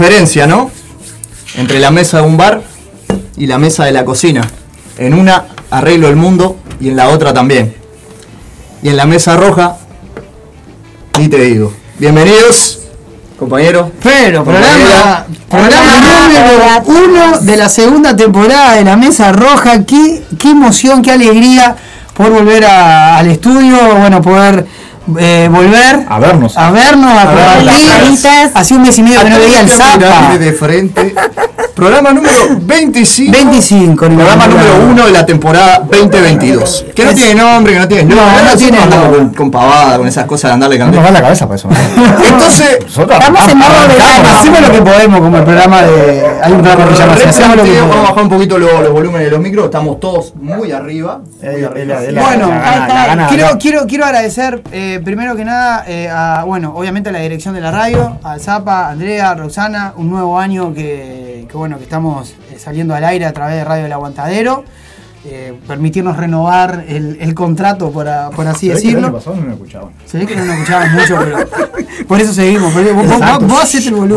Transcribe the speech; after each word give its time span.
Diferencia, 0.00 0.46
¿no? 0.46 0.70
Entre 1.56 1.78
la 1.80 1.90
mesa 1.90 2.18
de 2.18 2.24
un 2.26 2.36
bar 2.36 2.60
y 3.38 3.46
la 3.46 3.56
mesa 3.56 3.86
de 3.86 3.92
la 3.92 4.04
cocina. 4.04 4.42
En 4.98 5.14
una 5.14 5.46
arreglo 5.70 6.08
el 6.08 6.16
mundo 6.16 6.58
y 6.78 6.88
en 6.90 6.96
la 6.96 7.08
otra 7.08 7.32
también. 7.32 7.74
Y 8.82 8.90
en 8.90 8.96
la 8.98 9.06
mesa 9.06 9.38
roja, 9.38 9.78
ni 11.18 11.28
te 11.28 11.38
digo. 11.38 11.72
Bienvenidos, 11.98 12.80
compañeros. 13.38 13.88
Pero, 14.02 14.44
programa, 14.44 15.24
programa 15.48 15.92
número 16.84 17.04
uno 17.06 17.38
de 17.40 17.56
la 17.56 17.70
segunda 17.70 18.14
temporada 18.14 18.74
de 18.74 18.84
la 18.84 18.98
Mesa 18.98 19.32
Roja. 19.32 19.82
Qué, 19.86 20.22
qué 20.38 20.50
emoción, 20.50 21.00
qué 21.00 21.12
alegría 21.12 21.74
poder 22.14 22.32
volver 22.32 22.66
a- 22.66 23.16
al 23.16 23.30
estudio, 23.30 23.78
bueno, 23.96 24.20
poder 24.20 24.66
eh, 25.18 25.48
volver 25.50 26.04
A 26.08 26.18
vernos. 26.18 26.56
a 26.56 26.70
vernos, 26.70 27.10
a 27.12 27.24
ver 27.26 27.62
las 27.64 27.74
compartir. 27.76 27.90
caritas. 27.92 28.50
Hace 28.54 28.74
un 28.74 28.82
mes 28.82 28.98
y 28.98 29.02
medio 29.02 29.20
que 29.22 29.30
no 29.30 29.38
veía 29.38 29.60
el 29.60 29.68
Zapa. 29.68 29.96
Mirá, 29.98 30.38
de 30.38 30.52
frente. 30.52 31.14
Programa 31.74 32.10
número 32.12 32.32
25. 32.62 33.32
25, 33.32 34.06
Programa 34.06 34.46
número 34.46 34.78
número 34.78 34.90
1 34.92 35.06
de 35.06 35.12
la 35.12 35.26
temporada 35.26 35.78
2022. 35.90 36.86
Que 36.94 37.04
no 37.04 37.10
Es- 37.10 37.16
tiene 37.16 37.34
nombre, 37.34 37.74
que 37.74 37.78
no 37.80 37.88
tiene 37.88 38.04
No, 38.04 38.16
nombre. 38.16 38.32
no 38.32 38.42
Nosotros 38.44 38.62
tiene 38.62 38.78
andamos 38.78 39.04
nombre. 39.04 39.18
Con, 39.26 39.34
con 39.34 39.50
pavada, 39.50 39.98
con 39.98 40.08
esas 40.08 40.24
cosas 40.24 40.50
de 40.50 40.54
andarle 40.54 40.78
No 40.78 40.86
nos 40.86 40.94
cambiando. 40.94 41.08
va 41.12 41.18
la 41.20 41.22
cabeza 41.22 41.46
para 41.46 41.56
eso. 41.56 41.68
Entonces, 42.26 42.78
Estamos 42.86 43.48
en 43.48 43.58
modo. 43.58 43.70
Hacemos 44.38 44.60
lo 44.62 44.72
que 44.72 44.82
podemos, 44.82 45.20
como 45.20 45.36
el 45.36 45.44
programa 45.44 45.82
de. 45.82 46.26
Hay 46.42 46.52
un 46.52 46.62
programa 46.62 46.86
que 46.88 46.94
se 46.94 47.00
llama 47.00 47.12
así, 47.14 47.28
Hacemos 47.28 47.56
lo 47.56 47.62
que 47.64 47.70
Vamos 47.72 47.82
a 47.82 47.86
podemos. 47.88 48.08
bajar 48.10 48.22
un 48.24 48.30
poquito 48.30 48.58
lo- 48.58 48.82
los 48.82 48.92
volúmenes 48.92 49.26
de 49.26 49.30
los 49.32 49.40
micros. 49.40 49.66
Estamos 49.66 50.00
todos 50.00 50.34
muy 50.36 50.72
arriba. 50.72 51.20
Arriba. 51.46 51.70
Bueno, 52.22 52.48
gana- 52.48 53.26
quiero, 53.28 53.58
quiero, 53.58 53.86
quiero 53.86 54.04
agradecer 54.04 54.62
eh, 54.72 55.00
primero 55.04 55.36
que 55.36 55.44
nada 55.44 55.84
eh, 55.86 56.08
a, 56.10 56.44
bueno, 56.44 56.72
obviamente 56.74 57.10
a 57.10 57.12
la 57.12 57.20
dirección 57.20 57.54
de 57.54 57.60
la 57.60 57.70
radio, 57.70 58.18
al 58.22 58.40
Zapa, 58.40 58.86
a 58.86 58.90
Andrea, 58.90 59.30
a 59.30 59.34
Roxana, 59.34 59.92
un 59.96 60.10
nuevo 60.10 60.38
año 60.38 60.74
que, 60.74 61.46
que, 61.50 61.56
bueno, 61.56 61.78
que 61.78 61.84
estamos 61.84 62.34
eh, 62.50 62.58
saliendo 62.58 62.94
al 62.94 63.04
aire 63.04 63.24
a 63.26 63.32
través 63.32 63.56
de 63.56 63.64
Radio 63.64 63.86
El 63.86 63.92
Aguantadero, 63.92 64.64
eh, 65.28 65.58
permitirnos 65.66 66.16
renovar 66.16 66.84
el, 66.88 67.18
el 67.20 67.34
contrato, 67.34 67.90
por, 67.90 68.08
a- 68.08 68.30
por 68.30 68.46
así 68.46 68.68
¿Sabés 68.68 68.82
que 68.82 68.88
decirlo. 68.88 69.12
pasado 69.12 69.36
no 69.36 69.52
escuchaban. 69.52 69.90
Se 70.06 70.18
ve 70.18 70.26
que 70.26 70.36
no 70.36 70.44
nos 70.44 70.54
escuchaban 70.56 70.92
mucho, 70.94 71.16
pero 71.18 71.38
por 72.08 72.20
eso 72.20 72.32
seguimos. 72.32 72.72
por 72.72 72.82
eso- 72.82 72.94
vos, 72.94 73.06
vos, 73.06 73.74
el 73.74 73.94
vos, 73.94 74.08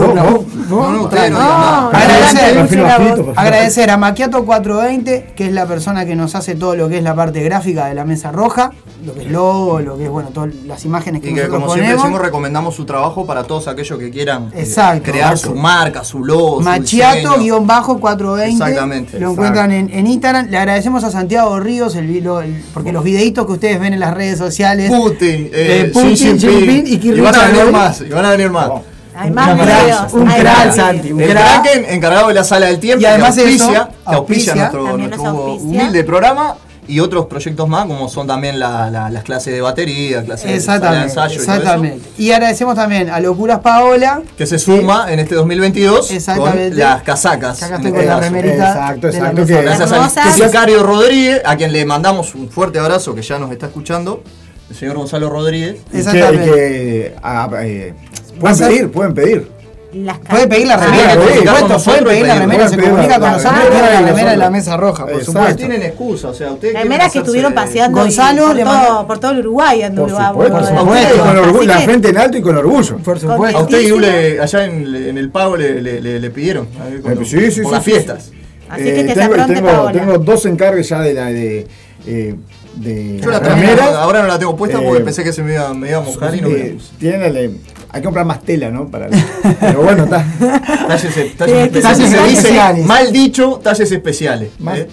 No, 0.70 0.92
no, 0.92 1.02
ustedes 1.04 1.32
no. 1.32 1.40
Agradecer, 1.40 3.34
Agradecer 3.36 3.90
a 3.90 3.98
Maquiato 3.98 4.46
420, 4.46 5.34
que 5.36 5.48
es 5.48 5.54
la 5.54 5.66
persona 5.66 6.06
que 6.06 6.16
nos 6.16 6.36
hace 6.36 6.56
todo 6.56 6.76
lo 6.76 6.90
que 6.90 6.98
es 6.98 7.04
la 7.04 7.16
parte 7.16 7.42
gráfica 7.44 7.88
de 7.88 7.96
la 7.96 8.06
mesa 8.06 8.32
roja, 8.32 8.72
lo 9.06 9.14
que 9.14 9.22
es 9.22 9.32
logo, 9.32 9.80
lo 9.80 9.98
que 9.98 10.04
es, 10.06 10.10
bueno, 10.10 10.30
todas 10.34 10.54
las 10.66 10.84
imágenes 10.86 11.22
que 11.22 11.30
Y 11.30 11.34
que 11.34 11.42
nosotros 11.42 11.60
como 11.62 11.74
siempre 11.74 11.86
ponemos. 11.96 12.04
decimos, 12.04 12.22
recomendamos 12.22 12.76
su 12.76 12.86
trabajo 12.86 13.26
para 13.26 13.44
todos 13.44 13.68
aquellos 13.68 13.98
que 13.98 14.10
quieran 14.10 14.52
eh, 14.54 14.62
Exacto. 14.62 15.12
crear 15.12 15.38
su 15.38 15.56
marca, 15.56 16.04
su 16.04 16.24
logo, 16.24 16.62
su 16.62 16.70
diseño. 16.82 17.04
Machiato-420. 17.40 18.52
Exactamente. 18.52 19.20
Lo 19.20 19.32
encuentran 19.32 19.72
en, 19.72 19.90
en 19.94 20.08
Instagram. 20.08 20.48
Le 20.50 20.58
agradecemos 20.58 21.04
a 21.04 21.12
Santiago 21.12 21.60
Ríos, 21.60 21.96
el, 21.96 22.08
vi- 22.08 22.22
lo- 22.22 22.42
el- 22.42 22.64
porque 22.74 22.92
los 22.92 23.04
videitos 23.04 23.46
que 23.46 23.54
ustedes 23.54 23.80
ven 23.80 23.94
en 23.94 24.00
las 24.00 24.14
redes 24.14 24.38
sociales. 24.38 24.90
Putin, 24.92 25.50
eh, 25.54 25.86
Eh, 25.86 25.92
Putin, 25.94 26.14
Xi 26.16 26.26
Jinping, 26.26 26.40
Xi 26.40 26.50
Jinping 26.60 26.88
y 26.88 26.94
y, 26.94 26.98
Kirchner 27.00 27.24
van 27.24 27.36
a 27.36 27.48
venir 27.48 27.72
más, 27.72 28.02
y 28.02 28.10
van 28.10 28.26
a 28.26 28.32
venir 28.32 28.50
más. 28.50 28.70
Hay 29.16 29.32
más 29.32 29.50
Un 29.50 29.56
videos. 29.60 29.74
crack, 30.00 30.14
un 30.14 30.30
hay 30.30 30.42
crack, 30.42 30.66
más 30.68 30.76
Santi, 30.76 31.02
videos. 31.02 31.16
un 31.18 31.22
El 31.24 31.30
crack. 31.32 31.62
Kraken, 31.64 31.86
encargado 31.94 32.28
de 32.30 32.34
la 32.34 32.44
sala 32.44 32.66
del 32.68 32.80
tiempo, 32.80 33.02
Y 33.02 33.06
además 33.06 33.36
que 33.36 33.42
eso, 33.54 33.64
auspicia, 33.66 33.90
que 33.90 34.16
auspicia 34.16 34.16
auspicia. 34.16 34.56
nuestro, 34.56 34.84
También 34.86 35.10
nos 35.10 35.20
nuestro 35.20 35.42
auspicia. 35.42 35.68
humilde 35.82 36.04
programa 36.06 36.56
y 36.90 37.00
otros 37.00 37.28
proyectos 37.28 37.70
más, 37.70 37.86
como 37.86 38.10
son 38.10 38.26
también 38.28 38.60
la- 38.60 38.90
la- 38.90 39.10
las 39.10 39.24
clases 39.24 39.54
de 39.54 39.62
batería, 39.62 40.24
clases 40.24 40.48
de 40.50 40.56
Exactamente, 40.56 41.06
ensayo 41.06 41.34
y 41.34 41.38
todo 41.38 41.44
eso, 41.44 41.54
exactamente. 41.62 42.10
Y 42.18 42.32
agradecemos 42.32 42.76
también 42.76 43.10
a 43.10 43.20
Locuras 43.20 43.60
Paola. 43.60 44.22
que 44.38 44.46
se 44.48 44.58
suma 44.60 45.12
en 45.14 45.20
este 45.20 45.36
2022 45.36 46.12
Exactamente. 46.12 46.70
con 46.70 46.80
las 46.80 47.04
casacas. 47.04 47.62
Acá 47.64 47.76
estoy 47.76 47.92
este 47.92 48.00
con 48.00 48.08
la 48.08 48.20
remerita. 48.20 48.68
Exacto, 48.70 49.08
exacto, 49.08 49.46
que-. 49.46 49.62
Gracias 49.62 49.92
al 49.92 49.98
Hermosas. 50.00 50.36
Sicario 50.36 50.84
Rodríguez, 50.84 51.42
a 51.46 51.56
quien 51.56 51.72
le 51.72 51.86
mandamos 51.86 52.34
un 52.36 52.50
fuerte 52.50 52.80
abrazo, 52.80 53.14
que 53.16 53.22
ya 53.22 53.38
nos 53.40 53.52
está 53.52 53.68
escuchando, 53.68 54.24
el 54.70 54.76
señor 54.76 54.96
Gonzalo 54.98 55.30
Rodríguez. 55.30 55.78
Y 55.88 55.92
que, 55.92 55.98
y 55.98 56.00
Exactamente. 56.00 56.46
que, 56.52 57.16
ah, 57.24 57.50
eh, 57.62 57.94
pueden 58.40 58.64
a- 58.64 58.68
pedir, 58.68 58.92
pueden 58.92 59.14
pedir. 59.14 59.59
Las 59.92 60.20
Puede 60.20 60.48
pedir 60.48 60.68
la 60.68 60.78
remera, 60.78 61.16
puede 61.16 61.42
por 61.42 61.56
supuesto, 61.58 61.84
puede 61.92 62.04
pedir 62.04 62.28
la 62.28 62.36
remera, 62.36 62.68
se 62.68 62.78
comunica 62.78 63.20
con 63.20 63.32
nosotros, 63.32 63.54
la- 63.64 63.70
tiene 63.72 63.92
la 63.92 64.02
remera 64.02 64.32
de 64.32 64.38
la 64.38 64.50
mesa 64.52 64.78
roja, 64.78 65.04
por 65.06 65.14
Exacto. 65.14 65.32
supuesto. 65.32 65.58
tienen 65.58 65.82
excusa, 65.82 66.28
o 66.30 66.34
sea, 66.36 66.52
ustedes 66.52 66.74
Remeras 66.76 67.12
que 67.12 67.20
estuvieron 67.20 67.54
paseando 67.56 68.00
Gonzalo 68.02 68.46
por, 68.48 68.56
todo, 68.56 68.66
manda- 68.66 69.08
por 69.08 69.20
todo 69.20 69.32
el 69.32 69.40
Uruguay 69.40 69.82
Por 69.96 70.10
supuesto, 70.12 71.64
la 71.66 71.80
frente 71.80 72.10
en 72.10 72.18
alto 72.20 72.38
y 72.38 72.42
con 72.42 72.56
orgullo. 72.58 72.98
Por 72.98 73.18
A 73.18 73.20
supuesto. 73.20 73.62
usted, 73.62 73.82
Iu, 73.82 74.00
le- 74.00 74.40
allá 74.40 74.66
en, 74.66 74.96
en 74.96 75.18
el 75.18 75.32
pago 75.32 75.58
le, 75.58 75.82
le- 75.82 76.00
le- 76.02 76.20
le 76.20 76.30
pidieron, 76.30 76.68
a 76.80 76.86
ver, 76.86 77.02
cuando- 77.02 77.22
Eh, 77.22 77.26
sí, 77.26 77.52
sí, 77.52 77.62
por 77.62 77.72
sí, 77.72 77.76
las 77.76 77.84
sí, 77.84 77.92
fiestas. 77.92 78.32
Así 78.70 78.84
que 78.84 78.94
que 79.06 79.16
se 79.16 79.28
tengo, 79.28 79.92
tengo, 79.92 80.18
dos 80.20 80.46
encargues 80.46 80.88
ya 80.90 81.02
de 81.02 81.14
la 81.16 81.26
de, 81.26 81.68
eh, 82.06 82.36
de 82.80 83.20
Yo 83.22 83.30
la 83.30 83.40
remeras. 83.40 83.94
ahora 83.96 84.22
no 84.22 84.28
la 84.28 84.40
tengo 84.40 84.56
puesta 84.56 84.80
Eh, 84.80 84.84
porque 84.86 85.04
pensé 85.04 85.24
que 85.24 85.34
se 85.34 85.44
me 85.44 85.54
iba, 85.54 85.74
me 85.74 85.90
iba 85.90 85.98
a 85.98 86.02
mojar 86.02 86.36
y 86.36 86.42
no 86.42 86.50
me 86.50 86.58
la 86.58 86.66
Eh, 86.66 86.78
puse. 87.00 87.16
el- 87.26 87.60
hay 87.92 88.02
que 88.02 88.06
comprar 88.06 88.26
más 88.26 88.42
tela, 88.44 88.70
¿no? 88.70 88.88
Para, 88.88 89.08
pero 89.60 89.82
bueno, 89.82 90.04
está. 90.06 90.26
Talles, 90.88 91.36
talles 91.38 91.38
Sí, 91.38 91.78
especiales. 91.78 92.42
talles 92.44 92.86
mal 92.86 93.12
dicho, 93.12 93.60
talles 93.64 93.92
especiales. 93.92 94.50
Más, 94.60 94.80
¿eh? 94.80 94.88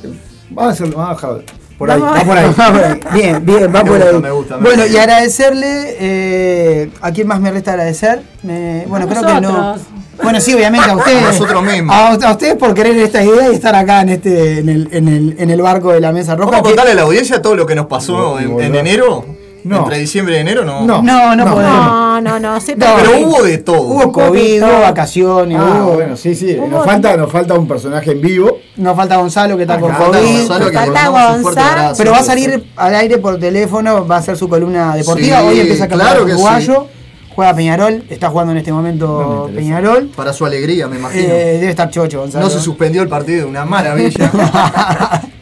vamos 0.50 0.71
a 0.71 0.73
hacerlo, 0.75 0.97
vamos 0.97 1.11
a 1.11 1.15
dejarlo. 1.15 1.43
Por 1.78 1.90
ahí, 1.90 2.00
va 2.00 2.14
por 2.25 2.37
ahí. 2.38 2.46
Va 2.58 2.73
por 2.73 2.84
ahí. 2.84 3.00
Bien, 3.12 3.44
bien, 3.44 3.64
va 3.75 3.82
Me 3.84 3.90
por 3.90 3.99
gusta, 3.99 4.08
ahí. 4.17 4.23
me 4.23 4.31
gusta, 4.31 4.56
me 4.56 4.62
bueno, 4.62 4.82
gusta. 4.84 4.96
y 4.99 5.00
agradecerle, 5.00 5.96
eh, 6.00 6.90
¿a 7.02 7.12
quién 7.12 7.26
más 7.26 7.40
me 7.40 7.50
resta 7.50 7.73
agradecer? 7.73 8.23
Me- 8.43 8.84
bueno, 8.88 9.05
A 9.05 9.08
creo 9.08 9.26
que 9.26 9.40
no. 9.43 9.76
Bueno, 10.23 10.40
sí, 10.40 10.55
obviamente 10.55 10.90
a 10.90 10.96
ustedes. 10.96 11.23
A 11.23 11.26
nosotros 11.32 11.62
mismos. 11.62 11.94
A, 11.94 12.12
a 12.14 12.32
ustedes 12.32 12.55
por 12.55 12.73
querer 12.73 12.96
esta 12.96 13.23
idea 13.23 13.50
y 13.50 13.55
estar 13.55 13.75
acá 13.75 14.00
en 14.00 14.08
este, 14.08 14.61
en 14.61 14.69
el, 14.70 14.88
en 14.90 15.08
el, 15.08 15.37
en 15.38 15.50
el 15.50 15.61
barco 15.61 15.93
de 15.93 16.00
la 16.00 16.12
mesa 16.12 16.34
roja. 16.34 16.52
Vamos 16.52 16.61
a 16.61 16.62
que- 16.62 16.69
contarle 16.70 16.93
a 16.93 16.94
la 16.94 17.02
audiencia 17.02 17.43
todo 17.43 17.55
lo 17.55 17.67
que 17.67 17.75
nos 17.75 17.87
pasó 17.87 18.38
en 18.40 18.75
enero. 18.75 19.36
No. 19.67 19.79
Entre 19.85 19.99
diciembre 19.99 20.37
y 20.37 20.39
enero, 20.39 20.65
no. 20.65 20.83
No. 20.85 21.03
No, 21.03 21.35
no, 21.37 21.45
No. 21.45 21.53
podemos. 21.55 21.87
No, 21.87 22.21
no, 22.21 22.41
no. 22.41 22.61
sí, 22.61 22.75
No, 22.77 22.87
Pero 22.97 23.19
hubo 23.27 23.43
de 23.43 23.59
todo. 23.59 23.81
Hubo 23.83 24.13
COVID, 24.13 24.63
hubo 24.63 24.81
vacaciones, 24.81 25.59
Ah, 25.61 25.81
hubo- 25.83 25.95
bueno, 25.95 26.17
sí, 26.17 26.35
sí. 26.35 26.57
Nos 26.71 26.85
falta, 26.85 27.17
nos 27.17 27.31
falta 27.31 27.55
un 27.55 27.67
personaje 27.69 28.13
en 28.13 28.21
vivo. 28.21 28.59
Nos 28.77 28.97
falta 28.97 29.17
Gonzalo 29.17 29.57
que 29.57 29.63
está 29.63 29.79
con 29.81 29.91
Acá 29.91 30.05
está 30.05 30.19
COVID. 30.19 30.37
Gonzalo, 30.39 30.67
que 30.71 30.77
Falta 30.77 31.09
Gonzalo. 31.09 31.95
Pero 31.99 32.11
va 32.13 32.19
a 32.19 32.23
salir 32.23 32.65
al 32.77 32.95
aire 32.95 33.19
por 33.19 33.39
teléfono, 33.39 34.07
va 34.07 34.17
a 34.17 34.19
hacer 34.19 34.37
su 34.37 34.49
columna 34.49 34.95
deportiva. 34.97 35.41
Sí, 35.41 35.47
Hoy 35.49 35.61
empieza 35.61 35.85
a 35.85 35.89
claro 35.89 36.25
que 36.25 36.33
uruguayo. 36.33 36.87
Juega 37.35 37.55
Peñarol, 37.55 38.03
está 38.09 38.31
jugando 38.31 38.53
en 38.53 38.59
este 38.59 38.73
momento. 38.73 39.51
Peñarol. 39.55 40.07
Para 40.17 40.33
su 40.33 40.47
alegría, 40.47 40.89
me 40.89 40.97
imagino. 40.97 41.23
Eh, 41.25 41.59
debe 41.61 41.69
estar 41.69 41.91
chocho, 41.91 42.21
Gonzalo. 42.21 42.43
no 42.47 42.51
se 42.51 42.61
suspendió 42.61 43.03
el 43.03 43.09
partido, 43.09 43.47
una 43.47 43.67
maravilla. 43.67 44.31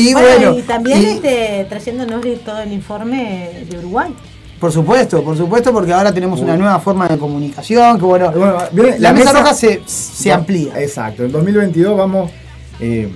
y 0.00 0.12
Bueno, 0.12 0.28
bueno, 0.28 0.58
y 0.58 0.62
también 0.62 1.02
y- 1.02 1.06
este, 1.06 1.66
trayéndonos 1.68 2.20
todo 2.44 2.58
el 2.60 2.72
informe 2.72 3.64
de 3.68 3.78
Uruguay. 3.78 4.14
por 4.60 4.72
supuesto, 4.72 5.22
por 5.22 5.36
supuesto, 5.36 5.72
porque 5.72 5.92
ahora 5.92 6.12
tenemos 6.12 6.40
una 6.40 6.56
nueva 6.56 6.78
forma 6.80 7.06
de 7.08 7.18
comunicación, 7.18 7.98
que 7.98 8.04
bueno, 8.04 8.30
la, 8.32 8.68
la 8.98 9.12
mesa, 9.12 9.12
mesa- 9.12 9.32
roja 9.32 9.54
se, 9.54 9.80
se 9.86 10.32
amplía. 10.32 10.80
Exacto. 10.80 11.24
En 11.24 11.32
2022 11.32 11.96
vamos. 11.96 12.30
eh, 12.80 13.08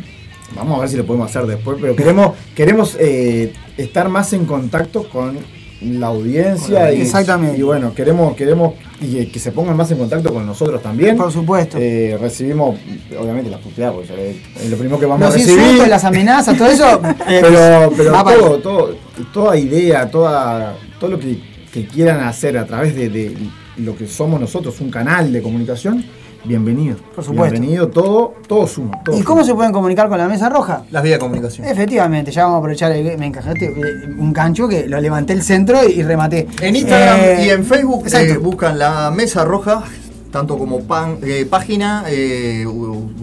vamos 0.54 0.76
a 0.76 0.80
ver 0.82 0.88
si 0.90 0.96
lo 0.96 1.06
podemos 1.06 1.30
hacer 1.30 1.46
después, 1.46 1.78
pero 1.80 1.96
queremos, 1.96 2.36
queremos 2.54 2.96
eh, 3.00 3.52
estar 3.76 4.08
más 4.08 4.32
en 4.34 4.44
contacto 4.44 5.08
con 5.08 5.38
la 5.84 6.08
audiencia 6.08 6.92
y, 6.92 7.02
Exactamente. 7.02 7.58
y 7.58 7.62
bueno, 7.62 7.94
queremos, 7.94 8.36
queremos 8.36 8.74
y 9.00 9.26
que, 9.26 9.38
se 9.38 9.52
pongan 9.52 9.76
más 9.76 9.90
en 9.90 9.98
contacto 9.98 10.32
con 10.32 10.46
nosotros 10.46 10.82
también. 10.82 11.16
Por 11.16 11.32
supuesto. 11.32 11.76
Eh, 11.80 12.16
recibimos, 12.20 12.78
obviamente, 13.18 13.50
las 13.50 13.60
puteadas, 13.60 13.94
porque 13.94 14.30
es 14.30 14.62
es 14.62 14.70
lo 14.70 14.76
primero 14.76 14.98
que 14.98 15.06
vamos 15.06 15.26
Los 15.26 15.34
a 15.34 15.38
recibir. 15.38 15.60
insultos, 15.60 15.88
las 15.88 16.04
amenazas, 16.04 16.56
todo 16.56 16.68
eso. 16.68 17.00
eh, 17.28 17.40
pero 17.42 17.92
pero 17.96 18.22
todo, 18.22 18.58
todo, 18.58 18.94
toda 19.32 19.56
idea, 19.56 20.10
toda, 20.10 20.76
todo 21.00 21.10
lo 21.10 21.18
que, 21.18 21.38
que 21.72 21.86
quieran 21.86 22.20
hacer 22.20 22.56
a 22.58 22.66
través 22.66 22.94
de, 22.94 23.08
de 23.08 23.36
lo 23.78 23.96
que 23.96 24.06
somos 24.06 24.40
nosotros, 24.40 24.80
un 24.80 24.90
canal 24.90 25.32
de 25.32 25.42
comunicación, 25.42 26.04
bienvenido. 26.44 26.96
Por 27.14 27.24
supuesto. 27.24 27.52
Bienvenido, 27.52 27.88
todo, 27.88 28.34
todo 28.46 28.66
suma. 28.66 29.02
todo 29.04 29.18
¿Y 29.18 29.22
cómo 29.22 29.44
se 29.44 29.54
pueden 29.54 29.72
comunicar 29.72 30.08
con 30.08 30.18
la 30.18 30.28
mesa 30.28 30.48
roja? 30.48 30.82
Las 30.90 31.02
vías 31.02 31.16
de 31.16 31.20
comunicación. 31.20 31.66
Efectivamente, 31.66 32.30
ya 32.30 32.42
vamos 32.44 32.56
a 32.56 32.58
aprovechar, 32.58 32.92
el- 32.92 33.18
me 33.18 33.26
encajaste 33.26 33.66
eh, 33.66 33.74
un 34.18 34.32
gancho 34.32 34.68
que 34.68 34.86
lo 34.88 35.00
levanté 35.00 35.32
el 35.32 35.42
centro 35.42 35.78
y, 35.88 36.02
rematé. 36.02 36.48
En 36.60 36.76
Instagram 36.76 37.18
Eh, 37.20 37.44
y 37.46 37.50
en 37.50 37.64
Facebook 37.64 38.06
eh, 38.12 38.36
buscan 38.38 38.78
la 38.78 39.10
mesa 39.10 39.44
roja, 39.44 39.82
tanto 40.32 40.58
como 40.58 40.80
pan- 40.80 41.18
eh, 41.22 41.46
página, 41.48 42.04
eh, 42.08 42.66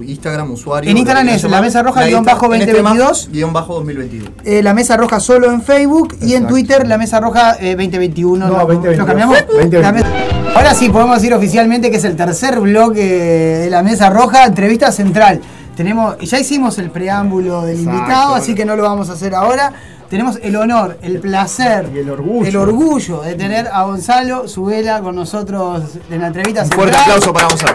Instagram, 0.06 0.52
usuario. 0.52 0.90
En 0.90 0.98
Instagram 0.98 1.28
es 1.30 1.44
la 1.44 1.60
mesa 1.62 1.84
roja, 1.84 2.02
La 2.02 2.08
guion 2.08 2.24
bajo 2.24 2.54
en 2.54 2.62
este 2.62 2.82
más, 2.82 2.96
2022. 2.98 3.30
guion 3.34 3.52
bajo 3.52 3.74
2022. 3.76 4.30
Eh, 4.46 4.62
la 4.64 4.74
mesa 4.74 4.96
roja 4.96 5.20
solo 5.20 5.52
en 5.52 5.62
Facebook 5.62 6.16
y 6.22 6.36
en. 6.36 6.48
Twitter 6.48 6.88
la 6.88 6.98
mesa 6.98 7.20
roja 7.20 7.58
eh, 7.60 7.76
2021. 7.76 8.46
No, 8.48 8.54
¿Lo- 8.54 8.60
2022. 8.60 8.98
¿Lo 9.00 9.06
cambiamos? 9.06 9.38
2022. 9.48 9.82
La 9.84 9.92
mesa- 9.92 10.08
Ahora 10.56 10.74
sí 10.74 10.90
podemos 10.90 11.16
decir 11.18 11.34
oficialmente 11.34 11.90
que 11.92 11.98
es 11.98 12.04
el 12.06 12.16
tercer 12.16 12.60
bloque 12.60 13.04
de 13.04 13.70
la 13.70 13.82
mesa 13.84 14.10
roja, 14.10 14.46
entrevista 14.46 14.92
central. 14.92 15.42
Tenemos, 15.80 16.18
ya 16.20 16.38
hicimos 16.38 16.78
el 16.78 16.92
preámbulo 16.92 17.62
del 17.62 17.80
Exacto. 17.80 17.98
invitado, 18.00 18.36
así 18.36 18.54
que 18.54 18.66
no 18.66 18.76
lo 18.76 18.84
vamos 18.84 19.10
a 19.10 19.14
hacer 19.14 19.34
ahora. 19.34 19.72
Tenemos 20.10 20.38
el 20.44 20.54
honor, 20.58 20.98
el 21.02 21.22
placer 21.22 21.90
Y 21.96 22.00
el 22.00 22.10
orgullo. 22.10 22.50
el 22.50 22.58
orgullo 22.58 23.22
de 23.22 23.36
tener 23.36 23.66
a 23.72 23.84
Gonzalo 23.84 24.46
Subela 24.50 25.00
con 25.00 25.16
nosotros 25.16 25.82
en 26.12 26.20
la 26.20 26.28
entrevista. 26.28 26.64
Un 26.64 26.70
fuerte 26.72 26.98
central. 26.98 27.02
aplauso 27.18 27.32
para 27.34 27.48
Gonzalo. 27.48 27.74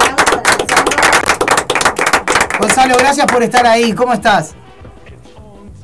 Gonzalo, 2.61 2.95
gracias 2.99 3.27
por 3.27 3.43
estar 3.43 3.67
ahí. 3.67 3.95
¿Cómo 3.95 4.13
estás? 4.13 4.55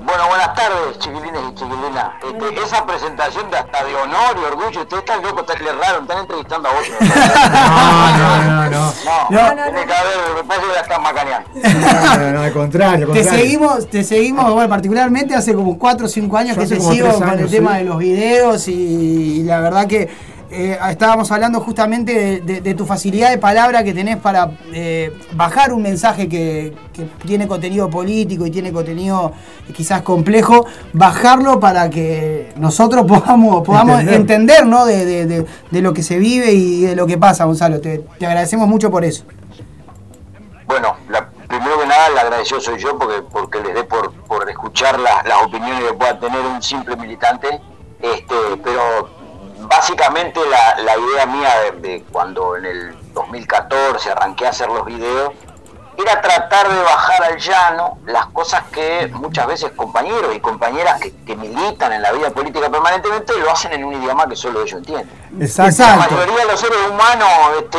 Bueno, 0.02 0.28
buenas 0.28 0.54
tardes, 0.54 0.98
chiquilines 0.98 1.40
y 1.50 1.54
chiquilinas. 1.54 2.10
Este, 2.24 2.62
esa 2.62 2.86
presentación 2.86 3.50
de 3.50 3.58
hasta 3.58 3.84
de 3.84 3.94
honor 3.96 4.36
y 4.40 4.44
orgullo, 4.46 4.80
ustedes 4.80 5.02
están 5.04 5.22
locos, 5.22 5.40
están 5.46 5.62
le 5.64 5.72
raro, 5.72 6.00
están 6.00 6.18
entrevistando 6.20 6.68
a 6.68 6.72
otros. 6.72 6.90
No, 7.50 8.18
no, 8.18 8.44
no, 8.46 8.70
no. 8.70 8.92
No, 9.30 9.54
No, 9.54 9.62
tiene 9.64 9.86
que 9.86 9.92
haber, 9.92 10.34
me 10.36 10.44
parece 10.44 10.66
que 10.66 10.72
la 10.72 10.80
están 10.80 11.02
macaneando. 11.02 11.48
No, 11.60 12.16
no, 12.16 12.32
no, 12.32 12.40
al 12.42 12.52
contrario, 12.52 13.06
al 13.06 13.12
Te 13.12 13.18
contrario. 13.20 13.30
seguimos, 13.42 13.90
te 13.90 14.04
seguimos, 14.04 14.52
bueno, 14.52 14.68
particularmente 14.68 15.34
hace 15.34 15.54
como 15.54 15.78
4 15.78 16.06
o 16.06 16.08
5 16.08 16.36
años 16.36 16.56
Yo 16.56 16.62
que 16.62 16.68
te 16.68 16.80
sigo 16.80 17.12
con 17.18 17.38
el 17.38 17.50
tema 17.50 17.76
de 17.76 17.84
los 17.84 17.98
videos 17.98 18.68
y, 18.68 18.72
y 19.40 19.42
la 19.42 19.60
verdad 19.60 19.86
que 19.86 20.08
eh, 20.50 20.78
estábamos 20.90 21.30
hablando 21.30 21.60
justamente 21.60 22.12
de, 22.12 22.40
de- 22.40 22.60
de 22.60 22.74
tu 22.74 22.84
facilidad 22.86 23.30
de 23.30 23.38
palabra 23.38 23.84
que 23.84 23.92
tenés 23.94 24.16
para 24.16 24.50
eh, 24.72 25.12
bajar 25.32 25.72
un 25.72 25.82
mensaje 25.82 26.28
que, 26.28 26.74
que 26.92 27.04
tiene 27.26 27.46
contenido 27.46 27.88
político 27.88 28.46
y 28.46 28.50
tiene 28.50 28.72
contenido 28.72 29.32
quizás 29.74 30.02
complejo, 30.02 30.66
bajarlo 30.92 31.60
para 31.60 31.88
que 31.90 32.52
nosotros 32.56 33.04
podamos, 33.08 33.64
podamos 33.64 34.00
Entender. 34.00 34.20
entender, 34.20 34.66
¿no? 34.66 34.84
de, 34.86 35.04
de- 35.04 35.26
de- 35.26 35.46
de 35.70 35.82
lo 35.82 35.92
que 35.92 36.02
se 36.02 36.18
vive 36.18 36.52
y 36.52 36.82
de 36.82 36.96
lo 36.96 37.06
que 37.06 37.16
pasa, 37.18 37.44
Gonzalo. 37.44 37.80
Te, 37.80 37.98
te 38.18 38.26
agradecemos 38.26 38.66
mucho 38.68 38.90
por 38.90 39.04
eso. 39.04 39.24
Bueno, 40.66 40.96
la- 41.08 41.28
primero 41.48 41.80
que 41.80 41.86
nada, 41.86 42.06
el 42.08 42.18
agradecido 42.18 42.60
soy 42.60 42.78
yo 42.78 42.96
porque, 42.98 43.22
porque 43.30 43.60
les 43.60 43.74
dé 43.74 43.84
por, 43.84 44.12
por 44.28 44.48
escuchar 44.48 44.98
las, 45.00 45.26
las 45.26 45.42
opiniones 45.44 45.82
que 45.84 45.94
pueda 45.94 46.18
tener 46.18 46.40
un 46.40 46.62
simple 46.62 46.96
militante. 46.96 47.60
Este, 48.02 48.34
pero 48.64 49.10
básicamente 49.70 50.40
la, 50.50 50.82
la 50.82 50.98
idea 50.98 51.26
mía 51.26 51.50
de, 51.60 51.88
de 51.88 52.04
cuando 52.10 52.56
en 52.56 52.66
el 52.66 52.96
2014 53.14 54.10
arranqué 54.10 54.46
a 54.46 54.50
hacer 54.50 54.68
los 54.68 54.84
videos 54.84 55.32
era 55.96 56.20
tratar 56.22 56.66
de 56.68 56.82
bajar 56.82 57.24
al 57.24 57.38
llano 57.38 57.98
las 58.06 58.26
cosas 58.26 58.62
que 58.72 59.10
muchas 59.12 59.46
veces 59.46 59.70
compañeros 59.72 60.34
y 60.34 60.40
compañeras 60.40 60.98
que, 60.98 61.14
que 61.26 61.36
militan 61.36 61.92
en 61.92 62.00
la 62.00 62.10
vida 62.12 62.30
política 62.30 62.70
permanentemente 62.70 63.36
lo 63.38 63.50
hacen 63.50 63.72
en 63.74 63.84
un 63.84 63.94
idioma 63.94 64.26
que 64.26 64.34
solo 64.34 64.62
ellos 64.62 64.78
entienden. 64.78 65.10
Exacto. 65.40 65.82
La 65.82 65.96
mayoría 65.96 66.36
de 66.46 66.52
los 66.52 66.60
seres 66.60 66.78
humanos 66.88 67.28
este, 67.58 67.78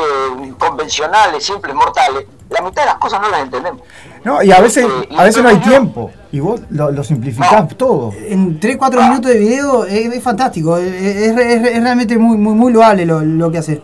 convencionales, 0.59 1.43
simples, 1.43 1.73
mortales, 1.73 2.25
la 2.49 2.61
mitad 2.61 2.83
de 2.83 2.89
las 2.89 2.97
cosas 2.97 3.21
no 3.21 3.29
las 3.29 3.41
entendemos. 3.41 3.81
No, 4.23 4.43
y 4.43 4.51
a 4.51 4.59
veces, 4.61 4.85
Eh, 4.85 5.09
a 5.17 5.23
veces 5.23 5.41
no 5.41 5.49
hay 5.49 5.57
tiempo. 5.57 6.11
Y 6.33 6.39
vos 6.39 6.62
lo, 6.69 6.92
lo 6.92 7.04
simplificás 7.04 7.51
No. 7.69 7.75
todo. 7.75 8.13
En 8.18 8.60
3-4 8.60 9.01
minutos 9.10 9.31
de 9.31 9.38
video 9.39 9.86
es, 9.86 10.13
es 10.13 10.24
fantástico, 10.24 10.78
es, 10.78 10.88
es- 10.94 11.38
es- 11.38 11.68
es 11.68 11.83
realmente 11.83 12.18
muy, 12.18 12.38
muy, 12.38 12.54
muy 12.54 12.72
loable 12.72 13.06
lo, 13.06 13.19
lo 13.22 13.51
que 13.51 13.57
hace. 13.57 13.81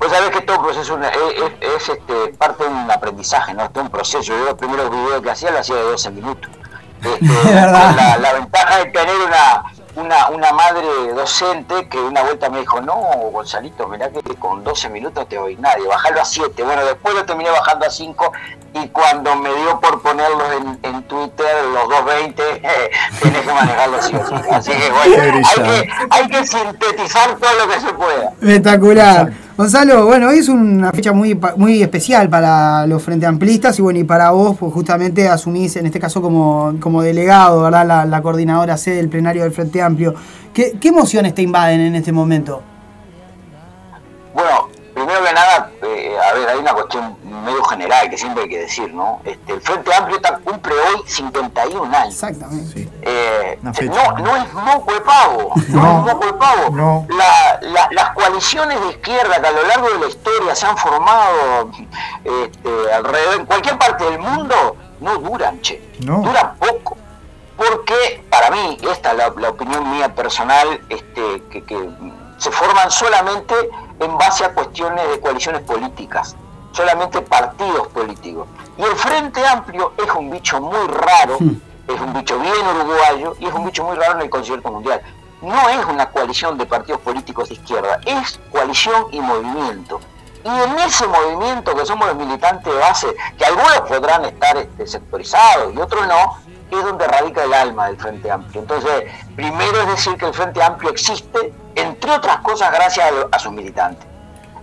Vos 0.00 0.10
sabés 0.10 0.30
que 0.30 0.40
todo 0.42 0.62
proceso 0.62 0.98
es, 1.00 1.08
es- 1.08 1.82
es, 1.82 1.88
este, 1.90 2.32
parte 2.38 2.64
de 2.64 2.70
un 2.70 2.90
aprendizaje, 2.90 3.52
¿no? 3.54 3.64
Es 3.64 3.72
todo 3.72 3.84
un 3.84 3.90
proceso. 3.90 4.22
Yo 4.22 4.44
los 4.44 4.54
primeros 4.54 4.90
videos 4.90 5.20
que 5.22 5.30
hacía 5.30 5.50
lo 5.50 5.58
hacía 5.58 5.76
de 5.76 5.82
12 5.82 6.10
minutos. 6.10 6.50
Este. 7.04 7.54
La, 7.54 8.16
la 8.18 8.32
ventaja 8.32 8.78
de 8.78 8.86
tener 8.86 9.14
una, 9.26 9.64
una, 9.96 10.28
una 10.28 10.52
madre 10.52 10.86
docente 11.14 11.88
que 11.88 11.98
una 11.98 12.22
vuelta 12.22 12.50
me 12.50 12.60
dijo, 12.60 12.80
no, 12.80 12.94
Gonzalito, 13.32 13.88
mirá 13.88 14.10
que 14.10 14.20
con 14.36 14.62
12 14.62 14.90
minutos 14.90 15.26
te 15.28 15.38
oí 15.38 15.56
nadie, 15.56 15.86
bajalo 15.86 16.20
a 16.20 16.24
7. 16.24 16.62
Bueno, 16.62 16.84
después 16.84 17.14
lo 17.14 17.24
terminé 17.24 17.50
bajando 17.50 17.86
a 17.86 17.90
5 17.90 18.32
y 18.74 18.88
cuando 18.88 19.34
me 19.36 19.52
dio 19.54 19.80
por 19.80 20.02
ponerlo 20.02 20.52
en, 20.52 20.78
en 20.82 21.02
Twitter, 21.04 21.64
los 21.72 21.84
2.20, 21.84 22.34
eh, 22.38 22.90
tenés 23.22 23.40
que 23.40 23.52
manejarlo 23.52 23.96
así. 23.96 24.14
Así 24.50 24.70
que 24.72 24.90
bueno, 24.90 25.40
hay 25.48 25.62
que, 25.62 25.90
hay 26.10 26.28
que 26.28 26.46
sintetizar 26.46 27.36
todo 27.36 27.66
lo 27.66 27.72
que 27.72 27.80
se 27.80 27.92
pueda. 27.94 28.32
Espectacular. 28.40 29.45
Gonzalo, 29.56 30.04
bueno, 30.04 30.28
hoy 30.28 30.40
es 30.40 30.50
una 30.50 30.92
fecha 30.92 31.12
muy, 31.12 31.34
muy 31.56 31.82
especial 31.82 32.28
para 32.28 32.86
los 32.86 33.02
Frente 33.02 33.24
Amplistas 33.24 33.78
y 33.78 33.82
bueno, 33.82 33.98
y 33.98 34.04
para 34.04 34.28
vos, 34.30 34.54
pues 34.58 34.70
justamente 34.70 35.26
asumís 35.28 35.76
en 35.76 35.86
este 35.86 35.98
caso 35.98 36.20
como, 36.20 36.74
como 36.78 37.00
delegado, 37.00 37.62
¿verdad? 37.62 37.86
La, 37.86 38.04
la 38.04 38.20
coordinadora 38.20 38.76
C 38.76 38.90
del 38.90 39.08
plenario 39.08 39.44
del 39.44 39.52
Frente 39.52 39.80
Amplio. 39.80 40.14
¿Qué, 40.52 40.76
qué 40.78 40.88
emociones 40.88 41.34
te 41.34 41.40
invaden 41.40 41.80
en 41.80 41.94
este 41.94 42.12
momento? 42.12 42.62
Bueno, 44.34 44.68
primero 44.92 45.24
que 45.24 45.32
nada, 45.32 45.70
eh, 45.84 46.10
a 46.30 46.34
ver, 46.34 46.48
hay 46.50 46.58
una 46.58 46.74
cuestión 46.74 47.16
medio 47.44 47.62
general 47.64 48.08
que 48.10 48.18
siempre 48.18 48.44
hay 48.44 48.48
que 48.48 48.58
decir, 48.60 48.92
¿no? 48.94 49.20
Este, 49.24 49.52
el 49.54 49.60
Frente 49.60 49.94
Amplio 49.94 50.16
está- 50.16 50.38
cumple 50.38 50.74
hoy 50.74 51.02
51 51.06 51.94
años. 51.96 52.14
Exactamente. 52.14 52.88
Eh, 53.02 53.58
se- 53.62 53.72
fecha, 53.72 54.08
no, 54.12 54.18
¿no? 54.18 54.24
no 54.24 54.36
es 54.36 54.52
moco 54.52 54.92
de 54.92 55.00
pavo, 55.00 55.52
no, 55.68 55.82
No, 55.82 55.98
es 56.08 56.14
moco 56.14 56.26
de 56.26 56.32
pavo. 56.34 56.70
no. 56.70 57.06
La- 57.10 57.58
la- 57.62 57.88
las 57.92 58.10
coaliciones 58.10 58.80
de 58.80 58.88
izquierda 58.90 59.40
que 59.40 59.46
a 59.48 59.52
lo 59.52 59.62
largo 59.66 59.88
de 59.90 59.98
la 60.00 60.06
historia 60.06 60.54
se 60.54 60.66
han 60.66 60.76
formado 60.76 61.70
este, 62.24 62.92
alrededor, 62.92 63.34
en 63.40 63.46
cualquier 63.46 63.78
parte 63.78 64.04
del 64.04 64.18
mundo, 64.18 64.76
no 65.00 65.18
duran, 65.18 65.60
che. 65.60 65.82
No. 66.00 66.20
Duran 66.22 66.54
poco. 66.58 66.96
Porque, 67.56 68.22
para 68.28 68.50
mí, 68.50 68.76
esta 68.92 69.12
es 69.12 69.16
la, 69.16 69.32
la 69.36 69.48
opinión 69.50 69.90
mía 69.90 70.14
personal, 70.14 70.78
este, 70.90 71.42
que, 71.50 71.64
que 71.64 71.90
se 72.36 72.50
forman 72.50 72.90
solamente 72.90 73.54
en 73.98 74.18
base 74.18 74.44
a 74.44 74.52
cuestiones 74.52 75.08
de 75.08 75.20
coaliciones 75.20 75.62
políticas, 75.62 76.36
solamente 76.76 77.22
partidos 77.22 77.88
políticos. 77.88 78.46
Y 78.76 78.82
el 78.82 78.94
Frente 78.96 79.44
Amplio 79.46 79.94
es 79.96 80.14
un 80.14 80.30
bicho 80.30 80.60
muy 80.60 80.86
raro, 80.88 81.38
es 81.88 82.00
un 82.00 82.12
bicho 82.12 82.38
bien 82.38 82.66
uruguayo 82.76 83.34
y 83.40 83.46
es 83.46 83.54
un 83.54 83.64
bicho 83.64 83.82
muy 83.84 83.96
raro 83.96 84.16
en 84.16 84.20
el 84.22 84.30
concierto 84.30 84.70
mundial. 84.70 85.00
No 85.40 85.68
es 85.70 85.84
una 85.86 86.10
coalición 86.10 86.58
de 86.58 86.66
partidos 86.66 87.00
políticos 87.00 87.48
de 87.48 87.54
izquierda, 87.54 87.98
es 88.04 88.38
coalición 88.50 89.06
y 89.10 89.20
movimiento. 89.20 90.00
Y 90.44 90.48
en 90.48 90.78
ese 90.80 91.06
movimiento 91.08 91.74
que 91.74 91.86
somos 91.86 92.06
los 92.08 92.16
militantes 92.16 92.72
de 92.72 92.78
base, 92.78 93.16
que 93.36 93.44
algunos 93.44 93.80
podrán 93.88 94.24
estar 94.26 94.56
este, 94.56 94.86
sectorizados 94.86 95.74
y 95.74 95.78
otros 95.78 96.06
no, 96.06 96.38
es 96.70 96.84
donde 96.84 97.06
radica 97.06 97.44
el 97.44 97.54
alma 97.54 97.86
del 97.86 97.96
Frente 97.96 98.30
Amplio. 98.30 98.60
Entonces, 98.60 99.04
primero 99.34 99.80
es 99.80 99.88
decir 99.88 100.16
que 100.16 100.26
el 100.26 100.34
Frente 100.34 100.62
Amplio 100.62 100.90
existe, 100.90 101.52
entre 101.74 102.10
otras 102.12 102.38
cosas, 102.38 102.70
gracias 102.72 103.10
a, 103.10 103.34
a 103.34 103.38
sus 103.38 103.52
militantes. 103.52 104.06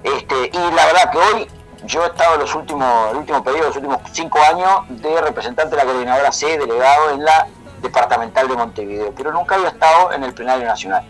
Este, 0.03 0.51
y 0.53 0.71
la 0.75 0.85
verdad 0.85 1.11
que 1.11 1.17
hoy 1.17 1.47
yo 1.85 2.03
he 2.03 2.07
estado 2.07 2.35
en 2.35 2.41
los 2.41 2.55
últimos, 2.55 3.11
el 3.11 3.17
último 3.17 3.43
periodo, 3.43 3.67
los 3.67 3.75
últimos 3.75 3.99
cinco 4.11 4.39
años, 4.41 4.81
de 4.89 5.21
representante 5.21 5.75
de 5.75 5.83
la 5.83 5.85
coordinadora 5.85 6.31
C, 6.31 6.57
delegado 6.57 7.11
en 7.11 7.23
la 7.23 7.47
departamental 7.81 8.47
de 8.47 8.55
Montevideo, 8.55 9.13
pero 9.15 9.31
nunca 9.31 9.55
había 9.55 9.69
estado 9.69 10.13
en 10.13 10.23
el 10.23 10.33
plenario 10.33 10.65
nacional. 10.65 11.03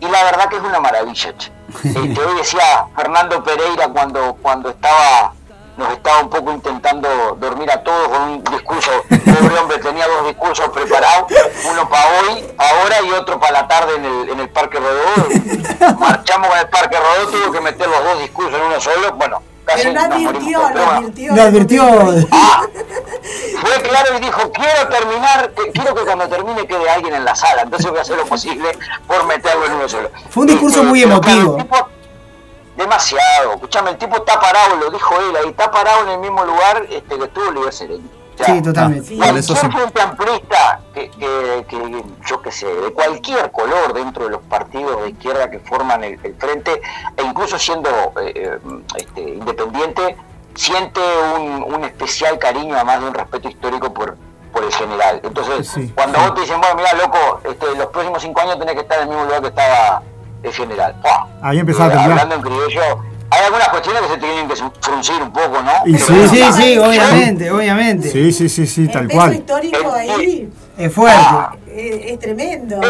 Y 0.00 0.06
la 0.06 0.24
verdad 0.24 0.48
que 0.48 0.56
es 0.56 0.62
una 0.62 0.80
maravilla. 0.80 1.36
che. 1.36 1.52
Este, 1.84 2.20
hoy 2.20 2.36
decía 2.38 2.86
Fernando 2.96 3.42
Pereira 3.44 3.88
cuando, 3.88 4.34
cuando 4.40 4.70
estaba 4.70 5.32
nos 5.78 5.92
estaba 5.92 6.22
un 6.22 6.28
poco 6.28 6.50
intentando 6.50 7.36
dormir 7.38 7.70
a 7.70 7.80
todos 7.84 8.08
con 8.08 8.20
un 8.22 8.44
discurso, 8.44 8.90
pobre 9.08 9.58
hombre 9.58 9.78
tenía 9.78 10.08
dos 10.08 10.26
discursos 10.26 10.68
preparados, 10.70 11.30
uno 11.70 11.88
para 11.88 12.04
hoy, 12.18 12.44
ahora 12.58 13.00
y 13.02 13.12
otro 13.12 13.38
para 13.38 13.62
la 13.62 13.68
tarde 13.68 13.94
en 13.94 14.04
el, 14.04 14.28
en 14.30 14.40
el 14.40 14.48
Parque 14.48 14.80
Rodó. 14.80 15.94
Marchamos 16.00 16.48
con 16.48 16.58
el 16.58 16.68
Parque 16.68 16.96
Rodó, 16.98 17.30
tuvo 17.30 17.52
que 17.52 17.60
meter 17.60 17.86
los 17.86 18.02
dos 18.02 18.18
discursos 18.18 18.58
en 18.58 18.66
uno 18.66 18.80
solo, 18.80 19.12
bueno, 19.12 19.40
Pero 19.74 20.00
advirtió, 20.00 20.60
bueno. 20.60 21.42
advirtió. 21.42 21.84
Ah, 22.30 22.62
fue 23.60 23.82
claro 23.82 24.16
y 24.16 24.20
dijo, 24.20 24.50
quiero 24.52 24.88
terminar, 24.88 25.50
que- 25.52 25.70
quiero 25.72 25.94
que 25.94 26.02
cuando 26.02 26.28
termine 26.28 26.66
quede 26.66 26.88
alguien 26.90 27.14
en 27.14 27.24
la 27.24 27.34
sala, 27.34 27.62
entonces 27.62 27.90
voy 27.90 27.98
a 27.98 28.02
hacer 28.02 28.16
lo 28.16 28.24
posible 28.26 28.68
por 29.06 29.24
meterlo 29.26 29.66
en 29.66 29.72
uno 29.72 29.88
solo. 29.88 30.10
Fue 30.30 30.42
un 30.42 30.46
discurso 30.48 30.82
muy 30.84 31.02
pero 31.04 31.20
claro, 31.20 31.40
emotivo. 31.40 31.56
tipo- 31.58 31.88
demasiado, 32.76 33.54
escuchame, 33.54 33.90
el 33.90 33.98
tipo 33.98 34.16
está 34.16 34.40
parado, 34.40 34.76
lo 34.76 34.90
dijo 34.90 35.14
él, 35.20 35.36
ahí 35.36 35.48
está 35.50 35.70
parado 35.70 36.02
en 36.04 36.08
el 36.10 36.18
mismo 36.20 36.44
lugar 36.44 36.86
este, 36.90 37.18
que 37.18 37.24
estuvo 37.24 37.48
Oliver 37.48 37.72
Sereni. 37.72 38.04
O 38.04 38.17
Sí, 38.44 38.62
totalmente. 38.62 39.06
Sí. 39.08 39.16
Vale, 39.18 39.32
Cualquier 39.42 39.58
sí. 39.58 39.70
frente 39.76 40.00
amplista 40.02 40.80
que, 40.94 41.10
que, 41.10 41.66
que, 41.68 42.04
yo 42.26 42.42
qué 42.42 42.52
sé, 42.52 42.66
de 42.66 42.92
cualquier 42.92 43.50
color 43.50 43.92
dentro 43.92 44.24
de 44.24 44.30
los 44.30 44.42
partidos 44.42 45.02
de 45.02 45.10
izquierda 45.10 45.50
que 45.50 45.58
forman 45.60 46.04
el, 46.04 46.18
el 46.22 46.34
frente, 46.36 46.80
e 47.16 47.22
incluso 47.22 47.58
siendo 47.58 47.88
eh, 48.22 48.32
eh, 48.34 48.58
este, 48.96 49.20
independiente, 49.20 50.16
siente 50.54 51.00
un, 51.36 51.62
un 51.74 51.84
especial 51.84 52.38
cariño, 52.38 52.74
además 52.76 53.00
de 53.00 53.06
un 53.08 53.14
respeto 53.14 53.48
histórico 53.48 53.92
por, 53.92 54.16
por 54.52 54.64
el 54.64 54.72
general. 54.72 55.20
Entonces, 55.22 55.68
Sí, 55.68 55.92
cuando 55.94 56.18
sí. 56.18 56.24
vos 56.24 56.34
te 56.34 56.40
dicen, 56.42 56.60
bueno, 56.60 56.76
mira, 56.76 56.92
loco, 56.94 57.40
este, 57.44 57.74
los 57.76 57.86
próximos 57.86 58.22
cinco 58.22 58.40
años 58.40 58.58
tenés 58.58 58.74
que 58.74 58.80
estar 58.80 58.98
en 58.98 59.02
el 59.04 59.08
mismo 59.10 59.24
lugar 59.24 59.40
que 59.42 59.48
estaba 59.48 60.02
el 60.42 60.52
general. 60.52 60.94
Ahí 61.42 61.58
empezaba 61.58 61.86
a 61.86 61.88
Eh, 61.88 61.96
temblar. 61.96 62.18
Hablando 62.20 62.34
en 62.36 62.42
criollo, 62.42 63.02
hay 63.30 63.44
algunas 63.44 63.68
cuestiones 63.68 64.02
que 64.02 64.08
se 64.08 64.18
tienen 64.18 64.48
que 64.48 64.56
fruncir 64.80 65.22
un 65.22 65.32
poco, 65.32 65.60
¿no? 65.62 65.72
Y 65.86 65.98
sí, 65.98 66.28
Sí, 66.28 66.42
sí, 66.52 66.78
obviamente, 66.78 67.50
obviamente. 67.50 68.10
Sí, 68.10 68.32
sí, 68.32 68.48
sí, 68.48 68.66
sí, 68.66 68.82
El 68.82 68.90
tal 68.90 69.06
peso 69.06 69.18
cual. 69.18 69.34
histórico 69.34 69.92
ahí 69.92 70.50
Es 70.76 70.92
fuerte. 70.94 71.18
Ah. 71.20 71.54
es, 71.66 72.12
es 72.12 72.18
tremendo. 72.18 72.80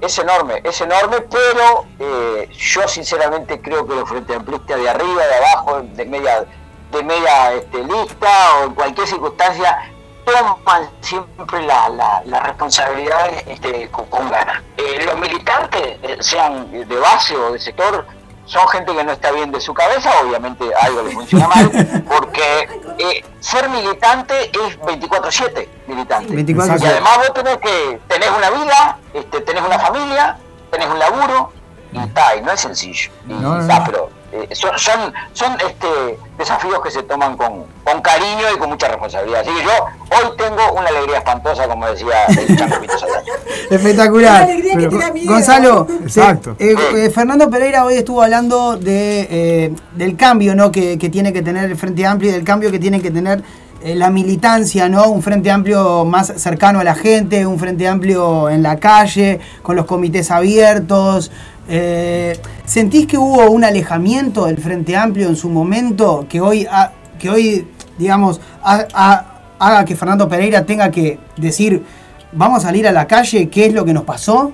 Es, 0.00 0.18
enorme, 0.18 0.62
es 0.64 0.80
enorme, 0.80 1.18
pero 1.30 1.84
eh, 1.98 2.48
yo 2.56 2.88
sinceramente 2.88 3.60
creo 3.60 3.86
que 3.86 3.94
los 3.94 4.08
frente 4.08 4.34
amplistas 4.34 4.78
de 4.80 4.88
arriba, 4.88 5.26
de 5.26 5.34
abajo, 5.34 5.82
de 5.82 6.06
media, 6.06 6.44
de 6.90 7.02
media 7.02 7.52
este, 7.52 7.84
lista 7.84 8.28
o 8.62 8.66
en 8.68 8.74
cualquier 8.74 9.06
circunstancia 9.06 9.76
toman 10.24 10.88
siempre 11.02 11.62
la, 11.66 11.90
la, 11.90 12.22
la 12.24 12.40
responsabilidad 12.40 13.28
este, 13.46 13.90
con, 13.90 14.06
con 14.06 14.30
ganas. 14.30 14.62
Eh, 14.78 15.04
los 15.04 15.18
militantes, 15.18 15.98
eh, 16.02 16.16
sean 16.20 16.70
de 16.70 16.96
base 16.96 17.36
o 17.36 17.52
de 17.52 17.58
sector, 17.58 18.06
son 18.50 18.66
gente 18.68 18.92
que 18.92 19.04
no 19.04 19.12
está 19.12 19.30
bien 19.30 19.52
de 19.52 19.60
su 19.60 19.72
cabeza, 19.72 20.10
obviamente 20.24 20.64
algo 20.82 21.02
le 21.02 21.12
funciona 21.12 21.46
mal, 21.46 21.70
porque 22.08 22.68
eh, 22.98 23.24
ser 23.38 23.68
militante 23.68 24.50
es 24.50 24.80
24-7 24.80 25.68
militante. 25.86 26.34
24/7. 26.34 26.82
Y 26.82 26.86
además 26.86 27.18
vos 27.18 27.32
tenés 27.32 27.58
que, 27.58 28.00
tenés 28.08 28.28
una 28.36 28.50
vida, 28.50 28.98
este, 29.14 29.40
tenés 29.42 29.62
una 29.62 29.78
familia, 29.78 30.36
tenés 30.68 30.88
un 30.88 30.98
laburo, 30.98 31.52
y 31.92 31.98
está, 32.00 32.34
y 32.34 32.40
no 32.42 32.50
es 32.50 32.60
sencillo. 32.60 33.12
Y, 33.28 33.34
No, 33.34 33.54
no, 33.54 33.60
está, 33.60 33.78
no. 33.78 33.84
pero 33.84 34.10
eh, 34.32 34.48
son, 34.54 34.70
son, 34.78 35.12
son, 35.32 35.52
este, 35.60 36.18
desafíos 36.38 36.80
que 36.82 36.90
se 36.90 37.02
toman 37.02 37.36
con, 37.36 37.64
con 37.84 38.00
cariño 38.00 38.44
y 38.54 38.58
con 38.58 38.70
mucha 38.70 38.88
responsabilidad. 38.88 39.40
Así 39.40 39.50
que 39.50 39.62
yo 39.64 39.70
hoy 40.10 40.36
tengo 40.36 40.72
una 40.72 40.88
alegría 40.88 41.18
espantosa, 41.18 41.66
como 41.66 41.86
decía 41.86 42.26
el. 42.26 42.36
Espectacular. 43.70 44.44
Una 44.44 44.52
alegría 44.52 44.76
que 44.76 44.88
te 44.88 44.98
da 44.98 45.12
miedo. 45.12 45.32
Gonzalo, 45.32 45.86
Exacto. 46.02 46.56
eh, 46.58 46.74
eh, 46.94 47.10
Fernando 47.10 47.48
Pereira 47.50 47.84
hoy 47.84 47.94
estuvo 47.94 48.22
hablando 48.22 48.76
de, 48.76 49.28
eh, 49.30 49.74
del 49.94 50.16
cambio 50.16 50.54
¿no? 50.54 50.70
que, 50.72 50.98
que 50.98 51.08
tiene 51.08 51.32
que 51.32 51.42
tener 51.42 51.70
el 51.70 51.76
Frente 51.76 52.06
Amplio 52.06 52.30
y 52.30 52.32
del 52.34 52.44
cambio 52.44 52.70
que 52.70 52.78
tiene 52.78 53.00
que 53.00 53.10
tener 53.10 53.42
la 53.82 54.10
militancia, 54.10 54.90
¿no? 54.90 55.08
Un 55.08 55.22
Frente 55.22 55.50
Amplio 55.50 56.04
más 56.04 56.34
cercano 56.36 56.80
a 56.80 56.84
la 56.84 56.94
gente, 56.94 57.46
un 57.46 57.58
Frente 57.58 57.88
Amplio 57.88 58.50
en 58.50 58.62
la 58.62 58.78
calle, 58.78 59.40
con 59.62 59.74
los 59.74 59.86
comités 59.86 60.30
abiertos. 60.30 61.30
Eh, 61.72 62.36
¿Sentís 62.64 63.06
que 63.06 63.16
hubo 63.16 63.48
un 63.50 63.64
alejamiento 63.64 64.46
del 64.46 64.58
Frente 64.58 64.96
Amplio 64.96 65.28
en 65.28 65.36
su 65.36 65.48
momento 65.48 66.26
que 66.28 66.40
hoy, 66.40 66.66
ha- 66.70 66.90
que 67.18 67.30
hoy 67.30 67.68
digamos, 67.96 68.40
ha- 68.62 68.86
ha- 68.92 69.24
haga 69.58 69.84
que 69.84 69.94
Fernando 69.94 70.28
Pereira 70.28 70.66
tenga 70.66 70.90
que 70.90 71.18
decir, 71.36 71.84
vamos 72.32 72.58
a 72.64 72.68
salir 72.68 72.88
a 72.88 72.92
la 72.92 73.06
calle, 73.06 73.48
qué 73.48 73.66
es 73.66 73.72
lo 73.72 73.84
que 73.84 73.92
nos 73.92 74.02
pasó? 74.04 74.52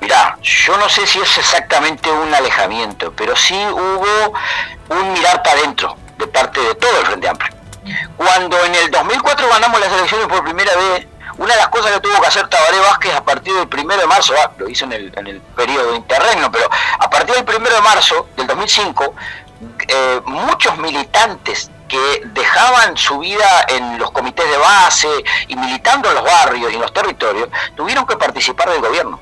Mirá, 0.00 0.36
yo 0.42 0.76
no 0.76 0.88
sé 0.88 1.06
si 1.06 1.18
es 1.18 1.38
exactamente 1.38 2.10
un 2.10 2.34
alejamiento, 2.34 3.12
pero 3.16 3.34
sí 3.34 3.54
hubo 3.72 4.34
un 5.00 5.12
mirar 5.14 5.42
para 5.42 5.58
adentro 5.60 5.96
de 6.18 6.26
parte 6.26 6.60
de 6.60 6.74
todo 6.74 7.00
el 7.00 7.06
Frente 7.06 7.28
Amplio. 7.28 7.50
Cuando 8.16 8.56
en 8.64 8.74
el 8.74 8.90
2004 8.90 9.46
ganamos 9.48 9.80
las 9.80 9.92
elecciones 9.92 10.26
por 10.26 10.44
primera 10.44 10.72
vez, 10.76 11.06
una 11.38 11.54
de 11.54 11.60
las 11.60 11.68
cosas 11.68 11.92
que 11.92 12.00
tuvo 12.00 12.20
que 12.20 12.26
hacer 12.26 12.48
Tabaré 12.48 12.78
Vázquez 12.80 13.14
a 13.14 13.24
partir 13.24 13.54
del 13.54 13.68
primero 13.68 14.00
de 14.00 14.06
marzo, 14.06 14.34
ah, 14.38 14.50
lo 14.56 14.68
hizo 14.68 14.84
en 14.84 14.92
el, 14.92 15.12
en 15.16 15.26
el 15.26 15.40
periodo 15.40 15.94
interregno, 15.94 16.50
pero 16.50 16.68
a 16.98 17.10
partir 17.10 17.34
del 17.34 17.44
primero 17.44 17.74
de 17.74 17.82
marzo 17.82 18.28
del 18.36 18.46
2005, 18.46 19.14
eh, 19.88 20.20
muchos 20.26 20.76
militantes 20.78 21.70
que 21.88 22.22
dejaban 22.32 22.96
su 22.96 23.18
vida 23.18 23.66
en 23.68 23.98
los 23.98 24.10
comités 24.10 24.48
de 24.48 24.56
base 24.56 25.08
y 25.48 25.56
militando 25.56 26.08
en 26.08 26.16
los 26.16 26.24
barrios 26.24 26.72
y 26.72 26.74
en 26.74 26.80
los 26.80 26.92
territorios, 26.92 27.48
tuvieron 27.76 28.06
que 28.06 28.16
participar 28.16 28.70
del 28.70 28.80
gobierno. 28.80 29.20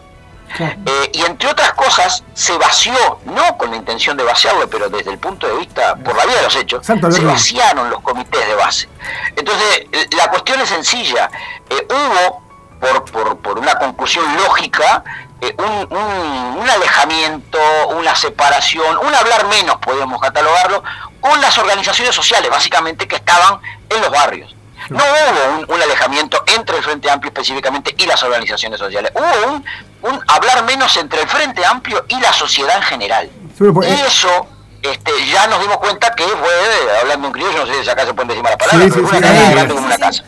Eh, 0.87 1.11
y 1.14 1.23
entre 1.23 1.49
otras 1.50 1.73
cosas, 1.75 2.25
se 2.35 2.56
vació, 2.59 2.92
no 3.25 3.56
con 3.59 3.71
la 3.71 3.76
intención 3.76 4.16
de 4.16 4.25
vaciarlo, 4.25 4.68
pero 4.68 4.88
desde 4.90 5.11
el 5.11 5.18
punto 5.18 5.47
de 5.47 5.54
vista, 5.56 5.94
por 5.97 6.14
la 6.16 6.26
vía 6.26 6.37
de 6.37 6.42
los 6.42 6.56
hechos, 6.56 6.85
se 7.12 7.21
vaciaron 7.32 7.90
los 7.90 8.00
comités 8.00 8.47
de 8.47 8.54
base. 8.54 8.88
Entonces, 9.37 9.87
eh, 9.92 10.06
la 10.16 10.28
cuestión 10.30 10.61
es 10.61 10.68
sencilla. 10.68 11.30
Eh, 11.71 11.87
hubo, 11.90 12.42
por, 12.80 13.04
por, 13.11 13.38
por 13.38 13.59
una 13.59 13.75
conclusión 13.76 14.25
lógica, 14.37 15.02
eh, 15.40 15.54
un, 15.59 15.97
un- 15.97 16.59
un 16.62 16.71
alejamiento, 16.71 17.59
una 17.88 18.14
separación, 18.14 18.99
un 18.99 19.14
hablar 19.14 19.47
menos, 19.47 19.76
podemos 19.76 20.21
catalogarlo, 20.21 20.82
con 21.21 21.40
las 21.40 21.56
organizaciones 21.59 22.14
sociales, 22.14 22.50
básicamente, 22.50 23.09
que 23.09 23.16
estaban 23.16 23.59
en 23.88 24.00
los 24.02 24.11
barrios. 24.11 24.54
No 24.92 25.04
hubo 25.04 25.58
un, 25.58 25.75
un 25.75 25.82
alejamiento 25.82 26.42
entre 26.46 26.76
el 26.78 26.82
Frente 26.82 27.11
Amplio 27.11 27.28
específicamente 27.30 27.94
y 27.99 28.06
las 28.06 28.22
organizaciones 28.22 28.78
sociales. 28.78 29.12
Hubo 29.14 29.52
un, 29.52 29.64
un 30.02 30.20
hablar 30.28 30.64
menos 30.64 30.96
entre 30.96 31.22
el 31.22 31.28
Frente 31.28 31.64
Amplio 31.64 32.04
y 32.08 32.20
la 32.20 32.32
sociedad 32.32 32.76
en 32.76 32.82
general. 32.82 33.30
Porque- 33.58 33.88
Y 33.90 33.92
eso 34.00 34.46
este, 34.82 35.12
ya 35.30 35.46
nos 35.46 35.61
dimos 35.61 35.76
cuenta 35.78 36.14
que 36.14 36.25
fue, 36.25 36.49
eh, 36.49 36.99
hablando 37.00 37.28
en 37.28 37.32
criollo, 37.32 37.64
no 37.64 37.66
sé 37.72 37.84
si 37.84 37.88
acá 37.90 38.04
se 38.04 38.12
pueden 38.14 38.28
decir 38.28 38.42
malas 38.42 38.58
palabras, 38.58 38.84
Sí, 38.84 38.90
pero 38.94 39.08
sí, 39.08 39.16
una 39.16 39.18
sí, 39.18 39.22
casa 39.32 39.46
sí, 39.46 39.52
grande 39.52 39.68
sí, 39.68 39.75
como 39.75 39.87
una 39.87 39.99
casa. 39.99 40.25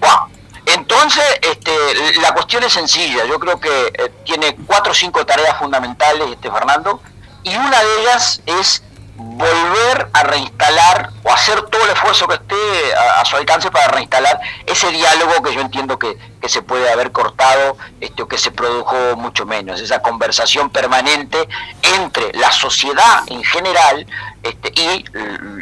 Buah. 0.00 0.26
Entonces, 0.66 1.24
este, 1.42 2.20
la 2.20 2.32
cuestión 2.34 2.62
es 2.64 2.72
sencilla. 2.72 3.24
Yo 3.24 3.38
creo 3.40 3.58
que 3.58 3.86
eh, 3.94 4.12
tiene 4.24 4.56
cuatro 4.66 4.92
o 4.92 4.94
cinco 4.94 5.24
tareas 5.26 5.56
fundamentales, 5.58 6.28
este 6.30 6.50
Fernando, 6.50 7.00
y 7.42 7.56
una 7.56 7.80
de 7.82 8.00
ellas 8.00 8.40
es 8.46 8.82
volver 9.22 10.08
a 10.12 10.22
reinstalar 10.24 11.10
o 11.22 11.32
hacer 11.32 11.62
todo 11.62 11.82
el 11.84 11.90
esfuerzo 11.90 12.26
que 12.28 12.34
esté 12.34 12.54
a, 13.20 13.24
su 13.24 13.36
alcance 13.36 13.70
para 13.70 13.88
reinstalar 13.88 14.40
ese 14.66 14.90
diálogo 14.90 15.42
que 15.42 15.54
yo 15.54 15.60
entiendo 15.60 15.98
que, 15.98 16.16
que 16.40 16.48
se 16.48 16.62
puede 16.62 16.90
haber 16.90 17.12
cortado 17.12 17.76
este, 18.00 18.22
o 18.22 18.28
que 18.28 18.38
se 18.38 18.50
produjo 18.50 18.94
mucho 19.16 19.46
menos, 19.46 19.80
esa 19.80 20.00
conversación 20.02 20.70
permanente 20.70 21.48
entre 22.00 22.32
la 22.38 22.50
sociedad 22.52 23.20
en 23.28 23.42
general 23.44 24.06
este, 24.42 24.72
y 24.80 25.04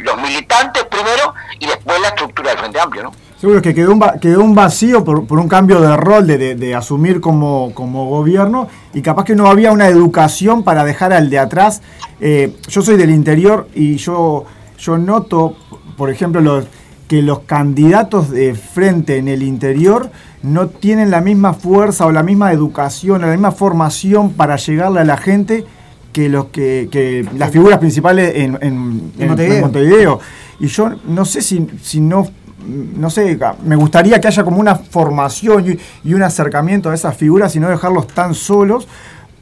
los 0.03 0.17
militantes 0.17 0.83
primero 0.85 1.33
y 1.59 1.67
después 1.67 1.99
la 2.01 2.09
estructura 2.09 2.49
del 2.51 2.59
Frente 2.59 2.79
Amplio, 2.79 3.03
¿no? 3.03 3.11
Seguro 3.39 3.59
que 3.61 3.73
quedó 3.73 3.91
un, 3.93 3.99
quedó 4.21 4.41
un 4.41 4.53
vacío 4.53 5.03
por, 5.03 5.25
por 5.25 5.39
un 5.39 5.47
cambio 5.49 5.81
de 5.81 5.97
rol 5.97 6.27
de, 6.27 6.37
de- 6.37 6.55
de 6.55 6.75
asumir 6.75 7.19
como, 7.19 7.73
como 7.73 8.05
gobierno 8.07 8.67
y 8.93 9.01
capaz 9.01 9.23
que 9.25 9.35
no 9.35 9.47
había 9.47 9.71
una 9.71 9.87
educación 9.87 10.63
para 10.63 10.83
dejar 10.83 11.13
al 11.13 11.29
de 11.29 11.39
atrás. 11.39 11.81
Eh, 12.19 12.55
yo 12.67 12.81
soy 12.81 12.97
del 12.97 13.09
interior 13.09 13.67
y 13.73 13.95
yo, 13.97 14.45
yo 14.77 14.97
noto, 14.97 15.55
por 15.97 16.09
ejemplo, 16.09 16.41
los, 16.41 16.65
que 17.07 17.21
los 17.21 17.39
candidatos 17.41 18.29
de 18.29 18.53
frente 18.55 19.17
en 19.17 19.27
el 19.27 19.43
interior 19.43 20.11
no 20.43 20.67
tienen 20.67 21.11
la 21.11 21.21
misma 21.21 21.53
fuerza 21.53 22.05
o 22.05 22.11
la 22.11 22.23
misma 22.23 22.51
educación 22.51 23.23
o 23.23 23.27
la 23.27 23.31
misma 23.33 23.51
formación 23.51 24.31
para 24.33 24.55
llegarle 24.55 25.01
a 25.01 25.03
la 25.05 25.17
gente 25.17 25.65
que 26.13 26.27
los 26.29 26.45
que, 26.47 26.89
que 26.91 27.25
las 27.37 27.51
figuras 27.51 27.79
principales 27.79 28.33
en, 28.35 28.57
en- 28.61 29.11
en- 29.17 29.27
Montevideo. 29.29 29.55
en 29.55 29.61
Montevideo. 29.61 30.19
Y 30.59 30.67
yo 30.67 30.91
no 31.07 31.23
sé 31.25 31.41
si, 31.41 31.67
si 31.81 32.01
no, 32.01 32.27
no 32.67 33.09
sé, 33.09 33.37
me 33.63 33.75
gustaría 33.75 34.19
que 34.21 34.27
haya 34.27 34.43
como 34.43 34.57
una 34.59 34.75
formación 34.75 35.77
y, 36.03 36.13
un 36.13 36.23
acercamiento 36.23 36.89
a 36.89 36.93
esas 36.93 37.15
figuras 37.17 37.55
y 37.55 37.59
no 37.59 37.69
dejarlos 37.69 38.07
tan 38.07 38.33
solos 38.33 38.87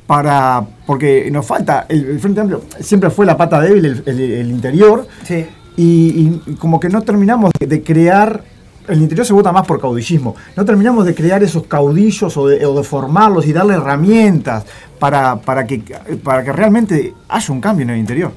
para, 0.07 0.63
porque 0.85 1.29
nos 1.31 1.45
falta, 1.45 1.85
el, 1.89 2.05
el 2.05 2.19
Frente 2.19 2.41
Amplio 2.41 2.63
siempre 2.79 3.09
fue 3.09 3.25
la 3.25 3.37
pata 3.37 3.59
débil, 3.61 3.85
el, 3.85 4.03
el- 4.05 4.19
el 4.33 4.49
interior, 4.49 5.07
Sí. 5.23 5.45
y, 5.77 6.41
y 6.47 6.55
como 6.55 6.79
que 6.79 6.89
no 6.89 7.01
terminamos 7.03 7.51
de, 7.59 7.67
de 7.67 7.83
crear, 7.83 8.43
el 8.87 9.01
interior 9.01 9.25
se 9.25 9.33
vota 9.33 9.51
más 9.51 9.67
por 9.67 9.79
caudillismo, 9.79 10.35
no 10.55 10.65
terminamos 10.65 11.05
de 11.05 11.13
crear 11.13 11.43
esos 11.43 11.63
caudillos 11.67 12.35
o 12.37 12.47
de, 12.47 12.65
o 12.65 12.75
de 12.75 12.83
formarlos 12.83 13.45
y 13.45 13.53
darle 13.53 13.75
herramientas 13.75 14.65
para, 14.97 15.35
para, 15.35 15.67
que, 15.67 15.79
para 16.23 16.43
que 16.43 16.51
realmente 16.53 17.13
haya 17.27 17.53
un 17.53 17.61
cambio 17.61 17.83
en 17.83 17.91
el 17.91 17.97
interior. 17.99 18.31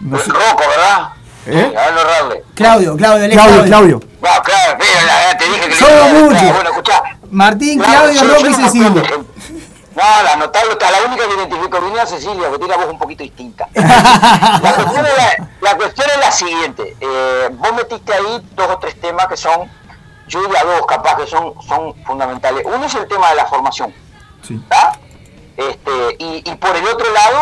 No 0.00 0.16
sé. 0.18 0.30
Roco, 0.30 0.62
¿verdad? 0.76 1.08
¿Eh? 1.46 1.74
Claudio, 2.54 2.96
Claudio, 2.96 3.28
Claudio, 3.30 3.64
Claudio. 3.64 4.00
No, 4.22 4.42
claro, 4.42 4.78
mira, 4.78 5.38
te 5.38 5.44
dije 5.44 5.60
que 5.60 5.74
le. 5.74 6.52
Bueno, 6.52 6.70
escuchá. 6.70 7.02
Martín, 7.30 7.78
Claro, 7.80 8.10
Claudio, 8.10 8.34
Roque 8.34 8.50
y. 8.72 8.78
No, 8.80 10.02
la 10.24 10.34
notable, 10.36 10.72
está 10.72 10.90
la 10.90 11.02
única 11.06 11.28
que 11.28 11.34
identifico 11.34 11.80
bien 11.80 11.96
es 12.02 12.10
Cecilia, 12.10 12.50
que 12.50 12.58
tiene 12.58 12.68
la 12.68 12.76
voz 12.78 12.90
un 12.92 12.98
poquito 12.98 13.22
distinta. 13.22 13.68
la, 13.74 14.72
cuestión 14.74 15.06
es 15.06 15.16
la, 15.16 15.48
la 15.60 15.76
cuestión 15.76 16.08
es 16.10 16.18
la 16.18 16.32
siguiente. 16.32 16.96
eh, 17.00 17.48
vos 17.52 17.72
metiste 17.74 18.12
ahí 18.12 18.42
dos 18.56 18.70
o 18.70 18.78
tres 18.78 19.00
temas 19.00 19.28
que 19.28 19.36
son, 19.36 19.70
yo 20.26 20.40
diría 20.42 20.64
dos 20.64 20.84
capaz 20.88 21.16
que 21.18 21.26
son, 21.28 21.54
son 21.68 21.94
fundamentales. 22.04 22.64
Uno 22.66 22.84
es 22.86 22.94
el 22.96 23.06
tema 23.06 23.30
de 23.30 23.36
la 23.36 23.44
formación. 23.46 23.94
Sí. 24.42 24.60
Este, 25.56 26.16
y, 26.18 26.42
y 26.50 26.54
por 26.56 26.74
el 26.74 26.84
otro 26.88 27.06
lado, 27.12 27.38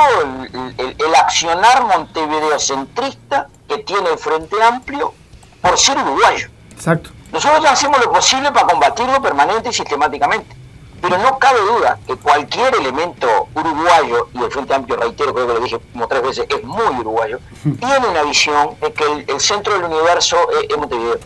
el, 0.53 0.75
el- 0.77 0.97
el 1.07 1.15
accionar 1.15 1.85
montevideocentrista 1.85 3.49
que 3.73 3.83
tiene 3.85 4.11
el 4.11 4.19
Frente 4.19 4.63
Amplio 4.63 5.15
por 5.61 5.79
ser 5.79 5.97
uruguayo. 5.99 6.49
Exacto. 6.73 7.11
Nosotros 7.33 7.65
hacemos 7.65 8.05
lo 8.05 8.13
posible 8.13 8.53
para 8.53 8.67
combatirlo 8.67 9.21
permanente 9.23 9.71
y 9.71 9.73
sistemáticamente. 9.73 10.55
Pero 11.01 11.19
no 11.19 11.39
cabe 11.39 11.61
duda 11.61 11.99
que 12.07 12.17
cualquier 12.17 12.75
elemento 12.77 13.49
uruguayo, 13.55 14.29
y 14.35 14.43
el 14.43 14.51
Frente 14.53 14.75
Amplio, 14.75 14.97
reitero, 14.97 15.35
creo 15.35 15.47
que 15.49 15.55
lo 15.55 15.61
dije 15.61 15.81
como 15.93 16.07
tres 16.07 16.23
veces, 16.23 16.47
es 16.49 16.63
muy 16.63 17.01
uruguayo, 17.01 17.41
tiene 17.63 18.07
una 18.07 18.23
visión 18.23 18.77
de 18.81 18.93
que 18.93 19.05
el, 19.05 19.25
el 19.27 19.41
centro 19.41 19.75
del 19.75 19.85
universo 19.85 20.37
es, 20.61 20.71
es 20.71 20.77
Montevideo. 20.77 21.19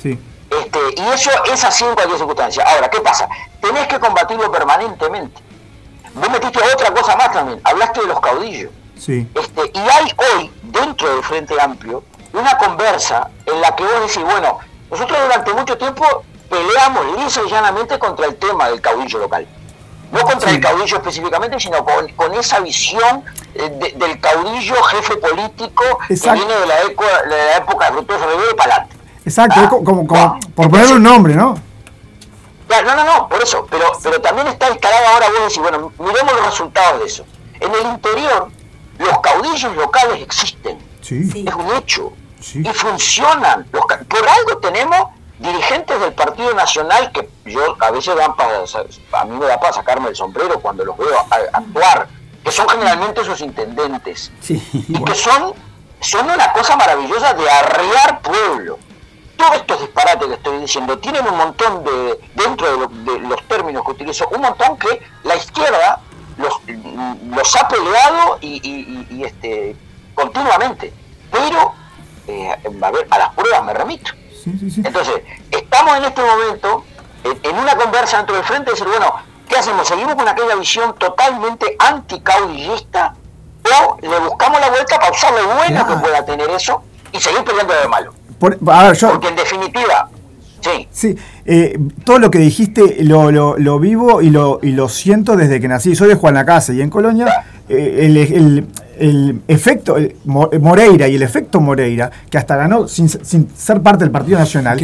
Sí. 0.00 0.18
Este, 0.50 0.78
y 0.96 1.08
eso 1.08 1.30
es 1.52 1.62
así 1.62 1.84
en 1.84 1.94
cualquier 1.94 2.16
circunstancia. 2.16 2.64
Ahora, 2.64 2.88
¿qué 2.88 3.00
pasa? 3.00 3.28
Tenés 3.60 3.86
que 3.86 3.98
combatirlo 3.98 4.50
permanentemente. 4.50 5.42
Vos 6.14 6.30
metiste 6.30 6.60
otra 6.74 6.94
cosa 6.94 7.16
más 7.16 7.32
también, 7.32 7.60
hablaste 7.64 8.00
de 8.00 8.06
los 8.06 8.20
caudillos. 8.20 8.70
Sí. 8.98 9.26
Este, 9.34 9.70
y 9.74 9.78
hay 9.78 10.12
hoy, 10.34 10.50
dentro 10.62 11.08
del 11.14 11.22
Frente 11.24 11.60
Amplio, 11.60 12.02
una 12.32 12.56
conversa 12.58 13.30
en 13.46 13.60
la 13.60 13.74
que 13.74 13.84
vos 13.84 14.00
decís, 14.02 14.22
bueno, 14.24 14.58
nosotros 14.90 15.18
durante 15.22 15.52
mucho 15.54 15.78
tiempo 15.78 16.04
peleamos 16.50 17.04
lisa 17.18 17.40
y 17.46 17.50
llanamente 17.50 17.98
contra 17.98 18.26
el 18.26 18.36
tema 18.36 18.68
del 18.68 18.80
caudillo 18.80 19.18
local. 19.20 19.46
No 20.10 20.20
contra 20.20 20.50
el 20.50 20.60
caudillo 20.60 20.96
específicamente, 20.96 21.60
sino 21.60 21.84
con, 21.84 22.08
con 22.12 22.32
esa 22.34 22.60
visión 22.60 23.22
eh, 23.54 23.68
de- 23.70 23.92
del 23.92 24.18
caudillo 24.20 24.82
jefe 24.84 25.16
político 25.18 25.82
Exacto. 26.08 26.40
que 26.40 26.46
viene 26.46 26.60
de 26.60 26.66
la, 26.66 26.80
eco- 26.82 27.04
de 27.28 27.36
la 27.36 27.56
época 27.58 27.90
de 27.90 28.00
y 28.00 28.54
para 28.56 28.74
adelante. 28.74 28.96
Exacto, 29.24 29.60
Ah, 29.62 29.68
como, 29.68 30.06
como- 30.06 30.14
no. 30.16 30.38
por 30.54 30.70
ponerle 30.70 30.94
un 30.94 31.02
nombre, 31.02 31.34
¿no? 31.34 31.54
No, 32.70 32.82
no, 32.96 33.04
no, 33.04 33.28
por 33.28 33.42
eso, 33.42 33.66
pero, 33.70 33.84
pero 34.02 34.20
también 34.20 34.46
está 34.46 34.70
instalado 34.70 35.06
ahora, 35.08 35.26
vos 35.28 35.40
decís, 35.40 35.58
bueno, 35.58 35.92
miremos 35.98 36.32
los 36.34 36.46
resultados 36.46 37.00
de 37.00 37.06
eso. 37.06 37.24
En 37.60 37.74
el 37.74 37.82
interior, 37.92 38.48
los 38.98 39.18
caudillos 39.20 39.74
locales 39.76 40.22
existen, 40.22 40.78
Sí. 41.00 41.44
Es 41.46 41.54
un 41.54 41.74
hecho, 41.76 42.12
Sí. 42.40 42.60
y 42.64 42.68
funcionan. 42.74 43.66
Los 43.72 43.86
ca- 43.86 44.00
por 44.08 44.28
algo 44.28 44.58
tenemos 44.58 45.08
dirigentes 45.38 45.98
del 46.00 46.12
Partido 46.12 46.52
Nacional 46.54 47.10
que 47.12 47.28
yo 47.46 47.76
a 47.80 47.90
veces 47.90 48.14
dan 48.16 48.34
para, 48.36 48.58
a 48.58 49.24
mí 49.24 49.36
me 49.38 49.46
da 49.46 49.58
para 49.58 49.72
sacarme 49.72 50.08
el 50.08 50.16
sombrero 50.16 50.60
cuando 50.60 50.84
los 50.84 50.96
veo 50.98 51.16
a- 51.18 51.56
actuar, 51.58 52.08
que 52.44 52.50
son 52.52 52.68
generalmente 52.68 53.24
sus 53.24 53.40
intendentes, 53.40 54.30
Sí. 54.40 54.62
y 54.88 55.02
que 55.04 55.14
son, 55.14 55.54
son 56.00 56.28
una 56.30 56.52
cosa 56.52 56.76
maravillosa 56.76 57.32
de 57.34 57.48
arrear 57.50 58.20
pueblo. 58.20 58.78
Todos 59.36 59.54
estos 59.56 59.80
disparates 59.80 60.26
que 60.28 60.34
estoy 60.34 60.58
diciendo 60.58 60.98
tienen 60.98 61.26
un 61.28 61.36
montón 61.36 61.84
de, 61.84 62.18
dentro 62.34 62.70
de, 62.70 62.78
lo- 62.78 63.12
de 63.12 63.20
los 63.20 63.40
términos 63.48 63.84
que 63.84 63.92
utilizo, 63.92 64.28
un 64.30 64.40
montón 64.42 64.76
que 64.76 65.00
la 65.22 65.36
izquierda 65.36 66.00
los, 66.38 66.60
los 67.36 67.56
ha 67.56 67.68
peleado 67.68 68.38
y, 68.40 68.60
y- 68.62 69.06
y- 69.10 69.16
y, 69.16 69.24
este, 69.24 69.76
continuamente. 70.14 70.92
Pero, 71.30 71.72
eh, 72.26 72.50
a 72.82 72.90
ver, 72.90 73.06
a 73.10 73.18
las 73.18 73.34
pruebas 73.34 73.64
me 73.64 73.74
remito. 73.74 74.12
Sí, 74.42 74.56
sí, 74.58 74.70
sí. 74.70 74.82
Entonces, 74.84 75.22
estamos 75.50 75.96
en 75.98 76.04
este 76.04 76.22
momento 76.22 76.84
en, 77.24 77.38
en 77.42 77.58
una 77.58 77.76
conversa 77.76 78.18
dentro 78.18 78.36
del 78.36 78.44
frente 78.44 78.66
de 78.66 78.72
decir, 78.72 78.86
bueno, 78.88 79.12
¿qué 79.48 79.56
hacemos? 79.56 79.86
¿Seguimos 79.88 80.14
con 80.14 80.26
aquella 80.28 80.54
visión 80.54 80.94
totalmente 80.96 81.76
anticaudillista 81.78 83.14
o 83.64 83.98
le 84.00 84.18
buscamos 84.20 84.60
la 84.60 84.70
vuelta 84.70 84.98
para 84.98 85.10
usar 85.12 85.32
lo 85.32 85.54
bueno 85.56 85.86
que 85.86 85.96
pueda 85.96 86.24
tener 86.24 86.48
eso 86.50 86.82
y 87.12 87.20
seguir 87.20 87.44
peleando 87.44 87.74
de 87.74 87.88
malo? 87.88 88.14
Por- 88.38 88.56
a 88.70 88.82
ver, 88.84 88.96
yo, 88.96 89.10
Porque 89.10 89.28
en 89.28 89.36
definitiva, 89.36 90.08
sí, 90.62 90.88
Sí, 90.90 91.16
eh, 91.50 91.78
todo 92.04 92.18
lo 92.18 92.30
que 92.30 92.38
dijiste 92.38 92.98
lo, 93.04 93.30
lo, 93.30 93.56
lo 93.56 93.78
vivo 93.80 94.20
y 94.20 94.28
lo, 94.28 94.60
y 94.62 94.72
lo 94.72 94.88
siento 94.90 95.34
desde 95.34 95.60
que 95.60 95.66
nací. 95.68 95.96
Soy 95.96 96.08
de 96.08 96.14
Juan 96.14 96.34
Lacase 96.34 96.74
y 96.74 96.82
en 96.82 96.90
Colonia 96.90 97.26
eh, 97.68 98.00
el, 98.02 98.16
el- 98.18 98.66
el 98.98 99.40
efecto 99.46 99.96
el 99.96 100.16
Mo- 100.24 100.50
Moreira 100.60 101.06
y 101.06 101.14
el 101.14 101.22
efecto 101.22 101.60
Moreira, 101.60 102.10
que 102.28 102.36
hasta 102.36 102.56
ganó 102.56 102.88
sin, 102.88 103.08
sin 103.08 103.48
ser 103.56 103.80
parte 103.80 104.02
del 104.04 104.10
Partido 104.10 104.40
Nacional, 104.40 104.76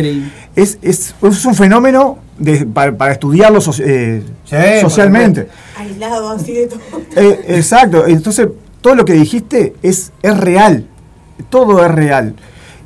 es, 0.54 0.78
es, 0.82 1.14
es 1.20 1.44
un 1.44 1.54
fenómeno 1.56 2.18
de- 2.38 2.64
para, 2.64 2.96
para 2.96 3.12
estudiarlo 3.12 3.58
eh, 3.80 4.22
Sí, 4.44 4.56
socialmente. 4.80 5.48
Aislado 5.76 6.30
así 6.30 6.52
de 6.52 6.66
todo. 6.68 6.80
Eh, 7.16 7.44
exacto, 7.48 8.06
entonces 8.06 8.46
todo 8.80 8.94
lo 8.94 9.04
que 9.04 9.14
dijiste 9.14 9.74
es, 9.82 10.12
es 10.22 10.36
real, 10.38 10.86
todo 11.50 11.84
es 11.84 11.90
real. 11.90 12.36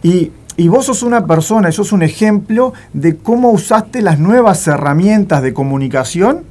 Y, 0.03 0.33
y 0.59 0.69
vos 0.69 0.85
sos 0.87 1.03
una 1.03 1.25
persona, 1.27 1.73
sos 1.73 1.93
un 1.93 2.03
ejemplo 2.03 2.75
de 2.93 3.17
cómo 3.17 3.51
usaste 3.51 4.03
las 4.03 4.19
nuevas 4.19 4.67
herramientas 4.67 5.41
de 5.41 5.55
comunicación 5.55 6.43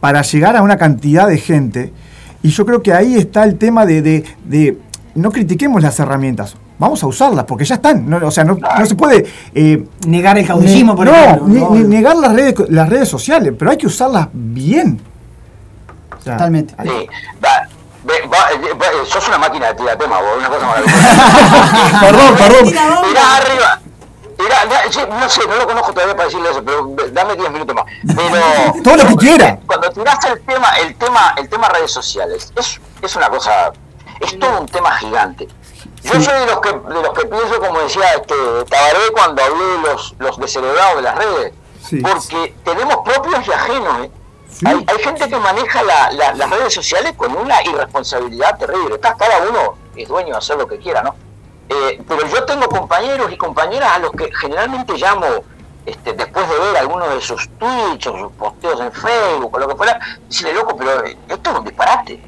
para 0.00 0.22
llegar 0.22 0.56
a 0.56 0.62
una 0.62 0.76
cantidad 0.78 1.28
de 1.28 1.38
gente. 1.38 1.92
Y 2.42 2.48
yo 2.48 2.64
creo 2.66 2.82
que 2.82 2.92
ahí 2.92 3.14
está 3.16 3.44
el 3.44 3.56
tema 3.56 3.84
de, 3.86 4.02
de- 4.02 4.24
de 4.46 4.78
no 5.14 5.30
critiquemos 5.30 5.82
las 5.82 5.98
herramientas, 6.00 6.56
vamos 6.78 7.02
a 7.02 7.06
usarlas, 7.06 7.44
porque 7.44 7.64
ya 7.64 7.74
están. 7.74 8.08
No, 8.08 8.16
o 8.26 8.30
sea, 8.30 8.44
no, 8.44 8.56
no 8.78 8.86
se 8.86 8.94
puede... 8.94 9.26
eh, 9.54 9.84
Negar 10.06 10.38
el 10.38 10.46
caudillismo, 10.46 10.96
por 10.96 11.06
no, 11.06 11.14
ejemplo. 11.14 11.48
ni, 11.48 11.60
No, 11.60 11.70
ni 11.74 11.82
negar 11.84 12.16
las 12.16 12.32
redes, 12.32 12.54
las 12.70 12.88
redes 12.88 13.08
sociales, 13.08 13.52
pero 13.58 13.70
hay 13.72 13.76
que 13.76 13.88
usarlas 13.88 14.28
bien. 14.32 15.00
O 16.18 16.22
sea, 16.22 16.34
Totalmente. 16.36 16.74
sí. 16.82 16.88
Va- 17.44 17.67
va- 18.32 18.50
eh, 18.52 18.74
va- 18.74 18.86
eh, 18.86 19.06
sos 19.06 19.26
una 19.28 19.38
máquina 19.38 19.68
de 19.68 19.74
tirar 19.74 19.96
tema, 19.96 20.20
vos, 20.20 20.36
una 20.38 20.48
cosa 20.48 20.66
maravillosa. 20.66 22.00
perdón, 22.00 22.36
perdón. 22.36 22.64
Mirá 23.08 23.36
arriba. 23.36 23.80
Mirá, 24.38 24.56
sí, 24.90 25.00
no 25.08 25.28
sé, 25.28 25.46
no 25.48 25.56
lo 25.56 25.66
conozco 25.66 25.92
todavía 25.92 26.14
para 26.14 26.26
decirle 26.26 26.50
eso, 26.50 26.62
pero 26.64 26.88
dame 27.10 27.34
10 27.34 27.50
minutos 27.50 27.74
más. 27.74 27.84
Pero 28.16 28.82
Todo 28.84 28.96
lo 28.96 29.06
que 29.08 29.16
quiera. 29.16 29.58
Cuando 29.66 29.90
tiraste 29.90 30.28
el 30.28 30.40
tema, 30.46 30.68
el 30.78 30.94
tema, 30.96 31.34
el 31.38 31.48
tema 31.48 31.68
redes 31.70 31.90
sociales, 31.90 32.52
es, 32.56 32.80
es 33.02 33.16
una 33.16 33.28
cosa, 33.30 33.72
es 34.20 34.38
todo 34.38 34.60
un 34.60 34.66
tema 34.66 34.92
gigante. 34.92 35.48
Yo 36.04 36.12
soy 36.20 36.34
de 36.38 36.46
los 36.46 36.60
que 36.60 36.68
de 36.70 37.02
los 37.02 37.10
que 37.18 37.26
pienso, 37.26 37.58
como 37.60 37.80
decía 37.80 38.12
este 38.14 38.34
Tabaré 38.70 39.10
cuando 39.12 39.42
hablé 39.42 39.64
de 39.64 39.78
los, 39.78 40.14
los 40.20 40.38
descerebrados 40.38 40.96
de 40.96 41.02
las 41.02 41.14
redes, 41.16 41.52
Sí. 41.84 41.96
porque 42.00 42.54
tenemos 42.64 42.96
propios 43.04 43.46
y 43.46 43.52
ajenos. 43.52 44.04
¿eh? 44.04 44.10
Sí. 44.58 44.66
Hay, 44.66 44.84
hay 44.88 45.02
gente 45.04 45.28
que 45.28 45.36
maneja 45.36 45.82
la- 45.82 46.10
la- 46.12 46.34
las 46.34 46.50
redes 46.50 46.74
sociales 46.74 47.12
con 47.16 47.34
una 47.36 47.62
irresponsabilidad 47.62 48.58
terrible. 48.58 48.94
Está, 48.96 49.14
cada 49.14 49.38
uno 49.48 49.74
es 49.96 50.08
dueño 50.08 50.32
de 50.32 50.38
hacer 50.38 50.56
lo 50.56 50.66
que 50.66 50.78
quiera, 50.78 51.02
¿no? 51.02 51.14
Eh, 51.68 52.02
pero 52.08 52.26
yo 52.26 52.44
tengo 52.44 52.66
compañeros 52.68 53.30
y 53.30 53.36
compañeras 53.36 53.90
a 53.92 53.98
los 53.98 54.10
que 54.12 54.30
generalmente 54.40 54.94
llamo 54.94 55.26
este, 55.86 56.12
después 56.12 56.48
de 56.48 56.58
ver 56.58 56.76
algunos 56.78 57.08
de 57.14 57.20
sus 57.20 57.48
tweets 57.58 58.06
o 58.08 58.18
sus 58.18 58.32
posteos 58.32 58.80
en 58.80 58.92
Facebook 58.92 59.50
o 59.54 59.58
lo 59.58 59.68
que 59.68 59.76
fuera, 59.76 59.98
decirle, 60.28 60.54
loco, 60.54 60.76
pero 60.76 61.04
eh, 61.06 61.16
esto 61.28 61.50
es 61.50 61.58
un 61.58 61.64
disparate. 61.64 62.20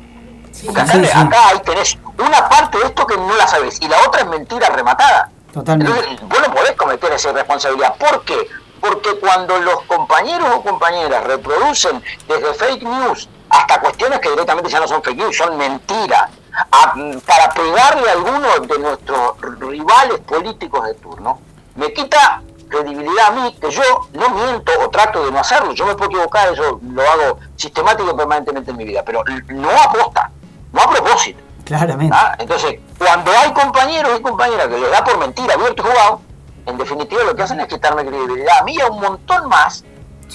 Porque 0.65 0.81
acá, 0.81 0.93
Sí, 0.93 1.05
sí. 1.05 1.11
acá 1.15 1.49
ahí 1.49 1.61
tenés 1.65 1.99
una 2.19 2.49
parte 2.49 2.79
de 2.79 2.85
esto 2.85 3.07
que 3.07 3.17
no 3.17 3.35
la 3.37 3.47
sabes 3.47 3.79
y 3.81 3.89
la 3.89 3.97
otra 4.07 4.23
es 4.23 4.27
mentira 4.29 4.69
rematada. 4.69 5.31
Totalmente. 5.53 5.93
Entonces, 5.99 6.29
vos 6.29 6.49
no 6.49 6.55
podés 6.55 6.73
cometer 6.73 7.13
esa 7.13 7.31
irresponsabilidad. 7.31 7.95
¿Por 7.97 8.25
qué? 8.25 8.37
Porque 8.81 9.11
cuando 9.19 9.59
los 9.59 9.83
compañeros 9.83 10.49
o 10.55 10.63
compañeras 10.63 11.25
reproducen 11.25 12.03
desde 12.29 12.55
fake 12.55 12.83
news 12.83 13.29
hasta 13.51 13.81
cuestiones 13.81 14.21
que 14.21 14.31
directamente 14.31 14.71
ya 14.71 14.81
no 14.81 14.89
son 14.89 15.03
fake 15.03 15.17
news, 15.19 15.37
son 15.37 15.57
mentiras, 15.59 16.31
a- 16.73 16.95
para 17.27 17.51
pegarle 17.53 18.09
a 18.09 18.13
alguno 18.13 18.49
de 18.61 18.79
nuestros 18.79 19.41
rivales 19.59 20.21
políticos 20.21 20.85
de 20.87 20.95
turno, 20.95 21.41
me 21.77 21.93
quita 21.93 22.43
credibilidad 22.69 23.27
a 23.27 23.31
mí 23.33 23.57
que 23.61 23.71
yo 23.71 23.83
no 24.13 24.31
miento 24.31 24.71
o 24.81 24.89
trato 24.91 25.25
de 25.25 25.33
no 25.33 25.41
hacerlo. 25.41 25.73
Yo 25.73 25.85
me 25.87 25.95
puedo 25.97 26.11
equivocar, 26.11 26.53
eso 26.53 26.79
lo 26.83 27.03
hago 27.03 27.39
sistemático 27.57 28.11
y 28.11 28.15
permanentemente 28.15 28.71
en 28.71 28.77
mi 28.77 28.85
vida, 28.85 29.03
pero 29.05 29.25
no 29.49 29.71
aposta, 29.71 30.31
no 30.73 30.81
a 30.83 30.89
propósito. 30.91 31.41
Claramente. 31.65 32.15
¿Ah? 32.17 32.35
Entonces, 32.39 32.79
cuando 32.99 33.31
hay 33.33 33.53
compañeros 33.53 34.19
y 34.19 34.23
compañeras 34.23 34.69
que 34.69 34.79
les 34.79 34.91
da 34.91 35.03
por 35.05 35.19
mentira 35.19 35.55
abierto 35.55 35.83
y 35.83 35.91
jugado, 35.91 36.21
en 36.67 36.79
definitiva 36.79 37.23
lo 37.25 37.35
que 37.35 37.43
hacen 37.43 37.61
es 37.61 37.67
quitarme 37.67 38.05
credibilidad 38.05 38.59
a 38.61 38.65
mí 38.65 38.75
y 38.77 38.81
a 38.81 38.87
un 38.89 39.01
montón 39.01 39.49
más 39.49 39.85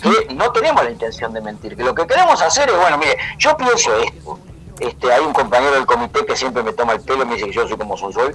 que 0.02 0.34
no 0.34 0.52
tenemos 0.52 0.84
la 0.84 0.90
intención 0.92 1.32
de 1.34 1.40
mentir. 1.42 1.76
Que 1.78 1.84
lo 1.84 1.96
que 1.96 2.06
queremos 2.06 2.42
hacer 2.42 2.70
es, 2.70 2.78
bueno, 2.78 2.98
mire, 2.98 3.18
yo 3.38 3.56
pienso 3.56 3.96
esto. 3.98 4.40
Este, 4.80 5.14
hay 5.14 5.22
un 5.24 5.32
compañero 5.32 5.74
del 5.76 5.86
comité 5.86 6.26
que 6.26 6.36
siempre 6.36 6.62
me 6.64 6.74
toma 6.74 6.94
el 6.94 7.02
pelo 7.02 7.24
y 7.24 7.26
me 7.28 7.36
dice 7.36 7.46
que 7.48 7.54
yo 7.54 7.66
soy 7.68 7.78
como. 7.78 7.96
Este, 7.96 8.04
soy, 8.04 8.34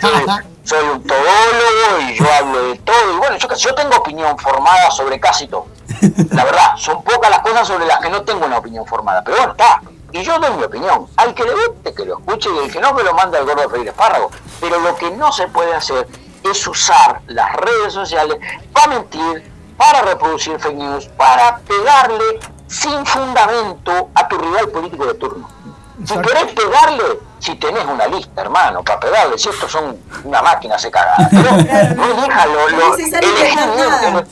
soy- 0.00 0.26
soy 0.64 0.88
un 0.92 1.02
todólogo 1.02 2.00
y 2.08 2.14
yo 2.18 2.24
hablo 2.38 2.62
de 2.68 2.76
todo. 2.78 3.14
Y 3.14 3.16
bueno, 3.16 3.36
yo, 3.36 3.48
yo 3.52 3.74
tengo 3.74 3.96
opinión 3.96 4.38
formada 4.38 4.90
sobre 4.92 5.18
casi 5.18 5.48
todo. 5.48 5.66
La 6.30 6.44
verdad, 6.44 6.76
son 6.76 7.02
pocas 7.02 7.28
las 7.30 7.40
cosas 7.40 7.66
sobre 7.66 7.86
las 7.86 7.98
que 7.98 8.10
no 8.10 8.22
tengo 8.22 8.46
una 8.46 8.58
opinión 8.58 8.86
formada. 8.86 9.24
Pero 9.24 9.38
bueno, 9.38 9.52
está. 9.52 9.80
Y 10.12 10.22
yo 10.22 10.38
doy 10.38 10.50
mi 10.52 10.64
opinión. 10.64 11.06
Al 11.16 11.34
que 11.34 11.44
le 11.44 11.52
guste, 11.52 11.92
que 11.94 12.04
lo 12.04 12.18
escuche 12.18 12.48
y 12.54 12.64
el 12.64 12.72
que 12.72 12.80
no, 12.80 12.96
que 12.96 13.02
lo 13.02 13.14
mande 13.14 13.38
al 13.38 13.44
gordo 13.44 13.62
de 13.62 13.68
freír 13.68 13.88
espárrago. 13.88 14.30
Pero 14.60 14.80
lo 14.80 14.96
que 14.96 15.10
no 15.10 15.30
se 15.32 15.48
puede 15.48 15.74
hacer 15.74 16.06
es 16.42 16.66
usar 16.66 17.20
las 17.26 17.52
redes 17.56 17.92
sociales 17.92 18.38
para 18.72 18.88
mentir, 18.88 19.52
para 19.76 20.02
reproducir 20.02 20.58
fake 20.58 20.76
news, 20.76 21.06
para 21.16 21.58
pegarle 21.58 22.40
sin 22.66 23.04
fundamento 23.04 24.10
a 24.14 24.28
tu 24.28 24.38
rival 24.38 24.68
político 24.68 25.06
de 25.06 25.14
turno. 25.14 25.48
Si 26.04 26.14
querés 26.14 26.52
pegarle, 26.52 27.18
si 27.40 27.56
tenés 27.56 27.84
una 27.84 28.06
lista, 28.06 28.42
hermano, 28.42 28.84
para 28.84 29.00
pegarle, 29.00 29.36
si 29.36 29.48
estos 29.48 29.70
son 29.70 29.98
una 30.24 30.40
máquina 30.42 30.78
se 30.78 30.90
caga. 30.90 31.16
Pero 31.30 31.50
no 31.96 32.04
elija 32.04 32.46
lo, 32.46 32.70
No 32.70 34.24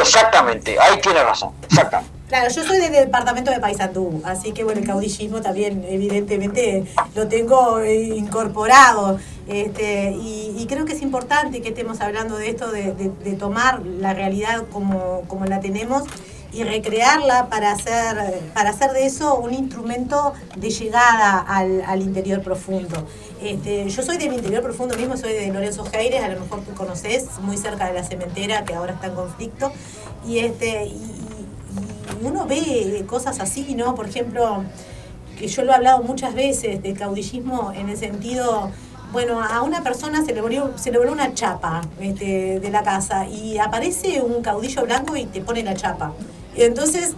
Exactamente, 0.00 0.78
ahí 0.78 1.00
tiene 1.00 1.24
razón, 1.24 1.52
exactamente. 1.64 2.19
Claro, 2.30 2.48
yo 2.48 2.64
soy 2.64 2.78
del 2.78 2.92
departamento 2.92 3.50
de 3.50 3.58
Paysandú, 3.58 4.22
así 4.24 4.52
que 4.52 4.62
bueno, 4.62 4.78
el 4.78 4.86
caudillismo 4.86 5.40
también 5.40 5.84
evidentemente 5.88 6.84
lo 7.16 7.26
tengo 7.26 7.80
eh, 7.80 8.14
incorporado. 8.16 9.18
Este, 9.48 10.12
y, 10.12 10.64
creo 10.68 10.84
que 10.84 10.92
es 10.92 11.02
importante 11.02 11.60
que 11.60 11.70
estemos 11.70 12.00
hablando 12.00 12.36
de 12.36 12.50
esto, 12.50 12.70
de, 12.70 12.92
tomar 13.36 13.84
la 13.84 14.14
realidad 14.14 14.62
como, 14.70 15.22
como 15.26 15.44
la 15.46 15.58
tenemos 15.58 16.04
y 16.52 16.62
recrearla 16.62 17.48
para 17.48 17.72
hacer, 17.72 18.40
para 18.54 18.70
hacer 18.70 18.92
de 18.92 19.06
eso 19.06 19.34
un 19.34 19.52
instrumento 19.52 20.32
de 20.56 20.70
llegada 20.70 21.40
al, 21.40 21.82
al 21.84 22.00
interior 22.00 22.42
profundo. 22.42 23.08
Este, 23.42 23.88
yo 23.88 24.02
soy 24.04 24.18
del 24.18 24.34
interior 24.34 24.62
profundo 24.62 24.96
mismo, 24.96 25.16
soy 25.16 25.32
de 25.32 25.48
Lorenzo 25.48 25.84
Geires, 25.84 26.22
a 26.22 26.28
lo 26.28 26.38
mejor 26.38 26.60
tú 26.60 26.74
conoces, 26.74 27.26
muy 27.42 27.56
cerca 27.56 27.88
de 27.88 27.94
la 27.94 28.04
cementera 28.04 28.64
que 28.64 28.74
ahora 28.74 28.92
está 28.92 29.08
en 29.08 29.14
conflicto. 29.14 29.72
Y, 30.24 30.38
este, 30.38 30.92
y 32.20 32.26
uno 32.26 32.46
ve 32.46 33.04
cosas 33.06 33.40
así, 33.40 33.74
¿no? 33.74 33.94
Por 33.94 34.08
ejemplo, 34.08 34.64
que 35.38 35.48
yo 35.48 35.64
lo 35.64 35.72
he 35.72 35.74
hablado 35.74 36.02
muchas 36.02 36.34
veces 36.34 36.82
del 36.82 36.98
caudillismo 36.98 37.72
en 37.74 37.88
el 37.88 37.96
sentido, 37.96 38.70
bueno, 39.12 39.40
a 39.40 39.62
una 39.62 39.82
persona 39.82 40.24
se 40.24 40.34
le 40.34 40.40
volvió, 40.40 40.72
se 40.76 40.92
le 40.92 40.98
voló 40.98 41.12
una 41.12 41.34
chapa 41.34 41.82
este, 42.00 42.60
de 42.60 42.70
la 42.70 42.82
casa 42.82 43.26
y 43.26 43.58
aparece 43.58 44.20
un 44.20 44.42
caudillo 44.42 44.82
blanco 44.84 45.16
y 45.16 45.26
te 45.26 45.40
pone 45.40 45.62
la 45.62 45.74
chapa. 45.74 46.12
Entonces, 46.54 47.14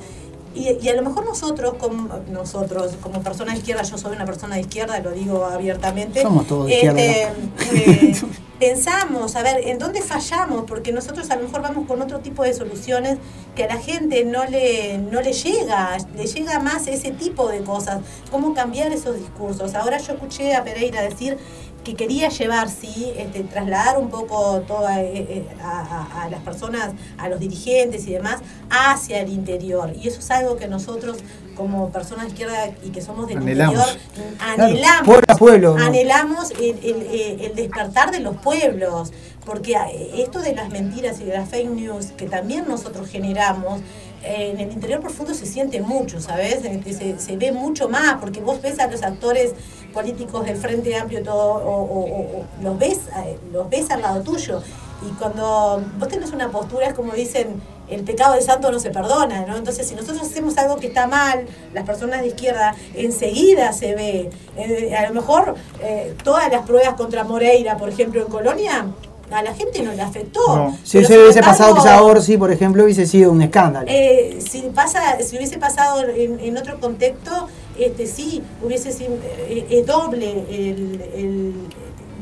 y, 0.54 0.78
y 0.80 0.88
a 0.88 0.94
lo 0.94 1.02
mejor 1.02 1.24
nosotros, 1.24 1.74
como, 1.78 2.08
nosotros, 2.30 2.92
como 3.00 3.22
personas 3.22 3.54
de 3.54 3.60
izquierda, 3.60 3.82
yo 3.82 3.98
soy 3.98 4.14
una 4.14 4.24
persona 4.24 4.56
de 4.56 4.62
izquierda, 4.62 4.98
lo 5.00 5.10
digo 5.10 5.44
abiertamente. 5.44 6.22
Somos 6.22 6.46
todos 6.46 6.66
de 6.66 6.74
izquierda, 6.74 7.00
este, 7.00 8.10
eh, 8.10 8.14
pensamos, 8.58 9.34
a 9.34 9.42
ver, 9.42 9.66
¿en 9.66 9.78
dónde 9.78 10.02
fallamos? 10.02 10.64
Porque 10.68 10.92
nosotros 10.92 11.28
a 11.30 11.36
lo 11.36 11.42
mejor 11.42 11.62
vamos 11.62 11.86
con 11.86 12.00
otro 12.00 12.20
tipo 12.20 12.44
de 12.44 12.54
soluciones 12.54 13.18
que 13.56 13.64
a 13.64 13.66
la 13.66 13.78
gente 13.78 14.24
no 14.24 14.44
le, 14.44 14.98
no 14.98 15.20
le 15.20 15.32
llega, 15.32 15.96
le 16.16 16.26
llega 16.26 16.60
más 16.60 16.86
ese 16.86 17.10
tipo 17.10 17.48
de 17.48 17.62
cosas. 17.62 18.02
¿Cómo 18.30 18.54
cambiar 18.54 18.92
esos 18.92 19.18
discursos? 19.18 19.74
Ahora 19.74 19.98
yo 19.98 20.12
escuché 20.12 20.54
a 20.54 20.62
Pereira 20.62 21.02
decir 21.02 21.38
que 21.84 21.94
quería 21.94 22.28
llevar, 22.28 22.68
sí, 22.68 23.12
este, 23.16 23.42
trasladar 23.44 23.98
un 23.98 24.08
poco 24.08 24.60
toda, 24.66 25.00
eh, 25.02 25.10
eh, 25.28 25.46
a, 25.62 25.80
a- 25.80 26.22
a 26.22 26.30
las 26.30 26.40
personas, 26.42 26.92
a 27.18 27.28
los 27.28 27.40
dirigentes 27.40 28.06
y 28.06 28.12
demás, 28.12 28.40
hacia 28.70 29.20
el 29.20 29.30
interior. 29.30 29.92
Y 30.00 30.08
eso 30.08 30.20
es 30.20 30.30
algo 30.30 30.56
que 30.56 30.68
nosotros, 30.68 31.18
como 31.56 31.90
personas 31.90 32.26
de 32.26 32.30
izquierda 32.32 32.70
y 32.82 32.90
que 32.90 33.02
somos 33.02 33.26
del 33.26 33.38
Anhelamos. 33.38 33.76
interior, 34.14 34.34
anhelamos. 34.40 35.06
pueblo 35.06 35.24
a 35.28 35.36
pueblo, 35.36 35.78
¿no? 35.78 35.84
Anhelamos 35.84 36.50
el, 36.52 36.78
el- 36.84 37.40
el- 37.40 37.54
despertar 37.54 38.10
de 38.10 38.20
los 38.20 38.36
pueblos. 38.36 39.12
Porque 39.44 39.72
eh, 39.72 40.22
esto 40.22 40.38
de 40.38 40.54
las 40.54 40.68
mentiras 40.68 41.20
y 41.20 41.24
de 41.24 41.36
las 41.36 41.48
fake 41.48 41.68
news 41.70 42.06
que 42.16 42.26
también 42.28 42.64
nosotros 42.68 43.08
generamos, 43.08 43.80
en 44.24 44.60
el 44.60 44.72
interior 44.72 45.00
profundo 45.00 45.34
se 45.34 45.46
siente 45.46 45.80
mucho, 45.80 46.20
¿sabes? 46.20 46.60
Se, 46.62 47.18
se 47.18 47.36
ve 47.36 47.52
mucho 47.52 47.88
más, 47.88 48.16
porque 48.20 48.40
vos 48.40 48.60
ves 48.62 48.78
a 48.78 48.86
los 48.86 49.02
actores 49.02 49.54
políticos 49.92 50.44
del 50.44 50.56
Frente 50.56 50.96
Amplio 50.96 51.22
todo, 51.22 51.62
o 51.64 52.44
los, 52.62 52.78
ves, 52.78 53.00
eh, 53.24 53.38
los 53.52 53.68
ves 53.68 53.90
al 53.90 54.02
lado 54.02 54.22
tuyo. 54.22 54.62
Y 55.08 55.12
cuando 55.14 55.82
vos 55.98 56.08
tenés 56.08 56.32
una 56.32 56.50
postura, 56.50 56.86
es 56.86 56.94
como 56.94 57.12
dicen, 57.12 57.60
el 57.88 58.04
pecado 58.04 58.34
del 58.34 58.42
santo 58.42 58.70
no 58.70 58.78
se 58.78 58.90
perdona, 58.90 59.44
¿no? 59.46 59.56
Entonces, 59.56 59.86
si 59.86 59.94
nosotros 59.94 60.22
hacemos 60.22 60.56
algo 60.58 60.76
que 60.76 60.86
está 60.86 61.06
mal, 61.06 61.46
las 61.74 61.84
personas 61.84 62.22
de 62.22 62.28
izquierda, 62.28 62.74
enseguida 62.94 63.72
se 63.72 63.94
ve. 63.94 64.30
Eh, 64.56 64.94
a 64.94 65.08
lo 65.08 65.14
mejor 65.14 65.56
eh, 65.80 66.14
todas 66.22 66.50
las 66.50 66.64
pruebas 66.64 66.94
contra 66.94 67.24
Moreira, 67.24 67.76
por 67.76 67.88
ejemplo, 67.88 68.22
en 68.22 68.28
Colonia, 68.28 68.86
a 69.32 69.42
la 69.42 69.54
gente 69.54 69.82
no 69.82 69.92
le 69.92 70.02
afectó. 70.02 70.40
No. 70.56 70.78
Si 70.84 70.98
eso 70.98 71.14
hubiese 71.14 71.38
embargo, 71.40 71.58
pasado 71.58 71.74
quizá 71.74 72.02
Orsi, 72.02 72.36
por 72.36 72.52
ejemplo, 72.52 72.84
hubiese 72.84 73.06
sido 73.06 73.32
un 73.32 73.42
escándalo. 73.42 73.86
eh, 73.88 74.38
si 74.46 74.62
pasa, 74.74 75.18
si 75.22 75.36
hubiese 75.36 75.58
pasado 75.58 76.02
en, 76.08 76.38
en 76.40 76.56
otro 76.56 76.78
contexto, 76.80 77.48
este 77.78 78.06
sí, 78.06 78.42
hubiese 78.62 78.92
sido 78.92 79.14
eh, 79.48 79.66
eh, 79.70 79.82
doble 79.86 80.30
el, 80.50 81.00
el- 81.14 81.54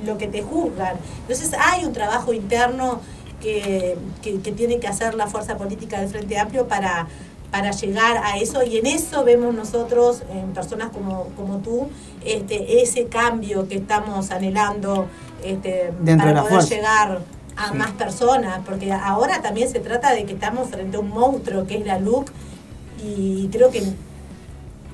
lo 0.07 0.17
que 0.17 0.29
te 0.29 0.41
juzgan. 0.43 0.97
Entonces 1.23 1.51
hay 1.59 1.85
un 1.85 1.93
trabajo 1.93 2.33
interno 2.33 3.01
que, 3.41 3.97
que- 4.23 4.41
que 4.41 4.53
tiene 4.53 4.79
que 4.79 4.87
hacer 4.89 5.15
la 5.15 5.27
fuerza 5.27 5.57
política 5.59 6.01
del 6.01 6.09
Frente 6.09 6.39
Amplio 6.39 6.67
para, 6.69 7.07
para 7.51 7.73
llegar 7.73 8.19
a 8.19 8.39
eso 8.39 8.63
y 8.63 8.79
en 8.79 8.87
eso 8.87 9.25
vemos 9.25 9.55
nosotros, 9.55 10.23
en 10.33 10.53
personas 10.53 10.91
como, 10.91 11.25
como 11.37 11.59
tú, 11.59 11.89
este, 12.25 12.83
ese 12.83 13.07
cambio 13.07 13.69
que 13.69 13.77
estamos 13.77 14.31
anhelando 14.31 15.09
este, 15.45 15.93
Dentro 16.01 16.29
para 16.29 16.43
poder 16.43 16.55
fuerza. 16.55 16.75
llegar 16.75 17.21
a 17.57 17.73
más 17.73 17.91
personas, 17.93 18.61
porque 18.65 18.93
ahora 18.93 19.43
también 19.43 19.69
se 19.69 19.81
trata 19.81 20.13
de 20.15 20.25
que 20.25 20.33
estamos 20.35 20.71
frente 20.71 20.97
a 20.97 21.01
un 21.01 21.11
monstruo 21.11 21.67
que 21.67 21.79
es 21.79 21.87
la 21.87 21.99
LUC 21.99 22.31
y 23.03 23.49
creo 23.49 23.71
que, 23.71 23.83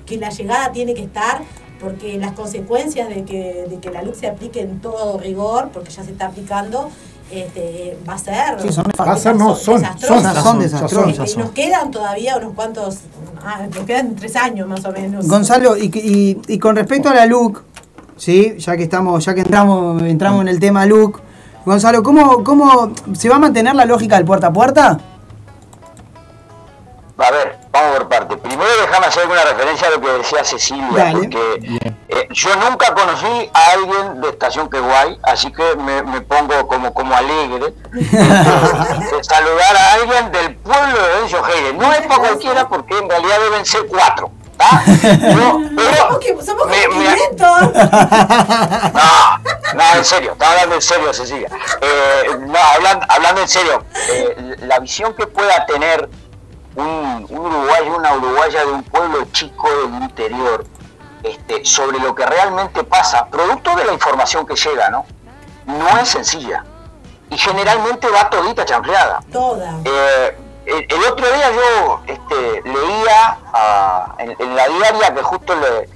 que 0.06 0.16
la 0.16 0.30
llegada 0.30 0.72
tiene 0.72 0.94
que 0.94 1.02
estar 1.02 1.42
porque 1.80 2.18
las 2.18 2.32
consecuencias 2.32 3.08
de 3.08 3.24
que, 3.24 3.66
de 3.68 3.78
que 3.78 3.90
la 3.90 4.02
LUC 4.02 4.14
se 4.14 4.26
aplique 4.28 4.60
en 4.60 4.80
todo 4.80 5.18
rigor, 5.18 5.70
porque 5.72 5.90
ya 5.90 6.02
se 6.02 6.12
está 6.12 6.26
aplicando, 6.28 6.90
este, 7.30 7.98
va 8.08 8.14
a 8.14 8.18
ser... 8.18 8.60
Sí, 8.60 8.72
son 8.72 8.84
Va 9.00 9.12
a 9.12 9.16
ser, 9.16 9.36
no, 9.36 9.54
son, 9.54 9.80
desastrosas. 9.80 10.34
son, 10.34 10.42
son 10.44 10.58
desastrosas. 10.60 11.16
ya 11.16 11.24
Y 11.24 11.28
son. 11.28 11.42
nos 11.42 11.50
quedan 11.52 11.90
todavía 11.90 12.36
unos 12.36 12.54
cuantos, 12.54 12.98
ah, 13.44 13.66
nos 13.74 13.84
quedan 13.84 14.14
tres 14.14 14.36
años 14.36 14.68
más 14.68 14.84
o 14.84 14.92
menos. 14.92 15.26
Gonzalo, 15.28 15.76
y, 15.76 15.90
que- 15.90 15.98
y- 16.00 16.40
y 16.46 16.58
con 16.58 16.76
respecto 16.76 17.08
a 17.08 17.14
la 17.14 17.26
LUC, 17.26 17.62
¿sí? 18.16 18.54
ya 18.58 18.76
que 18.76 18.84
estamos, 18.84 19.24
ya 19.24 19.34
que 19.34 19.40
entramos, 19.40 20.02
entramos 20.02 20.40
en 20.42 20.48
el 20.48 20.60
tema 20.60 20.86
LUC, 20.86 21.20
Gonzalo, 21.64 22.02
¿cómo, 22.04 22.44
¿cómo 22.44 22.92
se 23.14 23.28
va 23.28 23.36
a 23.36 23.38
mantener 23.40 23.74
la 23.74 23.84
lógica 23.86 24.16
del 24.16 24.24
puerta 24.24 24.46
a 24.48 24.52
puerta? 24.52 25.00
A 27.18 27.30
ver, 27.30 27.56
vamos 27.80 27.96
por 27.98 28.08
parte. 28.08 28.36
Primero 28.36 28.70
déjame 28.80 29.06
hacer 29.06 29.26
una 29.26 29.42
referencia 29.44 29.88
a 29.88 29.90
lo 29.90 30.00
que 30.00 30.08
decía 30.08 30.44
Cecilia, 30.44 30.86
Dale. 30.92 31.12
porque 31.18 31.88
eh, 32.08 32.28
yo 32.30 32.54
nunca 32.56 32.94
conocí 32.94 33.50
a 33.52 33.70
alguien 33.72 34.20
de 34.20 34.28
Estación 34.30 34.68
Queguay, 34.70 35.18
así 35.22 35.52
que 35.52 35.76
me, 35.76 36.02
me 36.02 36.20
pongo 36.22 36.66
como, 36.66 36.92
como 36.94 37.14
alegre 37.16 37.72
de, 37.92 38.00
de 38.00 39.24
saludar 39.24 39.76
a 39.76 39.92
alguien 39.94 40.32
del 40.32 40.56
pueblo 40.56 41.02
de 41.02 41.14
Bencio 41.20 41.42
Heide. 41.46 41.72
No 41.74 41.92
es 41.92 42.00
para 42.06 42.18
cualquiera 42.20 42.68
porque 42.68 42.98
en 42.98 43.08
realidad 43.08 43.38
deben 43.40 43.64
ser 43.64 43.86
cuatro. 43.86 44.30
Yo- 44.58 45.60
pero 45.76 45.96
Somos 45.96 46.18
que- 46.18 46.42
somos 46.42 46.66
me- 46.66 46.88
me- 46.88 47.14
500. 47.14 47.74
no, 47.74 49.38
no, 49.74 49.94
en 49.96 50.04
serio, 50.04 50.32
estaba 50.32 50.52
hablando 50.52 50.74
en 50.76 50.82
serio, 50.82 51.12
Cecilia. 51.12 51.48
Eh, 51.80 52.36
no, 52.40 52.58
hablando, 52.58 53.06
hablando 53.08 53.40
en 53.42 53.48
serio, 53.48 53.84
eh, 54.10 54.56
la 54.60 54.78
visión 54.78 55.14
que 55.14 55.26
pueda 55.26 55.66
tener 55.66 56.08
un, 56.76 57.26
un 57.30 57.38
uruguayo, 57.38 57.96
una 57.96 58.14
uruguaya 58.14 58.60
de 58.64 58.72
un 58.72 58.82
pueblo 58.84 59.24
chico 59.32 59.68
del 59.68 60.02
interior, 60.02 60.64
este, 61.22 61.64
sobre 61.64 61.98
lo 61.98 62.14
que 62.14 62.24
realmente 62.26 62.84
pasa, 62.84 63.26
producto 63.26 63.74
de 63.74 63.84
la 63.84 63.92
información 63.92 64.46
que 64.46 64.54
llega, 64.54 64.88
¿no? 64.90 65.04
No 65.66 65.98
es 65.98 66.08
sencilla. 66.08 66.64
Y 67.30 67.36
generalmente 67.38 68.08
va 68.08 68.30
todita 68.30 68.64
chanfleada. 68.64 69.20
Toda. 69.32 69.80
Eh, 69.84 70.38
el, 70.66 70.86
el 70.88 71.04
otro 71.10 71.26
día 71.26 71.50
yo 71.50 72.02
este, 72.06 72.62
leía 72.64 73.38
ah, 73.52 74.14
en, 74.18 74.36
en 74.38 74.54
la 74.56 74.68
diaria 74.68 75.14
que 75.14 75.22
justo 75.22 75.54
le- 75.56 75.88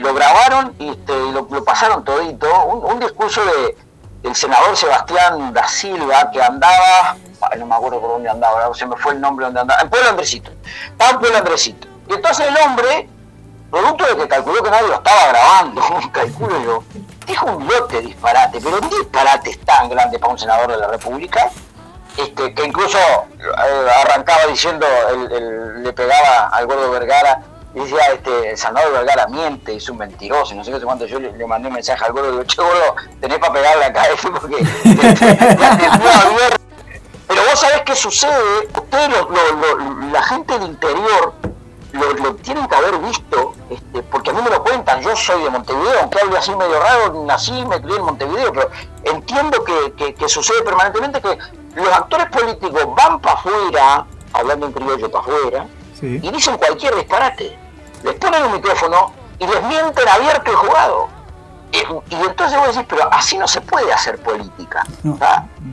lo 0.00 0.14
grabaron 0.14 0.74
y 0.78 0.90
este, 0.90 1.12
lo, 1.32 1.46
lo 1.50 1.64
pasaron 1.64 2.04
todito, 2.04 2.46
un, 2.64 2.92
un 2.92 3.00
discurso 3.00 3.44
de, 3.44 3.76
del 4.22 4.34
senador 4.36 4.76
Sebastián 4.76 5.52
da 5.52 5.66
Silva 5.68 6.30
que 6.30 6.42
andaba, 6.42 7.16
no 7.58 7.66
me 7.66 7.74
acuerdo 7.74 8.00
por 8.00 8.10
dónde 8.10 8.28
andaba, 8.30 8.72
se 8.74 8.86
me 8.86 8.96
fue 8.96 9.12
el 9.14 9.20
nombre 9.20 9.46
donde 9.46 9.60
andaba, 9.60 9.80
en 9.82 9.90
Pueblo 9.90 10.10
Andresito, 10.10 10.50
estaba 10.90 11.10
en 11.12 11.18
Pueblo 11.20 11.38
Andresito. 11.38 11.88
Y 12.08 12.14
entonces 12.14 12.46
el 12.46 12.56
hombre, 12.64 13.08
producto 13.70 14.04
de 14.06 14.16
que 14.16 14.28
calculó 14.28 14.62
que 14.62 14.70
nadie 14.70 14.88
lo 14.88 14.94
estaba 14.94 15.26
grabando, 15.28 15.82
calculo 16.12 16.60
yo, 16.64 16.84
dijo 17.26 17.46
un 17.46 17.66
lote 17.66 18.00
disparate, 18.00 18.60
pero 18.62 18.78
un 18.78 18.88
disparate 18.90 19.56
tan 19.64 19.88
grande 19.88 20.18
para 20.18 20.32
un 20.32 20.38
senador 20.38 20.70
de 20.70 20.76
la 20.78 20.86
República, 20.88 21.50
este, 22.16 22.54
que 22.54 22.64
incluso 22.64 22.98
eh, 22.98 23.90
arrancaba 24.04 24.46
diciendo, 24.46 24.86
el- 25.10 25.32
el- 25.32 25.82
le 25.82 25.92
pegaba 25.92 26.48
al 26.48 26.66
gordo 26.66 26.90
Vergara, 26.90 27.40
y 27.74 27.80
decía, 27.80 28.06
este, 28.12 28.50
el 28.50 28.56
senador 28.58 28.92
Vergara 28.92 29.26
miente, 29.28 29.74
es 29.76 29.88
un 29.88 29.98
mentiroso, 29.98 30.52
y 30.54 30.56
no 30.58 30.64
sé 30.64 30.72
qué 30.72 30.78
sé 30.80 30.84
cuánto, 30.84 31.06
yo 31.06 31.18
le, 31.18 31.32
le 31.36 31.46
mandé 31.46 31.68
un 31.68 31.74
mensaje 31.74 32.04
al 32.04 32.12
gordo, 32.12 32.28
y 32.28 32.32
digo, 32.32 32.44
che 32.44 32.56
gordo, 32.62 32.96
tenés 33.20 33.38
para 33.38 33.52
pegarle 33.52 33.84
acá, 33.86 34.02
porque 34.22 34.56
te- 34.56 34.94
te- 35.14 35.56
ya 35.56 35.76
te 35.78 35.90
fue 35.90 36.10
abierto". 36.12 36.56
Pero 37.28 37.40
vos 37.48 37.58
sabés 37.60 37.82
qué 37.82 37.96
sucede, 37.96 38.68
ustedes, 38.76 39.08
lo- 39.08 39.30
lo- 39.30 39.52
lo- 39.78 40.06
la 40.12 40.22
gente 40.22 40.52
del 40.58 40.68
interior, 40.68 41.32
lo, 41.92 42.34
tienen 42.36 42.66
que 42.68 42.74
haber 42.74 42.98
visto, 42.98 43.54
este, 43.70 44.02
porque 44.04 44.30
a 44.30 44.32
mí 44.34 44.42
me 44.42 44.50
lo 44.50 44.62
cuentan, 44.62 45.00
yo 45.02 45.14
soy 45.16 45.42
de 45.42 45.50
Montevideo, 45.50 46.00
aunque 46.00 46.20
hable 46.20 46.38
así 46.38 46.54
medio 46.54 46.78
raro, 46.80 47.24
nací 47.26 47.52
me 47.66 47.80
crié 47.80 47.96
en 47.96 48.04
Montevideo, 48.04 48.52
pero 48.52 48.70
entiendo 49.04 49.64
que, 49.64 49.92
que- 49.96 50.14
que 50.14 50.28
sucede 50.28 50.62
permanentemente 50.62 51.20
que 51.22 51.38
los 51.74 51.88
actores 51.88 52.26
políticos 52.26 52.82
van 52.94 53.18
para 53.20 53.34
afuera, 53.38 54.06
hablando 54.34 54.66
en 54.66 54.72
criollo 54.72 55.10
para 55.10 55.24
afuera, 55.24 55.66
Sí. 55.98 56.18
y 56.22 56.30
dicen 56.32 56.56
cualquier 56.58 56.94
disparate. 56.96 57.58
Les 58.02 58.14
ponen 58.14 58.44
un 58.44 58.52
micrófono 58.52 59.12
y 59.38 59.46
les 59.46 59.62
mienten 59.64 60.08
abierto 60.08 60.50
y 60.52 60.54
jugado. 60.54 61.08
Eh, 61.72 61.84
Y 62.10 62.14
entonces 62.14 62.58
vos 62.58 62.68
decís, 62.68 62.86
pero 62.88 63.08
así 63.12 63.38
no 63.38 63.48
se 63.48 63.60
puede 63.60 63.92
hacer 63.92 64.18
política. 64.22 64.84
No. 65.02 65.18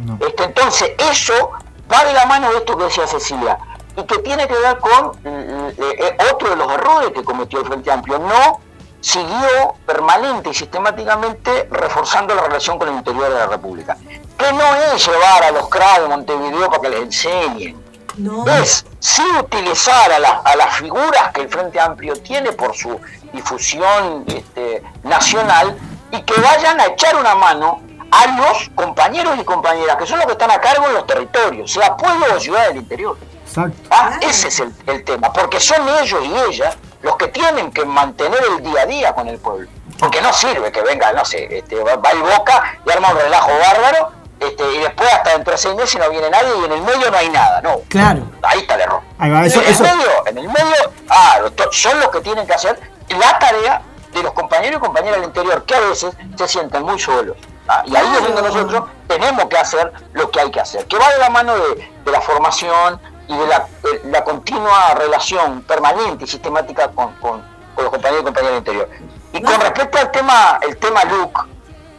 No. 0.06 0.18
Este, 0.26 0.46
entonces, 0.46 0.92
eso 0.98 1.52
va 1.92 2.04
de 2.06 2.14
la 2.14 2.26
mano 2.26 2.50
de 2.52 2.58
esto 2.58 2.78
que 2.78 2.86
decía 2.86 3.06
Cecilia, 3.08 3.58
y 3.98 4.04
que 4.04 4.18
tiene 4.20 4.48
que 4.48 4.54
ver 4.54 4.78
con 4.80 5.12
eh, 5.26 5.74
eh, 5.78 6.18
otro 6.32 6.52
de 6.52 6.56
los 6.56 6.72
errores 6.72 7.12
que 7.12 7.24
cometió 7.24 7.60
el 7.60 7.66
Frente 7.66 7.92
Amplio. 7.92 8.20
No 8.20 8.60
siguió 9.02 9.76
permanente 9.86 10.50
y 10.50 10.54
sistemáticamente 10.54 11.68
reforzando 11.72 12.36
la 12.36 12.44
relación 12.44 12.78
con 12.78 12.90
el 12.90 12.96
interior 12.96 13.30
de 13.30 13.40
la 13.40 13.48
República. 13.48 13.98
Que 14.38 14.54
no 14.54 14.76
es 14.94 15.06
llevar 15.06 15.44
a 15.44 15.52
los 15.52 15.68
CRA 15.70 16.00
de 16.00 16.08
Montevideo 16.08 16.70
para 16.70 16.82
que 16.82 16.90
les 16.90 17.02
enseñen. 17.02 17.89
No. 18.20 18.46
Es 18.48 18.86
sí 19.00 19.24
utilizar 19.40 20.12
a, 20.12 20.20
la- 20.20 20.42
a 20.44 20.56
las 20.56 20.76
figuras 20.78 21.32
que 21.34 21.42
el 21.42 21.50
Frente 21.50 21.80
Amplio 21.80 22.14
tiene 22.22 22.52
por 22.52 22.76
su 22.76 23.00
difusión 23.34 24.26
este, 24.28 24.84
nacional 25.04 25.78
y 26.12 26.22
que 26.24 26.40
vayan 26.42 26.80
a 26.80 26.86
echar 26.88 27.16
una 27.16 27.36
mano 27.36 27.82
a 28.12 28.26
los 28.38 28.70
compañeros 28.76 29.38
y 29.40 29.44
compañeras 29.44 29.96
que 29.98 30.06
son 30.06 30.18
los 30.18 30.26
que 30.26 30.34
están 30.34 30.52
a 30.52 30.60
cargo 30.60 30.88
en 30.88 30.94
los 30.96 31.06
territorios, 31.08 31.72
sea 31.72 31.96
pueblo 31.96 32.26
o 32.36 32.40
ciudad 32.40 32.68
del 32.68 32.78
interior. 32.78 33.18
Exacto. 33.46 33.78
Ah, 33.92 34.18
ese 34.22 34.48
es 34.50 34.60
el, 34.60 34.74
el 34.88 35.04
tema, 35.04 35.32
porque 35.32 35.60
son 35.60 35.88
ellos 36.02 36.20
y 36.24 36.38
ellas 36.52 36.76
los 37.02 37.16
que 37.18 37.28
tienen 37.30 37.72
que 37.72 37.86
mantener 37.86 38.40
el 38.58 38.64
día 38.64 38.82
a 38.82 38.86
día 38.86 39.14
con 39.14 39.28
el 39.28 39.38
pueblo. 39.40 39.70
Porque 39.98 40.22
no 40.22 40.32
sirve 40.34 40.72
que 40.72 40.82
venga, 40.82 41.12
no 41.14 41.24
sé, 41.26 41.48
este, 41.58 41.76
va, 41.84 41.96
va 41.98 42.12
el 42.12 42.20
Boca 42.22 42.78
y 42.86 42.92
arma 42.92 43.10
un 43.12 43.18
relajo 43.18 43.50
bárbaro 43.60 44.12
este, 44.40 44.72
y 44.74 44.78
después 44.80 45.12
hasta 45.14 45.32
dentro 45.32 45.52
de 45.52 45.58
seis 45.58 45.76
meses 45.76 46.00
no 46.00 46.10
viene 46.10 46.30
nadie 46.30 46.50
y 46.62 46.66
en 46.66 46.72
el 46.72 46.82
medio 46.82 47.12
no 47.12 47.18
hay 47.18 47.30
nada, 47.30 47.62
no. 47.62 47.80
Claro. 47.90 48.22
Ahí 48.44 48.60
está 48.60 48.76
el 48.76 48.82
error. 48.82 49.02
Ahí 49.18 49.30
va, 49.32 49.46
eso- 49.46 49.60
en, 49.62 49.66
el 49.68 49.72
eso- 49.74 49.84
medio, 49.84 50.28
en 50.28 50.38
el 50.38 50.48
medio, 50.48 50.76
ah, 51.10 51.40
son 51.72 52.00
los 52.00 52.10
que 52.10 52.22
tienen 52.22 52.48
que 52.48 52.54
hacer 52.54 52.80
la 53.10 53.38
tarea 53.40 53.82
de 54.14 54.24
los 54.24 54.34
compañeros 54.34 54.78
y 54.78 54.80
compañeras 54.80 55.18
del 55.20 55.26
interior, 55.26 55.64
que 55.66 55.76
a 55.76 55.80
veces 55.82 56.14
se 56.38 56.48
sienten 56.48 56.84
muy 56.84 57.00
solos. 57.00 57.38
Ah, 57.68 57.84
y 57.86 57.96
ahí 57.96 58.08
es 58.18 58.24
donde 58.24 58.42
nosotros 58.42 58.84
tenemos 59.08 59.46
que 59.46 59.58
hacer 59.58 59.94
lo 60.14 60.32
que 60.32 60.40
hay 60.40 60.50
que 60.52 60.60
hacer, 60.60 60.86
que 60.88 60.98
va 60.98 61.08
de 61.12 61.20
la 61.20 61.30
mano 61.30 61.56
de, 61.56 61.92
de 62.06 62.12
la 62.12 62.20
formación 62.22 63.00
y 63.28 63.38
de 63.38 63.46
la, 63.46 63.68
de 63.84 64.02
la 64.10 64.24
continua 64.24 64.96
relación 64.96 65.62
permanente 65.62 66.24
y 66.24 66.28
sistemática 66.28 66.88
con, 66.90 67.14
con- 67.18 67.44
con 67.76 67.84
los 67.84 67.92
compañeros 67.92 68.22
y 68.22 68.26
compañeras 68.26 68.52
del 68.52 68.58
interior. 68.60 68.90
Y 69.34 69.42
con 69.44 69.62
respecto 69.62 70.00
al 70.00 70.10
tema, 70.12 70.60
el 70.68 70.76
tema 70.78 71.04
LUC, 71.04 71.46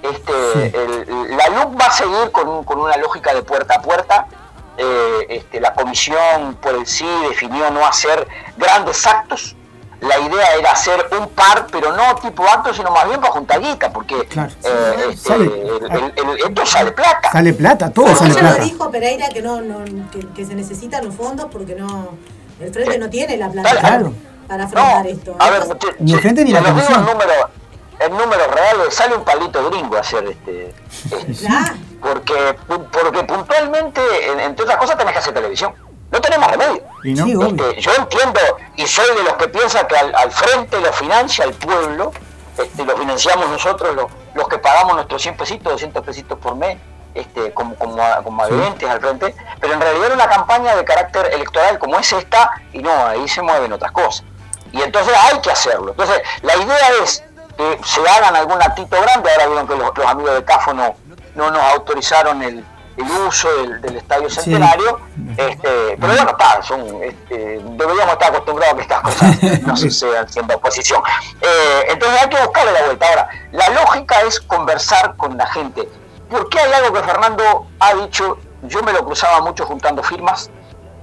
este, 0.02 0.66
el- 0.82 1.36
la 1.36 1.48
LUC 1.48 1.80
va 1.80 1.86
a 1.86 1.90
seguir 1.92 2.30
con, 2.32 2.48
un- 2.48 2.64
con 2.64 2.78
una 2.80 2.96
lógica 2.96 3.34
de 3.34 3.42
puerta 3.42 3.74
a 3.76 3.82
puerta. 3.82 4.26
Eh, 4.76 5.26
este, 5.28 5.60
la 5.60 5.74
comisión 5.74 6.56
por 6.60 6.74
el 6.74 6.86
sí 6.86 7.06
definió 7.28 7.70
no 7.70 7.84
hacer 7.86 8.26
grandes 8.56 9.06
actos. 9.06 9.54
La 10.00 10.18
idea 10.18 10.54
era 10.58 10.70
hacer 10.72 11.06
un 11.20 11.28
par, 11.28 11.66
pero 11.70 11.94
no 11.94 12.14
tipo 12.16 12.42
actos, 12.48 12.74
sino 12.78 12.90
más 12.90 13.06
bien 13.06 13.20
para 13.20 13.34
juntar 13.34 13.60
guita, 13.60 13.92
porque 13.92 14.24
Claro. 14.28 14.50
eh, 14.64 14.94
este, 15.10 15.28
Sale- 15.28 15.44
el- 15.44 15.84
el- 15.92 16.28
el- 16.30 16.38
esto 16.48 16.64
sale 16.64 16.92
plata. 16.92 17.30
Sale 17.30 17.52
plata, 17.52 17.90
todo 17.92 18.06
Por 18.06 18.16
sale 18.16 18.30
eso 18.30 18.40
lo 18.40 18.46
plata. 18.48 18.64
dijo 18.64 18.90
Pereira 18.90 19.28
que 19.28 19.42
no, 19.42 19.60
no 19.60 19.84
que, 20.10 20.20
que 20.34 20.46
se 20.46 20.54
necesitan 20.54 21.04
los 21.04 21.14
fondos 21.14 21.48
porque 21.52 21.74
no 21.74 22.16
el 22.60 22.72
frente 22.72 22.98
no 22.98 23.10
tiene 23.10 23.36
la 23.36 23.50
plata 23.50 23.70
Claro. 23.78 24.12
para- 24.48 24.64
afrontar 24.64 25.04
No, 25.04 25.10
esto. 25.10 25.36
a 25.38 25.50
ver, 25.50 25.62
Ni 25.98 26.12
el 26.14 26.20
frente 26.20 26.44
ni 26.46 26.52
la 26.52 26.62
comisión. 26.62 27.04
Número, 27.04 27.32
el 28.00 28.10
número 28.12 28.46
real 28.48 28.90
sale 28.90 29.14
un 29.16 29.24
palito 29.24 29.68
gringo 29.70 29.96
a 29.96 30.00
hacer 30.00 30.24
este, 30.24 30.74
este, 31.04 31.46
ah, 31.50 31.74
porque 32.00 32.56
porque 32.66 33.22
puntualmente 33.24 34.00
en- 34.30 34.40
entre 34.40 34.64
otras 34.64 34.78
cosas 34.78 34.96
tenés 34.98 35.12
que 35.12 35.18
hacer 35.18 35.34
televisión. 35.34 35.74
No 36.10 36.20
tenemos 36.20 36.50
remedio. 36.50 36.82
Y 37.04 37.14
no, 37.14 37.24
Sí. 37.24 37.32
Este, 37.64 37.80
yo 37.80 37.92
entiendo 37.94 38.40
y 38.76 38.86
soy 38.86 39.14
de 39.16 39.22
los 39.22 39.34
que 39.34 39.48
piensa 39.48 39.86
que 39.86 39.96
al, 39.96 40.12
al 40.14 40.30
frente 40.32 40.80
lo 40.80 40.92
financia 40.92 41.44
el 41.44 41.54
pueblo 41.54 42.10
este, 42.58 42.84
lo 42.84 42.96
financiamos 42.96 43.48
nosotros 43.48 43.94
los, 43.94 44.06
los 44.34 44.48
que 44.48 44.58
pagamos 44.58 44.94
nuestros 44.94 45.22
100 45.22 45.36
pesitos 45.36 45.72
200 45.72 46.04
pesitos 46.04 46.38
por 46.38 46.56
mes 46.56 46.78
este, 47.14 47.52
como, 47.54 47.74
como, 47.76 47.96
como 48.24 48.42
adherentes 48.42 48.88
al 48.88 49.00
frente. 49.00 49.34
Pero 49.60 49.74
en 49.74 49.80
realidad 49.80 50.06
era 50.06 50.14
una 50.14 50.28
campaña 50.28 50.74
de 50.76 50.84
carácter 50.84 51.26
electoral 51.32 51.78
como 51.78 51.96
es 51.98 52.12
esta 52.12 52.50
y 52.72 52.78
no, 52.80 52.90
ahí 53.06 53.28
se 53.28 53.40
mueven 53.42 53.72
otras 53.72 53.92
cosas. 53.92 54.24
Y 54.72 54.82
entonces 54.82 55.14
hay 55.16 55.40
que 55.40 55.50
hacerlo. 55.50 55.90
Entonces 55.92 56.22
la 56.42 56.56
idea 56.56 56.88
es 57.02 57.22
se 57.85 58.09
hagan 58.09 58.37
algún 58.37 58.61
actito 58.62 59.01
grande 59.01 59.31
ahora 59.31 59.46
vieron 59.46 59.66
que 59.68 59.77
los, 59.77 59.96
los 59.96 60.07
amigos 60.07 60.35
de 60.35 60.44
CAFO 60.44 60.75
no, 60.75 60.94
no 61.35 61.51
nos 61.51 61.62
autorizaron 61.62 62.42
el, 62.42 62.64
el 62.96 63.11
uso 63.27 63.49
del, 63.57 63.81
del 63.81 63.96
estadio 63.96 64.29
Sí. 64.29 64.40
centenario 64.40 65.01
este, 65.37 65.96
pero 66.01 66.12
bueno, 66.12 66.31
está, 66.31 66.62
son, 66.62 67.03
este, 67.03 67.61
deberíamos 67.62 68.12
estar 68.12 68.29
acostumbrados 68.31 68.75
a 68.75 68.77
que 68.77 68.83
estas 68.83 69.01
cosas 69.03 69.62
no 69.62 69.77
sucedan 69.77 70.29
siendo 70.29 70.57
oposición. 70.57 71.03
Eh, 71.40 71.87
entonces 71.88 72.20
hay 72.20 72.29
que 72.29 72.40
buscarle 72.42 72.73
la 72.73 72.83
vuelta. 72.85 73.07
Ahora, 73.09 73.29
la 73.53 73.68
lógica 73.70 74.20
es 74.23 74.40
conversar 74.40 75.16
con 75.16 75.37
la 75.38 75.46
gente. 75.46 75.88
Porque 76.29 76.59
hay 76.59 76.73
algo 76.73 76.92
que 76.92 77.03
Fernando 77.03 77.66
ha 77.79 77.94
dicho, 77.94 78.38
yo 78.62 78.83
me 78.83 78.92
lo 78.92 79.05
cruzaba 79.05 79.40
mucho 79.40 79.64
juntando 79.66 80.03
firmas, 80.03 80.51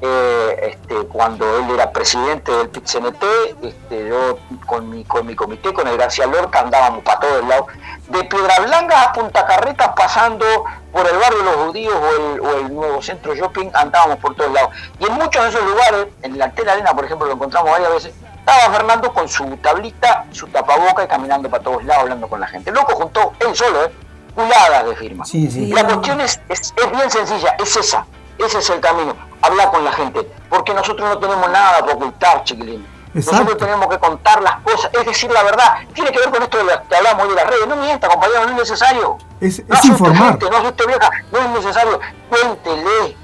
eh, 0.02 0.74
este, 0.74 0.96
cuando 1.08 1.58
él 1.58 1.72
era 1.72 1.92
presidente 1.92 2.52
del 2.52 2.70
PIT-CNT, 2.70 3.24
este, 3.64 4.08
yo 4.08 4.38
con 4.66 4.90
mi, 4.90 5.04
con 5.04 5.26
mi 5.26 5.36
comité, 5.36 5.74
con 5.74 5.88
el 5.88 5.98
García 5.98 6.28
Lorca, 6.28 6.60
andábamos 6.60 7.04
para 7.04 7.20
todos 7.20 7.48
lados, 7.48 7.66
de 8.10 8.24
Piedra 8.26 8.60
Blanca 8.60 9.02
a 9.02 9.14
Punta 9.14 9.46
Carretas, 9.46 9.90
pasando 9.96 10.46
por 10.92 11.08
el 11.08 11.18
barrio 11.18 11.40
de 11.40 11.44
los 11.46 11.56
judíos 11.56 11.96
o 11.96 12.16
el, 12.16 12.40
o 12.42 12.58
el 12.60 12.74
nuevo 12.74 13.02
centro 13.02 13.34
shopping, 13.34 13.70
andábamos 13.74 14.18
por 14.20 14.36
todos 14.36 14.52
lados. 14.52 14.70
Y 15.00 15.06
en 15.06 15.14
muchos 15.14 15.44
de 15.44 15.50
esos 15.50 15.64
lugares, 15.64 16.08
en 16.22 16.38
la 16.38 16.46
Antena 16.46 16.74
Arena, 16.74 16.94
por 16.94 17.06
ejemplo, 17.06 17.28
lo 17.28 17.34
encontramos 17.34 17.72
varias 17.72 17.92
veces, 17.92 18.14
estaba 18.48 18.74
Fernando 18.74 19.14
con 19.14 19.28
su 19.28 19.58
tablita, 19.58 20.26
su 20.32 20.48
tapaboca 20.48 21.04
y 21.04 21.08
caminando 21.08 21.50
para 21.50 21.64
todos 21.64 21.84
lados, 21.84 22.04
hablando 22.04 22.28
con 22.28 22.40
la 22.40 22.48
gente. 22.48 22.72
Loco 22.72 22.96
juntó, 22.96 23.34
él 23.40 23.56
solo, 23.56 23.86
¿eh? 23.86 23.92
Puladas 24.36 24.86
de 24.86 24.96
firmas. 24.96 25.28
Sí, 25.28 25.50
sí. 25.50 25.74
La 25.74 25.84
cuestión 25.84 26.22
es, 26.22 26.40
es, 26.48 26.74
es 26.78 26.92
bien 26.92 27.10
sencilla, 27.10 27.56
es 27.60 27.76
esa, 27.76 28.06
ese 28.40 28.60
es 28.60 28.70
el 28.70 28.80
camino, 28.80 29.16
hablar 29.42 29.72
con 29.72 29.84
la 29.84 29.92
gente, 29.92 30.22
porque 30.50 30.74
nosotros 30.74 31.08
no 31.10 31.18
tenemos 31.20 31.50
nada 31.50 31.86
que 31.86 31.92
ocultar, 31.94 32.44
chiquilín. 32.44 32.86
Exacto. 33.14 33.32
Nosotros 33.44 33.58
tenemos 33.58 33.88
que 33.88 33.98
contar 34.00 34.42
las 34.44 34.58
cosas, 34.62 34.92
es 34.94 35.06
decir, 35.06 35.32
la 35.32 35.42
verdad. 35.42 35.78
Tiene 35.94 36.12
que 36.12 36.20
ver 36.20 36.30
con 36.30 36.44
esto 36.44 36.58
de 36.60 36.64
la- 36.66 36.84
que 36.84 36.96
hablamos 36.96 37.24
hoy 37.24 37.30
de 37.30 37.36
las 37.36 37.48
redes. 37.48 37.68
No 37.68 37.76
mienta, 37.78 38.08
compañero, 38.10 38.44
no 38.46 38.50
es 38.52 38.56
necesario. 38.58 39.18
Es- 39.42 39.60
no 39.68 39.74
es 39.74 39.80
asuste 39.80 39.88
informar. 39.88 40.30
gente, 40.30 40.50
no 40.52 40.58
asuste 40.58 40.86
vieja, 40.86 41.10
no 41.32 41.40
es 41.40 41.50
necesario. 41.50 42.00
Cuéntele, 42.30 43.18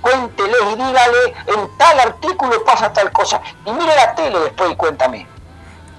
cuéntele 0.00 0.56
y 0.72 0.74
dígale, 0.76 1.34
en 1.46 1.76
tal 1.78 2.00
artículo 2.00 2.64
pasa 2.64 2.92
tal 2.92 3.10
cosa. 3.12 3.40
Y 3.66 3.72
mire 3.72 3.94
la 3.94 4.14
tele 4.14 4.38
después 4.40 4.70
y 4.70 4.76
cuéntame. 4.76 5.26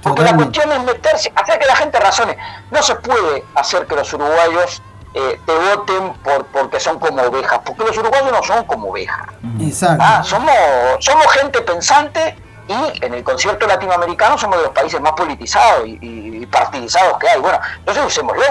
Porque 0.02 0.22
la 0.22 0.36
cuestión 0.36 0.72
es 0.72 0.84
meterse, 0.84 1.32
hacer 1.36 1.60
que 1.60 1.66
la 1.66 1.76
gente 1.76 2.00
razone. 2.00 2.38
No 2.72 2.82
se 2.84 2.96
puede 2.96 3.44
hacer 3.56 3.88
que 3.88 3.96
los 3.96 4.12
uruguayos 4.14 4.82
eh, 5.17 5.39
te 5.45 5.54
voten 5.54 6.13
por 6.23 6.45
porque 6.47 6.80
son 6.80 6.99
como 6.99 7.21
ovejas, 7.23 7.60
porque 7.65 7.84
los 7.86 7.97
uruguayos 7.97 8.32
no 8.32 8.43
son 8.43 8.65
como 8.65 8.89
ovejas. 8.89 9.28
Exacto. 9.62 10.04
Ah, 10.06 10.21
somos, 10.23 10.54
somos 10.99 11.25
gente 11.32 11.62
pensante 11.62 12.36
y 12.67 13.04
en 13.06 13.13
el 13.13 13.23
concierto 13.23 13.65
latinoamericano 13.65 14.38
somos 14.38 14.58
de 14.58 14.63
los 14.65 14.71
países 14.73 14.99
más 14.99 15.13
politizados 15.13 15.88
y, 15.88 15.97
y- 16.01 16.43
y 16.43 16.45
partidizados 16.45 17.17
que 17.19 17.30
hay. 17.30 17.39
Bueno, 17.39 17.60
entonces 17.80 18.04
usémoslo. 18.06 18.43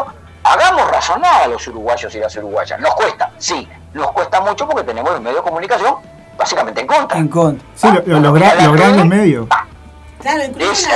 Hagamos 0.47 0.91
razonar 0.91 1.45
a 1.45 1.47
los 1.49 1.67
uruguayos 1.69 2.15
y 2.15 2.19
las 2.19 2.37
uruguayas. 2.37 2.79
Nos 2.79 2.95
cuesta, 2.95 3.31
sí, 3.39 3.67
nos 3.95 4.11
cuesta 4.13 4.41
mucho 4.43 4.67
porque 4.69 4.83
tenemos 4.85 5.15
el 5.15 5.21
medio 5.23 5.37
de 5.39 5.43
comunicación 5.43 5.95
básicamente 6.37 6.81
en 6.83 6.87
contra. 6.87 7.19
En 7.19 7.29
contra. 7.29 7.67
Sí, 7.75 7.89
lo- 7.91 8.03
lo- 8.07 8.21
los, 8.21 8.33
gra- 8.41 8.55
los 8.63 8.73
grandes 8.77 9.07
medios. 9.07 9.47
Claro, 10.25 10.43
incluso, 10.49 10.87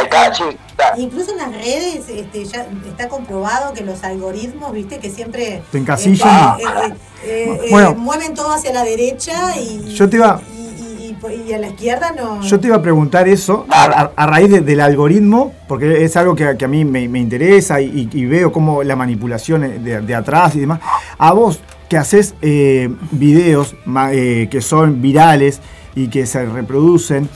en 0.96 1.00
incluso 1.02 1.34
las 1.36 1.52
redes 1.52 2.08
este, 2.08 2.44
ya 2.44 2.66
está 2.88 3.08
comprobado 3.08 3.72
que 3.74 3.84
los 3.84 4.02
algoritmos, 4.02 4.72
viste, 4.72 4.98
que 4.98 5.10
siempre 5.10 5.62
Te 5.70 5.78
encasillan. 5.78 6.56
este, 6.58 6.86
eh, 6.86 6.94
eh, 7.24 7.60
eh, 7.64 7.68
Bueno. 7.70 7.94
mueven 7.94 8.34
todo 8.34 8.52
hacia 8.52 8.72
la 8.72 8.82
derecha 8.84 9.56
y, 9.56 9.94
Yo 9.94 10.08
te 10.08 10.16
iba- 10.16 10.40
y, 10.56 10.60
y- 10.60 11.16
y- 11.46 11.48
y 11.50 11.52
a 11.52 11.58
la 11.58 11.68
izquierda 11.68 12.12
no. 12.16 12.42
Yo 12.42 12.58
te 12.58 12.68
iba 12.68 12.76
a 12.76 12.82
preguntar 12.82 13.28
eso 13.28 13.66
a, 13.68 13.84
a- 13.84 14.12
a 14.16 14.26
raíz 14.26 14.50
de- 14.50 14.60
del 14.62 14.80
algoritmo, 14.80 15.52
porque 15.68 16.04
es 16.04 16.16
algo 16.16 16.34
que, 16.34 16.56
que 16.56 16.64
a 16.64 16.68
mí 16.68 16.84
me, 16.84 17.08
me 17.08 17.18
interesa 17.18 17.80
y, 17.80 18.08
y 18.12 18.24
veo 18.26 18.50
cómo 18.52 18.82
la 18.82 18.96
manipulación 18.96 19.82
de, 19.84 20.00
de 20.00 20.14
atrás 20.14 20.54
y 20.56 20.60
demás. 20.60 20.80
A 21.18 21.32
vos 21.32 21.60
que 21.88 21.96
haces 21.96 22.34
eh, 22.42 22.88
videos 23.12 23.74
eh, 24.12 24.48
que 24.50 24.60
son 24.60 25.00
virales 25.02 25.60
y 25.94 26.08
que 26.08 26.26
se 26.26 26.44
reproducen, 26.46 27.28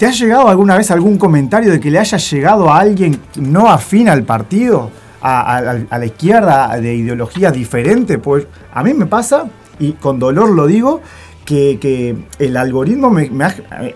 ¿te 0.00 0.06
ha 0.06 0.12
llegado 0.12 0.48
alguna 0.48 0.78
vez 0.78 0.90
algún 0.90 1.18
comentario 1.18 1.70
de 1.70 1.78
que 1.78 1.90
le 1.90 1.98
haya 1.98 2.16
llegado 2.16 2.72
a 2.72 2.80
alguien 2.80 3.20
no 3.36 3.68
afín 3.68 4.08
al 4.08 4.22
partido? 4.22 4.90
A, 5.20 5.60
la 5.90 6.06
izquierda 6.06 6.78
de 6.80 6.94
ideología 6.94 7.50
diferente, 7.50 8.16
pues 8.16 8.46
a 8.72 8.82
mí 8.82 8.94
me 8.94 9.04
pasa, 9.04 9.44
y 9.78 9.92
con 9.92 10.18
dolor 10.18 10.48
lo 10.48 10.66
digo, 10.66 11.02
que, 11.44 12.16
el 12.38 12.56
algoritmo 12.56 13.08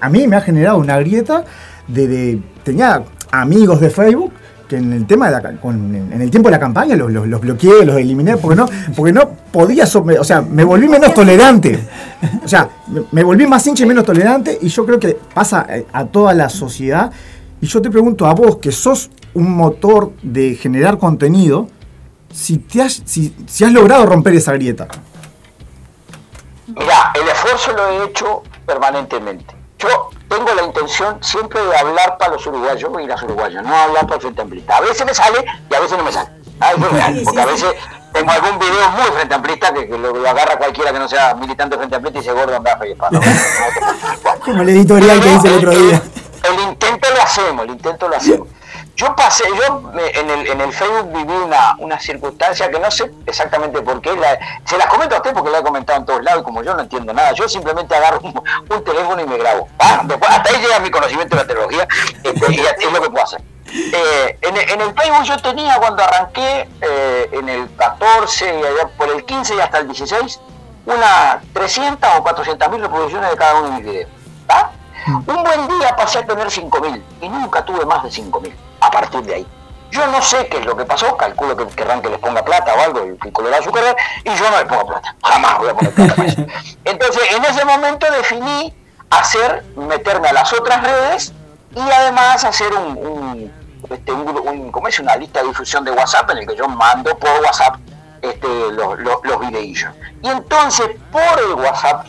a 0.00 0.08
mí 0.10 0.26
me 0.28 0.36
ha 0.36 0.40
generado 0.42 0.76
una 0.76 0.98
grieta 0.98 1.46
de, 1.88 2.06
de- 2.06 2.42
tenía 2.62 3.02
amigos 3.32 3.80
de 3.80 3.88
Facebook 3.88 4.32
en 4.76 4.92
el 4.92 5.06
tema 5.06 5.30
con- 5.60 5.94
en 5.94 6.20
el 6.20 6.30
tiempo 6.30 6.48
de 6.48 6.52
la 6.52 6.60
campaña 6.60 6.96
los, 6.96 7.40
bloqueé, 7.40 7.84
los 7.84 7.96
eliminé 7.96 8.36
porque 8.36 8.56
no, 8.56 8.66
porque 8.94 9.12
no 9.12 9.30
podía, 9.50 9.84
o 9.84 10.24
sea, 10.24 10.40
me 10.42 10.64
volví 10.64 10.88
menos 10.88 11.14
tolerante. 11.14 11.78
O 12.44 12.48
sea, 12.48 12.68
me, 13.12 13.22
volví 13.22 13.46
más 13.46 13.66
hincha 13.66 13.84
y 13.84 13.86
menos 13.86 14.04
tolerante 14.04 14.58
y 14.60 14.68
yo 14.68 14.84
creo 14.84 14.98
que 14.98 15.18
pasa 15.32 15.66
eh, 15.68 15.86
a 15.92 16.06
toda 16.06 16.34
la 16.34 16.48
sociedad. 16.48 17.10
Y 17.60 17.66
yo 17.66 17.80
te 17.80 17.90
pregunto 17.90 18.26
a 18.26 18.34
vos, 18.34 18.56
que 18.56 18.72
sos 18.72 19.10
un 19.34 19.56
motor 19.56 20.12
de 20.22 20.54
generar 20.54 20.98
contenido, 20.98 21.68
si, 22.32 22.58
te 22.58 22.82
has, 22.82 23.02
si, 23.04 23.34
si 23.46 23.64
has 23.64 23.72
logrado 23.72 24.06
romper 24.06 24.34
esa 24.34 24.52
grieta. 24.52 24.88
Mira, 26.66 27.12
el 27.14 27.28
esfuerzo 27.28 27.72
lo 27.72 27.88
he 27.88 28.08
hecho 28.08 28.42
permanentemente. 28.66 29.54
Yo 29.78 30.10
tengo 30.34 30.54
la 30.54 30.64
intención 30.64 31.18
siempre 31.22 31.64
de 31.64 31.76
hablar 31.76 32.18
para 32.18 32.32
los 32.32 32.46
uruguayos 32.46 32.90
y 33.02 33.06
las 33.06 33.22
uruguayas, 33.22 33.62
no 33.62 33.74
hablar 33.74 34.02
para 34.02 34.16
el 34.16 34.20
Frente 34.20 34.42
Amplista. 34.42 34.76
A 34.76 34.80
veces 34.80 35.06
me 35.06 35.14
sale 35.14 35.44
y 35.70 35.74
a 35.74 35.80
veces 35.80 35.96
no 35.96 36.04
me 36.04 36.12
sale. 36.12 36.30
Ah, 36.60 36.72
eso 36.72 36.86
es 36.86 36.92
real, 36.92 37.14
Sí, 37.14 37.24
porque 37.24 37.40
sí, 37.40 37.42
a 37.42 37.46
veces 37.46 37.74
tengo 38.12 38.30
algún 38.30 38.58
video 38.58 38.90
muy 38.90 39.04
Frente 39.14 39.34
Amplista 39.34 39.74
que, 39.74 39.86
que 39.86 39.98
lo, 39.98 40.12
lo 40.12 40.28
agarra 40.28 40.56
cualquiera 40.56 40.92
que 40.92 40.98
no 40.98 41.08
sea 41.08 41.34
militante 41.34 41.76
Frente 41.76 41.96
Amplista 41.96 42.20
y 42.20 42.22
se 42.24 42.32
gordo 42.32 42.56
anda 42.56 42.76
fe 42.76 42.88
y 42.88 42.92
espada. 42.92 43.20
Como 44.44 44.62
el 44.62 44.68
editorial 44.70 45.20
que 45.20 45.32
hice 45.32 45.48
el 45.48 45.54
otro 45.54 45.70
día. 45.70 46.02
El 46.42 46.60
intento 46.68 47.08
lo 47.14 47.22
hacemos, 47.22 47.64
el 47.64 47.70
intento 47.70 48.08
lo 48.08 48.16
hacemos. 48.16 48.48
Yo 48.96 49.14
pasé, 49.16 49.42
yo 49.48 49.90
en 49.98 50.30
el, 50.30 50.46
en 50.46 50.60
el 50.60 50.72
Facebook 50.72 51.10
viví 51.12 51.32
una, 51.32 51.74
una 51.78 51.98
circunstancia 51.98 52.70
que 52.70 52.78
no 52.78 52.90
sé 52.92 53.10
exactamente 53.26 53.82
por 53.82 54.00
qué, 54.00 54.14
la- 54.14 54.38
se 54.64 54.78
las 54.78 54.86
comento 54.86 55.16
a 55.16 55.18
usted 55.18 55.32
porque 55.34 55.50
la 55.50 55.58
he 55.58 55.62
comentado 55.64 55.98
en 55.98 56.06
todos 56.06 56.22
lados 56.22 56.42
y 56.42 56.44
como 56.44 56.62
yo 56.62 56.74
no 56.74 56.80
entiendo 56.82 57.12
nada, 57.12 57.32
yo 57.32 57.48
simplemente 57.48 57.94
agarro 57.96 58.20
un, 58.22 58.40
un 58.70 58.84
teléfono 58.84 59.20
y 59.20 59.26
me 59.26 59.36
grabo. 59.36 59.68
Ah, 59.80 60.00
después- 60.04 60.30
hasta 60.30 60.50
ahí 60.50 60.60
llega 60.62 60.78
mi 60.78 60.90
conocimiento 60.92 61.34
de 61.36 61.42
la 61.42 61.48
tecnología 61.48 61.88
este, 62.22 62.52
y 62.52 62.60
es 62.60 62.92
lo 62.92 63.02
que 63.02 63.10
puedo 63.10 63.24
hacer. 63.24 63.42
Eh, 63.66 64.38
en, 64.42 64.56
en 64.56 64.80
el 64.80 64.94
Facebook 64.94 65.24
yo 65.24 65.36
tenía 65.38 65.76
cuando 65.78 66.04
arranqué 66.04 66.68
eh, 66.80 67.28
en 67.32 67.48
el 67.48 67.74
14 67.76 68.44
y 68.60 68.64
allá 68.64 68.88
por 68.96 69.08
el 69.08 69.24
15 69.24 69.56
y 69.56 69.60
hasta 69.60 69.78
el 69.78 69.86
16 69.88 70.40
unas 70.86 71.38
300 71.52 72.10
o 72.18 72.22
400 72.22 72.70
mil 72.70 72.80
reproducciones 72.82 73.30
de 73.30 73.36
cada 73.36 73.54
uno 73.56 73.70
de 73.70 73.74
mis 73.76 73.84
videos. 73.84 74.10
¿tá? 74.46 74.70
Un 75.06 75.24
buen 75.44 75.68
día 75.68 75.94
pasé 75.96 76.20
a 76.20 76.26
tener 76.26 76.50
5 76.50 76.80
mil 76.80 77.04
y 77.20 77.28
nunca 77.28 77.64
tuve 77.64 77.84
más 77.84 78.02
de 78.04 78.10
5 78.10 78.40
mil 78.40 78.54
a 78.80 78.90
partir 78.90 79.22
de 79.22 79.34
ahí. 79.34 79.46
Yo 79.90 80.06
no 80.08 80.20
sé 80.22 80.46
qué 80.48 80.58
es 80.58 80.66
lo 80.66 80.76
que 80.76 80.84
pasó, 80.84 81.16
calculo 81.16 81.56
que 81.56 81.66
querrán 81.68 82.02
que 82.02 82.08
les 82.08 82.18
ponga 82.18 82.44
plata 82.44 82.74
o 82.74 82.80
algo, 82.80 83.00
el, 83.00 83.16
el 83.22 83.32
colorado 83.32 83.62
su 83.62 83.70
carrera, 83.70 83.94
y 84.24 84.34
yo 84.34 84.50
no 84.50 84.58
le 84.58 84.66
pongo 84.66 84.86
plata, 84.86 85.14
jamás 85.22 85.58
voy 85.58 85.68
a 85.68 85.74
poner 85.74 85.92
plata 85.94 86.24
eso. 86.24 86.44
Entonces, 86.84 87.22
en 87.36 87.44
ese 87.44 87.64
momento 87.64 88.10
definí 88.10 88.74
hacer, 89.10 89.64
meterme 89.76 90.28
a 90.28 90.32
las 90.32 90.52
otras 90.52 90.82
redes 90.82 91.32
y 91.76 91.80
además 91.80 92.42
hacer 92.44 92.72
un, 92.74 92.96
un, 92.98 93.52
este, 93.90 94.10
un, 94.12 94.36
un- 94.48 94.72
¿cómo 94.72 94.88
es? 94.88 94.98
una 94.98 95.14
lista 95.16 95.42
de 95.42 95.48
difusión 95.48 95.84
de 95.84 95.92
WhatsApp 95.92 96.28
en 96.30 96.38
el 96.38 96.46
que 96.46 96.56
yo 96.56 96.66
mando 96.68 97.16
por 97.16 97.30
WhatsApp 97.42 97.76
este, 98.22 98.48
los, 98.72 98.98
los, 98.98 99.16
los 99.22 99.40
videillos. 99.40 99.92
Y 100.22 100.28
entonces, 100.28 100.88
por 101.12 101.38
el 101.38 101.54
WhatsApp, 101.54 102.06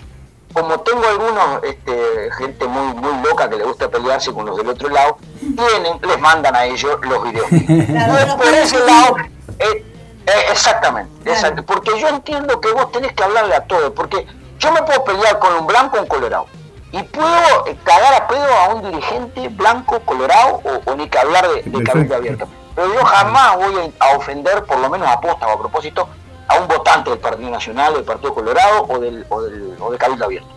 como 0.55 0.79
tengo 0.79 1.05
algunos, 1.05 1.63
este, 1.63 2.29
gente 2.37 2.65
muy, 2.65 2.93
muy 2.95 3.21
loca 3.27 3.49
que 3.49 3.57
le 3.57 3.65
gusta 3.65 3.89
pelearse 3.89 4.31
con 4.33 4.45
los 4.45 4.55
del 4.55 4.69
otro 4.69 4.87
lado, 4.87 5.17
tienen, 5.39 5.99
les 6.01 6.19
mandan 6.19 6.55
a 6.55 6.63
ellos 6.63 6.97
los 7.01 7.23
videos. 7.23 7.47
Claro, 7.87 8.37
por 8.37 8.47
ese 8.47 8.79
lado, 8.79 9.17
eh, 9.59 9.85
eh, 10.25 10.31
exactamente, 10.49 11.11
Claro. 11.29 11.63
porque 11.65 11.99
yo 11.99 12.07
entiendo 12.07 12.61
que 12.61 12.71
vos 12.71 12.89
tenés 12.93 13.11
que 13.11 13.23
hablarle 13.23 13.53
a 13.53 13.65
todos, 13.65 13.91
porque 13.91 14.25
yo 14.57 14.71
me 14.71 14.81
puedo 14.83 15.03
pelear 15.03 15.37
con 15.39 15.53
un 15.55 15.67
blanco 15.67 15.97
o 15.97 16.01
un 16.01 16.07
colorado, 16.07 16.45
y 16.93 17.03
puedo 17.03 17.65
eh, 17.67 17.75
cagar 17.83 18.13
a 18.13 18.25
pedo 18.27 18.53
a 18.57 18.73
un 18.75 18.81
dirigente 18.91 19.49
blanco, 19.49 19.99
colorado, 20.05 20.61
o, 20.63 20.89
o 20.91 20.95
ni 20.95 21.09
que 21.09 21.19
hablar 21.19 21.49
de, 21.49 21.63
de 21.63 21.83
cabildo 21.83 22.15
abierto. 22.15 22.47
Pero 22.75 22.93
yo 22.93 23.03
jamás 23.03 23.57
voy 23.57 23.93
a, 23.99 24.05
a 24.05 24.17
ofender, 24.17 24.63
por 24.63 24.77
lo 24.79 24.89
menos 24.89 25.05
a 25.09 25.19
posta 25.19 25.47
o 25.47 25.51
a 25.51 25.59
propósito, 25.59 26.07
a 26.47 26.55
un 26.59 26.67
votante 26.67 27.09
del 27.09 27.19
Partido 27.19 27.49
Nacional, 27.49 27.93
del 27.93 28.03
Partido 28.03 28.33
Colorado 28.33 28.85
o 28.87 28.99
del, 28.99 29.25
o 29.29 29.41
del, 29.41 29.75
o 29.79 29.91
de 29.91 29.97
Cabildo 29.97 30.25
Abierto. 30.25 30.49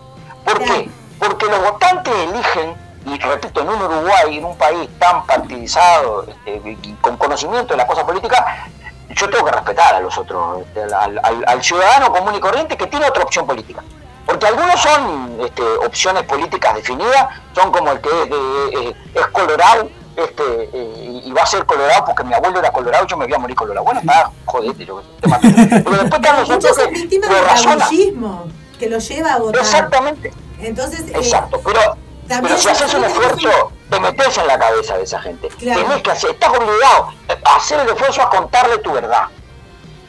¿Por 0.45 0.59
qué? 0.59 0.89
Porque 1.19 1.45
los 1.47 1.59
votantes 1.61 2.13
eligen, 2.15 2.75
y 3.05 3.17
repito, 3.19 3.61
en 3.61 3.69
un 3.69 3.81
Uruguay, 3.81 4.37
en 4.37 4.45
un 4.45 4.57
país 4.57 4.89
tan 4.99 5.25
partidizado, 5.25 6.23
este, 6.45 6.77
y 6.83 6.93
con 7.01 7.17
conocimiento 7.17 7.73
de 7.73 7.77
la 7.77 7.87
cosa 7.87 8.05
política, 8.05 8.67
yo 9.09 9.29
tengo 9.29 9.45
que 9.45 9.51
respetar 9.51 9.95
a 9.95 9.99
los 9.99 10.15
otros, 10.17 10.59
este, 10.61 10.83
al, 10.83 11.19
al- 11.23 11.43
al 11.47 11.63
ciudadano 11.63 12.11
común 12.11 12.35
y 12.35 12.39
corriente 12.39 12.77
que 12.77 12.87
tiene 12.87 13.07
otra 13.07 13.23
opción 13.23 13.45
política. 13.47 13.81
Porque 14.25 14.45
algunos 14.45 14.79
son 14.79 15.39
este, 15.43 15.63
opciones 15.83 16.23
políticas 16.23 16.75
definidas, 16.75 17.27
son 17.55 17.71
como 17.71 17.91
el 17.91 17.99
que 17.99 18.09
es, 18.09 18.29
de- 18.29 18.95
es 19.15 19.27
colorado 19.27 19.89
este, 20.15 20.69
eh, 20.73 21.21
y 21.25 21.31
va 21.31 21.43
a 21.43 21.45
ser 21.45 21.65
colorado 21.65 22.05
porque 22.05 22.23
mi 22.23 22.33
abuelo 22.33 22.59
era 22.59 22.71
colorado 22.71 23.05
y 23.05 23.07
yo 23.07 23.17
me 23.17 23.25
voy 23.25 23.33
a 23.33 23.39
morir 23.39 23.55
colorado. 23.55 23.85
Bueno, 23.85 23.99
está, 24.01 24.31
jodete, 24.45 24.85
yo 24.85 25.01
te 25.21 25.27
mato. 25.27 25.47
Pero 25.53 25.91
después 25.91 26.13
están 26.13 26.39
los 26.39 26.49
Muchos 26.49 26.75
son 26.75 26.87
que 26.87 26.91
víctimas 26.93 27.29
lo 27.29 27.35
del 27.35 27.79
caudillismo, 27.79 28.47
que 28.79 28.89
los 28.89 29.07
lleva 29.07 29.33
a 29.33 29.39
votar. 29.39 29.61
Exactamente. 29.61 30.33
Entonces, 30.59 31.01
eh, 31.01 31.13
Exacto, 31.15 31.61
pero, 31.63 31.97
pero 32.27 32.57
si 32.57 32.69
haces 32.69 32.93
un 32.93 33.03
esfuerzo, 33.05 33.71
te 33.89 33.99
metes 33.99 34.37
en 34.37 34.47
la 34.47 34.59
cabeza 34.59 34.97
de 34.97 35.03
esa 35.03 35.19
gente. 35.21 35.47
Claro. 35.49 35.81
Tenés 35.81 36.01
que 36.03 36.11
hacer, 36.11 36.31
estás 36.31 36.49
obligado 36.49 37.13
a 37.45 37.55
hacer 37.55 37.79
el 37.79 37.89
esfuerzo 37.89 38.21
a 38.21 38.29
contarle 38.29 38.77
tu 38.79 38.91
verdad. 38.91 39.27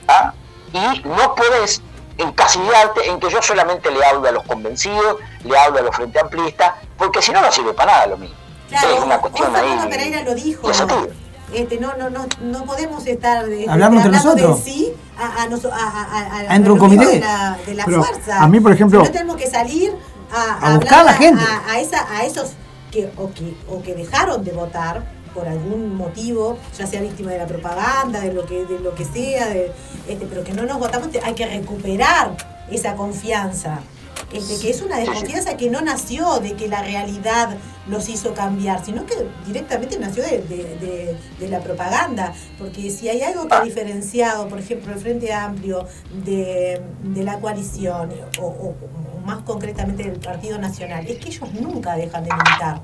¿ah? 0.09 0.33
Y 0.73 1.01
no 1.07 1.35
puedes 1.35 1.83
encasillarte 2.19 3.09
en 3.09 3.19
que 3.19 3.31
yo 3.31 3.41
solamente 3.41 3.91
le 3.91 4.05
hablo 4.05 4.29
a 4.29 4.33
los 4.33 4.45
convencidos, 4.45 5.17
le 5.45 5.59
hablo 5.59 5.79
a 5.79 5.83
los 5.83 5.97
frente 5.97 6.21
amplistas, 6.21 6.75
porque 6.97 7.23
si 7.23 7.33
no, 7.33 7.41
no 7.41 7.51
sirve 7.51 7.73
para 7.73 7.93
nada 7.93 8.07
lo 8.09 8.19
mismo. 8.19 8.37
Claro, 8.71 8.95
es 8.99 9.05
una 9.05 9.19
cuestión 9.21 9.55
ahí. 9.57 9.89
Pereira 9.91 10.23
lo 10.23 10.35
dijo. 10.35 10.69
de 10.69 10.75
sentido. 10.75 11.09
Este, 11.53 11.79
no, 11.81 11.97
no, 11.97 12.09
no, 12.11 12.27
no 12.43 12.65
podemos 12.65 13.05
estar 13.07 13.45
de, 13.47 13.69
Hablando 13.69 13.97
entre 13.97 14.17
hablando 14.17 14.35
de 14.37 14.43
nosotros. 14.43 14.65
sí 14.65 14.93
a, 15.19 15.27
a, 15.27 15.43
a, 15.43 15.47
a, 15.47 16.37
a- 16.47 16.51
a- 16.53 16.55
Entre 16.57 16.71
un 16.73 16.79
comité. 16.79 17.07
de 17.07 17.19
la, 17.21 17.59
de 17.67 17.75
la 17.75 17.85
Pero 17.85 18.05
fuerza. 18.05 18.41
a 18.43 18.47
mí, 18.49 18.61
por 18.61 18.73
ejemplo- 18.73 19.01
Si 19.01 19.07
no 19.07 19.13
tenemos 19.13 19.37
que 19.37 19.49
salir 19.49 19.93
a, 20.33 20.69
A 20.73 20.77
buscar 20.77 21.01
a 21.01 21.05
la 21.05 21.11
hablar 21.11 21.17
gente. 21.17 21.43
A, 21.43 21.73
a 21.73 21.81
esa, 21.81 22.07
a 22.17 22.25
esos 22.25 22.53
que 22.93 23.11
o, 23.17 23.31
que 23.33 23.55
o 23.69 23.83
que 23.83 23.95
dejaron 23.97 24.45
de 24.45 24.53
votar 24.53 25.03
por 25.35 25.49
algún 25.49 25.97
motivo, 25.97 26.57
ya 26.79 26.87
sea 26.87 27.01
víctima 27.01 27.33
de 27.33 27.39
la 27.39 27.47
propaganda, 27.47 28.21
de 28.21 28.33
lo 28.33 28.47
que 28.47 28.65
de 28.65 28.79
lo 28.79 28.95
que 28.95 29.05
sea, 29.05 29.49
de, 29.49 29.73
este, 30.09 30.27
pero 30.27 30.45
que 30.45 30.53
no 30.53 30.63
nos 30.65 30.79
votamos, 30.79 31.09
hay 31.25 31.35
que 31.35 31.47
recuperar 31.47 32.31
esa 32.71 32.95
confianza. 32.95 33.81
Que 34.29 34.71
es 34.71 34.83
una 34.83 34.99
desconfianza 34.99 35.57
que 35.57 35.71
no 35.71 35.81
nació 35.81 36.39
de 36.41 36.55
que 36.55 36.69
la 36.69 36.83
realidad 36.83 37.57
los 37.89 38.09
hizo 38.09 38.33
cambiar, 38.35 38.85
sino 38.85 39.05
que 39.07 39.15
directamente 39.47 39.99
nació 39.99 40.23
de, 40.23 40.39
de- 40.43 40.77
de- 40.79 41.17
de 41.39 41.49
la 41.49 41.61
propaganda. 41.61 42.33
Porque 42.59 42.91
si 42.91 43.09
hay 43.09 43.23
algo 43.23 43.49
que 43.49 43.55
ha 43.55 43.63
diferenciado, 43.63 44.49
por 44.49 44.59
ejemplo, 44.61 44.93
el 44.93 45.01
Frente 45.01 45.33
Amplio 45.33 45.87
de, 46.25 46.81
de 47.03 47.25
la 47.25 47.39
coalición, 47.41 48.11
o, 48.41 48.45
o- 48.47 48.75
o 49.17 49.21
más 49.27 49.39
concretamente 49.43 50.05
del 50.05 50.21
Partido 50.21 50.59
Nacional, 50.59 51.07
es 51.09 51.19
que 51.19 51.29
ellos 51.31 51.53
nunca 51.61 51.97
dejan 51.97 52.23
de 52.25 52.31
militar. 52.33 52.83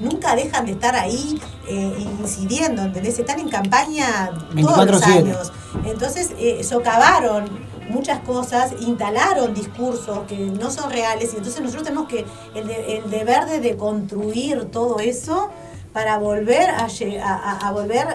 Nunca 0.00 0.34
dejan 0.34 0.64
de 0.66 0.72
estar 0.72 0.96
ahí 0.96 1.38
eh, 1.68 2.06
incidiendo, 2.20 2.82
¿entendés? 2.82 3.18
Están 3.18 3.38
en 3.38 3.48
campaña 3.50 4.30
todos 4.60 4.86
los 4.86 5.02
24/7. 5.02 5.04
años. 5.18 5.52
Entonces, 5.84 6.30
eh, 6.38 6.64
socavaron 6.64 7.69
muchas 7.90 8.20
cosas, 8.20 8.72
instalaron 8.80 9.52
discursos 9.54 10.20
que 10.26 10.36
no 10.36 10.70
son 10.70 10.90
reales 10.90 11.32
y 11.34 11.36
entonces 11.36 11.60
nosotros 11.60 11.84
tenemos 11.84 12.08
que 12.08 12.24
el, 12.54 12.66
de- 12.66 12.96
el 12.98 13.10
deber 13.10 13.46
de, 13.46 13.60
de 13.60 13.76
construir 13.76 14.70
todo 14.70 14.98
eso 15.00 15.50
para 15.92 16.18
volver 16.18 16.70
a, 16.70 16.86
a, 17.68 17.72
volver 17.72 18.06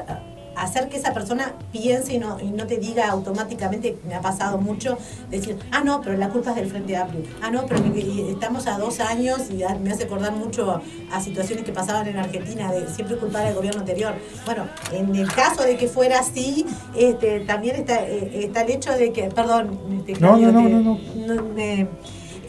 hacer 0.56 0.89
que 0.89 0.97
esa 0.97 1.14
persona 1.14 1.53
piense 1.72 2.14
y 2.14 2.18
no, 2.20 2.38
y 2.39 2.45
no 2.45 2.66
te 2.68 2.78
diga 2.78 3.10
automáticamente, 3.10 3.97
me 4.08 4.16
ha 4.16 4.22
pasado 4.22 4.58
mucho, 4.58 4.97
decir, 5.30 5.58
ah, 5.72 5.82
no, 5.84 6.01
pero 6.01 6.18
la 6.18 6.30
culpa 6.30 6.51
es 6.51 6.56
del 6.58 6.68
Frente 6.68 6.95
Amplio, 6.95 7.22
ah, 7.41 7.51
no, 7.51 7.66
pero 7.66 7.82
estamos 8.30 8.68
a 8.68 8.78
dos 8.78 8.99
años 8.99 9.41
y 9.49 9.64
me 9.82 9.91
hace 9.91 10.03
acordar 10.06 10.32
mucho 10.34 10.82
a 11.12 11.22
situaciones 11.22 11.66
que 11.66 11.72
pasaban 11.72 12.08
en 12.08 12.18
Argentina, 12.18 12.72
de 12.72 12.88
siempre 12.88 13.18
culpar 13.18 13.45
al 13.45 13.53
gobierno 13.56 13.82
anterior. 13.82 14.14
Bueno, 14.45 14.66
en 14.91 15.16
el 15.16 15.32
caso 15.32 15.64
de 15.64 15.78
que 15.78 15.88
fuera 15.88 16.20
así, 16.20 16.66
este, 16.95 17.41
también 17.41 17.76
está, 17.76 18.03
eh, 18.06 18.45
está 18.45 18.62
el 18.62 18.72
hecho 18.72 18.91
de 18.93 19.12
que, 19.12 19.24
perdón, 19.24 19.78
este, 20.08 20.20
No, 20.22 20.38
no, 20.38 20.51
no, 20.51 20.62
no, 20.62 20.80
no. 20.80 21.43
me, 21.53 21.88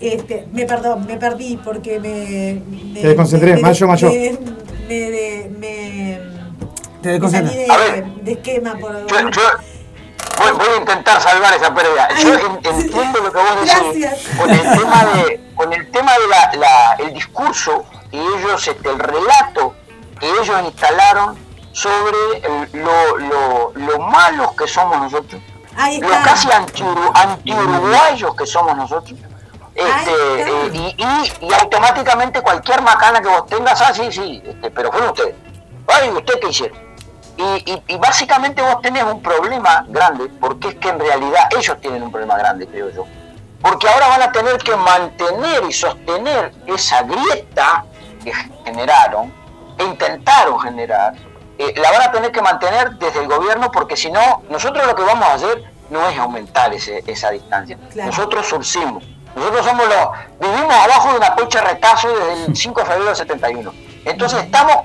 este, 0.01 0.47
me 0.53 0.65
perdón, 0.67 1.07
me 1.07 1.17
perdí 1.17 1.59
porque 1.63 1.99
me... 1.99 2.61
me 2.93 3.01
Te 3.01 3.09
desconcentré, 3.09 3.57
mayo, 3.57 3.87
mayo. 3.89 4.11
Me- 4.89 6.36
Te 7.07 7.19
me 7.21 7.29
desconcentra. 7.29 7.53
salí 7.53 7.71
A 7.71 7.77
ver. 7.77 8.05
de, 8.05 8.23
de 8.23 8.33
esquema 8.33 8.75
por... 8.79 9.07
Yo, 9.07 9.19
yo 9.31 9.43
voy, 10.39 10.53
voy 10.53 10.67
a 10.75 10.77
intentar 10.79 11.21
salvar 11.21 11.55
esa 11.55 11.75
pérdida. 11.75 12.09
Yo 12.19 12.33
Ay, 12.35 12.41
en- 12.65 12.81
sí. 12.81 12.87
entiendo 12.87 13.21
lo 13.21 13.33
que 13.33 13.39
vos 13.39 13.61
decís 13.61 14.03
Gracias. 14.03 14.37
con 14.39 14.51
el 14.51 14.63
tema 14.63 15.05
de, 15.05 15.41
con 15.55 15.73
el 15.73 15.91
tema 15.91 16.13
de 16.13 16.27
la, 16.29 16.53
la- 16.59 16.93
el 17.05 17.15
discurso 17.15 17.85
que 18.11 18.19
ellos, 18.19 18.67
este, 18.69 18.89
el 18.91 18.99
relato 18.99 19.75
que 20.19 20.29
ellos 20.29 20.49
instalaron 20.65 21.37
sobre 21.73 22.17
el- 22.43 22.83
lo, 22.83 23.17
lo, 23.19 23.73
lo 23.75 23.99
malos 24.01 24.53
que 24.53 24.67
somos 24.67 24.99
nosotros, 24.99 25.41
lo 26.01 26.09
casi 26.25 26.51
anti- 26.51 26.83
anti-uruguayos 27.15 28.35
que 28.35 28.47
somos 28.47 28.77
nosotros. 28.77 29.19
Este, 29.75 30.11
eh, 30.41 30.71
y, 30.73 30.79
y- 31.03 31.47
y 31.49 31.53
automáticamente 31.53 32.41
cualquier 32.41 32.81
macana 32.81 33.21
que 33.21 33.29
vos 33.29 33.47
tengas, 33.47 33.79
ah, 33.83 33.93
sí, 33.93 34.11
sí, 34.11 34.43
este, 34.47 34.71
pero 34.71 34.91
fueron 34.91 35.11
ustedes. 35.11 35.35
Ay, 35.87 36.09
¿ustedes 36.11 36.41
qué 36.41 36.49
hicieron? 36.49 36.79
Y, 37.37 37.43
y- 37.71 37.83
y 37.89 37.97
básicamente 37.99 38.63
vos 38.63 38.81
tenés 38.81 39.05
un 39.05 39.21
problema 39.23 39.85
grande, 39.89 40.29
porque 40.41 40.69
es 40.69 40.75
que 40.77 40.89
en 40.89 40.99
realidad 40.99 41.49
ellos 41.57 41.79
tienen 41.81 42.03
un 42.03 42.11
problema 42.11 42.37
grande, 42.39 42.67
creo 42.67 42.91
yo. 42.91 43.05
Porque 43.61 43.89
ahora 43.89 44.09
van 44.09 44.23
a 44.23 44.33
tener 44.33 44.57
que 44.59 44.75
mantener 44.77 45.65
y 45.69 45.73
sostener 45.73 46.53
esa 46.67 47.03
grieta 47.03 47.85
que 48.25 48.33
generaron, 48.65 49.33
e 49.79 49.85
intentaron 49.85 50.59
generar, 50.61 51.15
eh, 51.59 51.75
la 51.77 51.91
van 51.91 52.03
a 52.03 52.13
tener 52.13 52.33
que 52.33 52.41
mantener 52.41 52.93
desde 52.97 53.21
el 53.21 53.29
gobierno, 53.29 53.71
porque 53.71 53.97
si 53.97 54.11
no, 54.11 54.43
nosotros 54.49 54.87
lo 54.87 54.95
que 54.95 55.03
vamos 55.03 55.27
a 55.29 55.35
hacer 55.35 55.63
no 55.91 56.09
es 56.09 56.19
aumentar 56.19 56.73
ese- 56.73 57.03
esa 57.07 57.31
distancia. 57.31 57.77
Claro. 57.93 58.11
Nosotros 58.11 58.47
surcimos. 58.47 59.05
Nosotros 59.35 59.67
somos 59.67 59.87
los, 59.87 60.09
vivimos 60.41 60.75
abajo 60.75 61.11
de 61.13 61.19
una 61.19 61.35
coche 61.35 61.61
retazo 61.61 62.09
desde 62.09 62.45
el 62.47 62.57
5 62.57 62.81
de 62.81 62.87
febrero 62.87 63.05
del 63.07 63.17
71. 63.17 63.73
Entonces 64.07 64.43
estamos 64.45 64.77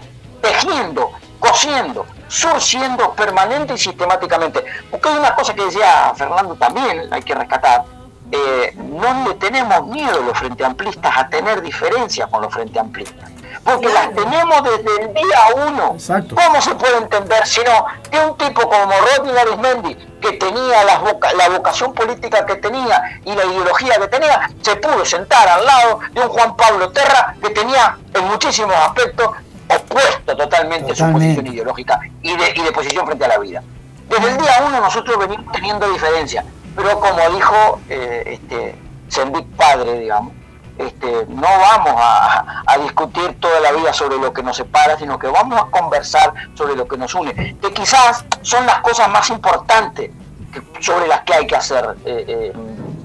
tejiendo, 0.41 1.11
cosiendo, 1.41 2.05
surciendo 2.29 3.11
permanente 3.13 3.73
y 3.73 3.77
sistemáticamente. 3.77 4.63
Porque 4.89 5.09
hay 5.09 5.17
una 5.17 5.35
cosa 5.35 5.53
que 5.53 5.65
decía 5.65 6.13
Fernando 6.15 6.55
también, 6.55 7.09
hay 7.11 7.21
que 7.23 7.35
rescatar, 7.35 7.83
eh, 8.31 8.73
no 8.77 9.27
le 9.27 9.33
tenemos 9.35 9.85
miedo 9.87 10.21
los 10.21 10.37
frente 10.37 10.63
amplistas 10.63 11.11
a 11.17 11.27
tener 11.27 11.61
diferencias 11.61 12.29
con 12.29 12.41
los 12.43 12.53
frente 12.53 12.79
amplistas. 12.79 13.29
Porque 13.65 13.87
Claro. 13.87 14.07
las 14.13 14.15
tenemos 14.23 14.63
desde 14.63 15.01
el 15.03 15.13
día 15.13 15.39
uno. 15.67 15.91
Exacto. 15.95 16.35
¿Cómo 16.35 16.61
se 16.61 16.73
puede 16.75 16.97
entender 16.97 17.45
si 17.45 17.61
no 17.61 17.85
que 18.09 18.17
un 18.19 18.37
tipo 18.37 18.61
como 18.69 18.93
Rodney 19.17 19.37
Arismendi, 19.37 19.95
que 20.21 20.31
tenía 20.33 20.83
la, 20.85 20.99
voca- 20.99 21.33
la 21.33 21.49
vocación 21.49 21.93
política 21.93 22.45
que 22.45 22.55
tenía 22.55 23.19
y 23.25 23.35
la 23.35 23.43
ideología 23.43 23.99
que 23.99 24.07
tenía, 24.07 24.49
se 24.61 24.75
pudo 24.77 25.03
sentar 25.03 25.47
al 25.49 25.65
lado 25.65 25.99
de 26.11 26.21
un 26.21 26.29
Juan 26.29 26.55
Pablo 26.55 26.91
Terra 26.91 27.35
que 27.41 27.49
tenía 27.49 27.97
en 28.13 28.23
muchísimos 28.29 28.75
aspectos 28.75 29.29
opuesto 29.75 30.35
totalmente, 30.37 30.91
a 30.91 30.95
su 30.95 31.03
Totalmente. 31.03 31.27
posición 31.35 31.47
ideológica 31.53 31.99
y 32.21 32.35
de, 32.37 32.53
y 32.55 32.61
de 32.61 32.71
posición 32.71 33.05
frente 33.05 33.25
a 33.25 33.27
la 33.27 33.37
vida. 33.39 33.63
Desde 34.09 34.29
el 34.31 34.37
día 34.37 34.63
uno 34.67 34.81
nosotros 34.81 35.17
venimos 35.17 35.51
teniendo 35.51 35.89
diferencias, 35.89 36.45
pero 36.75 36.99
como 36.99 37.29
dijo 37.35 37.79
eh, 37.89 38.23
este, 38.25 38.75
Sendik 39.07 39.45
Padre, 39.55 39.99
digamos, 39.99 40.33
este, 40.77 41.25
no 41.29 41.41
vamos 41.47 41.93
a, 41.97 42.63
a 42.65 42.77
discutir 42.79 43.39
toda 43.39 43.59
la 43.59 43.71
vida 43.71 43.93
sobre 43.93 44.17
lo 44.17 44.33
que 44.33 44.41
nos 44.41 44.57
separa, 44.57 44.97
sino 44.97 45.19
que 45.19 45.27
vamos 45.27 45.61
a 45.61 45.65
conversar 45.65 46.33
sobre 46.55 46.75
lo 46.75 46.87
que 46.87 46.97
nos 46.97 47.13
une, 47.13 47.33
que 47.33 47.71
quizás 47.73 48.25
son 48.41 48.65
las 48.65 48.79
cosas 48.79 49.09
más 49.09 49.29
importantes 49.29 50.11
que- 50.51 50.81
sobre 50.81 51.07
las 51.07 51.21
que 51.21 51.33
hay 51.33 51.47
que 51.47 51.55
hacer 51.55 51.95
eh, 52.05 52.25
eh, 52.27 52.53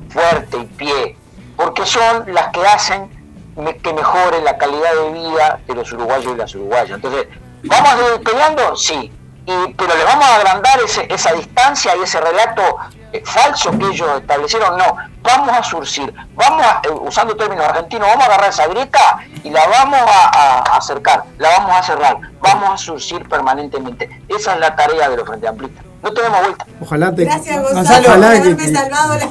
fuerte 0.08 0.56
y 0.58 0.64
pie, 0.64 1.16
porque 1.56 1.84
son 1.84 2.32
las 2.32 2.48
que 2.48 2.66
hacen 2.66 3.10
que 3.82 3.92
mejore 3.92 4.42
la 4.42 4.56
calidad 4.58 4.92
de 4.94 5.10
vida 5.12 5.58
de 5.66 5.74
los 5.74 5.90
uruguayos 5.92 6.32
y 6.34 6.36
las 6.36 6.54
uruguayas. 6.54 6.90
Entonces, 6.96 7.26
¿vamos 7.64 7.94
peleando? 8.24 8.76
Sí, 8.76 9.10
y, 9.46 9.74
pero 9.74 9.96
le 9.96 10.04
vamos 10.04 10.24
a 10.26 10.36
agrandar 10.36 10.78
ese- 10.80 11.06
esa 11.12 11.32
distancia 11.32 11.96
y 11.96 12.02
ese 12.02 12.20
relato 12.20 12.62
eh, 13.12 13.22
falso 13.24 13.70
que 13.78 13.86
ellos 13.86 14.08
establecieron. 14.20 14.76
No, 14.76 14.96
vamos 15.22 15.56
a 15.56 15.62
surcir, 15.62 16.12
vamos 16.34 16.66
a, 16.66 16.80
eh, 16.84 16.90
usando 16.90 17.36
términos 17.36 17.64
argentinos, 17.64 18.08
vamos 18.08 18.24
a 18.24 18.26
agarrar 18.26 18.50
esa 18.50 18.66
grieta 18.66 19.18
y 19.44 19.50
la 19.50 19.66
vamos 19.68 20.00
a, 20.06 20.76
acercar, 20.76 21.22
la 21.38 21.48
vamos 21.50 21.76
a 21.76 21.82
cerrar, 21.82 22.16
vamos 22.40 22.70
a 22.74 22.76
surcir 22.76 23.26
permanentemente. 23.28 24.22
Esa 24.28 24.54
es 24.54 24.60
la 24.60 24.74
tarea 24.76 25.08
de 25.08 25.16
los 25.16 25.26
Frente 25.26 25.46
Amplistas. 25.48 25.84
No 26.02 26.12
tenemos 26.12 26.40
vuelta. 26.40 26.66
Ojalá 26.80 27.14
te. 27.14 27.24
Gracias, 27.24 27.56
Gonzalo, 27.56 27.76
Gonzalo, 27.76 28.02
por 28.02 28.10
ojalá 28.10 28.26
haberme 28.28 28.56
que- 28.56 28.72
salvado 28.74 29.14
la... 29.14 29.28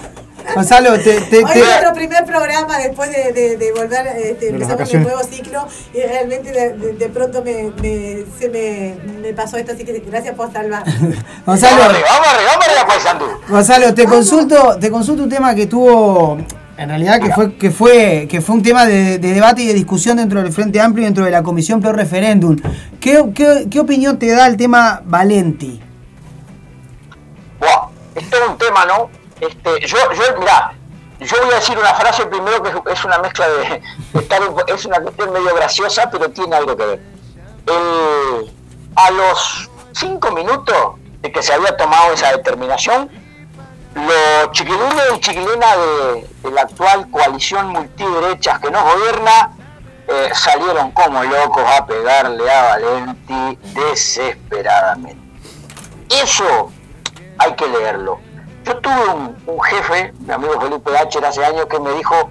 Gonzalo, 0.53 0.93
te, 0.99 1.21
te- 1.21 1.37
Hoy 1.43 1.51
te- 1.53 1.59
es 1.59 1.65
nuestro 1.65 1.93
primer 1.93 2.25
programa 2.25 2.77
después 2.77 3.09
de, 3.11 3.31
de- 3.33 3.57
de 3.57 3.71
volver, 3.71 4.05
este, 4.07 4.49
empezamos 4.49 4.61
el 4.61 4.67
vacaciones. 5.01 5.07
nuevo 5.07 5.23
ciclo 5.23 5.67
y 5.93 6.01
realmente 6.01 6.51
de, 6.51 6.73
de- 6.77 6.93
de 6.93 7.09
pronto 7.09 7.43
me, 7.43 7.71
me- 7.81 8.23
se 8.39 8.49
me, 8.49 8.95
me 9.21 9.33
pasó 9.33 9.57
esto, 9.57 9.71
así 9.73 9.83
que 9.83 9.99
gracias 10.07 10.35
por 10.35 10.51
salvar. 10.53 10.83
Gonzalo, 11.45 11.77
Vamos 11.77 11.93
arriba, 11.93 12.07
vamos 12.09 12.27
arriba, 12.27 12.49
vamos 12.51 12.65
arriba, 12.67 12.87
Paysandú. 12.87 13.25
Gonzalo, 13.49 13.93
te 13.93 14.05
consulto, 14.05 14.77
te 14.79 14.91
consulto 14.91 15.23
un 15.23 15.29
tema 15.29 15.55
que 15.55 15.65
tuvo, 15.67 16.37
en 16.77 16.89
realidad 16.89 17.19
que 17.21 17.31
fue, 17.33 17.55
que 17.55 17.71
fue, 17.71 18.27
que 18.29 18.41
fue 18.41 18.55
un 18.55 18.63
tema 18.63 18.85
de, 18.85 19.17
de 19.17 19.33
debate 19.33 19.63
y 19.63 19.67
de 19.67 19.73
discusión 19.73 20.17
dentro 20.17 20.41
del 20.43 20.51
Frente 20.53 20.79
Amplio 20.79 21.03
y 21.03 21.05
dentro 21.05 21.25
de 21.25 21.31
la 21.31 21.41
Comisión 21.43 21.81
Pro 21.81 21.91
Referéndum. 21.93 22.55
¿Qué, 22.99 23.23
qué, 23.33 23.67
qué 23.69 23.79
opinión 23.79 24.19
te 24.19 24.29
da 24.31 24.45
el 24.47 24.57
tema 24.57 25.01
Valenti? 25.05 25.79
Buah, 27.59 27.89
es 28.15 28.29
todo 28.29 28.51
un 28.51 28.57
tema, 28.57 28.85
¿no? 28.85 29.09
Este, 29.41 29.79
yo, 29.87 29.97
yo, 30.13 30.39
mirá, 30.39 30.73
yo 31.19 31.37
voy 31.43 31.51
a 31.51 31.55
decir 31.55 31.77
una 31.77 31.93
frase 31.93 32.25
primero 32.27 32.61
que 32.63 32.91
es- 32.91 33.03
una 33.05 33.19
mezcla 33.19 33.47
de, 33.49 33.81
de 34.13 34.19
estar 34.19 34.41
es 34.67 34.85
una 34.85 34.99
cuestión 35.01 35.31
medio 35.33 35.53
graciosa, 35.55 36.09
pero 36.09 36.29
tiene 36.31 36.55
algo 36.55 36.75
que 36.77 36.85
ver. 36.85 36.99
A 38.95 39.11
los 39.11 39.69
cinco 39.93 40.31
minutos 40.31 40.93
de 41.21 41.31
que 41.31 41.41
se 41.43 41.53
había 41.53 41.75
tomado 41.75 42.13
esa 42.13 42.31
determinación, 42.31 43.09
los 43.95 44.51
chiquilines 44.51 45.05
y 45.15 45.19
chiquilinas 45.19 45.77
de, 45.77 46.27
de 46.43 46.51
la 46.51 46.61
actual 46.61 47.09
coalición 47.11 47.67
multiderechas 47.69 48.59
que 48.59 48.69
nos 48.71 48.83
gobierna 48.83 49.51
eh, 50.07 50.29
salieron 50.33 50.91
como 50.91 51.23
locos 51.23 51.63
a 51.65 51.85
pegarle 51.85 52.49
a 52.51 52.63
Valenti 52.77 53.57
desesperadamente. 53.73 55.17
Eso 56.09 56.71
hay 57.37 57.53
que 57.55 57.67
leerlo. 57.67 58.19
Yo 58.65 58.77
tuve 58.77 59.07
un, 59.13 59.35
un 59.45 59.61
jefe, 59.63 60.13
mi 60.19 60.33
amigo 60.33 60.59
Felipe 60.59 60.91
Hacher, 60.97 61.25
hace 61.25 61.45
años 61.45 61.65
que 61.67 61.79
me 61.79 61.91
dijo, 61.91 62.29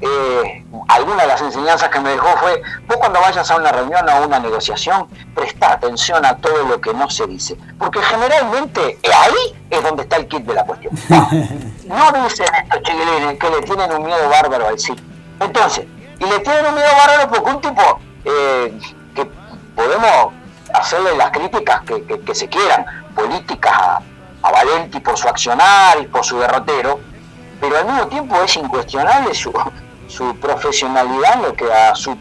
eh, 0.00 0.64
alguna 0.88 1.22
de 1.22 1.28
las 1.28 1.40
enseñanzas 1.40 1.88
que 1.88 1.98
me 2.00 2.10
dejó 2.10 2.28
fue, 2.38 2.62
vos 2.86 2.96
cuando 2.98 3.20
vayas 3.20 3.50
a 3.50 3.56
una 3.56 3.72
reunión 3.72 4.06
o 4.08 4.12
a 4.12 4.20
una 4.20 4.38
negociación, 4.38 5.08
presta 5.34 5.72
atención 5.72 6.24
a 6.24 6.36
todo 6.36 6.62
lo 6.64 6.80
que 6.80 6.92
no 6.94 7.08
se 7.10 7.26
dice, 7.26 7.56
porque 7.78 8.00
generalmente 8.02 8.98
eh, 9.02 9.10
ahí 9.12 9.62
es 9.70 9.82
donde 9.82 10.02
está 10.02 10.16
el 10.16 10.28
kit 10.28 10.44
de 10.44 10.54
la 10.54 10.64
cuestión. 10.64 10.94
No, 11.08 11.28
no 12.12 12.24
dicen 12.24 12.46
estos 12.62 12.82
chiquilines 12.82 13.38
que 13.38 13.50
le 13.50 13.62
tienen 13.62 13.92
un 13.92 14.04
miedo 14.04 14.28
bárbaro 14.28 14.68
al 14.68 14.78
sí. 14.78 14.94
Entonces, 15.40 15.86
y 16.20 16.24
le 16.24 16.38
tienen 16.40 16.66
un 16.66 16.74
miedo 16.74 16.88
bárbaro 16.98 17.30
porque 17.30 17.50
un 17.50 17.60
tipo 17.60 18.00
eh, 18.24 18.78
que 19.14 19.24
podemos 19.74 20.32
hacerle 20.72 21.16
las 21.16 21.30
críticas 21.30 21.80
que, 21.82 22.02
que- 22.04 22.20
que 22.20 22.34
se 22.34 22.48
quieran, 22.48 22.84
políticas 23.14 23.72
a, 23.72 24.00
a 24.44 24.50
Valenti 24.50 25.00
por 25.00 25.16
su 25.16 25.26
accionar 25.26 25.98
y 26.00 26.06
por 26.06 26.22
su 26.22 26.38
derrotero, 26.38 27.00
pero 27.60 27.78
al 27.78 27.86
mismo 27.86 28.06
tiempo 28.08 28.42
es 28.42 28.54
incuestionable 28.56 29.34
su, 29.34 29.50
su 30.06 30.38
profesionalidad 30.38 31.36
en 31.36 31.42
lo 31.42 31.54
que 31.54 31.72
a 31.72 31.94
su 31.94 32.14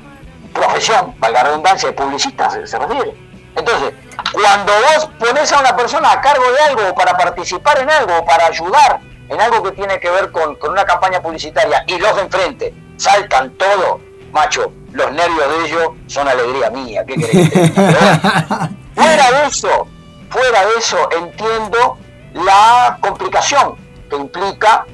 profesión, 0.53 1.15
valga 1.19 1.43
la 1.43 1.49
redundancia, 1.49 1.89
de 1.89 1.95
publicista 1.95 2.49
se, 2.49 2.65
se 2.65 2.79
refiere. 2.79 3.13
Entonces, 3.57 3.93
cuando 4.31 4.71
vos 4.71 5.09
pones 5.19 5.51
a 5.51 5.59
una 5.59 5.75
persona 5.75 6.13
a 6.13 6.21
cargo 6.21 6.45
de 6.49 6.59
algo, 6.61 6.95
para 6.95 7.17
participar 7.17 7.79
en 7.79 7.89
algo, 7.89 8.23
para 8.25 8.45
ayudar 8.45 9.01
en 9.27 9.41
algo 9.41 9.61
que 9.61 9.71
tiene 9.71 9.99
que 9.99 10.09
ver 10.09 10.31
con, 10.31 10.55
con 10.55 10.71
una 10.71 10.85
campaña 10.85 11.21
publicitaria, 11.21 11.83
y 11.87 11.97
los 11.97 12.15
de 12.15 12.21
enfrente 12.21 12.73
saltan 12.95 13.51
todo, 13.57 13.99
macho, 14.31 14.71
los 14.93 15.11
nervios 15.11 15.49
de 15.49 15.65
ellos 15.65 15.89
son 16.07 16.29
alegría 16.29 16.69
mía, 16.69 17.03
¿qué 17.05 17.15
querés 17.15 17.49
que 17.49 17.59
te 17.59 17.81
diga? 17.81 17.81
Pero, 18.95 19.07
Fuera 19.07 19.31
de 19.31 19.47
eso, 19.47 19.87
fuera 20.29 20.65
de 20.67 20.73
eso, 20.77 21.09
entiendo 21.17 21.97
la 22.33 22.97
complicación 23.01 23.75
que 24.09 24.15
implica 24.15 24.85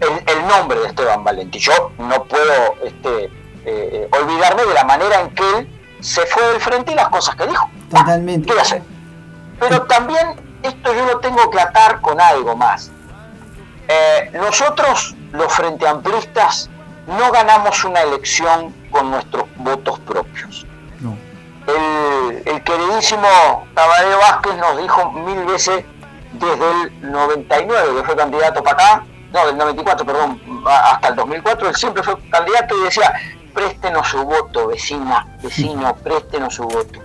el, 0.00 0.22
el 0.26 0.46
nombre 0.46 0.80
de 0.80 0.86
Esteban 0.88 1.24
Valenti. 1.24 1.58
Yo 1.58 1.92
no 1.98 2.24
puedo 2.24 2.76
este, 2.84 3.30
eh, 3.64 4.08
olvidarme 4.12 4.64
de 4.64 4.74
la 4.74 4.84
manera 4.84 5.20
en 5.20 5.34
que 5.34 5.58
él 5.58 5.78
se 6.00 6.24
fue 6.26 6.42
del 6.48 6.60
frente 6.60 6.92
y 6.92 6.94
las 6.94 7.08
cosas 7.08 7.34
que 7.34 7.46
dijo. 7.46 7.68
Totalmente. 7.90 8.52
Pero 9.58 9.82
también 9.82 10.40
esto 10.62 10.94
yo 10.94 11.04
lo 11.04 11.18
tengo 11.18 11.50
que 11.50 11.60
atar 11.60 12.00
con 12.00 12.20
algo 12.20 12.54
más. 12.54 12.90
Eh, 13.88 14.30
nosotros, 14.34 15.16
los 15.32 15.52
frente 15.52 15.88
amplistas, 15.88 16.70
no 17.06 17.32
ganamos 17.32 17.82
una 17.84 18.00
elección 18.02 18.74
con 18.90 19.10
nuestros 19.10 19.44
votos 19.56 19.98
propios. 20.00 20.66
No. 21.00 21.16
El, 21.66 22.42
el 22.46 22.62
queridísimo 22.62 23.66
Tabaré 23.74 24.14
Vázquez 24.14 24.56
nos 24.56 24.78
dijo 24.78 25.10
mil 25.12 25.44
veces 25.46 25.84
desde 26.38 26.82
el 26.82 27.10
99 27.10 27.96
que 27.96 28.04
fue 28.04 28.16
candidato 28.16 28.62
para 28.62 28.76
acá, 28.76 29.04
no, 29.32 29.46
del 29.46 29.58
94, 29.58 30.06
perdón, 30.06 30.40
hasta 30.66 31.08
el 31.08 31.16
2004, 31.16 31.68
él 31.68 31.76
siempre 31.76 32.02
fue 32.02 32.16
candidato 32.30 32.78
y 32.78 32.84
decía, 32.84 33.12
préstenos 33.52 34.08
su 34.08 34.24
voto, 34.24 34.68
vecina, 34.68 35.26
vecino, 35.42 35.94
préstenos 35.96 36.54
su 36.54 36.62
voto. 36.62 37.00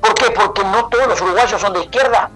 ¿Por 0.00 0.14
qué? 0.14 0.30
Porque 0.30 0.64
no 0.64 0.86
todos 0.88 1.06
los 1.06 1.20
uruguayos 1.20 1.60
son 1.60 1.72
de 1.72 1.80
izquierda, 1.80 2.30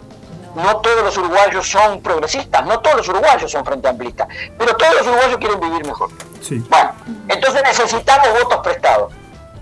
no 0.54 0.76
todos 0.78 1.02
los 1.02 1.18
uruguayos 1.18 1.68
son 1.68 2.00
progresistas, 2.00 2.64
no 2.64 2.80
todos 2.80 2.96
los 2.96 3.08
uruguayos 3.08 3.50
son 3.50 3.64
frente 3.64 3.88
amplistas, 3.88 4.28
pero 4.58 4.74
todos 4.74 4.94
los 4.94 5.06
uruguayos 5.06 5.36
quieren 5.38 5.60
vivir 5.60 5.84
mejor. 5.84 6.10
Sí. 6.40 6.64
Bueno, 6.70 6.92
entonces 7.28 7.62
necesitamos 7.62 8.28
votos 8.42 8.60
prestados. 8.62 9.12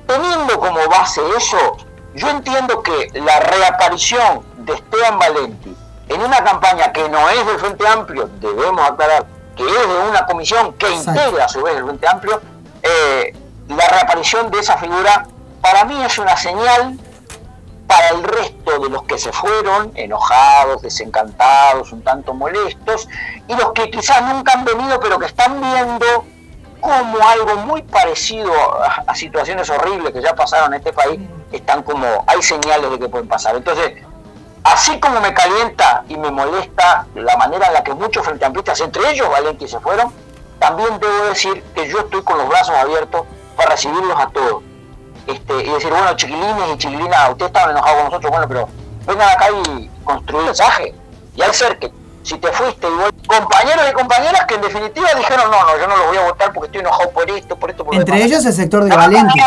Teniendo 0.07 0.61
como 0.61 0.87
base 0.89 1.21
eso, 1.37 1.77
yo 2.15 2.29
entiendo 2.29 2.83
que 2.83 3.11
la 3.15 3.41
reaparición 3.41 4.45
de 4.59 4.75
Esteban 4.75 5.19
Valenti 5.19 5.75
en 6.09 6.21
una 6.21 6.43
campaña 6.45 6.93
que 6.93 7.09
no 7.09 7.29
es 7.31 7.47
del 7.47 7.59
Frente 7.59 7.87
Amplio, 7.87 8.29
debemos 8.41 8.89
aclarar 8.89 9.27
que 9.57 9.65
es 9.65 9.89
de 9.89 10.09
una 10.11 10.27
comisión 10.27 10.73
que 10.75 10.87
Exacto. 10.87 11.11
integra 11.11 11.45
a 11.45 11.49
su 11.49 11.63
vez 11.63 11.77
el 11.77 11.85
Frente 11.85 12.09
Amplio, 12.09 12.41
eh, 12.83 13.35
la 13.69 13.89
reaparición 13.89 14.51
de 14.51 14.59
esa 14.59 14.77
figura 14.77 15.27
para 15.61 15.85
mí 15.85 16.03
es 16.05 16.19
una 16.19 16.37
señal 16.37 16.99
para 17.87 18.09
el 18.09 18.23
resto 18.23 18.79
de 18.81 18.91
los 18.91 19.03
que 19.05 19.19
se 19.19 19.33
fueron 19.33 19.93
enojados, 19.95 20.83
desencantados, 20.83 21.93
un 21.93 22.03
tanto 22.03 22.35
molestos, 22.35 23.09
y 23.47 23.55
los 23.55 23.73
que 23.73 23.91
quizás 23.91 24.23
nunca 24.23 24.53
han 24.53 24.65
venido, 24.65 24.99
pero 25.01 25.19
que 25.19 25.27
están 25.27 25.61
viendo 25.61 26.25
como 26.81 27.27
algo 27.27 27.57
muy 27.57 27.83
parecido 27.83 28.53
a, 28.83 29.05
a 29.07 29.15
situaciones 29.15 29.71
horribles 29.71 30.13
que 30.13 30.21
ya 30.21 30.35
pasaron 30.35 30.75
en 30.75 30.81
este 30.81 30.93
país, 30.93 31.21
están 31.53 31.83
como, 31.83 32.25
hay 32.27 32.43
señales 32.43 32.91
de 32.91 32.99
que 32.99 33.09
pueden 33.09 33.29
pasar. 33.29 33.57
Entonces, 33.57 33.93
así 34.65 34.99
como 34.99 35.21
me 35.21 35.33
calienta 35.33 36.05
y 36.09 36.17
me 36.17 36.31
molesta 36.31 37.07
la 37.15 37.37
manera 37.37 37.69
en 37.69 37.75
la 37.75 37.85
que 37.85 37.95
muchos 37.95 38.25
frente 38.25 38.45
amplistas, 38.45 38.81
entre 38.81 39.11
ellos 39.11 39.29
Valenti, 39.31 39.69
se 39.69 39.79
fueron, 39.81 40.13
también 40.59 40.99
debo 41.01 41.25
decir 41.27 41.63
que 41.75 41.89
yo 41.89 42.01
estoy 42.01 42.23
con 42.23 42.39
los 42.39 42.49
brazos 42.49 42.75
abiertos 42.75 43.23
para 43.57 43.71
recibirlos 43.71 44.19
a 44.19 44.27
todos 44.29 44.63
este, 45.27 45.55
y 45.65 45.71
decir, 45.71 45.91
bueno, 45.91 46.15
chiquilines 46.17 46.75
y 46.75 46.79
chiquilinas, 46.79 47.31
ustedes 47.31 47.49
estaban 47.51 47.71
enojados 47.71 47.97
con 47.97 48.05
nosotros, 48.07 48.31
bueno, 48.31 48.49
pero 48.49 48.69
vengan 49.07 49.29
acá 49.29 49.47
y 49.67 49.91
construir 50.05 50.41
un 50.41 50.47
mensaje 50.47 50.95
y 51.37 51.43
al 51.43 51.53
ser 51.55 51.79
que 51.79 51.93
si 52.23 52.39
te 52.39 52.49
fuiste 52.53 52.87
vos- 52.89 53.11
compañeros 53.27 53.85
y 53.91 53.93
compañeras 53.93 54.47
que 54.47 54.55
en 54.55 54.63
definitiva 54.63 55.09
dijeron, 55.15 55.51
no, 55.51 55.61
no, 55.63 55.79
yo 55.79 55.87
no 55.87 55.97
los 55.97 56.07
voy 56.07 56.17
a 56.17 56.23
votar 56.23 56.53
porque 56.55 56.67
estoy 56.67 56.81
enojado 56.81 57.11
por 57.11 57.31
esto, 57.31 57.57
por 57.57 57.71
esto, 57.71 57.85
por 57.85 57.95
lo 57.95 58.01
Entre 58.01 58.15
demás". 58.15 58.31
ellos 58.31 58.47
el 58.47 58.53
sector 58.55 58.85
de 58.85 58.97
Valenti. 58.97 59.39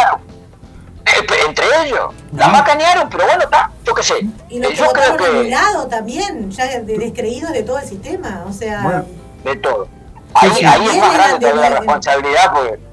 Eh, 1.08 1.26
entre 1.48 1.66
ellos, 1.86 2.14
la 2.34 2.48
macanearon, 2.50 3.10
pero 3.10 3.26
bueno, 3.26 3.44
está, 3.44 3.72
yo 3.86 3.94
qué 3.94 4.04
sé. 4.04 4.16
Y 4.50 4.60
los 4.60 4.72
Eh, 4.72 4.76
yo 4.76 4.88
creo 4.92 5.16
que 5.18 5.26
anulado 5.26 5.88
también, 5.88 6.52
ya 6.52 6.80
de- 6.80 6.98
descreídos 6.98 7.52
de 7.54 7.64
todo 7.64 7.80
el 7.80 7.88
sistema. 7.88 8.44
O 8.48 8.54
sea, 8.54 8.82
Bueno. 8.84 9.06
de 9.44 9.56
todo. 9.58 9.88
Ahí, 10.34 10.52
sí. 10.52 10.66
ahí 10.66 10.86
es 10.86 10.98
más 10.98 11.14
grande 11.14 11.54
la 11.56 11.70
responsabilidad 11.70 12.52
porque 12.54 12.88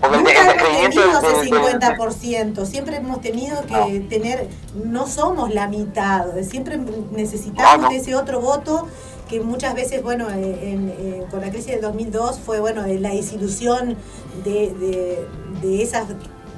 Porque 0.00 0.16
el 0.16 0.24
Nunca 0.24 0.32
hemos 0.32 0.56
tenido 0.56 0.88
ese 0.88 1.28
del- 1.28 1.50
del- 1.50 1.62
50%, 1.62 2.66
siempre 2.66 2.96
hemos 2.96 3.20
tenido 3.20 3.62
que 3.66 4.00
tener, 4.10 4.48
no 4.74 5.06
somos 5.06 5.54
la 5.54 5.68
mitad, 5.68 6.24
siempre 6.42 6.76
necesitamos 7.12 7.76
No, 7.76 7.82
no. 7.84 7.88
de 7.88 7.96
ese 7.98 8.16
otro 8.16 8.40
voto 8.40 8.88
que 9.28 9.38
muchas 9.40 9.74
veces, 9.76 10.02
bueno, 10.02 10.26
eh, 10.28 10.72
en- 10.72 11.24
con 11.30 11.40
la 11.40 11.50
crisis 11.50 11.68
del 11.70 11.82
2002 11.82 12.40
fue, 12.44 12.58
bueno, 12.58 12.82
la 12.84 13.10
desilusión 13.10 13.96
de, 14.44 14.74
de, 14.74 15.28
de 15.62 15.82
esas 15.84 16.06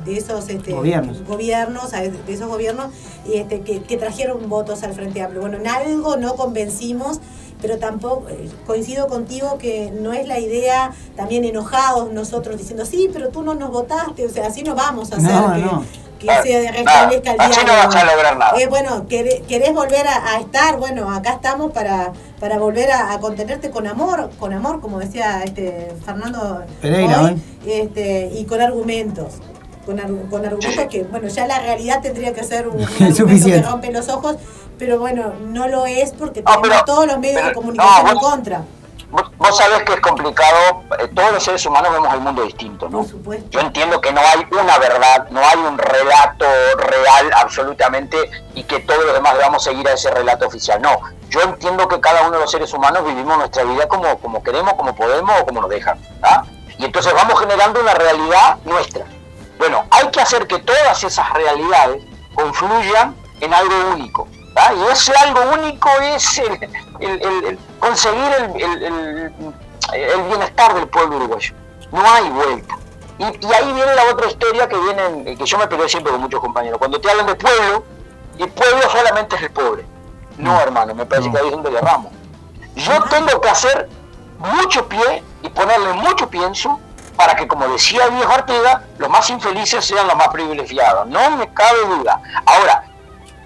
de 0.05 0.16
esos 0.18 0.48
este, 0.48 0.72
Gobiernos. 0.72 1.24
gobiernos, 1.24 1.92
a- 1.94 2.00
de 2.03 2.32
esos 2.32 2.48
gobiernos 2.48 2.86
y 3.26 3.34
este, 3.38 3.61
que, 3.61 3.82
que 3.82 3.96
trajeron 3.96 4.48
votos 4.48 4.82
al 4.82 4.92
Frente 4.94 5.20
Amplio. 5.22 5.40
Bueno, 5.40 5.59
en 5.59 5.66
algo 5.68 6.16
no 6.16 6.34
convencimos, 6.34 7.20
pero 7.61 7.78
tampoco 7.78 8.28
eh, 8.28 8.48
coincido 8.66 9.07
contigo 9.07 9.57
que 9.59 9.92
no 9.92 10.12
es 10.12 10.26
la 10.26 10.40
idea 10.40 10.90
también 11.16 11.44
enojados 11.44 12.12
nosotros 12.12 12.59
diciendo, 12.59 12.84
sí, 12.84 13.09
pero 13.12 13.28
tú 13.28 13.42
no 13.42 13.55
nos 13.55 13.70
votaste, 13.70 14.26
o 14.26 14.28
sea, 14.30 14.46
así 14.48 14.62
no 14.64 14.74
vamos 14.74 15.12
a 15.12 15.16
hacer 15.16 15.30
No, 15.30 15.53
que, 15.55 15.61
no. 15.61 15.84
que 16.18 16.26
Claro, 16.26 16.42
se 16.42 16.53
nada, 16.64 16.72
restablezca 16.76 17.32
el 17.32 17.40
así 17.40 17.61
no 17.64 17.72
vas 17.72 17.94
a 17.96 18.05
lograr 18.05 18.36
nada. 18.36 18.61
Eh, 18.61 18.66
bueno, 18.66 19.07
querés, 19.09 19.42
querés 19.46 19.72
volver 19.72 20.07
a, 20.09 20.32
a 20.34 20.40
estar, 20.40 20.76
bueno, 20.78 21.09
acá 21.14 21.34
estamos 21.34 21.70
para, 21.70 22.12
para 22.40 22.59
volver 22.59 22.90
a, 22.90 23.12
a 23.12 23.20
contenerte 23.20 23.70
con 23.70 23.86
amor, 23.86 24.30
con 24.40 24.53
amor, 24.53 24.80
como 24.80 24.98
decía 24.98 25.42
este 25.44 25.92
Fernando 26.05 26.64
Pereira, 26.80 27.22
hoy, 27.22 27.40
¿eh? 27.66 27.82
este, 27.82 28.32
y 28.36 28.44
con 28.44 28.61
argumentos. 28.61 29.34
Con, 29.87 29.99
con 30.30 30.45
argumentos 30.47 30.87
que, 30.89 31.03
bueno, 31.05 31.26
ya 31.28 31.47
la 31.47 31.59
realidad 31.59 32.01
tendría 32.01 32.33
que 32.33 32.45
ser 32.45 32.68
un, 32.68 32.76
un 32.76 32.83
argumento 32.83 33.07
que 33.09 33.14
Suficiente. 33.14 33.68
rompe 33.68 33.91
los 33.93 34.09
ojos, 34.09 34.37
pero 34.78 34.99
bueno, 34.99 35.33
no 35.41 35.66
lo 35.68 35.87
es 35.87 36.12
porque 36.12 36.43
No, 36.43 36.51
tenemos 36.53 36.68
pero- 36.68 36.85
todos 36.85 37.07
los 37.07 37.18
medios 37.18 37.45
de 37.45 37.53
comunicación 37.53 38.05
no, 38.05 38.11
en 38.11 38.14
vos- 38.18 38.30
contra. 38.30 38.62
Vos, 39.11 39.30
vos 39.37 39.55
sabés 39.59 39.83
que 39.83 39.93
es 39.93 40.01
complicado, 40.01 40.85
eh, 40.99 41.09
todos 41.14 41.33
los 41.33 41.43
seres 41.45 41.66
humanos 41.66 41.93
vemos 41.93 42.14
el 42.14 42.20
mundo 42.20 42.45
distinto, 42.45 42.89
¿no? 42.89 42.99
Por 43.01 43.09
supuesto. 43.09 43.47
Yo 43.51 43.61
entiendo 43.61 44.01
que 44.01 44.11
no 44.11 44.20
hay 44.22 44.47
una 44.59 44.78
verdad, 44.78 45.28
no 45.30 45.41
hay 45.41 45.59
un 45.59 45.76
relato 45.76 46.47
real 46.78 47.30
absolutamente 47.37 48.16
y 48.55 48.62
que 48.62 48.80
todos 48.80 49.05
los 49.05 49.12
demás 49.14 49.35
debamos 49.35 49.62
seguir 49.64 49.87
a 49.89 49.93
ese 49.93 50.11
relato 50.11 50.47
oficial. 50.47 50.80
No, 50.80 50.99
yo 51.28 51.43
entiendo 51.43 51.89
que 51.89 52.01
cada 52.01 52.22
uno 52.22 52.33
de 52.33 52.39
los 52.41 52.51
seres 52.51 52.72
humanos 52.72 53.05
vivimos 53.05 53.37
nuestra 53.37 53.64
vida 53.64 53.87
como, 53.87 54.16
como 54.18 54.43
queremos, 54.43 54.72
como 54.74 54.95
podemos 54.95 55.39
o 55.43 55.45
como 55.45 55.61
nos 55.61 55.68
dejan. 55.68 55.99
¿ah? 56.22 56.45
Y 56.78 56.85
entonces 56.87 57.12
vamos 57.12 57.39
generando 57.39 57.80
una 57.83 57.93
realidad 57.93 58.57
nuestra. 58.64 59.05
Bueno, 59.62 59.84
hay 59.92 60.10
que 60.10 60.20
hacer 60.20 60.44
que 60.48 60.58
todas 60.58 61.04
esas 61.04 61.32
realidades 61.34 62.02
confluyan 62.34 63.14
en 63.40 63.54
algo 63.54 63.72
único. 63.94 64.26
Y 64.32 64.90
ese 64.90 65.12
algo 65.14 65.40
único 65.52 65.88
es 66.02 66.38
el, 66.38 66.68
el- 66.98 67.22
el- 67.22 67.44
el 67.44 67.58
conseguir 67.78 68.32
el, 68.40 68.60
el- 68.60 68.82
el- 68.82 69.54
el 69.94 70.22
bienestar 70.24 70.74
del 70.74 70.88
pueblo 70.88 71.18
uruguayo. 71.18 71.54
No 71.92 72.02
hay 72.12 72.28
vuelta. 72.30 72.76
Y, 73.18 73.22
y 73.24 73.52
ahí 73.52 73.72
viene 73.72 73.94
la 73.94 74.06
otra 74.10 74.26
historia 74.26 74.68
que 74.68 74.76
viene, 74.78 75.36
que 75.36 75.44
yo 75.44 75.56
me 75.58 75.68
peleo 75.68 75.88
siempre 75.88 76.10
con 76.10 76.22
muchos 76.22 76.40
compañeros. 76.40 76.80
Cuando 76.80 77.00
te 77.00 77.08
hablan 77.08 77.26
de 77.26 77.36
pueblo, 77.36 77.84
y 78.38 78.44
pueblo 78.46 78.90
solamente 78.90 79.36
es 79.36 79.42
el 79.42 79.50
pobre. 79.52 79.86
No, 80.38 80.60
hermano, 80.60 80.92
me 80.92 81.06
parece 81.06 81.30
que 81.30 81.38
ahí 81.38 81.46
es 81.46 81.52
donde 81.52 81.70
le 81.70 81.78
erramos. 81.78 82.10
Yo 82.74 83.00
tengo 83.04 83.40
que 83.40 83.48
hacer 83.48 83.88
mucho 84.38 84.88
pie 84.88 85.22
y 85.42 85.48
ponerle 85.50 85.92
mucho 85.92 86.28
pienso 86.28 86.80
para 87.16 87.36
que, 87.36 87.46
como 87.46 87.68
decía 87.68 88.04
el 88.06 88.12
viejo 88.12 88.32
Artiga, 88.32 88.82
los 88.98 89.08
más 89.08 89.28
infelices 89.30 89.84
sean 89.84 90.06
los 90.06 90.16
más 90.16 90.28
privilegiados. 90.28 91.06
No 91.06 91.30
me 91.36 91.52
cabe 91.52 91.84
duda. 91.86 92.20
Ahora, 92.46 92.84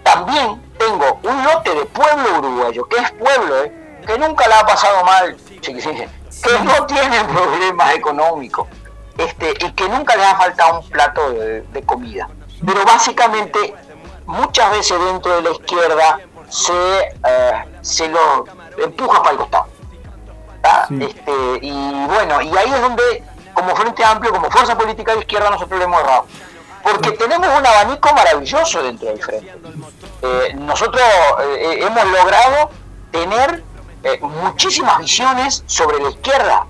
también 0.02 0.62
tengo 0.78 1.18
un 1.22 1.44
lote 1.44 1.74
de 1.74 1.84
pueblo 1.86 2.38
uruguayo, 2.38 2.88
que 2.88 2.96
es 2.96 3.10
pueblo, 3.12 3.64
¿eh? 3.64 3.72
que 4.06 4.18
nunca 4.18 4.46
la 4.48 4.60
ha 4.60 4.66
pasado 4.66 5.04
mal, 5.04 5.36
que 5.60 6.58
no 6.64 6.86
tienen 6.86 7.26
problemas 7.26 7.94
económicos 7.94 8.68
este, 9.18 9.54
y 9.60 9.72
que 9.72 9.88
nunca 9.88 10.14
les 10.16 10.26
ha 10.26 10.36
faltado 10.36 10.80
un 10.80 10.88
plato 10.88 11.30
de, 11.32 11.62
de 11.62 11.82
comida. 11.82 12.28
Pero 12.64 12.84
básicamente, 12.84 13.74
muchas 14.26 14.70
veces 14.70 14.98
dentro 15.04 15.36
de 15.36 15.42
la 15.42 15.50
izquierda 15.50 16.20
se, 16.48 16.98
eh, 17.00 17.64
se 17.80 18.08
lo 18.08 18.44
empuja 18.78 19.22
para 19.22 19.32
el 19.32 19.38
costado. 19.38 19.66
Este, 20.90 21.32
y 21.62 22.06
bueno, 22.06 22.42
y 22.42 22.56
ahí 22.56 22.72
es 22.72 22.80
donde, 22.80 23.22
como 23.56 23.74
Frente 23.74 24.04
Amplio, 24.04 24.32
como 24.32 24.50
fuerza 24.50 24.76
política 24.76 25.14
de 25.14 25.20
izquierda, 25.20 25.48
nosotros 25.48 25.78
le 25.78 25.86
hemos 25.86 26.00
errado. 26.02 26.26
Porque 26.82 27.12
tenemos 27.12 27.48
un 27.58 27.66
abanico 27.66 28.12
maravilloso 28.14 28.82
dentro 28.82 29.08
del 29.08 29.22
Frente. 29.22 29.54
Eh, 30.22 30.54
nosotros 30.58 31.02
eh, 31.40 31.78
hemos 31.80 32.04
logrado 32.04 32.70
tener 33.10 33.64
eh, 34.04 34.20
muchísimas 34.20 34.98
visiones 34.98 35.64
sobre 35.66 35.98
la 36.00 36.10
izquierda 36.10 36.66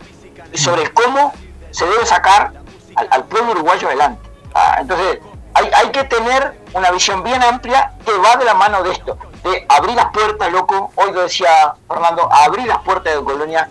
y 0.53 0.59
sobre 0.59 0.89
cómo 0.93 1.35
se 1.73 1.85
debe 1.87 2.07
sacar 2.07 2.53
al, 2.95 3.09
al 3.11 3.25
pueblo 3.25 3.51
uruguayo 3.51 3.89
adelante. 3.89 4.31
Ah, 4.55 4.77
entonces, 4.81 5.19
hay, 5.55 5.69
hay 5.75 5.91
que 5.91 6.05
tener 6.05 6.57
una 6.73 6.93
visión 6.93 7.25
bien 7.25 7.43
amplia 7.43 7.95
que 8.05 8.13
va 8.13 8.37
de 8.37 8.45
la 8.45 8.55
mano 8.55 8.85
de 8.85 8.93
esto, 8.93 9.19
de 9.43 9.67
abrir 9.69 9.97
las 9.97 10.07
puertas, 10.13 10.53
loco, 10.53 10.93
hoy 10.95 11.11
lo 11.11 11.23
decía 11.23 11.75
Fernando, 11.89 12.33
abrir 12.33 12.69
las 12.69 12.79
puertas 12.79 13.13
de 13.13 13.25
Colonia 13.25 13.69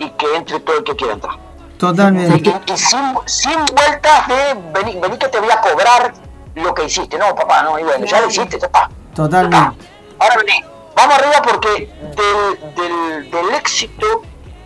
y 0.00 0.10
que 0.10 0.34
entre 0.34 0.58
todo 0.58 0.78
el 0.78 0.84
que 0.84 0.96
quiera 0.96 1.14
entrar. 1.14 1.45
Totalmente. 1.78 2.48
y- 2.66 2.72
y 2.72 2.76
sin, 2.76 3.14
sin 3.26 3.64
vueltas 3.74 4.28
de 4.28 4.54
vení, 4.72 4.98
vení 5.00 5.18
que 5.18 5.28
te 5.28 5.38
voy 5.40 5.50
a 5.50 5.60
cobrar 5.60 6.14
lo 6.54 6.74
que 6.74 6.84
hiciste. 6.84 7.18
No, 7.18 7.34
papá, 7.34 7.62
no, 7.62 7.78
y 7.78 7.82
bueno, 7.84 8.04
ya 8.06 8.20
lo 8.20 8.28
hiciste, 8.28 8.56
está. 8.56 8.88
Totalmente. 9.14 9.86
Ahora 10.18 10.36
vení, 10.36 10.64
vamos 10.94 11.14
arriba 11.18 11.42
porque 11.42 11.92
del, 12.16 12.74
del, 12.74 13.30
del 13.30 13.54
éxito 13.54 14.22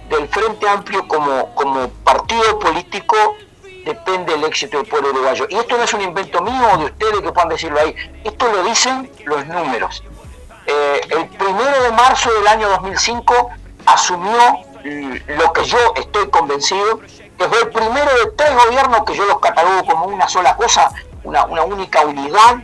del 0.09 0.29
Frente 0.29 0.69
Amplio 0.69 1.07
como, 1.07 1.55
como 1.55 1.89
partido 2.05 2.59
político 2.59 3.17
depende 3.85 4.35
el 4.35 4.45
éxito 4.45 4.77
del 4.79 4.87
pueblo 4.87 5.11
uruguayo. 5.11 5.47
Y 5.49 5.57
esto 5.57 5.77
no 5.77 5.85
es 5.85 5.95
un 5.95 6.01
invento 6.03 6.41
mío 6.43 6.63
o 6.75 6.79
de 6.79 6.85
ustedes 6.87 7.21
que 7.23 7.33
puedan 7.33 7.49
decirlo 7.49 7.81
ahí. 7.81 7.95
Esto 8.25 8.47
lo 8.53 8.63
dicen 8.65 9.11
los 9.25 9.47
números. 9.47 10.03
Eh, 10.67 11.01
el 11.11 11.27
primero 11.29 11.83
de 11.83 11.91
marzo 11.93 12.31
del 12.33 12.47
año 12.47 12.69
2005 12.69 13.51
asumió 13.87 14.39
lo 14.85 15.53
que 15.53 15.65
yo 15.65 15.79
estoy 15.97 16.29
convencido, 16.31 17.01
que 17.01 17.49
fue 17.49 17.61
el 17.61 17.69
primero 17.71 18.11
de 18.25 18.33
tres 18.37 18.51
gobiernos 18.65 19.05
que 19.05 19.15
yo 19.15 19.25
los 19.25 19.39
catalogo 19.39 19.85
como 19.85 20.07
una 20.07 20.29
sola 20.29 20.57
cosa, 20.57 20.91
una, 21.25 21.45
única 21.45 22.03
unidad. 22.03 22.57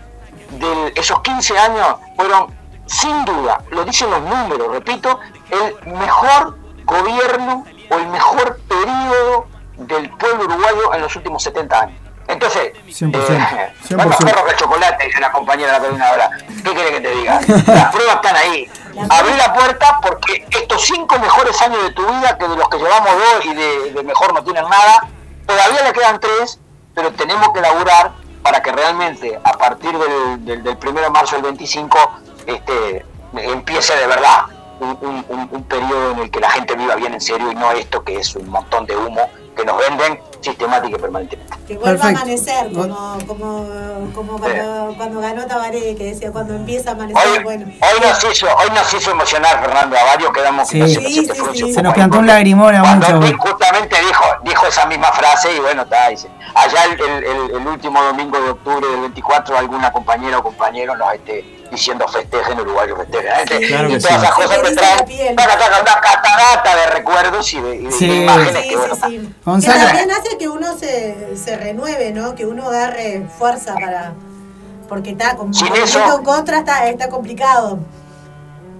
De 0.50 0.92
esos 0.94 1.20
15 1.22 1.58
años 1.58 1.96
fueron, 2.14 2.54
sin 2.86 3.24
duda, 3.24 3.64
lo 3.70 3.84
dicen 3.84 4.10
los 4.10 4.22
números, 4.22 4.70
repito, 4.70 5.18
el 5.50 5.92
mejor 5.92 6.56
gobierno 6.84 7.64
o 7.90 7.94
el 7.96 8.06
mejor 8.08 8.60
periodo 8.68 9.46
del 9.76 10.08
pueblo 10.10 10.44
uruguayo 10.44 10.94
en 10.94 11.02
los 11.02 11.16
últimos 11.16 11.42
70 11.42 11.80
años. 11.80 12.05
Entonces, 12.28 12.72
100%, 12.86 13.16
eh, 13.16 13.72
100%. 13.88 14.08
más 14.08 14.16
perro 14.16 14.44
que 14.44 14.50
el 14.50 14.56
chocolate, 14.56 15.06
dice 15.06 15.20
la 15.20 15.32
compañera 15.32 15.72
de 15.72 15.78
la 15.78 15.80
Carolina 15.80 16.08
ahora. 16.08 16.30
¿Qué 16.64 16.72
quiere 16.72 16.90
que 16.90 17.00
te 17.00 17.10
diga? 17.10 17.40
Las 17.66 17.94
pruebas 17.94 18.16
están 18.16 18.36
ahí. 18.36 18.70
Abrí 19.10 19.34
la 19.36 19.52
puerta 19.52 20.00
porque 20.02 20.46
estos 20.50 20.82
cinco 20.82 21.18
mejores 21.18 21.60
años 21.62 21.82
de 21.82 21.90
tu 21.92 22.04
vida, 22.06 22.36
que 22.38 22.48
de 22.48 22.56
los 22.56 22.68
que 22.68 22.78
llevamos 22.78 23.10
dos 23.12 23.44
y 23.44 23.54
de, 23.54 23.92
de 23.92 24.02
mejor 24.02 24.34
no 24.34 24.42
tienen 24.42 24.64
nada, 24.68 25.06
todavía 25.46 25.82
le 25.82 25.92
quedan 25.92 26.18
tres, 26.18 26.58
pero 26.94 27.12
tenemos 27.12 27.50
que 27.50 27.60
laburar 27.60 28.12
para 28.42 28.62
que 28.62 28.72
realmente 28.72 29.38
a 29.44 29.52
partir 29.52 29.96
del, 29.96 30.44
del, 30.44 30.62
del 30.62 30.78
1 30.84 31.00
de 31.00 31.10
marzo 31.10 31.36
del 31.36 31.44
25 31.44 31.98
este, 32.46 33.04
empiece 33.34 33.96
de 33.96 34.06
verdad 34.06 34.46
un, 34.80 34.98
un- 35.00 35.24
un- 35.28 35.48
un 35.52 35.62
periodo 35.64 36.12
en 36.12 36.18
el 36.20 36.30
que 36.30 36.40
la 36.40 36.50
gente 36.50 36.74
viva 36.74 36.94
bien 36.96 37.14
en 37.14 37.20
serio 37.20 37.50
y 37.50 37.54
no 37.54 37.70
esto 37.72 38.02
que 38.04 38.16
es 38.18 38.34
un 38.36 38.48
montón 38.48 38.86
de 38.86 38.96
humo 38.96 39.20
que 39.56 39.64
nos 39.64 39.78
venden 39.78 40.20
sistemática 40.42 40.96
y 40.98 41.00
permanentemente. 41.00 41.54
Que 41.66 41.78
vuelva 41.78 42.02
Perfecto. 42.02 42.18
a 42.18 42.22
amanecer, 42.22 42.72
como, 42.72 43.18
como, 43.26 43.66
como 44.14 44.38
cuando, 44.38 44.94
cuando 44.98 45.20
ganó 45.20 45.46
Tabaré, 45.46 45.96
que 45.96 46.04
decía, 46.04 46.30
cuando 46.30 46.54
empieza 46.54 46.90
a 46.90 46.92
amanecer, 46.92 47.38
Hoy, 47.38 47.42
bueno. 47.42 47.64
hoy, 47.66 48.00
nos 48.06 48.22
hizo, 48.32 48.46
hoy 48.54 48.68
nos 48.74 48.92
hizo 48.94 49.10
emocionar 49.12 49.58
Fernando 49.64 49.96
a 49.96 50.04
varios, 50.04 50.30
quedamos 50.32 50.68
que 50.68 50.76
Sí. 50.76 50.78
no 50.80 50.86
se- 50.88 50.94
Sí, 51.08 51.26
se 51.26 51.34
sí, 51.34 51.72
sí. 51.74 51.82
nos 51.82 51.92
ahí, 51.94 52.00
cantó 52.00 52.18
un 52.18 52.26
lagrimón 52.26 52.74
a 52.74 52.92
él 53.26 53.36
justamente 53.38 53.96
dijo, 54.06 54.24
dijo 54.44 54.66
esa 54.66 54.84
misma 54.86 55.10
frase 55.12 55.56
y 55.56 55.58
bueno, 55.60 55.82
está, 55.82 56.08
dice, 56.10 56.28
allá 56.54 56.84
el, 56.84 57.00
el- 57.00 57.24
el- 57.24 57.50
el 57.56 57.66
último 57.66 58.02
domingo 58.02 58.38
de 58.38 58.50
octubre 58.50 58.86
del 58.86 59.00
24 59.00 59.56
alguna 59.56 59.90
compañera 59.90 60.38
o 60.38 60.42
compañero 60.42 60.94
nos 60.96 61.14
esté 61.14 61.55
diciendo 61.70 62.06
festejen, 62.08 62.60
uruguayos 62.60 62.98
festejen, 62.98 63.32
este, 63.38 63.66
Claro 63.66 63.88
y 63.90 63.98
todas 63.98 64.12
sí. 64.12 64.14
esas 64.24 64.34
cosas 64.34 64.62
te 64.62 64.70
la 64.74 64.80
traen, 65.06 65.32
una 65.32 66.00
catarata 66.00 66.76
de 66.76 66.86
recuerdos 66.86 67.52
y 67.52 67.60
de, 67.60 67.76
y 67.76 67.78
de- 67.86 67.92
Sí. 67.92 68.08
de 68.08 68.16
imágenes 68.16 68.62
Sí, 68.62 68.68
que 68.68 68.76
bueno, 68.76 68.94
sí, 68.94 69.00
sí. 69.60 69.66
Que 69.70 69.78
también 69.78 70.10
hace 70.12 70.38
que 70.38 70.48
uno 70.48 70.76
se, 70.78 71.36
se 71.36 71.56
renueve, 71.56 72.12
¿no? 72.12 72.34
Que 72.34 72.46
uno 72.46 72.68
agarre 72.68 73.26
fuerza 73.38 73.74
para... 73.74 74.12
Porque 74.88 75.10
está 75.10 75.36
con 75.36 75.50
eso- 75.50 76.16
en 76.18 76.24
contra 76.24 76.58
está, 76.58 76.86
está 76.88 77.08
complicado. 77.08 77.78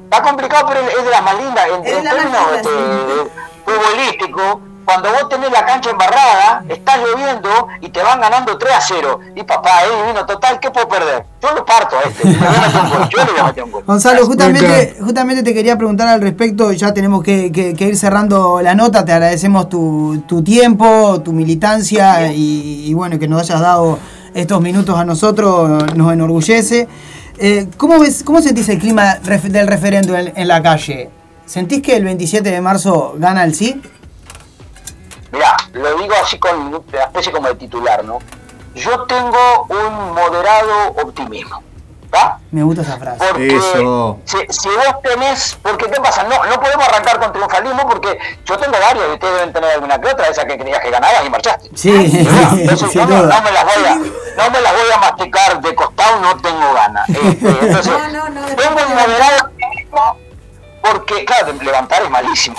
Está 0.05 0.22
complicado, 0.22 0.66
pero 0.68 0.80
es 0.89 1.05
de 1.05 1.11
las 1.11 1.22
más 1.22 1.37
lindas. 1.37 1.66
En, 1.66 2.05
más 2.05 2.14
términos 2.14 2.43
este, 2.55 3.30
futbolísticos, 3.64 4.59
cuando 4.87 5.11
vos 5.11 5.28
tenés 5.28 5.51
la 5.51 5.66
cancha 5.66 5.91
embarrada, 5.91 6.64
está 6.68 6.97
lloviendo 6.97 7.51
y 7.82 7.89
te 7.91 8.03
van 8.03 8.20
ganando 8.20 8.57
3 8.57 8.72
a 8.72 8.80
0. 8.80 9.20
Y 9.34 9.43
papá, 9.43 9.82
es 9.84 9.91
divino, 10.03 10.24
total, 10.24 10.59
¿qué 10.61 10.70
puedo 10.70 10.89
perder? 10.89 11.24
Yo 11.43 11.53
lo 11.55 11.64
parto 11.66 11.97
a 11.99 12.09
este. 12.09 12.26
me 12.28 12.34
voy 12.37 12.47
a 12.47 12.61
meter 12.61 12.80
un 12.82 12.91
gol, 12.91 13.09
Yo 13.11 13.18
le 13.24 13.30
voy 13.32 13.41
a 13.41 13.45
meter 13.45 13.64
un 13.64 13.70
gol. 13.72 13.84
Gonzalo, 13.87 14.24
justamente, 14.26 14.97
justamente 15.05 15.43
te 15.43 15.53
quería 15.53 15.76
preguntar 15.76 16.09
al 16.09 16.20
respecto, 16.22 16.72
ya 16.72 16.95
tenemos 16.95 17.22
que, 17.22 17.53
que- 17.53 17.74
que 17.74 17.84
ir 17.89 17.97
cerrando 17.99 18.62
la 18.62 18.74
nota, 18.74 19.05
te 19.05 19.12
agradecemos 19.12 19.68
tu, 19.68 20.22
tu 20.26 20.43
tiempo, 20.43 21.20
tu 21.22 21.32
militancia 21.32 22.32
y, 22.32 22.84
y 22.87 22.95
bueno, 22.95 23.18
que 23.18 23.28
nos 23.28 23.43
hayas 23.43 23.61
dado 23.61 23.99
estos 24.34 24.61
minutos 24.61 24.97
a 24.99 25.05
nosotros, 25.05 25.95
nos 25.97 26.12
enorgullece. 26.12 26.87
Eh, 27.39 27.66
¿cómo, 27.76 27.99
ves, 27.99 28.22
¿Cómo 28.24 28.41
sentís 28.41 28.68
el 28.68 28.78
clima 28.78 29.16
del 29.16 29.66
referéndum 29.66 30.14
en, 30.16 30.32
en 30.37 30.49
la 30.49 30.62
calle? 30.62 31.11
¿Sentís 31.45 31.82
que 31.82 31.95
el 31.97 32.05
27 32.05 32.51
de 32.51 32.61
marzo 32.61 33.14
gana 33.18 33.45
el 33.45 33.55
sí? 33.55 33.80
Mirá, 35.37 35.55
lo 35.74 35.97
digo 35.97 36.14
así 36.22 36.39
con 36.39 36.59
una 36.59 36.78
especie 37.05 37.30
como 37.30 37.49
de 37.49 37.57
titular, 37.57 38.03
¿no? 38.03 38.20
Yo 38.74 39.03
tengo 39.05 39.66
un 39.68 40.14
moderado 40.14 40.93
optimismo, 41.03 41.62
¿está? 42.07 42.39
Me 42.51 42.62
gusta 42.62 42.80
esa 42.80 42.97
frase. 42.97 43.18
Porque 43.18 43.55
Eso. 43.55 44.18
Si, 44.24 44.39
si 44.49 44.68
vos 44.70 45.03
tenés, 45.03 45.59
porque 45.62 45.91
¿qué 45.91 46.01
pasa? 46.01 46.22
No, 46.22 46.43
no 46.47 46.59
podemos 46.59 46.89
arrancar 46.89 47.20
con 47.20 47.32
triunfalismo 47.32 47.87
porque 47.87 48.18
yo 48.47 48.57
tengo 48.57 48.78
varios 48.80 49.05
y 49.11 49.12
ustedes 49.12 49.34
deben 49.34 49.53
tener 49.53 49.70
alguna 49.72 50.01
que 50.01 50.09
otra, 50.09 50.28
esa 50.28 50.47
que 50.47 50.57
creías 50.57 50.80
que 50.80 50.91
ganabas 50.91 51.26
y 51.26 51.28
marchaste. 51.28 51.70
Sí. 51.74 51.91
Entonces, 51.95 52.95
no, 52.97 53.07
duda. 53.07 53.39
no 53.39 53.43
me 53.43 53.53
las 53.53 53.64
voy 53.64 53.84
a, 53.84 53.95
no 53.97 54.51
me 54.51 54.61
las 54.62 54.72
voy 54.72 54.91
a 54.95 54.99
masticar 54.99 55.61
de 55.61 55.74
costado, 55.74 56.20
no 56.20 56.37
tengo 56.41 56.72
ganas. 56.72 57.09
Este, 57.11 57.49
entonces, 57.61 57.93
No, 58.12 58.26
porque, 60.93 61.24
claro, 61.24 61.53
levantar 61.55 62.03
es 62.03 62.11
malísimo. 62.11 62.57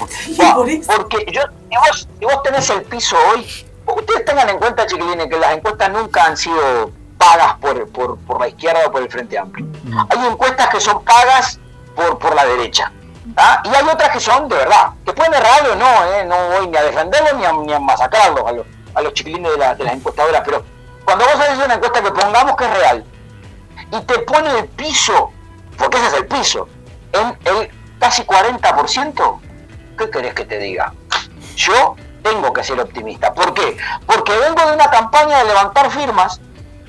Por 0.55 0.67
porque 0.97 1.25
yo, 1.31 1.41
si 1.69 1.77
vos, 1.77 2.07
si 2.19 2.25
vos 2.25 2.43
tenés 2.43 2.69
el 2.69 2.83
piso 2.83 3.15
hoy, 3.31 3.65
ustedes 3.85 4.25
tengan 4.25 4.49
en 4.49 4.57
cuenta, 4.57 4.85
chiquilines, 4.85 5.27
que 5.27 5.37
las 5.37 5.53
encuestas 5.55 5.89
nunca 5.91 6.25
han 6.25 6.37
sido 6.37 6.91
pagas 7.17 7.53
por, 7.55 7.87
por, 7.89 8.17
por 8.19 8.39
la 8.39 8.47
izquierda 8.49 8.81
o 8.87 8.91
por 8.91 9.01
el 9.01 9.09
Frente 9.09 9.37
Amplio. 9.37 9.65
Hay 10.09 10.25
encuestas 10.27 10.67
que 10.69 10.79
son 10.79 11.03
pagas 11.03 11.59
por, 11.95 12.19
por 12.19 12.35
la 12.35 12.45
derecha. 12.45 12.91
¿ah? 13.37 13.61
Y 13.65 13.69
hay 13.69 13.83
otras 13.91 14.09
que 14.09 14.19
son 14.19 14.47
de 14.47 14.55
verdad, 14.55 14.89
que 15.05 15.13
pueden 15.13 15.33
errar 15.33 15.67
o 15.71 15.75
no, 15.75 16.05
¿eh? 16.13 16.25
no 16.25 16.35
voy 16.49 16.67
ni 16.67 16.77
a 16.77 16.83
defenderlos 16.83 17.33
ni 17.35 17.45
a, 17.45 17.51
ni 17.53 17.73
a 17.73 17.79
masacrarlos 17.79 18.45
a 18.47 18.51
los, 18.51 18.65
a 18.93 19.01
los 19.01 19.13
chiquilines 19.13 19.51
de, 19.51 19.57
la- 19.57 19.73
de 19.75 19.83
las 19.83 19.93
encuestadoras, 19.93 20.41
pero 20.45 20.63
cuando 21.05 21.25
vos 21.25 21.35
haces 21.35 21.57
una 21.65 21.73
encuesta 21.75 22.01
que 22.03 22.11
pongamos 22.11 22.55
que 22.55 22.65
es 22.65 22.73
real 22.77 23.05
y 23.91 24.01
te 24.01 24.19
pone 24.19 24.59
el 24.59 24.67
piso, 24.67 25.31
porque 25.77 25.97
ese 25.97 26.07
es 26.07 26.13
el 26.13 26.25
piso, 26.27 26.67
en 27.13 27.37
el 27.45 27.71
casi 27.99 28.23
40%, 28.23 29.39
¿qué 29.97 30.09
querés 30.09 30.33
que 30.33 30.45
te 30.45 30.57
diga? 30.59 30.93
Yo 31.55 31.95
tengo 32.23 32.51
que 32.53 32.63
ser 32.63 32.79
optimista. 32.79 33.33
¿Por 33.33 33.53
qué? 33.53 33.77
Porque 34.05 34.37
vengo 34.37 34.65
de 34.65 34.73
una 34.75 34.89
campaña 34.89 35.39
de 35.39 35.45
levantar 35.45 35.89
firmas 35.91 36.39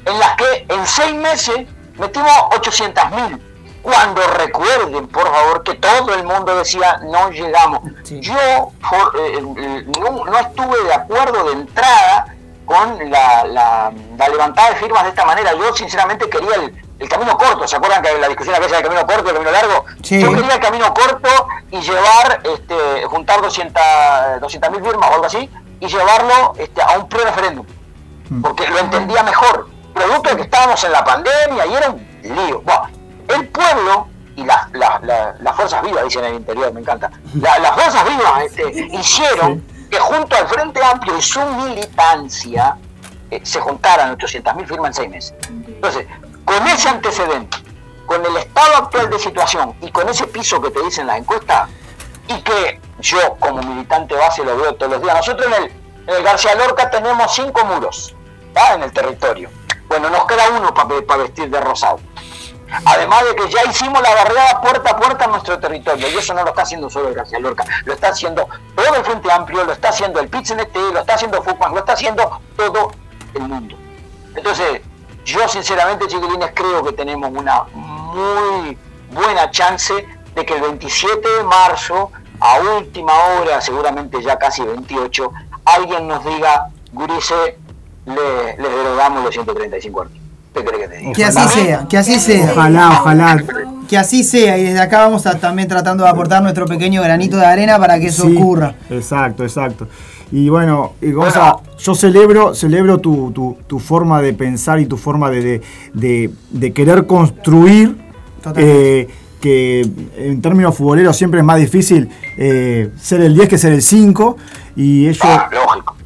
en 0.05 0.19
las 0.19 0.37
que 0.37 0.67
en 0.69 0.87
seis 0.87 1.15
meses 1.15 1.67
metimos 1.99 2.33
800 2.57 3.11
mil. 3.13 3.43
Cuando 3.83 4.21
recuerden, 4.27 5.07
por 5.09 5.31
favor, 5.33 5.63
que 5.63 5.75
todo 5.75 6.13
el 6.15 6.25
mundo 6.25 6.57
decía 6.57 6.99
no 7.05 7.31
llegamos. 7.31 7.81
Sí. 8.03 8.21
Yo 8.21 8.73
por- 8.91 9.17
eh, 9.17 9.39
eh, 9.39 9.87
no, 10.01 10.25
no 10.25 10.39
estuve 10.39 10.83
de 10.85 10.95
acuerdo 10.95 11.45
de 11.45 11.53
entrada 11.53 12.35
con 12.67 12.99
la, 13.11 13.45
la- 13.45 13.93
la 14.19 14.29
levantada 14.29 14.71
de 14.71 14.77
firmas 14.77 15.05
de 15.05 15.11
esta 15.11 15.25
manera. 15.25 15.55
Yo 15.55 15.75
sinceramente 15.75 16.29
quería 16.29 16.57
el, 16.57 16.75
el 16.99 17.09
camino 17.09 17.37
corto. 17.39 17.67
¿Se 17.69 17.77
acuerdan 17.77 18.03
que 18.03 18.19
la 18.19 18.29
discusión 18.29 18.55
aquella 18.57 18.77
del 18.77 18.83
camino 18.85 19.07
corto 19.07 19.25
y 19.27 19.29
el 19.29 19.35
camino 19.35 19.51
largo? 19.53 19.85
Sí. 20.03 20.21
Yo 20.21 20.33
quería 20.35 20.55
el 20.55 20.61
camino 20.61 20.93
corto 20.95 21.29
y 21.71 21.81
llevar, 21.81 22.41
este, 22.45 23.05
juntar 23.07 23.41
200 23.43 24.71
mil 24.71 24.83
firmas 24.85 25.11
o 25.11 25.15
algo 25.15 25.27
así 25.27 25.49
y 25.81 25.87
llevarlo 25.87 26.55
este, 26.59 26.83
a 26.83 26.99
un 26.99 27.09
pre-referéndum. 27.09 27.67
Porque 28.43 28.69
lo 28.69 28.79
entendía 28.79 29.23
mejor. 29.23 29.69
Producto 29.95 30.31
de 30.31 30.37
que 30.37 30.43
estábamos 30.43 30.83
en 30.85 30.93
la 30.93 31.05
pandemia 31.05 31.67
y 31.67 31.75
era 31.75 31.91
un 31.91 32.07
lío. 32.23 32.61
Bueno, 32.63 32.89
el 33.29 33.49
pueblo 33.49 34.09
y 34.37 34.45
las, 34.45 34.71
las- 34.73 35.03
las 35.41 35.57
fuerzas 35.57 35.83
vivas, 35.83 36.05
dicen 36.05 36.25
en 36.25 36.31
el 36.31 36.37
interior, 36.37 36.73
me 36.73 36.81
encanta. 36.81 37.11
La- 37.35 37.59
las 37.59 37.73
fuerzas 37.73 38.05
vivas 38.09 38.43
este, 38.45 38.71
hicieron 38.93 39.65
que 39.91 39.99
junto 39.99 40.37
al 40.37 40.47
Frente 40.47 40.85
Amplio 40.85 41.17
y 41.17 41.23
su 41.23 41.41
militancia 41.43 42.77
eh, 43.31 43.41
se 43.43 43.61
juntaran 43.61 44.17
800.000 44.19 44.67
firmas 44.67 44.89
en 44.89 44.95
seis 44.95 45.11
meses. 45.11 45.35
Entonces, 45.51 46.07
con 46.49 46.67
ese 46.67 46.89
antecedente, 46.89 47.59
con 48.07 48.25
el 48.25 48.35
estado 48.39 48.77
actual 48.77 49.11
de 49.11 49.19
situación 49.19 49.77
y 49.83 49.91
con 49.93 50.09
ese 50.09 50.27
piso 50.27 50.63
que 50.63 50.71
te 50.71 50.83
dicen 50.83 51.07
las 51.07 51.19
encuestas, 51.19 51.69
y 52.27 52.41
que 52.41 52.81
yo 53.01 53.37
como 53.39 53.63
militante 53.63 54.15
base 54.15 54.43
lo 54.45 54.57
veo 54.57 54.75
todos 54.75 54.93
los 54.93 55.03
días. 55.03 55.17
Nosotros 55.17 55.47
en 55.47 55.65
el, 55.65 55.73
en 56.07 56.15
el 56.17 56.23
García 56.23 56.55
Lorca 56.55 56.91
tenemos 56.91 57.35
cinco 57.35 57.65
muros 57.67 58.15
¿tá? 58.55 58.75
en 58.75 58.83
el 58.83 58.93
territorio. 58.93 59.51
Bueno, 59.89 60.09
nos 60.09 60.25
queda 60.25 60.49
uno 60.57 60.73
para 60.73 61.23
vestir 61.23 61.51
de 61.51 61.61
rosado. 61.61 62.01
Además 62.85 63.25
de 63.25 63.35
que 63.35 63.51
ya 63.51 63.65
hicimos 63.65 64.01
la 64.01 64.15
barrera 64.15 64.61
puerta 64.63 64.91
a 64.91 64.97
puerta 64.97 65.25
en 65.27 65.31
nuestro 65.31 65.59
territorio, 65.59 66.09
y 66.09 66.17
eso 66.17 66.33
no 66.33 66.43
lo 66.45 66.49
está 66.49 66.63
haciendo 66.63 66.89
solo 66.89 67.09
el 67.09 67.15
García 67.15 67.39
Lorca, 67.41 67.65
lo 67.85 67.93
está 67.93 68.09
haciendo 68.09 68.47
todo 68.75 68.95
el 68.95 69.05
Frente 69.05 69.31
Amplio, 69.31 69.65
lo 69.65 69.73
está 69.73 69.91
haciendo 69.91 70.21
el 70.21 70.29
PITCNT, 70.29 70.77
lo 70.93 71.01
está 71.01 71.15
haciendo 71.15 71.43
FUCMAN, 71.43 71.73
lo 71.73 71.81
está 71.81 71.93
haciendo 71.93 72.41
todo 72.57 72.93
el 73.35 73.43
mundo. 73.43 73.77
Entonces, 74.35 74.83
yo 75.25 75.47
sinceramente, 75.49 76.07
chiquilines, 76.07 76.51
creo 76.55 76.83
que 76.85 76.93
tenemos 76.93 77.31
una 77.31 77.65
muy 77.75 78.77
buena 79.13 79.51
chance 79.51 79.93
de 80.35 80.47
que 80.47 80.55
el 80.55 80.61
27 80.63 81.21
de 81.39 81.45
marzo, 81.45 82.11
a 82.41 82.59
última 82.79 83.13
hora, 83.13 83.61
seguramente 83.61 84.23
ya 84.23 84.37
casi 84.39 84.63
28, 84.63 85.31
alguien 85.65 86.07
nos 86.09 86.25
diga, 86.25 86.69
Gurice, 86.93 87.59
le, 88.07 88.57
les 88.57 88.71
derogamos 88.71 89.25
los 89.25 89.35
135 89.35 90.01
artículos. 90.01 90.29
¿Qué 90.55 90.65
crees 90.65 90.83
que 90.83 90.89
te 90.89 90.97
diga? 90.99 91.13
Que 91.13 91.25
así 91.25 91.49
sea, 91.49 91.87
que 91.89 91.99
así 91.99 92.19
sea. 92.19 92.53
Ojalá, 92.53 93.01
ojalá. 93.01 93.45
Que 93.89 93.99
así 93.99 94.25
sea, 94.25 94.59
y 94.59 94.65
desde 94.65 94.81
acá 94.81 95.01
vamos 95.01 95.27
a 95.27 95.39
también 95.39 95.69
tratando 95.69 96.05
de 96.05 96.11
aportar 96.11 96.43
nuestro 96.43 96.67
pequeño 96.67 97.03
granito 97.03 97.37
de 97.37 97.47
arena 97.47 97.79
para 97.79 97.99
que 97.99 98.09
eso 98.09 98.25
Sí, 98.25 98.37
ocurra. 98.37 98.75
Exacto, 98.91 99.45
exacto. 99.45 99.89
Y 100.33 100.49
bueno, 100.51 100.93
Gonza, 101.01 101.57
yo 101.79 101.95
celebro, 101.95 102.55
celebro 102.55 102.99
tu, 102.99 103.31
tu- 103.33 103.57
tu 103.67 103.79
forma 103.79 104.21
de 104.21 104.35
pensar 104.35 104.79
y 104.81 104.87
tu 104.87 104.97
forma 104.97 105.31
de, 105.31 105.41
de- 105.43 105.61
de- 105.95 106.31
de 106.51 106.73
querer 106.73 107.07
construir. 107.07 107.97
Eh, 108.57 109.09
que 109.41 109.89
en 110.17 110.43
términos 110.43 110.75
futboleros 110.77 111.17
siempre 111.17 111.39
es 111.39 111.47
más 111.47 111.61
difícil 111.61 112.09
eh, 112.37 112.91
ser 113.01 113.21
el 113.21 113.35
10 113.35 113.49
que 113.49 113.57
ser 113.57 113.73
el 113.73 113.83
5. 113.83 114.37
Y 114.75 115.07
ello, 115.07 115.21
Ah, 115.23 115.49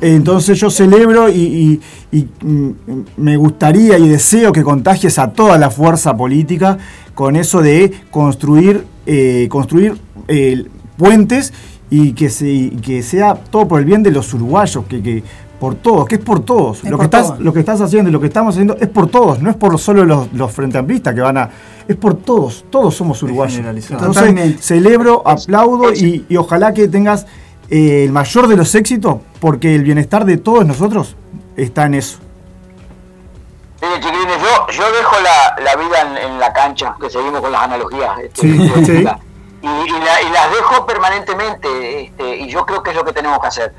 entonces 0.03 0.59
yo 0.61 0.69
celebro 0.71 1.31
y, 1.31 1.81
y- 2.13 2.19
y, 2.19 2.29
mm, 2.45 2.71
me 3.17 3.37
gustaría 3.39 3.99
y 3.99 4.07
deseo 4.09 4.53
que 4.53 4.63
contagies 4.63 5.19
a 5.19 5.33
toda 5.33 5.57
la 5.57 5.71
fuerza 5.71 6.15
política 6.15 6.77
con 7.15 7.37
eso 7.37 7.63
de 7.63 7.93
construir, 8.11 8.85
eh, 9.07 9.47
construir 9.51 9.97
eh, 10.29 10.65
puentes 10.99 11.55
y 11.95 12.15
que, 12.15 12.31
se, 12.31 12.49
y 12.49 12.71
que 12.71 13.03
sea 13.03 13.35
todo 13.35 13.69
por 13.69 13.79
el 13.79 13.85
bien 13.85 14.03
de 14.03 14.11
los 14.11 14.33
uruguayos, 14.33 14.83
que, 14.87 15.03
que 15.03 15.23
por 15.61 15.75
todos, 15.75 16.09
que 16.09 16.15
es 16.15 16.23
por 16.23 16.41
todos. 16.43 16.79
Es 16.79 16.85
lo, 16.85 16.97
por 16.97 17.01
que 17.01 17.05
estás, 17.05 17.27
todos. 17.27 17.41
lo 17.41 17.53
que 17.53 17.61
estás 17.61 17.83
haciendo 17.83 18.09
y 18.09 18.13
lo 18.15 18.19
que 18.19 18.29
estamos 18.29 18.55
haciendo 18.55 18.79
es 18.81 18.89
por 18.89 19.11
todos, 19.11 19.43
no 19.43 19.51
es 19.51 19.57
por 19.57 19.79
solo 19.79 20.07
los, 20.07 20.33
los 20.33 20.51
frente 20.51 20.79
amplistas 20.79 21.15
que 21.15 21.21
van 21.21 21.37
a... 21.37 21.51
Es 21.87 21.97
por 21.97 22.15
todos, 22.15 22.65
todos 22.71 22.95
somos 22.95 23.23
uruguayos. 23.23 23.59
Entonces, 23.59 23.89
Totalmente. 23.99 24.63
celebro, 24.63 25.23
aplaudo 25.27 25.93
y, 25.93 26.25
y 26.31 26.37
ojalá 26.39 26.73
que 26.73 26.89
tengas 26.89 27.27
eh, 27.69 28.05
el 28.05 28.13
mayor 28.13 28.49
de 28.49 28.57
los 28.57 28.75
éxitos, 28.75 29.17
porque 29.39 29.75
el 29.75 29.83
bienestar 29.83 30.25
de 30.25 30.39
todos 30.39 30.65
nosotros 30.65 31.15
está 31.59 31.85
en 31.85 31.95
eso. 31.95 32.21
Mire, 33.83 33.97
chiquilines, 34.01 34.39
yo, 34.41 34.73
yo 34.73 34.85
dejo 34.97 35.17
la, 35.21 35.63
la 35.63 35.77
vida 35.77 36.01
en, 36.23 36.31
en 36.33 36.41
la 36.41 36.55
cancha, 36.55 36.95
que 36.99 37.11
seguimos 37.11 37.43
con 37.43 37.53
las 37.53 37.63
analogías. 37.65 38.19
este, 38.19 38.41
Sí, 38.41 38.85
sí. 38.87 39.05
Y, 39.63 39.67
y 39.69 40.01
la- 40.01 40.21
y 40.23 40.29
las 40.31 40.51
dejo 40.51 40.85
permanentemente, 40.87 42.03
este, 42.05 42.37
y 42.37 42.49
yo 42.51 42.67
creo 42.67 42.83
que 42.83 42.91
es 42.91 42.97
lo 42.97 43.05
que 43.05 43.13
tenemos 43.13 43.39
que 43.41 43.47
hacer. 43.47 43.73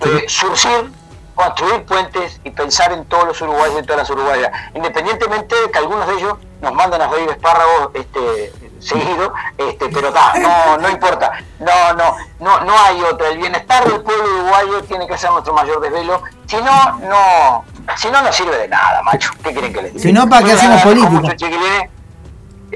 Eh, 0.00 0.24
surcir, 0.28 0.90
construir 1.34 1.84
puentes 1.84 2.40
y 2.44 2.50
pensar 2.50 2.92
en 2.92 3.04
todos 3.04 3.24
los 3.28 3.40
uruguayos 3.40 3.78
y 3.80 3.82
todas 3.82 3.98
las 3.98 4.10
uruguayas, 4.10 4.50
independientemente 4.74 5.54
de 5.60 5.70
que 5.70 5.78
algunos 5.78 6.06
de 6.08 6.14
ellos 6.14 6.34
nos 6.60 6.72
manden 6.74 7.00
a 7.02 7.08
freír 7.08 7.30
espárragos 7.30 7.90
este, 7.94 8.52
seguido, 8.80 9.32
este, 9.56 9.88
pero 9.90 10.12
ta, 10.12 10.34
no, 10.40 10.78
no 10.78 10.88
importa, 10.88 11.30
no, 11.60 11.92
no, 11.94 12.16
no, 12.40 12.60
no 12.64 12.72
hay 12.80 13.00
otra. 13.02 13.28
El 13.28 13.38
bienestar 13.38 13.84
del 13.88 14.00
pueblo 14.02 14.24
uruguayo 14.40 14.82
tiene 14.84 15.06
que 15.06 15.16
ser 15.16 15.30
nuestro 15.30 15.54
mayor 15.54 15.80
desvelo, 15.80 16.20
si 16.46 16.56
no, 16.56 16.98
no, 17.08 17.64
si 17.96 18.10
no, 18.10 18.20
no 18.22 18.32
sirve 18.32 18.56
de 18.58 18.66
nada, 18.68 19.02
macho. 19.02 19.30
¿Qué 19.44 19.52
quieren 19.52 19.72
que 19.72 19.82
les 19.82 19.92
diga? 19.94 20.02
Si 20.02 20.12
no, 20.12 20.28
¿para 20.28 20.44
qué 20.44 20.52
hacemos 20.52 20.80
política? 20.82 21.36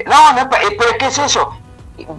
No, 0.07 0.33
no, 0.33 0.41
eh, 0.41 0.75
pero 0.77 0.89
es 0.91 0.97
que 0.97 1.05
es 1.07 1.17
eso. 1.19 1.57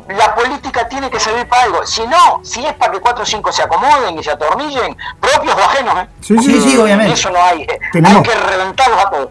La 0.09 0.35
política 0.35 0.89
tiene 0.89 1.11
que 1.11 1.18
servir 1.18 1.47
para 1.49 1.62
algo. 1.64 1.85
Si 1.87 2.03
no, 2.07 2.41
si 2.45 2.64
es 2.64 2.72
para 2.75 2.93
que 2.93 3.01
cuatro 3.01 3.25
o 3.25 3.27
cinco 3.27 3.51
se 3.53 3.62
acomoden 3.62 4.16
y 4.18 4.22
se 4.22 4.31
atornillen, 4.31 4.97
propios 5.20 5.55
o 5.55 5.59
ajenos, 5.59 5.99
¿eh? 5.99 6.09
Sí, 6.20 6.39
Sí, 6.39 6.61
sí, 6.61 6.77
obviamente. 6.77 7.12
Eso 7.14 7.31
no 7.31 7.43
hay. 7.43 7.62
eh, 7.62 7.79
Tenemos- 7.93 8.18
Hay 8.18 8.22
que 8.22 8.35
reventarlos 8.41 8.99
a 9.05 9.11
todos. 9.11 9.29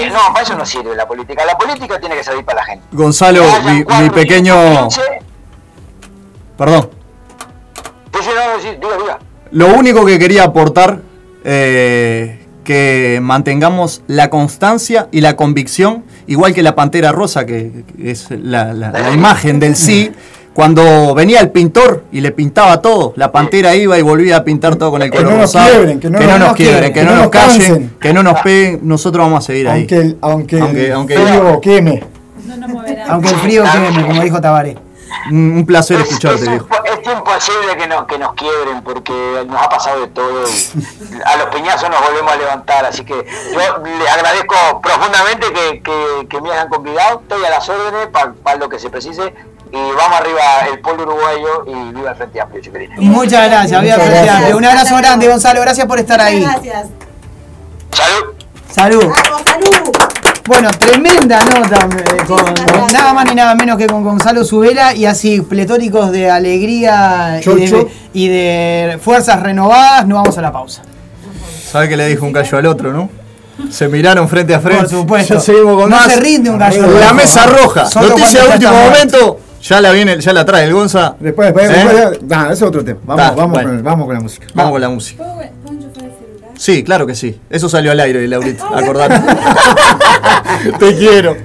Eh, 0.00 0.10
no, 0.10 0.18
para 0.32 0.42
eso 0.44 0.54
no 0.54 0.64
sirve 0.64 0.94
la 0.96 1.06
política. 1.06 1.44
La 1.44 1.58
política 1.58 1.98
tiene 2.00 2.14
que 2.16 2.24
servir 2.24 2.44
para 2.44 2.60
la 2.60 2.64
gente. 2.66 2.84
Gonzalo, 2.92 3.42
mi, 3.64 3.82
cuatro, 3.84 4.04
mi 4.04 4.10
pequeño... 4.10 4.88
Perdón. 6.56 6.90
Pues, 8.10 8.26
no, 8.26 8.32
no, 8.56 8.62
sí, 8.62 8.68
diga, 8.80 8.96
diga. 8.96 9.18
Lo 9.50 9.66
único 9.74 10.04
que 10.06 10.18
quería 10.18 10.44
aportar, 10.44 11.00
eh, 11.44 12.46
que 12.64 13.18
mantengamos 13.22 14.02
la 14.06 14.30
constancia 14.30 15.08
y 15.10 15.20
la 15.20 15.34
convicción, 15.36 16.04
igual 16.26 16.54
que 16.54 16.62
la 16.62 16.74
Pantera 16.74 17.12
Rosa, 17.12 17.44
que, 17.46 17.84
es 18.02 18.28
la, 18.30 18.72
la- 18.72 18.90
la 18.92 19.10
imagen 19.12 19.58
del 19.60 19.76
sí. 19.76 20.10
Cuando 20.54 21.14
venía 21.14 21.40
el 21.40 21.48
pintor 21.50 22.04
y 22.12 22.20
le 22.20 22.30
pintaba 22.30 22.82
todo, 22.82 23.14
la 23.16 23.32
pantera 23.32 23.74
iba 23.74 23.98
y 23.98 24.02
volvía 24.02 24.36
a 24.36 24.44
pintar 24.44 24.76
todo 24.76 24.90
con 24.90 25.00
el 25.00 25.10
color 25.10 25.32
rosado. 25.38 25.86
que 25.98 26.10
no 26.10 26.18
nos- 26.18 26.26
nos 26.28 26.38
no 26.38 26.46
nos 26.46 26.56
quiebren, 26.56 26.92
que 26.92 27.02
no 27.04 27.16
nos 27.16 27.30
callen, 27.30 27.90
que 27.98 28.12
no 28.12 28.22
nos 28.22 28.40
peguen, 28.42 28.80
nosotros 28.82 29.24
vamos 29.24 29.42
a 29.42 29.46
seguir 29.46 29.66
ahí. 29.68 29.80
Aunque 29.80 29.96
el, 29.96 30.18
aunque 30.20 30.60
Aunque- 30.60 30.86
el 30.88 30.92
aunque- 30.92 31.14
frío 31.18 31.60
queme. 31.62 32.02
No. 32.46 32.56
Aunque 33.08 33.28
el 33.30 33.36
frío 33.36 33.64
queme, 33.64 34.06
como 34.06 34.22
dijo 34.22 34.40
Tabaré. 34.42 34.76
Un, 35.30 35.64
placer 35.66 35.98
Es, 36.00 36.08
escucharte, 36.08 36.42
es 36.44 36.48
viejo. 36.50 36.66
Impo- 37.04 37.10
es 37.36 37.48
imposible 37.48 37.76
que 37.76 37.86
nos, 37.86 38.06
que 38.06 38.18
nos 38.18 38.34
quiebren 38.34 38.82
porque 38.82 39.44
nos 39.46 39.60
ha 39.62 39.68
pasado 39.68 40.00
de 40.00 40.08
todo 40.08 40.44
y 40.48 41.20
a 41.24 41.36
los 41.36 41.46
peñazos 41.46 41.88
nos 41.90 42.00
volvemos 42.00 42.32
a 42.32 42.36
levantar. 42.36 42.84
Así 42.84 43.04
que 43.04 43.14
yo 43.52 43.58
le 43.84 44.08
agradezco 44.08 44.80
profundamente 44.82 45.52
que, 45.52 45.82
que- 45.82 46.26
que 46.28 46.40
me 46.40 46.52
hayan 46.52 46.68
convidado. 46.68 47.20
Estoy 47.22 47.44
a 47.44 47.50
las 47.50 47.68
órdenes 47.68 48.08
para 48.08 48.56
lo 48.56 48.68
que 48.68 48.78
se 48.78 48.90
precise 48.90 49.34
y 49.72 49.92
vamos 49.92 50.20
arriba 50.20 50.42
el 50.70 50.80
pueblo 50.80 51.04
uruguayo 51.04 51.64
y 51.66 51.92
viva 51.92 52.10
el 52.10 52.16
Frente 52.16 52.40
Amplio, 52.40 52.60
chiquilines. 52.62 52.98
Muchas 52.98 53.48
gracias, 53.48 53.80
Vía 53.80 53.94
Muchas 53.94 53.96
Frente 54.08 54.14
gracias. 54.14 54.36
Amplio. 54.36 54.56
Un 54.58 54.64
abrazo 54.66 54.96
grande, 54.96 55.28
Gonzalo. 55.28 55.60
Gracias 55.62 55.86
por 55.86 55.98
estar 55.98 56.20
ahí. 56.20 56.42
Gracias. 56.42 56.88
Salud. 57.92 58.34
Salud. 58.70 59.04
Vamos, 59.04 59.42
salud. 59.44 60.31
Bueno, 60.46 60.70
tremenda 60.70 61.38
nota 61.44 61.88
eh, 61.96 62.24
con, 62.26 62.42
nada 62.92 63.14
más 63.14 63.24
ni 63.26 63.34
nada 63.34 63.54
menos 63.54 63.78
que 63.78 63.86
con 63.86 64.02
Gonzalo 64.02 64.44
Subela 64.44 64.94
y 64.94 65.06
así 65.06 65.40
pletóricos 65.40 66.10
de 66.10 66.28
alegría 66.30 67.34
y 67.40 67.44
de, 67.60 67.68
Chocho. 67.70 67.88
y 68.12 68.28
de 68.28 68.98
fuerzas 69.00 69.40
renovadas. 69.40 70.06
Nos 70.06 70.18
vamos 70.18 70.38
a 70.38 70.42
la 70.42 70.52
pausa. 70.52 70.82
¿Sabe 71.70 71.88
qué 71.88 71.96
le 71.96 72.08
dijo 72.08 72.26
un 72.26 72.32
gallo 72.32 72.58
al 72.58 72.66
otro, 72.66 72.92
no? 72.92 73.08
Se 73.70 73.86
miraron 73.88 74.28
frente 74.28 74.54
a 74.54 74.60
frente. 74.60 74.80
Por 74.82 74.90
supuesto. 74.90 75.34
Ya 75.34 75.40
seguimos 75.40 75.76
con 75.80 75.90
no 75.90 75.96
más. 75.96 76.06
se 76.12 76.20
rinde 76.20 76.50
un 76.50 76.58
gallo. 76.58 76.82
La 76.88 77.02
rojo. 77.02 77.14
mesa 77.14 77.46
roja. 77.46 77.86
Solo 77.86 78.08
Noticia 78.08 78.42
de 78.42 78.48
último 78.48 78.72
momento. 78.72 79.40
Ya 79.62 79.80
la 79.80 79.92
viene, 79.92 80.20
ya 80.20 80.32
la 80.32 80.44
trae 80.44 80.64
el 80.64 80.72
Gonza. 80.74 81.14
Después, 81.20 81.54
después, 81.54 81.70
¿Eh? 81.70 81.84
después 81.84 82.22
nah, 82.24 82.44
ese 82.46 82.52
es 82.54 82.62
otro 82.62 82.84
tema. 82.84 82.98
Vamos, 83.04 83.24
Ta, 83.24 83.30
vamos, 83.30 83.50
bueno. 83.52 83.68
con, 83.68 83.76
el- 83.78 83.82
vamos 83.84 84.06
con 84.06 84.14
la 84.16 84.20
música. 84.20 84.46
Vamos 84.54 84.72
con 84.72 84.80
la 84.80 84.88
música. 84.88 85.24
Sí, 86.62 86.84
claro 86.84 87.08
que 87.08 87.16
sí. 87.16 87.40
Eso 87.50 87.68
salió 87.68 87.90
al 87.90 87.98
aire, 87.98 88.28
Laurita. 88.28 88.68
Acordate. 88.78 89.20
Te 90.78 90.96
quiero. 90.96 91.36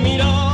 Se 0.00 0.49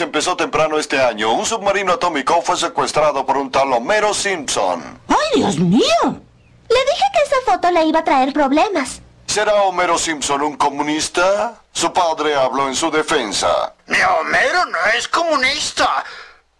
empezó 0.00 0.36
temprano 0.36 0.78
este 0.78 1.00
año. 1.00 1.32
Un 1.32 1.44
submarino 1.44 1.92
atómico 1.92 2.40
fue 2.42 2.56
secuestrado 2.56 3.26
por 3.26 3.36
un 3.36 3.50
tal 3.50 3.72
Homero 3.72 4.14
Simpson. 4.14 4.98
¡Ay, 5.08 5.40
Dios 5.40 5.58
mío! 5.58 5.82
Le 6.02 6.76
dije 6.76 7.04
que 7.12 7.22
esa 7.22 7.52
foto 7.52 7.70
le 7.70 7.84
iba 7.84 8.00
a 8.00 8.04
traer 8.04 8.32
problemas. 8.32 9.02
¿Será 9.26 9.54
Homero 9.62 9.98
Simpson 9.98 10.42
un 10.42 10.56
comunista? 10.56 11.60
Su 11.72 11.92
padre 11.92 12.34
habló 12.34 12.68
en 12.68 12.74
su 12.74 12.90
defensa. 12.90 13.74
Mi 13.86 13.98
Homero 13.98 14.64
no 14.66 14.78
es 14.96 15.06
comunista. 15.08 16.04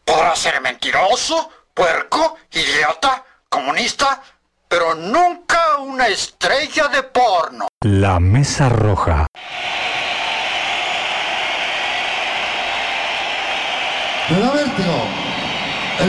Podrá 0.04 0.36
ser 0.36 0.60
mentiroso, 0.60 1.50
puerco, 1.72 2.36
idiota, 2.52 3.24
comunista, 3.48 4.22
pero 4.68 4.94
nunca 4.94 5.78
una 5.78 6.06
estrella 6.08 6.88
de 6.88 7.02
porno. 7.04 7.68
La 7.80 8.20
Mesa 8.20 8.68
Roja. 8.68 9.26
Me 14.30 14.38
da 14.38 14.50
vértigo. 14.52 14.94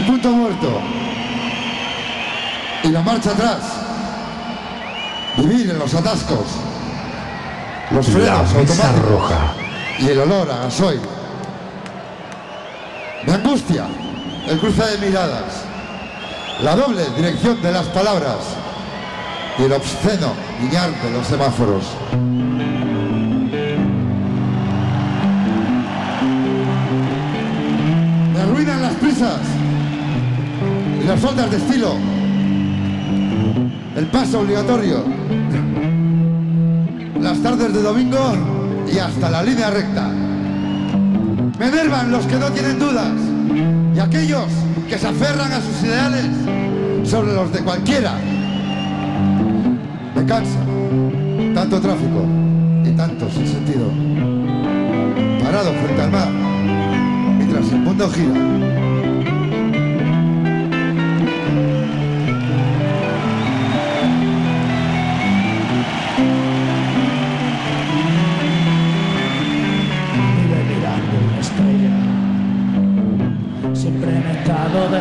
El 0.01 0.07
punto 0.07 0.31
muerto. 0.31 0.81
Y 2.83 2.87
la 2.87 3.03
marcha 3.03 3.29
atrás. 3.29 3.59
Vivir 5.37 5.69
en 5.69 5.77
los 5.77 5.93
atascos. 5.93 6.47
Los 7.91 8.07
frenos 8.07 8.51
automáticos. 8.51 9.05
Roja. 9.07 9.53
Y 9.99 10.07
el 10.07 10.19
olor 10.21 10.49
a 10.49 10.57
gasoil. 10.63 11.01
Me 13.27 13.33
angustia 13.33 13.85
el 14.47 14.59
cruce 14.59 14.83
de 14.83 15.05
miradas. 15.05 15.65
La 16.63 16.75
doble 16.75 17.05
dirección 17.15 17.61
de 17.61 17.71
las 17.71 17.85
palabras. 17.89 18.39
Y 19.59 19.63
el 19.65 19.71
obsceno 19.71 20.33
guiñar 20.59 20.89
de 20.99 21.11
los 21.11 21.27
semáforos. 21.27 21.83
Me 28.33 28.41
arruinan 28.41 28.81
las 28.81 28.95
prisas 28.95 29.60
las 31.11 31.19
faltas 31.19 31.51
de 31.51 31.57
estilo. 31.57 31.95
El 33.97 34.05
paso 34.07 34.39
obligatorio. 34.39 35.03
Las 37.19 37.37
tardes 37.43 37.73
de 37.73 37.81
domingo 37.81 38.33
y 38.89 38.97
hasta 38.97 39.29
la 39.29 39.43
línea 39.43 39.71
recta. 39.71 40.07
Me 41.59 41.67
enervan 41.67 42.13
los 42.13 42.25
que 42.27 42.37
no 42.37 42.49
tienen 42.51 42.79
dudas 42.79 43.11
y 43.93 43.99
aquellos 43.99 44.45
que 44.87 44.97
se 44.97 45.07
aferran 45.07 45.51
a 45.51 45.59
sus 45.59 45.83
ideales 45.83 46.27
sobre 47.03 47.33
los 47.33 47.51
de 47.51 47.59
cualquiera. 47.59 48.13
Me 50.15 50.25
cansa 50.25 50.59
tanto 51.53 51.81
tráfico 51.81 52.25
y 52.85 52.91
tanto 52.91 53.29
sin 53.31 53.47
sentido. 53.47 53.91
Parado 55.43 55.73
frente 55.73 56.01
al 56.03 56.11
mar 56.11 56.29
mientras 57.37 57.69
el 57.69 57.79
mundo 57.79 58.09
gira. 58.11 58.70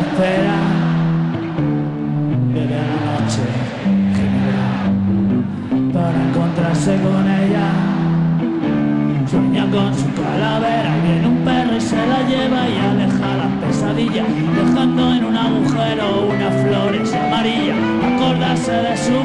De 0.01 0.09
espera. 0.09 0.57
Vive 2.53 2.65
la 2.69 2.97
noche 3.07 3.45
para 5.93 6.23
encontrarse 6.27 6.91
con 7.01 7.27
ella. 7.27 7.67
Sueña 9.29 9.65
con 9.71 9.93
su 9.95 10.07
calavera, 10.13 10.91
viene 11.03 11.27
un 11.27 11.37
perro 11.45 11.77
y 11.77 11.81
se 11.81 11.95
la 11.95 12.21
lleva 12.27 12.67
y 12.67 12.77
aleja 12.77 13.37
las 13.37 13.53
pesadillas, 13.61 14.27
dejando 14.55 15.13
en 15.13 15.23
un 15.23 15.37
agujero 15.37 16.27
unas 16.27 16.53
flores 16.63 17.13
amarillas, 17.13 17.77
acordarse 18.03 18.71
de 18.71 18.97
su 18.97 19.17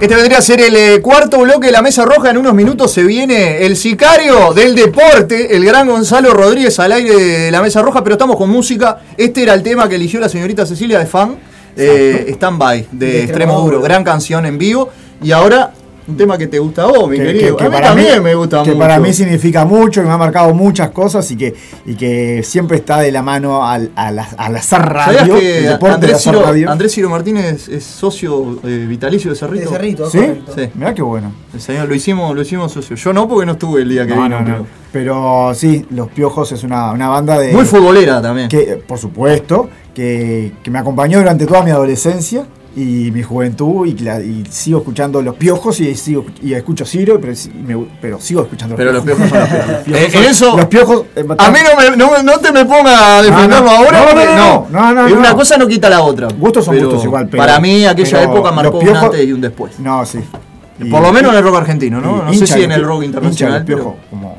Este 0.00 0.14
vendría 0.14 0.38
a 0.38 0.42
ser 0.42 0.60
el 0.60 0.76
eh, 0.76 1.00
cuarto 1.02 1.40
bloque 1.40 1.66
de 1.66 1.72
la 1.72 1.82
Mesa 1.82 2.04
Roja. 2.04 2.30
En 2.30 2.38
unos 2.38 2.54
minutos 2.54 2.92
se 2.92 3.02
viene 3.02 3.66
el 3.66 3.76
sicario 3.76 4.54
del 4.54 4.76
deporte, 4.76 5.56
el 5.56 5.64
gran 5.64 5.88
Gonzalo 5.88 6.32
Rodríguez 6.32 6.78
al 6.78 6.92
aire 6.92 7.16
de 7.16 7.50
la 7.50 7.60
Mesa 7.60 7.82
Roja, 7.82 8.04
pero 8.04 8.14
estamos 8.14 8.36
con 8.36 8.48
música. 8.48 9.00
Este 9.16 9.42
era 9.42 9.54
el 9.54 9.62
tema 9.64 9.88
que 9.88 9.96
eligió 9.96 10.20
la 10.20 10.28
señorita 10.28 10.64
Cecilia 10.66 11.00
de 11.00 11.06
Fan, 11.06 11.36
eh, 11.76 12.26
Stand 12.28 12.58
By, 12.58 12.86
de 12.92 13.24
Extremo 13.24 13.60
Duro. 13.60 13.82
Gran 13.82 14.04
canción 14.04 14.46
en 14.46 14.56
vivo. 14.56 14.88
Y 15.20 15.32
ahora, 15.32 15.72
un 16.08 16.16
tema 16.16 16.38
que 16.38 16.46
te 16.46 16.58
gusta 16.58 16.82
a 16.84 16.86
vos, 16.86 17.08
mi 17.08 17.16
que, 17.18 17.24
querido. 17.24 17.56
que- 17.56 17.62
que 17.62 17.64
a 17.64 17.68
mí 17.68 17.74
para 17.74 17.88
también 17.88 18.14
mí, 18.18 18.20
me 18.24 18.34
gusta 18.34 18.62
que 18.62 18.70
mucho. 18.70 18.78
para 18.78 18.98
mí 18.98 19.12
significa 19.12 19.64
mucho, 19.64 20.00
que 20.00 20.06
me 20.06 20.12
ha 20.14 20.16
marcado 20.18 20.54
muchas 20.54 20.90
cosas 20.90 21.30
y 21.30 21.36
que, 21.36 21.54
y 21.86 21.94
que 21.94 22.42
siempre 22.42 22.78
está 22.78 22.98
de 23.00 23.12
la 23.12 23.22
mano 23.22 23.66
al, 23.66 23.90
a 23.94 24.10
la, 24.10 24.26
¿Sabías 24.62 24.88
radio, 24.88 25.34
que 25.38 25.58
el 25.58 25.64
deporte 25.66 25.86
de 25.88 25.94
Andrés 25.94 26.14
hacer 26.16 26.32
Ciro, 26.34 26.44
radio. 26.46 26.70
Andrés 26.70 26.92
Ciro 26.94 27.10
Martínez 27.10 27.68
es 27.68 27.84
socio 27.84 28.58
eh, 28.64 28.86
vitalicio 28.88 29.30
de 29.30 29.36
Cerrito? 29.36 29.64
De 29.70 29.76
Cerrito, 29.76 30.10
¿Sí? 30.10 30.18
correcto. 30.18 30.52
Sí. 30.56 30.70
Mirá 30.74 30.94
qué 30.94 31.02
bueno. 31.02 31.32
El 31.52 31.60
señor, 31.60 31.86
lo 31.88 31.94
hicimos, 31.94 32.34
lo 32.34 32.40
hicimos 32.42 32.72
socio. 32.72 32.96
Yo 32.96 33.12
no 33.12 33.28
porque 33.28 33.44
no 33.46 33.52
estuve 33.52 33.82
el 33.82 33.88
día 33.88 34.06
que 34.06 34.14
No, 34.14 34.22
vino. 34.22 34.40
no, 34.40 34.58
no. 34.58 34.66
Pero 34.90 35.52
sí, 35.54 35.84
Los 35.90 36.08
Piojos 36.08 36.50
es 36.52 36.62
una, 36.64 36.92
una 36.92 37.08
banda 37.08 37.38
de. 37.38 37.52
Muy 37.52 37.66
futbolera 37.66 38.22
también. 38.22 38.48
Que, 38.48 38.82
por 38.86 38.96
supuesto, 38.98 39.68
que, 39.94 40.52
que 40.62 40.70
me 40.70 40.78
acompañó 40.78 41.18
durante 41.18 41.44
toda 41.46 41.62
mi 41.62 41.70
adolescencia 41.70 42.46
y 42.80 43.10
mi 43.10 43.22
juventud 43.22 43.86
y, 43.86 43.94
que 43.94 44.04
la- 44.04 44.20
y 44.20 44.44
sigo 44.50 44.78
escuchando 44.78 45.20
Los 45.20 45.34
Piojos 45.34 45.80
y, 45.80 45.94
sigo, 45.94 46.24
y 46.42 46.52
escucho 46.54 46.84
Ciro, 46.86 47.18
pero, 47.20 47.34
sí- 47.34 47.50
me- 47.50 47.86
pero 48.00 48.20
sigo 48.20 48.42
escuchando 48.42 48.76
Pero 48.76 48.92
los 48.92 49.02
piojos 49.04 49.28
son 49.28 49.38
los 49.38 49.48
piojos. 49.48 49.68
Los 49.68 49.82
piojos 49.84 50.00
Eh, 50.00 50.10
son- 50.12 50.22
en 50.24 50.30
eso- 50.30 50.56
Los 50.56 50.66
Piojos. 50.66 51.02
eh, 51.16 51.24
A 51.38 51.50
mí 51.50 51.58
no, 51.64 51.90
me, 51.90 51.96
no, 51.96 52.22
no 52.22 52.38
te 52.38 52.52
me 52.52 52.64
pongas 52.64 53.00
a 53.00 53.22
defenderlo 53.22 53.66
No, 53.66 53.70
no. 53.70 53.70
ahora. 53.76 53.98
No, 54.00 54.14
no, 54.14 54.68
no, 54.70 54.94
no, 54.94 55.08
no, 55.08 55.18
Una 55.18 55.30
no. 55.30 55.36
cosa 55.36 55.56
no 55.58 55.66
quita 55.66 55.88
la 55.90 56.00
otra. 56.02 56.28
Gustos 56.38 56.64
son 56.64 56.74
Pero 56.74 56.86
gustos 56.88 57.04
igual, 57.04 57.28
pero. 57.28 57.42
Para 57.42 57.58
mí, 57.60 57.84
aquella 57.84 58.18
pero 58.20 58.32
época 58.32 58.52
marcó 58.52 58.78
un 58.78 58.88
antes 58.96 59.26
y 59.26 59.32
un 59.32 59.40
después. 59.40 59.78
No, 59.80 60.04
sí. 60.06 60.20
Y- 60.80 60.88
Por 60.90 61.02
lo 61.02 61.12
menos 61.12 61.32
en 61.32 61.38
el 61.38 61.44
rock 61.44 61.56
argentino, 61.56 62.00
¿no? 62.00 62.22
y 62.32 62.38
No 62.38 62.46
sé 62.46 62.46
si 62.46 62.62
en 62.62 62.70
el 62.72 62.84
rock 62.84 63.02
internacional. 63.02 63.54
los 63.58 63.66
pero- 63.66 63.78
Piojos, 63.78 63.94
como- 64.10 64.38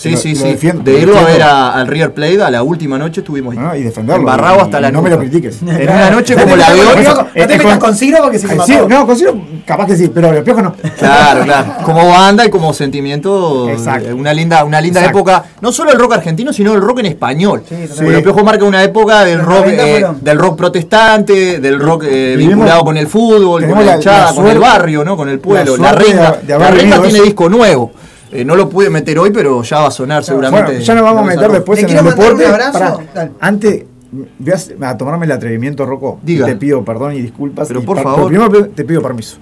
Sí, 0.00 0.10
lo- 0.12 0.16
sí, 0.16 0.34
lo 0.34 0.40
sí. 0.40 0.56
de 0.82 0.92
lo 0.92 0.98
irlo 0.98 1.18
a 1.18 1.24
ver 1.24 1.42
a- 1.42 1.72
al 1.74 1.86
River 1.86 2.14
Plate 2.14 2.42
a 2.42 2.50
la 2.50 2.62
última 2.62 2.96
noche 2.96 3.20
estuvimos. 3.20 3.54
Ah, 3.58 3.76
y 3.76 3.82
defenderlo. 3.82 4.20
Embarrado 4.20 4.62
hasta 4.62 4.78
y 4.78 4.82
la 4.82 4.90
no 4.90 5.02
me 5.02 5.10
lo 5.10 5.18
critiques. 5.18 5.60
En 5.60 5.82
una 5.90 6.10
noche 6.10 6.34
como 6.36 6.56
la 6.56 6.72
de 6.72 6.80
hoy. 6.80 7.04
No 7.04 7.46
te 7.46 7.58
metas 7.58 7.78
con 7.78 7.94
Ciro 7.94 8.18
porque 8.22 8.38
se 8.38 8.48
sí, 8.48 8.54
mató. 8.54 8.88
no, 8.88 9.06
con 9.06 9.16
Ciro 9.16 9.34
capaz 9.66 9.86
que 9.88 9.96
sí, 9.96 10.08
pero 10.12 10.32
los 10.32 10.42
piojos 10.42 10.62
no. 10.62 10.72
Claro, 10.98 11.44
claro. 11.44 11.74
Como 11.84 12.08
banda 12.08 12.46
y 12.46 12.48
como 12.50 12.72
sentimiento, 12.72 13.68
Exacto. 13.68 14.08
eh, 14.08 14.14
una 14.14 14.32
linda, 14.32 14.64
una 14.64 14.80
linda 14.80 15.00
Exacto. 15.00 15.18
época. 15.18 15.44
No 15.60 15.70
solo 15.70 15.92
el 15.92 15.98
rock 15.98 16.14
argentino, 16.14 16.50
sino 16.52 16.72
el 16.72 16.80
rock 16.80 17.00
en 17.00 17.06
español. 17.06 17.60
totalmente. 17.60 17.94
Porque 17.96 18.10
Los 18.12 18.22
Piojos 18.22 18.42
marca 18.44 18.64
una 18.64 18.82
época 18.82 19.24
del 19.26 19.40
rock, 19.42 19.66
90 19.66 19.86
eh, 19.86 20.06
del 20.22 20.38
rock 20.38 20.56
protestante, 20.56 21.60
del 21.60 21.78
rock 21.78 22.04
eh, 22.08 22.36
vinculado 22.38 22.84
con 22.84 22.96
el 22.96 23.06
fútbol, 23.06 23.66
con 23.68 23.84
la 23.84 23.96
hinchada, 23.96 24.34
con 24.34 24.46
el 24.48 24.58
barrio, 24.58 25.04
¿no? 25.04 25.16
Con 25.16 25.28
el 25.28 25.38
pueblo. 25.40 25.76
la 25.76 25.92
La, 25.92 25.98
renga. 25.98 26.38
la 26.46 26.70
renga 26.70 27.02
tiene 27.02 27.20
disco 27.20 27.48
nuevo. 27.50 27.92
Eh, 28.32 28.44
no 28.44 28.54
lo 28.56 28.68
pude 28.68 28.90
meter 28.90 29.18
hoy, 29.18 29.30
pero 29.30 29.62
ya 29.62 29.80
va 29.80 29.88
a 29.88 29.90
sonar 29.90 30.22
seguramente. 30.24 30.66
Bueno, 30.72 30.80
ya 30.84 30.94
nos 30.94 31.02
vamos 31.02 31.22
a 31.22 31.26
meter 31.26 31.50
después 31.50 31.78
Le 31.78 31.82
en 31.82 31.86
quiero 31.88 32.00
el 32.00 32.06
mandar 32.16 32.24
deporte. 32.36 32.44
un 32.46 32.50
abrazo. 32.52 33.02
Antes, 33.40 33.84
voy 34.12 34.52
a, 34.80 34.88
a 34.90 34.96
tomarme 34.98 35.26
el 35.26 35.32
atrevimiento, 35.32 35.84
Rocco. 35.86 36.20
Diga. 36.22 36.46
Te 36.46 36.56
pido 36.56 36.84
perdón 36.84 37.14
y 37.14 37.20
disculpas. 37.22 37.68
Pero 37.68 37.80
y 37.80 37.84
por 37.84 37.96
par- 37.96 38.04
favor. 38.04 38.28
primero 38.28 38.68
te 38.68 38.84
pido 38.84 39.02
permiso. 39.02 39.38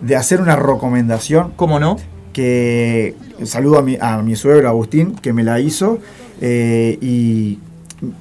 De 0.00 0.16
hacer 0.16 0.40
una 0.40 0.54
recomendación 0.56 1.52
¿Cómo 1.56 1.80
no? 1.80 1.96
que 2.32 3.14
saludo 3.44 3.78
a 3.78 3.82
mi, 3.82 3.96
a 4.00 4.18
mi 4.22 4.36
suegro 4.36 4.68
Agustín, 4.68 5.14
que 5.16 5.32
me 5.32 5.42
la 5.44 5.60
hizo. 5.60 5.98
eh, 6.40 6.98
y 7.00 7.58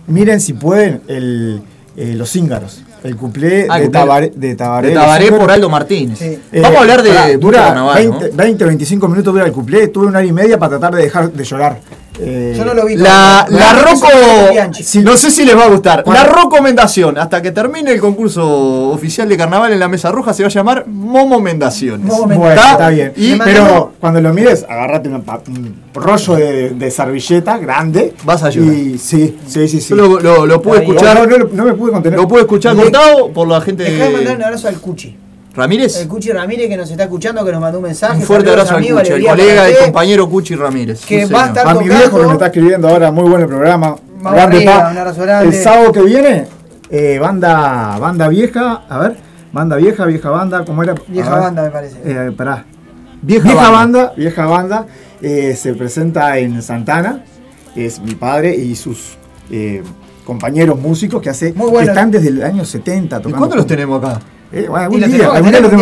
miren 0.07 0.39
si 0.39 0.53
pueden 0.53 1.01
el, 1.07 1.61
eh, 1.97 2.13
Los 2.15 2.31
Cíngaros. 2.31 2.83
El 3.03 3.15
cuplé 3.17 3.67
Ah, 3.69 3.79
de, 3.79 3.89
Tabaré, 3.89 4.31
de 4.35 4.55
Tabaré. 4.55 4.89
de 4.89 5.31
por 5.31 5.51
Aldo 5.51 5.69
Martínez. 5.69 6.21
Eh, 6.21 6.39
Vamos 6.61 6.77
a 6.77 6.81
hablar 6.81 7.03
de 7.03 7.37
dura 7.37 7.59
Carnaval, 7.65 8.05
¿no? 8.09 8.19
20, 8.19 8.35
20, 8.35 8.65
25 8.65 9.07
minutos 9.09 9.33
dura 9.33 9.45
el 9.45 9.51
cuplé. 9.51 9.87
Tuve 9.89 10.07
una 10.07 10.19
hora 10.19 10.27
y 10.27 10.31
media 10.31 10.57
para 10.57 10.71
tratar 10.71 10.95
de 10.95 11.03
dejar 11.03 11.31
de 11.31 11.43
llorar. 11.43 11.79
Eh, 12.19 12.53
Yo 12.55 12.63
no 12.63 12.73
lo 12.73 12.85
vi 12.85 12.95
La, 12.95 13.45
todo. 13.47 13.57
la 13.57 13.71
es 14.45 14.51
Bianchi. 14.51 14.99
no 14.99 15.17
sé 15.17 15.31
si 15.31 15.45
les 15.45 15.57
va 15.57 15.65
a 15.65 15.69
gustar. 15.69 16.03
¿Cuál? 16.03 16.15
La 16.17 16.23
recomendación, 16.25 17.17
hasta 17.17 17.41
que 17.41 17.51
termine 17.51 17.91
el 17.91 17.99
concurso 17.99 18.89
oficial 18.91 19.27
de 19.27 19.35
carnaval 19.37 19.73
en 19.73 19.79
la 19.79 19.87
Mesa 19.87 20.11
Roja, 20.11 20.33
se 20.33 20.43
va 20.43 20.47
a 20.47 20.51
llamar 20.51 20.85
Momo 20.87 21.39
Mendaciones. 21.39 22.05
Momo 22.05 22.27
Bueno, 22.27 22.49
¿Está? 22.51 22.71
está 22.73 22.89
bien. 22.89 23.13
Y- 23.15 23.35
pero 23.37 23.93
cuando 23.99 24.21
lo 24.21 24.31
mires, 24.33 24.63
agarrate 24.69 25.09
una 25.09 25.19
pa- 25.21 25.41
un 25.47 25.75
rollo 25.93 26.35
de, 26.35 26.69
de 26.71 26.91
servilleta 26.91 27.57
grande. 27.57 28.13
Vas 28.23 28.43
a 28.43 28.49
llorar. 28.49 28.73
Y 28.73 28.97
sí, 28.99 29.37
sí, 29.47 29.67
sí. 29.67 29.81
sí. 29.81 29.93
Lo, 29.95 30.19
lo- 30.19 30.45
lo 30.45 30.61
pude 30.61 30.79
escuchar. 30.79 31.27
No, 31.27 31.37
no, 31.37 31.45
no, 31.51 31.65
me 31.65 31.73
pude 31.73 31.91
contener. 31.91 32.19
Lo 32.19 32.27
pude 32.27 32.41
escuchar 32.41 32.75
cortado 32.75 33.29
por 33.31 33.47
la 33.47 33.59
gente 33.61 33.83
Dejá 33.83 34.05
de 34.05 34.11
mandar 34.11 34.35
un 34.37 34.43
abrazo 34.43 34.67
al 34.67 34.75
Cuchi. 34.79 35.17
Ramírez. 35.55 36.01
El 36.01 36.07
Cuchi 36.07 36.31
Ramírez 36.31 36.67
que 36.67 36.77
nos 36.77 36.89
está 36.89 37.03
escuchando, 37.03 37.45
que 37.45 37.51
nos 37.51 37.61
mandó 37.61 37.77
un 37.79 37.83
mensaje. 37.85 38.17
Un 38.17 38.23
fuerte 38.23 38.49
abrazo 38.49 38.71
al 38.71 38.77
amigo, 38.77 38.97
Cuchi, 38.99 39.11
el 39.13 39.25
colega 39.25 39.69
y 39.69 39.75
compañero 39.85 40.29
Cuchi 40.29 40.55
Ramírez. 40.55 41.05
Que 41.05 41.25
Sí, 41.27 41.33
va 41.33 41.43
a 41.45 41.47
estar 41.47 41.67
A 41.67 41.73
mi 41.75 41.87
viejo 41.87 42.19
que 42.19 42.25
me 42.25 42.33
está 42.33 42.45
escribiendo 42.47 42.87
ahora, 42.89 43.11
muy 43.11 43.23
bueno 43.29 43.43
el 43.43 43.47
programa. 43.49 43.95
Vamos 44.21 44.33
Grande, 44.33 44.57
arriba, 44.57 44.79
pa. 44.83 44.91
un 44.91 44.97
abrazo 44.97 45.21
grande. 45.21 45.47
El 45.57 45.63
sábado 45.63 45.91
que 45.91 46.01
viene, 46.01 46.47
eh, 46.89 47.19
banda, 47.19 47.97
banda 47.99 48.27
vieja, 48.29 48.83
a 48.89 48.97
ver, 48.99 49.17
banda 49.51 49.75
vieja, 49.75 50.05
vieja 50.05 50.29
banda, 50.29 50.63
¿cómo 50.65 50.81
era? 50.81 50.95
Vieja 51.07 51.29
banda, 51.37 51.63
me 51.63 51.69
parece. 51.69 51.97
Eh, 52.03 52.31
pará. 52.35 52.65
Vieja 53.21 53.43
Vieja, 53.49 53.69
banda. 53.69 53.99
banda. 53.99 54.13
vieja 54.17 54.45
banda, 54.45 54.87
eh, 55.21 55.55
se 55.59 55.73
presenta 55.75 56.37
en 56.39 56.61
Santana, 56.61 57.23
es 57.75 57.99
mi 58.01 58.15
padre 58.15 58.55
y 58.55 58.75
sus 58.75 59.17
eh, 59.51 59.83
compañeros 60.25 60.79
músicos 60.79 61.21
que 61.21 61.29
hace 61.29 61.53
Muy 61.53 61.69
bueno. 61.69 61.85
que 61.85 61.91
están 61.91 62.11
desde 62.11 62.29
el 62.29 62.43
año 62.43 62.65
70 62.65 63.17
¿Y 63.17 63.19
tocando. 63.19 63.37
cuándo 63.37 63.55
los 63.57 63.67
tenemos 63.67 64.03
acá? 64.03 64.19
Eh, 64.55 64.67
bueno, 64.69 64.83
algún 64.85 65.01
lo 65.01 65.07
día, 65.07 65.25
algún 65.31 65.51
lo 65.51 65.57
tenemos 65.69 65.71
que 65.71 65.77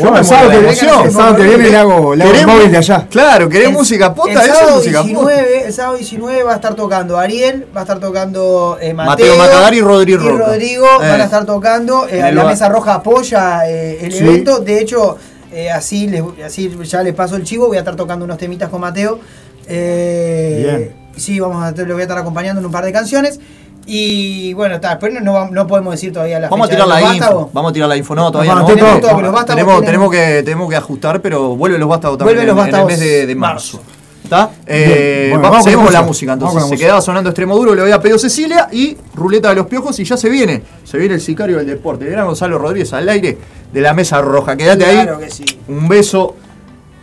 yo 0.00 0.16
el 0.16 0.24
sábado 0.24 0.50
que- 0.50 0.68
el 0.68 0.76
sábado 1.12 1.36
que 1.36 1.42
viene 1.42 1.70
le 1.70 1.76
hago, 1.76 2.14
le 2.14 2.22
hago 2.22 2.32
el 2.32 2.38
Queremos- 2.38 2.54
móvil 2.56 2.70
de 2.70 2.76
allá. 2.78 3.06
Claro, 3.10 3.48
¿querés 3.48 3.66
El- 3.68 3.72
música 3.74 4.14
posta? 4.14 4.30
El 4.32 4.38
Eso 4.38 4.52
es 4.52 4.58
sábado, 4.58 4.76
música 4.76 4.98
posta. 5.02 5.08
19, 5.08 5.66
el 5.66 5.72
sábado 5.72 5.96
19 5.96 6.42
va 6.44 6.52
a 6.52 6.54
estar 6.54 6.74
tocando 6.76 7.18
Ariel, 7.18 7.66
va 7.76 7.80
a 7.80 7.82
estar 7.82 7.98
tocando 7.98 8.78
eh, 8.80 8.94
Mateo, 8.94 9.10
Mateo 9.26 9.36
Macadar 9.36 9.74
y 9.74 9.80
Rodrigo 9.80 10.22
y. 10.24 10.38
Rodrigo 10.38 10.86
Eh. 11.02 11.08
van 11.08 11.20
a 11.20 11.24
estar 11.24 11.44
tocando. 11.44 12.06
eh, 12.08 12.30
la 12.32 12.44
Mesa 12.44 12.68
Roja 12.68 12.94
apoya 12.94 13.68
eh, 13.68 13.98
el 14.02 14.12
Sí. 14.12 14.18
evento. 14.20 14.60
De 14.60 14.78
hecho, 14.80 15.16
eh, 15.52 15.68
así, 15.70 16.06
les, 16.06 16.22
así 16.46 16.70
ya 16.84 17.02
les 17.02 17.12
paso 17.14 17.34
el 17.34 17.42
chivo. 17.42 17.66
Voy 17.66 17.76
a 17.76 17.80
estar 17.80 17.96
tocando 17.96 18.24
unos 18.24 18.38
temitas 18.38 18.68
con 18.68 18.80
Mateo. 18.80 19.18
Eh, 19.66 20.62
Bien. 20.64 21.02
Sí, 21.16 21.38
vamos 21.40 21.62
a, 21.62 21.72
lo 21.72 21.92
voy 21.92 22.00
a 22.00 22.04
estar 22.04 22.16
acompañando 22.18 22.60
en 22.60 22.66
un 22.66 22.72
par 22.72 22.84
de 22.84 22.92
canciones. 22.92 23.38
Y 23.86 24.54
bueno, 24.54 24.76
está, 24.76 24.90
después 24.90 25.12
no, 25.12 25.20
no, 25.20 25.50
no 25.50 25.66
podemos 25.66 25.92
decir 25.92 26.12
todavía 26.12 26.38
la 26.38 26.48
Vamos 26.48 26.66
a 26.66 26.70
fecha 26.70 26.84
tirar 26.84 26.96
de 26.98 27.04
la 27.04 27.12
info. 27.14 27.20
vástagos. 27.24 27.52
Vamos 27.52 27.70
a 27.70 27.72
tirar 27.72 27.88
la 27.88 27.96
info. 27.96 28.14
No, 28.14 28.30
todavía 28.32 28.54
Vamos, 28.54 28.68
no. 28.70 28.74
tenemos 28.76 29.00
todo, 29.00 29.80
tenemos, 29.82 30.10
que, 30.10 30.42
tenemos 30.44 30.70
que 30.70 30.76
ajustar, 30.76 31.20
pero 31.20 31.56
vuelven 31.56 31.80
los 31.80 31.88
vástagos 31.88 32.18
también 32.18 32.36
Vuelven 32.38 32.54
los 32.56 32.64
en- 32.68 32.74
en, 32.74 32.80
el 32.80 32.86
mes 32.86 33.00
de, 33.00 33.26
de 33.26 33.34
marzo. 33.34 33.80
¿Está? 34.22 34.50
Eh, 34.66 35.26
bueno, 35.30 35.42
va- 35.42 35.50
vamos 35.50 35.66
con 35.84 35.92
la 35.92 36.02
música. 36.02 36.32
Vamos 36.32 36.42
entonces. 36.50 36.52
con 36.54 36.62
Se 36.62 36.68
música. 36.74 36.86
quedaba 36.86 37.00
sonando 37.02 37.30
extremo 37.30 37.56
duro, 37.56 37.74
le 37.74 37.82
voy 37.82 37.90
a 37.90 38.00
pedir 38.00 38.18
Cecilia 38.20 38.68
y 38.70 38.96
Ruleta 39.16 39.48
de 39.48 39.56
los 39.56 39.66
Piojos 39.66 39.98
y 39.98 40.04
ya 40.04 40.16
se 40.16 40.30
viene. 40.30 40.62
Se 40.84 40.96
viene 40.96 41.14
el 41.16 41.20
sicario 41.20 41.56
del 41.58 41.66
deporte. 41.66 42.06
Gran 42.06 42.26
Gonzalo 42.26 42.56
Rodríguez 42.58 42.92
al 42.92 43.08
aire 43.08 43.36
de 43.72 43.80
la 43.80 43.92
Mesa 43.94 44.20
Roja. 44.22 44.56
Quédate 44.56 44.84
Claro 44.84 45.16
ahí. 45.18 45.24
que 45.24 45.30
sí. 45.30 45.44
Un 45.68 45.88
beso 45.88 46.36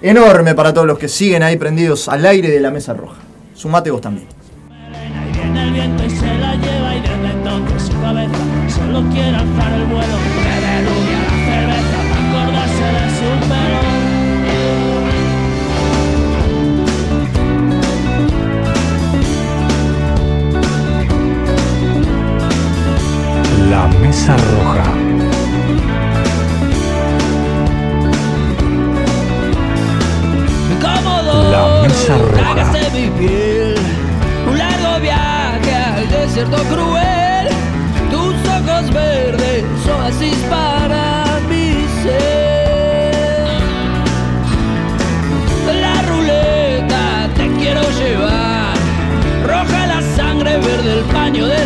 enorme 0.01 0.55
para 0.55 0.73
todos 0.73 0.87
los 0.87 0.97
que 0.97 1.09
siguen 1.09 1.43
ahí 1.43 1.57
prendidos 1.57 2.07
al 2.07 2.25
aire 2.25 2.49
de 2.49 2.59
la 2.61 2.71
Mesa 2.71 2.93
Roja. 2.93 3.17
Sumate 3.53 3.91
vos 3.91 3.99
también. 4.01 4.27
El 5.69 5.75
viento 5.75 6.03
y 6.03 6.09
se 6.09 6.25
la 6.25 6.55
lleva 6.55 6.95
y 6.95 6.99
desde 6.99 7.29
entonces 7.31 7.83
su 7.83 8.01
cabeza 8.01 8.33
solo 8.75 9.03
quiere 9.11 9.37
alzar 9.37 9.71
el 9.71 9.85
vuelo. 9.85 10.17
Bebe 10.43 10.81
rubia 10.81 11.19
la 11.21 11.29
cerveza 11.45 11.97
para 12.09 12.21
acordarse 12.27 12.85
de 12.97 13.05
su 13.17 13.29
pelo. 13.45 13.79
La 23.69 23.83
Mesa 23.99 24.33
Roja. 24.37 24.87
La 31.51 31.63
Mesa 31.83 32.15
Roja. 32.17 33.58
Desierto 36.19 36.57
cruel. 36.63 37.47
Tus 38.11 38.35
ojos 38.47 38.93
verdes, 38.93 39.63
oasis 39.87 40.37
para 40.49 41.25
mi 41.49 41.85
ser. 42.03 43.47
La 45.81 46.01
ruleta 46.03 47.29
te 47.35 47.47
quiero 47.57 47.81
llevar. 47.99 48.75
Roja 49.47 49.87
la 49.87 50.01
sangre, 50.15 50.57
verde 50.57 50.99
el 50.99 51.05
paño 51.05 51.47
de 51.47 51.65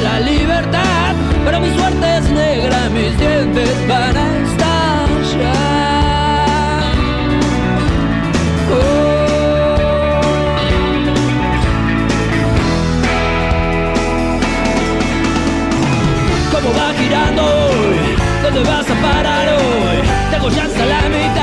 hoy? 20.44 20.52
Tengo 20.52 21.36
ya 21.36 21.43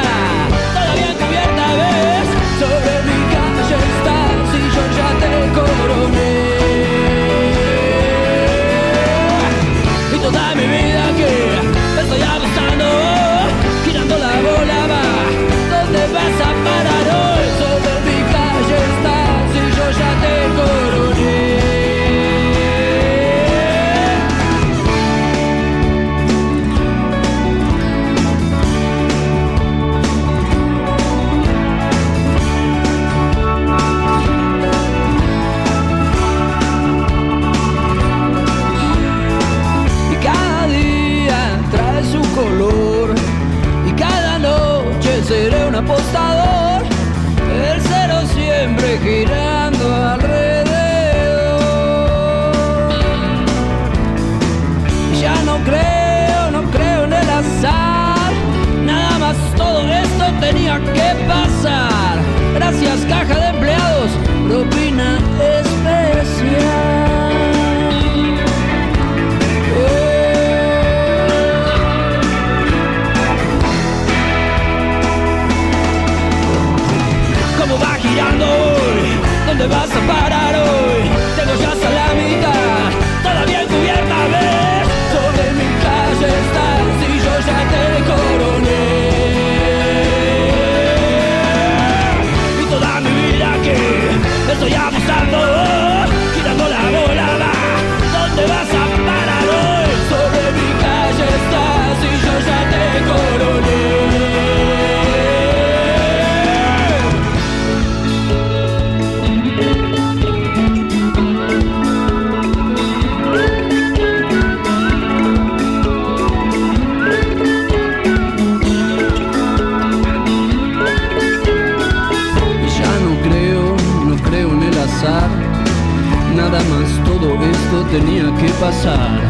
tenía 127.91 128.25
que 128.37 128.49
pasar. 128.61 129.21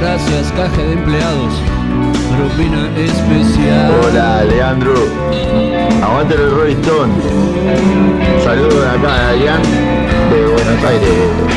Gracias, 0.00 0.52
caja 0.52 0.82
de 0.82 0.92
empleados. 0.92 1.54
Propina 2.36 2.88
especial. 2.96 3.92
Hola, 4.04 4.44
Leandro. 4.44 4.94
Aguante 6.02 6.34
el 6.34 6.50
Rolling 6.50 6.76
Stone. 6.76 7.12
Saludos 8.44 8.86
acá 8.86 9.28
Adrián, 9.28 9.62
de 10.30 10.46
Buenos 10.46 10.84
Aires. 10.84 11.51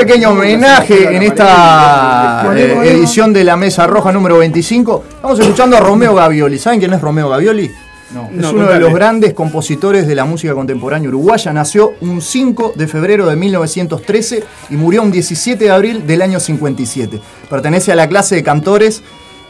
Pequeño 0.00 0.30
homenaje 0.30 1.14
en 1.14 1.22
esta 1.22 2.50
eh, 2.56 2.74
edición 2.84 3.34
de 3.34 3.44
la 3.44 3.54
Mesa 3.56 3.86
Roja 3.86 4.10
número 4.10 4.38
25. 4.38 5.04
Estamos 5.16 5.38
escuchando 5.38 5.76
a 5.76 5.80
Romeo 5.80 6.14
Gavioli. 6.14 6.58
¿Saben 6.58 6.78
quién 6.78 6.94
es 6.94 7.02
Romeo 7.02 7.28
Gavioli? 7.28 7.70
No. 8.14 8.30
Es 8.30 8.36
No, 8.36 8.50
uno 8.52 8.68
de 8.68 8.80
los 8.80 8.94
grandes 8.94 9.34
compositores 9.34 10.06
de 10.06 10.14
la 10.14 10.24
música 10.24 10.54
contemporánea 10.54 11.10
uruguaya. 11.10 11.52
Nació 11.52 11.92
un 12.00 12.22
5 12.22 12.72
de 12.76 12.88
febrero 12.88 13.26
de 13.26 13.36
1913 13.36 14.42
y 14.70 14.76
murió 14.76 15.02
un 15.02 15.10
17 15.10 15.64
de 15.64 15.70
abril 15.70 16.06
del 16.06 16.22
año 16.22 16.40
57. 16.40 17.20
Pertenece 17.50 17.92
a 17.92 17.94
la 17.94 18.08
clase 18.08 18.36
de 18.36 18.42
cantores 18.42 19.02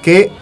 que 0.03 0.33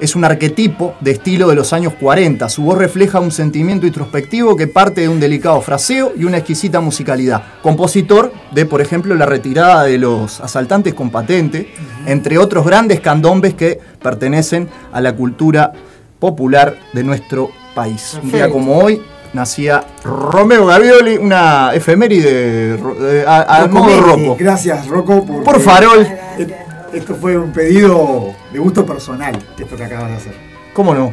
es 0.00 0.16
un 0.16 0.24
arquetipo 0.24 0.94
de 1.00 1.10
estilo 1.12 1.48
de 1.48 1.54
los 1.54 1.72
años 1.72 1.92
40. 2.00 2.48
Su 2.48 2.62
voz 2.62 2.78
refleja 2.78 3.20
un 3.20 3.30
sentimiento 3.30 3.86
introspectivo 3.86 4.56
que 4.56 4.66
parte 4.66 5.02
de 5.02 5.08
un 5.08 5.20
delicado 5.20 5.60
fraseo 5.60 6.12
y 6.16 6.24
una 6.24 6.38
exquisita 6.38 6.80
musicalidad. 6.80 7.42
Compositor 7.62 8.32
de, 8.52 8.64
por 8.66 8.80
ejemplo, 8.80 9.14
La 9.14 9.26
retirada 9.26 9.84
de 9.84 9.98
los 9.98 10.40
asaltantes 10.40 10.94
con 10.94 11.10
patente, 11.10 11.72
entre 12.06 12.38
otros 12.38 12.64
grandes 12.64 13.00
candombes 13.00 13.54
que 13.54 13.78
pertenecen 14.02 14.68
a 14.92 15.00
la 15.00 15.14
cultura 15.14 15.72
popular 16.18 16.76
de 16.92 17.04
nuestro 17.04 17.50
país. 17.74 18.18
Un 18.22 18.32
día 18.32 18.50
como 18.50 18.78
hoy 18.78 19.00
nacía 19.32 19.84
Romeo 20.04 20.66
Gavioli, 20.66 21.16
una 21.18 21.72
efeméride 21.74 22.76
ro- 22.76 22.96
eh, 23.00 23.24
a, 23.26 23.62
a 23.62 23.66
modo 23.68 24.00
Rocco, 24.00 24.06
roco. 24.16 24.36
Gracias, 24.38 24.86
Rocco. 24.88 25.24
Por 25.44 25.60
farol. 25.60 26.02
e- 26.38 26.46
Esto 26.92 27.14
fue 27.14 27.38
un 27.38 27.52
pedido 27.52 28.34
de 28.52 28.58
gusto 28.58 28.84
personal, 28.86 29.36
esto 29.58 29.76
que 29.76 29.84
acabas 29.84 30.08
de 30.10 30.16
hacer. 30.16 30.34
¿Cómo 30.74 30.94
no? 30.94 31.12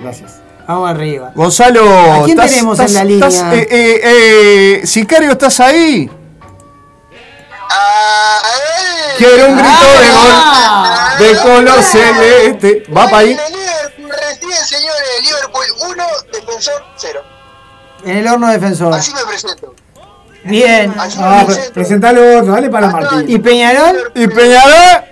Gracias. 0.00 0.40
Vamos 0.66 0.90
arriba. 0.90 1.32
Gonzalo, 1.34 1.82
¿A 1.90 2.24
quién 2.24 2.38
estás- 2.38 2.50
tenemos 2.50 2.78
en 2.78 2.94
la 2.94 3.04
línea? 3.04 3.26
estás, 3.28 3.52
eh, 3.54 3.68
eh, 3.70 4.00
eh, 4.82 4.86
Sicario, 4.86 5.32
¿estás 5.32 5.60
ahí? 5.60 6.10
Quiero 9.16 9.48
un 9.48 9.56
grito 9.56 9.68
Ah. 9.70 11.16
de 11.18 11.34
gol 11.34 11.34
de 11.34 11.40
color 11.42 11.82
celeste. 11.82 12.84
¿Va 12.96 13.04
para 13.06 13.18
ahí? 13.18 13.36
Recién, 13.36 14.52
señores, 14.64 15.08
Liverpool 15.22 15.64
1, 15.90 16.04
defensor 16.32 16.84
0. 16.96 17.20
En 18.04 18.16
el 18.18 18.28
horno 18.28 18.48
defensor. 18.48 18.94
Así 18.94 19.12
me 19.12 19.24
presento. 19.24 19.74
Bien. 20.44 20.94
Ah, 21.18 21.44
pre- 21.46 21.70
presentalo 21.74 22.38
otro, 22.38 22.52
dale 22.52 22.70
para 22.70 22.88
Martín. 22.90 23.24
¿Y 23.26 23.38
Peñarol? 23.38 24.12
¿Y 24.14 24.28
Peñarol? 24.28 25.04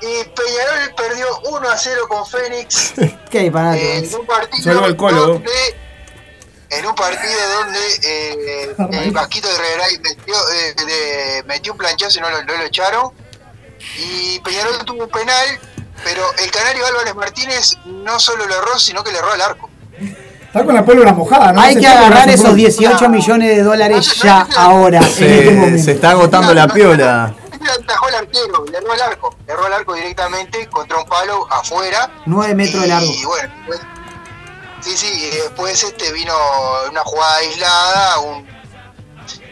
Y 0.00 0.24
Peñarol 0.28 0.94
perdió 0.96 1.26
1 1.50 1.68
a 1.70 1.76
0 1.76 2.02
con 2.08 2.26
Fénix 2.26 2.92
¿Qué 3.30 3.38
hay 3.40 3.50
para 3.50 3.76
en 3.76 4.04
un 4.14 4.26
partido 4.26 4.96
Colo. 4.96 5.26
donde 5.26 5.50
en 6.70 6.86
un 6.86 6.94
partido 6.94 7.32
donde 7.60 7.78
eh, 8.02 8.74
el 9.04 9.10
Vasquito 9.10 9.48
de 9.48 9.58
Regaray 9.58 9.98
metió, 10.00 10.34
eh, 10.52 10.74
de- 10.86 11.42
metió 11.46 11.72
un 11.72 11.78
planchazo 11.78 12.18
y 12.18 12.22
no 12.22 12.30
lo, 12.30 12.42
no 12.44 12.56
lo 12.58 12.62
echaron 12.64 13.10
y 13.98 14.38
Peñarol 14.40 14.84
tuvo 14.84 15.04
un 15.04 15.10
penal 15.10 15.58
pero 16.04 16.22
el 16.44 16.50
canario 16.50 16.86
Álvarez 16.86 17.14
Martínez 17.14 17.76
no 17.86 18.20
solo 18.20 18.46
lo 18.46 18.54
erró 18.54 18.78
sino 18.78 19.02
que 19.02 19.10
le 19.12 19.18
erró 19.18 19.32
al 19.32 19.40
arco 19.40 19.70
Está 20.46 20.64
con 20.64 20.74
la 20.74 20.82
pólvora 20.84 21.12
mojada, 21.12 21.52
¿no? 21.52 21.60
Hay 21.60 21.76
que 21.76 21.86
agarrar 21.86 22.26
esos 22.30 22.46
pólvora- 22.46 22.54
18 22.56 23.08
millones 23.10 23.54
de 23.56 23.62
dólares 23.62 24.14
ya, 24.22 24.46
ahora, 24.56 24.98
en 25.00 25.04
este 25.04 25.44
Se, 25.44 25.50
momento. 25.50 25.84
se 25.84 25.92
está 25.92 26.10
agotando 26.12 26.54
la 26.54 26.66
piola. 26.68 27.34
Le 27.60 27.70
atajó 27.70 28.08
el 28.08 28.14
arquero 28.14 28.64
le 28.64 28.78
erró 28.78 28.92
al 28.92 29.00
arco 29.02 29.36
le 29.46 29.52
erró 29.52 29.66
al 29.66 29.72
arco 29.72 29.94
directamente 29.94 30.68
contra 30.68 30.98
un 30.98 31.06
palo 31.06 31.46
afuera 31.50 32.10
9 32.26 32.54
metros 32.54 32.82
de 32.82 32.88
largo. 32.88 33.06
Y 33.06 33.24
bueno, 33.24 33.54
pues, 33.66 33.80
sí, 34.80 34.96
sí, 34.96 35.06
y 35.06 35.36
después 35.36 35.82
este 35.82 36.12
vino 36.12 36.34
una 36.90 37.02
jugada 37.04 37.36
aislada, 37.36 38.18
un, 38.20 38.48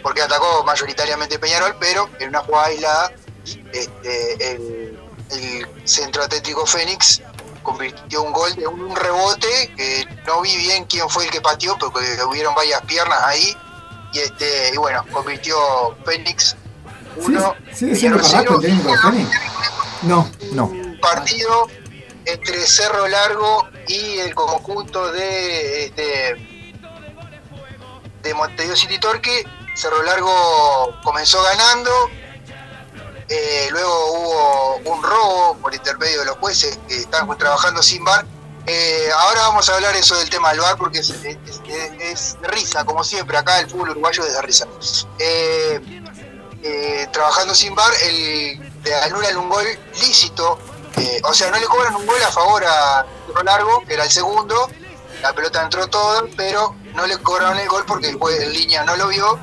porque 0.03 0.23
atacó 0.23 0.65
mayoritariamente 0.65 1.39
Peñarol, 1.39 1.77
pero 1.81 2.09
en 2.21 2.29
una 2.29 2.41
jugada 2.41 2.67
aislada, 2.67 3.13
este, 3.73 4.53
el, 4.53 4.99
el 5.31 5.89
centro 5.89 6.23
atlético 6.23 6.67
Fénix 6.67 7.23
convirtió 7.63 8.23
un 8.23 8.33
gol 8.33 8.55
de 8.55 8.67
un, 8.67 8.81
un 8.81 8.97
rebote, 8.97 9.73
que 9.77 10.07
no 10.27 10.41
vi 10.41 10.57
bien 10.57 10.85
quién 10.85 11.09
fue 11.11 11.25
el 11.25 11.31
que 11.31 11.41
pateó, 11.41 11.77
porque 11.79 12.23
hubieron 12.25 12.55
varias 12.55 12.81
piernas 12.83 13.21
ahí, 13.25 13.57
y 14.13 14.21
este, 14.21 14.71
y 14.73 14.77
bueno, 14.77 15.05
convirtió 15.11 15.57
Fénix 16.05 16.57
uno, 17.17 17.55
¿Sigue 17.75 17.95
siendo 17.97 18.19
Peñarol 18.19 18.21
Carrasco 18.21 18.39
el 18.39 18.47
cero, 18.47 18.61
técnico 18.61 18.91
de 18.91 18.99
Fénix? 18.99 19.31
No, 20.03 20.31
no. 20.53 20.73
partido 21.01 21.69
entre 22.25 22.67
Cerro 22.67 23.07
Largo 23.09 23.69
y 23.89 24.19
el 24.19 24.35
conjunto 24.35 25.13
de 25.13 25.85
este, 25.87 26.35
de 28.23 28.35
Montevideo 28.35 28.77
City 28.77 28.99
Torque. 28.99 29.45
Cerro 29.75 30.03
Largo 30.03 30.99
comenzó 31.05 31.43
ganando, 31.43 31.91
eh, 33.29 33.69
luego 33.71 34.13
hubo 34.13 34.77
un 34.95 35.03
robo 35.03 35.57
por 35.59 35.75
intermedio 35.75 36.21
de 36.21 36.27
los 36.27 36.37
jueces 36.39 36.79
que 36.89 36.97
están 36.99 37.29
trabajando 37.39 37.83
sin 37.83 38.05
bar. 38.05 38.25
Eh, 38.69 39.09
ahora 39.17 39.43
vamos 39.43 39.69
a 39.69 39.75
hablar 39.75 39.95
eso 39.95 40.17
del 40.19 40.29
tema 40.29 40.51
del 40.51 40.61
bar 40.61 40.77
porque 40.77 40.99
es, 40.99 41.11
es- 41.11 41.25
es- 41.47 41.61
es 42.01 42.41
de 42.41 42.49
risa, 42.49 42.85
como 42.85 43.05
siempre, 43.05 43.37
acá 43.37 43.61
el 43.61 43.71
fútbol 43.71 43.91
uruguayo 43.91 44.25
es 44.27 44.33
de 44.33 44.43
risa. 44.43 44.67
Eh, 45.21 45.81
eh, 46.67 47.09
trabajando 47.13 47.55
sin 47.55 47.75
bar, 47.75 47.93
el, 48.03 48.59
le 48.83 48.95
anulan 48.95 49.37
un 49.37 49.49
gol 49.49 49.67
lícito, 50.01 50.59
eh, 50.97 51.21
o 51.25 51.33
sea, 51.33 51.51
no 51.51 51.59
le 51.59 51.67
cobran 51.67 51.95
un 51.95 52.07
gol 52.07 52.21
a 52.23 52.31
favor 52.31 52.65
a 52.65 53.07
Cerro 53.27 53.43
Largo, 53.45 53.83
que 53.87 53.95
era 53.95 54.05
el 54.05 54.11
segundo, 54.11 54.69
la 55.23 55.33
pelota 55.33 55.63
entró 55.63 55.87
toda, 55.87 56.25
pero 56.37 56.75
no 56.95 57.07
le 57.07 57.19
cobraron 57.19 57.59
el 57.59 57.69
gol 57.69 57.85
porque 57.87 58.09
el 58.09 58.19
en 58.43 58.53
línea 58.53 58.85
no 58.85 58.97
lo 58.97 59.09
vio, 59.09 59.39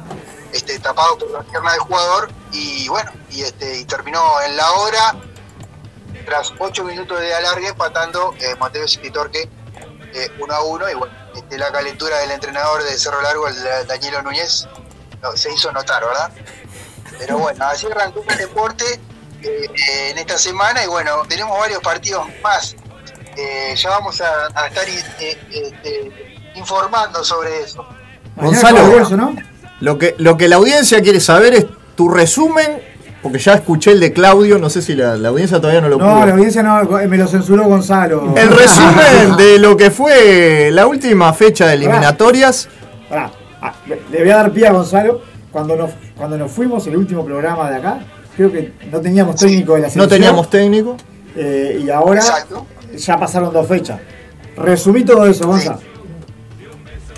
este, 0.52 0.78
tapado 0.80 1.18
por 1.18 1.32
la 1.32 1.44
pierna 1.44 1.72
del 1.72 1.80
jugador, 1.82 2.30
y 2.52 2.88
bueno, 2.90 3.12
y, 3.30 3.44
este, 3.44 3.78
y 3.78 3.86
terminó 3.86 4.42
en 4.42 4.58
la 4.58 4.72
hora, 4.72 5.16
tras 6.26 6.54
8 6.60 6.84
minutos 6.84 7.20
de 7.20 7.34
alargue, 7.34 7.70
empatando 7.70 8.34
eh, 8.40 8.56
Mateo 8.60 8.88
City 8.88 9.12
Torque 9.12 9.50
1 10.40 10.54
a 10.54 10.62
1, 10.62 10.90
y 10.90 10.94
bueno, 10.94 11.14
este, 11.36 11.58
la 11.58 11.72
calentura 11.72 12.18
del 12.20 12.32
entrenador 12.32 12.84
de 12.84 12.98
Cerro 12.98 13.22
Largo, 13.22 13.48
el 13.48 13.88
Danielo 13.88 14.22
Núñez, 14.22 14.68
se 15.36 15.52
hizo 15.54 15.72
notar, 15.72 16.06
¿verdad? 16.06 16.32
Pero 17.20 17.38
bueno, 17.38 17.66
así 17.66 17.86
arrancó 17.88 18.24
el 18.28 18.38
deporte 18.38 18.86
eh, 19.42 19.66
eh, 19.66 20.10
en 20.12 20.18
esta 20.18 20.38
semana 20.38 20.84
y 20.84 20.88
bueno, 20.88 21.12
tenemos 21.28 21.58
varios 21.60 21.82
partidos 21.82 22.26
más. 22.44 22.76
Eh, 23.36 23.74
ya 23.76 23.90
vamos 23.90 24.22
a, 24.22 24.26
a 24.54 24.68
estar 24.68 24.84
eh, 24.88 25.38
este, 25.52 26.12
informando 26.56 27.24
sobre 27.24 27.62
eso. 27.62 27.86
Gonzalo, 28.36 28.82
lo, 29.80 29.98
que, 29.98 30.16
lo 30.18 30.38
que 30.38 30.48
la 30.48 30.56
audiencia 30.58 31.02
quiere 31.02 31.20
saber 31.20 31.54
es 31.54 31.66
tu 31.96 32.10
resumen, 32.10 32.82
porque 33.22 33.40
ya 33.40 33.54
escuché 33.54 33.92
el 33.92 34.00
de 34.00 34.14
Claudio, 34.14 34.58
no 34.60 34.70
sé 34.70 34.82
si 34.82 34.96
la, 34.96 35.16
la 35.16 35.30
audiencia 35.30 35.60
todavía 35.60 35.82
no 35.82 35.90
lo 35.90 35.98
No, 35.98 36.06
pudo. 36.06 36.26
la 36.26 36.34
audiencia 36.34 36.64
no, 36.64 36.84
me 36.84 37.18
lo 37.18 37.28
censuró 37.28 37.64
Gonzalo. 37.66 38.34
El 38.36 38.50
resumen 38.56 39.36
de 39.38 39.60
lo 39.60 39.76
que 39.78 39.92
fue 39.92 40.70
la 40.72 40.88
última 40.88 41.34
fecha 41.34 41.68
de 41.68 41.74
eliminatorias. 41.74 42.70
Pará, 43.10 43.32
ah, 43.62 43.74
le 44.12 44.20
voy 44.20 44.30
a 44.30 44.38
dar 44.38 44.52
pie 44.52 44.68
a 44.68 44.72
Gonzalo. 44.72 45.22
Cuando 45.54 45.76
nos, 45.78 45.92
cuando 46.18 46.38
nos 46.38 46.52
fuimos, 46.52 46.86
el 46.88 46.98
último 46.98 47.24
programa 47.24 47.70
de 47.70 47.78
acá, 47.78 48.00
creo 48.36 48.52
que 48.52 48.74
no 48.92 49.00
teníamos 49.00 49.36
técnico 49.38 49.76
de 49.76 49.82
la 49.82 49.88
No 49.88 49.94
selección. 49.94 50.10
teníamos 50.20 50.50
técnico. 50.50 50.98
Eh, 51.36 51.82
y 51.86 51.90
ahora 51.90 52.22
ya 52.96 53.18
pasaron 53.18 53.54
dos 53.54 53.68
fechas. 53.68 54.00
Resumí 54.58 55.06
todo 55.06 55.26
eso, 55.28 55.48
Gonza. 55.48 55.78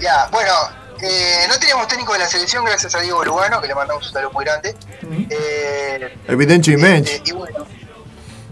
Ya, 0.02 0.28
bueno, 0.32 0.52
eh, 1.02 1.46
no 1.50 1.58
teníamos 1.58 1.88
técnico 1.88 2.14
de 2.14 2.20
la 2.20 2.26
selección 2.28 2.64
gracias 2.66 2.94
a 2.96 3.00
Diego 3.00 3.24
Lugano, 3.24 3.60
que 3.62 3.68
le 3.68 3.76
mandamos 3.76 4.06
un 4.06 4.14
saludo 4.14 4.32
muy 4.32 4.46
grande. 4.46 4.76
Eh, 5.30 6.14
Evidenci 6.28 6.74
y 6.74 6.78
Menchi. 6.78 7.12
este, 7.14 7.30
y 7.30 7.34
bueno, 7.34 7.66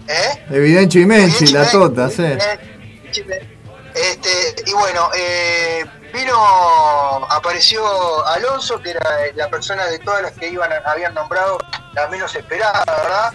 ¿eh? 0.07 0.43
Evidenci 0.49 1.01
y 1.01 1.05
Menchi, 1.05 1.47
la 1.47 1.69
tota, 1.69 2.09
sí. 2.09 2.23
Este, 3.13 4.63
y 4.65 4.73
bueno, 4.73 5.09
eh, 5.15 5.85
vino, 6.13 6.37
apareció 7.29 8.25
Alonso, 8.27 8.79
que 8.81 8.91
era 8.91 9.03
la 9.35 9.49
persona 9.49 9.85
de 9.87 9.99
todas 9.99 10.21
las 10.21 10.31
que 10.33 10.47
iban, 10.47 10.71
habían 10.85 11.13
nombrado, 11.13 11.57
la 11.93 12.07
menos 12.07 12.33
esperada, 12.35 12.83
¿verdad? 12.85 13.33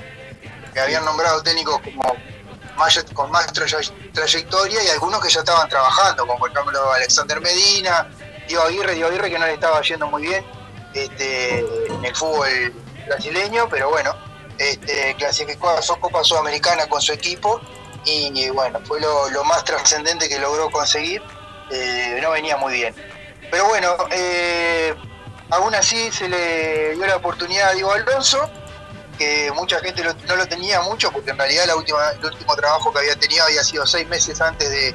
Que 0.72 0.80
habían 0.80 1.04
nombrado 1.04 1.42
técnicos 1.42 1.80
como 1.82 2.16
con 3.12 3.30
más 3.32 3.52
trayectoria 3.52 4.84
y 4.84 4.88
algunos 4.88 5.20
que 5.20 5.28
ya 5.28 5.40
estaban 5.40 5.68
trabajando, 5.68 6.24
como 6.24 6.38
por 6.38 6.52
ejemplo 6.52 6.92
Alexander 6.92 7.40
Medina, 7.40 8.08
Diego 8.46 8.62
Aguirre, 8.62 8.94
Diego 8.94 9.08
Aguirre 9.08 9.30
que 9.30 9.38
no 9.38 9.46
le 9.46 9.54
estaba 9.54 9.80
yendo 9.82 10.06
muy 10.06 10.22
bien 10.22 10.46
este, 10.94 11.58
en 11.58 12.04
el 12.04 12.14
fútbol 12.14 12.72
brasileño, 13.06 13.68
pero 13.68 13.90
bueno, 13.90 14.14
este, 14.58 15.16
clasificó 15.18 15.70
a 15.70 15.82
su 15.82 15.96
Copa 15.96 16.22
Sudamericana 16.22 16.88
con 16.88 17.02
su 17.02 17.12
equipo 17.12 17.60
y, 18.04 18.48
bueno, 18.50 18.78
fue 18.84 19.00
lo 19.00 19.44
más 19.44 19.64
trascendente 19.64 20.28
que 20.28 20.38
logró 20.38 20.70
conseguir, 20.70 21.20
eh, 21.70 22.18
no 22.22 22.30
venía 22.30 22.56
muy 22.56 22.72
bien. 22.74 22.94
Pero 23.50 23.66
bueno, 23.66 23.94
eh, 24.10 24.94
aún 25.50 25.74
así 25.74 26.10
se 26.12 26.28
le 26.28 26.94
dio 26.94 27.06
la 27.06 27.16
oportunidad 27.16 27.70
a 27.70 27.72
Diego 27.72 27.92
Alonso, 27.92 28.50
que 29.18 29.50
mucha 29.54 29.80
gente 29.80 30.04
lo- 30.04 30.14
no 30.26 30.36
lo 30.36 30.46
tenía 30.46 30.80
mucho, 30.82 31.10
porque 31.10 31.30
en 31.30 31.38
realidad 31.38 31.64
la 31.66 31.76
última, 31.76 31.98
el 32.10 32.24
último 32.24 32.54
trabajo 32.56 32.92
que 32.92 32.98
había 33.00 33.16
tenido 33.16 33.44
había 33.44 33.64
sido 33.64 33.86
seis 33.86 34.06
meses 34.08 34.40
antes 34.40 34.70
de, 34.70 34.94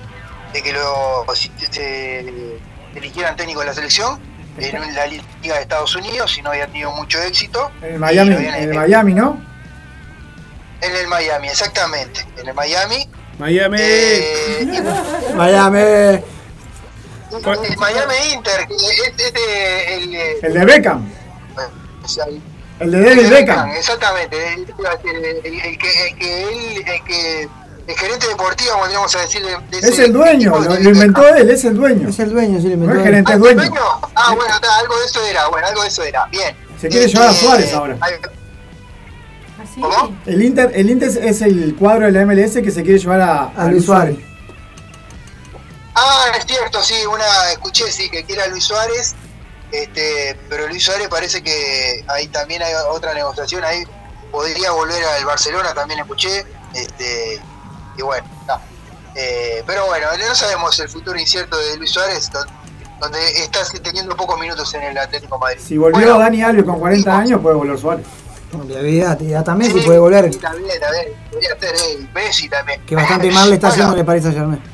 de 0.54 0.64
que 0.64 0.72
lo 0.72 1.26
se, 1.36 1.50
se 1.72 2.20
eligieran 2.96 3.36
técnico 3.36 3.62
de 3.62 3.66
la 3.68 3.74
selección, 3.74 4.20
en 4.60 4.96
la 4.96 5.08
Liga 5.08 5.56
de 5.56 5.62
Estados 5.62 5.96
Unidos, 5.96 6.38
y 6.38 6.44
no 6.44 6.52
había 6.52 6.68
tenido 6.68 6.92
mucho 6.92 7.20
éxito. 7.24 7.72
En 7.82 7.94
el 7.96 8.00
Miami, 8.00 8.36
en 8.36 8.54
el 8.54 8.74
Miami, 8.76 9.14
¿no? 9.16 9.42
en 10.80 10.96
el 10.96 11.08
Miami, 11.08 11.48
exactamente, 11.48 12.26
en 12.38 12.48
el 12.50 12.54
Miami. 12.54 13.10
Miami. 13.40 13.78
Eh, 13.80 14.68
Miami. 15.36 16.24
El 17.38 17.78
Miami 17.78 18.14
Inter, 18.34 18.68
que 18.68 18.76
es, 18.76 19.14
es 19.18 19.34
de- 19.34 19.96
el, 19.96 20.16
eh, 20.16 20.38
El 20.42 20.54
de 20.54 20.66
Beckham. 20.66 21.10
o 22.04 22.08
sea, 22.08 22.26
el- 22.26 22.42
El 22.80 22.92
de 22.92 23.02
David 23.04 23.30
Beckham. 23.30 23.70
Exactamente, 23.72 24.54
el, 24.54 24.62
el- 24.62 25.60
el 25.62 25.78
que, 25.78 26.08
el 26.10 26.18
que 26.18 26.44
él, 26.44 26.84
el 26.88 27.04
que 27.04 27.42
el 27.88 27.96
gerente 27.98 28.28
deportivo, 28.28 28.78
podríamos 28.80 29.14
a 29.16 29.22
decir, 29.22 29.42
de, 29.46 29.80
de 29.82 29.88
Es 29.88 30.00
el 30.00 30.14
dueño, 30.14 30.58
lo, 30.60 30.80
lo 30.80 30.90
inventó 30.90 31.28
él, 31.36 31.50
es 31.50 31.66
el 31.66 31.76
dueño. 31.76 32.10
Es 32.10 32.20
el 32.20 32.32
dueño, 32.32 32.60
sí, 32.62 32.70
lo 32.70 32.78
No 32.78 32.84
inventó. 32.86 32.94
es 32.94 32.98
él. 33.00 33.04
gerente, 33.04 33.32
Ah, 33.32 33.36
es 33.36 33.36
¿el 33.36 33.42
dueño. 33.42 33.58
dueño? 33.70 33.82
Ah, 34.16 34.34
bueno, 34.36 34.56
está, 34.56 34.78
algo 34.80 34.98
de 35.00 35.06
eso 35.06 35.26
era, 35.26 35.48
bueno, 35.50 35.68
algo 35.68 35.82
de 35.82 35.88
eso 35.90 36.04
era, 36.04 36.26
bien. 36.28 36.56
Se 36.80 36.88
quiere 36.90 37.08
llevar 37.08 37.28
a 37.28 37.32
Este, 37.32 37.46
Suárez 37.46 37.74
ahora. 37.74 37.98
ay, 38.02 38.14
¿Así? 39.62 39.80
¿Cómo? 39.82 40.16
El 40.26 40.42
Inter, 40.44 40.72
el 40.74 40.90
Inter 40.90 41.10
es- 41.10 41.16
es 41.18 41.42
el 41.42 41.76
cuadro 41.78 42.06
de 42.06 42.12
la 42.12 42.22
MLS 42.26 42.62
que 42.62 42.72
se 42.72 42.84
quiere 42.84 43.00
llevar 43.00 43.22
a, 43.22 43.44
A 43.56 43.68
Luis 43.68 43.86
Suárez. 43.86 44.18
Ah, 45.96 46.26
es 46.38 46.46
cierto, 46.46 46.82
sí, 46.82 47.06
una 47.06 47.52
escuché, 47.52 47.92
sí, 47.92 48.10
que 48.10 48.24
quiera 48.24 48.48
Luis 48.48 48.64
Suárez, 48.64 49.14
este, 49.72 50.38
pero 50.50 50.68
Luis 50.68 50.84
Suárez 50.84 51.08
parece 51.08 51.42
que 51.44 52.04
ahí 52.08 52.28
también 52.28 52.62
hay 52.64 52.74
otra 52.90 53.14
negociación, 53.14 53.64
ahí 53.64 53.84
podría 54.32 54.72
volver 54.72 55.04
al 55.04 55.26
Barcelona, 55.26 55.74
también 55.74 56.00
escuché, 56.00 56.46
este, 56.74 57.40
y 57.98 58.02
bueno, 58.02 58.26
está. 58.42 58.60
Eh, 59.16 59.64
pero 59.68 59.86
bueno, 59.86 60.08
no 60.28 60.34
sabemos 60.36 60.80
el 60.80 60.90
futuro 60.90 61.20
incierto 61.20 61.56
de 61.58 61.78
Luis 61.78 61.92
Suárez, 61.92 62.32
don- 62.32 62.48
donde 63.00 63.20
está 63.44 63.60
teniendo 63.84 64.16
pocos 64.16 64.40
minutos 64.40 64.74
en 64.74 64.82
el 64.84 64.98
Atlético 64.98 65.36
de 65.36 65.40
Madrid. 65.42 65.60
Si 65.64 65.78
volvió 65.78 66.18
Dani 66.18 66.42
Alves 66.42 66.64
con 66.66 66.80
40 66.80 67.18
años, 67.20 67.40
puede 67.42 67.56
volver 67.56 67.78
Suárez. 67.78 68.06
Olvídate, 68.54 69.26
ya 69.28 69.44
también 69.44 69.72
Sí, 69.72 69.80
si 69.80 69.86
puede 69.86 70.00
volver. 70.00 70.32
sí, 70.34 70.40
También, 70.40 70.80
también, 70.80 71.08
podría 71.32 71.60
ser 71.60 71.76
eh, 71.76 72.08
Messi 72.14 72.50
también. 72.50 72.82
Que 72.86 72.96
bastante 72.96 73.30
mal 73.32 73.50
le 73.50 73.56
está 73.56 73.68
Bueno, 73.70 73.84
haciendo 73.84 73.98
el 74.00 74.06
Paris 74.06 74.24
Saint 74.24 74.38
Germain. 74.38 74.73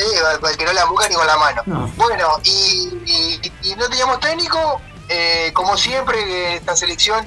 Sí, 0.00 0.16
al 0.42 0.56
que 0.56 0.64
no 0.64 0.72
la 0.72 0.84
busca 0.86 1.08
ni 1.08 1.14
con 1.14 1.26
la 1.26 1.36
mano. 1.36 1.62
No. 1.66 1.86
Bueno, 1.96 2.38
y, 2.44 2.90
y- 3.06 3.52
y 3.62 3.74
no 3.76 3.88
teníamos 3.88 4.18
técnico, 4.20 4.80
eh, 5.08 5.50
como 5.52 5.76
siempre, 5.76 6.56
esta 6.56 6.74
selección 6.76 7.26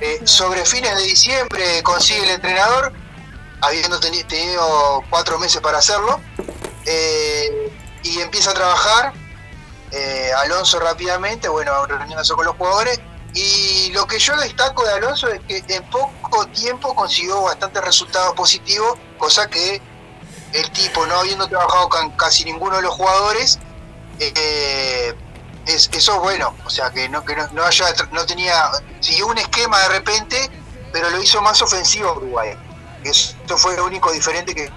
eh, 0.00 0.20
sobre 0.24 0.64
fines 0.64 0.96
de 0.96 1.02
diciembre 1.02 1.82
consigue 1.82 2.22
el 2.24 2.30
entrenador, 2.30 2.92
habiendo 3.60 4.00
teni- 4.00 4.26
tenido 4.26 5.02
cuatro 5.10 5.38
meses 5.38 5.60
para 5.60 5.78
hacerlo, 5.78 6.20
eh, 6.86 7.72
y 8.02 8.20
empieza 8.20 8.50
a 8.50 8.54
trabajar. 8.54 9.12
Alonso 10.38 10.80
rápidamente, 10.80 11.48
bueno, 11.48 11.86
reuniéndose 11.86 12.34
con 12.34 12.44
los 12.46 12.56
jugadores. 12.56 12.98
Y 13.32 13.90
lo 13.92 14.06
que 14.06 14.18
yo 14.18 14.36
destaco 14.36 14.84
de 14.84 14.92
Alonso 14.92 15.28
es 15.28 15.40
que 15.46 15.62
en 15.68 15.84
poco 15.90 16.46
tiempo 16.48 16.94
consiguió 16.96 17.42
bastantes 17.42 17.82
resultados 17.84 18.34
positivos, 18.34 18.98
cosa 19.18 19.48
que 19.48 19.80
el 20.54 20.70
tipo, 20.70 21.04
no 21.06 21.16
habiendo 21.16 21.46
trabajado 21.48 21.88
con 21.88 22.10
casi 22.12 22.44
ninguno 22.44 22.76
de 22.76 22.82
los 22.82 22.94
jugadores, 22.94 23.58
eh, 24.20 25.12
es, 25.66 25.90
eso 25.92 26.14
es 26.14 26.20
bueno. 26.20 26.54
O 26.64 26.70
sea, 26.70 26.90
que 26.90 27.08
no, 27.08 27.24
que 27.24 27.34
no, 27.34 27.46
no 27.52 27.64
haya, 27.64 27.86
no 28.12 28.24
tenía, 28.24 28.54
siguió 29.00 29.26
un 29.26 29.36
esquema 29.36 29.80
de 29.80 29.88
repente, 29.88 30.36
pero 30.92 31.10
lo 31.10 31.20
hizo 31.20 31.42
más 31.42 31.60
ofensivo 31.60 32.14
Uruguay. 32.14 32.50
Eso 33.02 33.34
fue 33.56 33.76
lo 33.76 33.84
único 33.84 34.12
diferente 34.12 34.54
que 34.54 34.70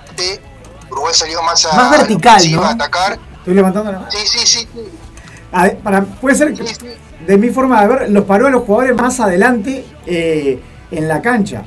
Uruguay 0.89 1.13
salió 1.13 1.41
más 1.43 1.65
a, 1.65 1.75
Más 1.75 1.91
vertical, 1.91 2.51
¿no? 2.51 2.63
a 2.63 2.71
atacar. 2.71 3.19
Estoy 3.37 3.53
levantando 3.53 3.91
la 3.91 3.99
mano. 3.99 4.11
Sí, 4.11 4.25
sí, 4.25 4.39
sí. 4.39 4.67
sí. 4.73 4.89
A 5.51 5.63
ver, 5.63 5.77
para, 5.77 6.03
puede 6.03 6.35
ser 6.35 6.53
que, 6.53 6.97
de 7.25 7.37
mi 7.37 7.49
forma 7.49 7.81
de 7.81 7.87
ver, 7.87 8.09
los 8.09 8.25
paró 8.25 8.47
a 8.47 8.49
los 8.49 8.63
jugadores 8.63 8.95
más 8.95 9.19
adelante 9.19 9.85
eh, 10.05 10.61
en 10.91 11.07
la 11.07 11.21
cancha. 11.21 11.63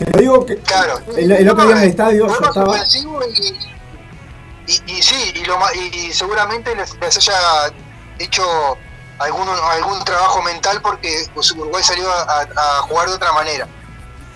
Te 0.00 0.10
lo 0.10 0.18
digo 0.18 0.46
que 0.46 0.56
Claro. 0.58 0.98
el, 1.16 1.30
el 1.32 1.48
otro 1.50 1.64
día 1.66 1.76
en 1.76 1.82
el 1.82 1.88
estadio 1.90 2.26
yo 2.26 2.32
estaba. 2.46 2.76
y, 2.78 4.72
y, 4.72 4.82
y 4.96 5.02
sí, 5.02 5.32
y, 5.34 5.44
lo, 5.44 5.58
ma- 5.58 5.72
y, 5.74 5.96
y 6.06 6.12
seguramente 6.12 6.74
les, 6.74 6.94
les 7.00 7.16
haya 7.18 7.72
hecho 8.18 8.42
algún, 9.18 9.48
algún 9.48 10.02
trabajo 10.04 10.40
mental 10.42 10.80
porque 10.82 11.26
Uruguay 11.56 11.82
salió 11.82 12.10
a, 12.10 12.40
a 12.56 12.82
jugar 12.88 13.08
de 13.08 13.14
otra 13.14 13.32
manera. 13.32 13.66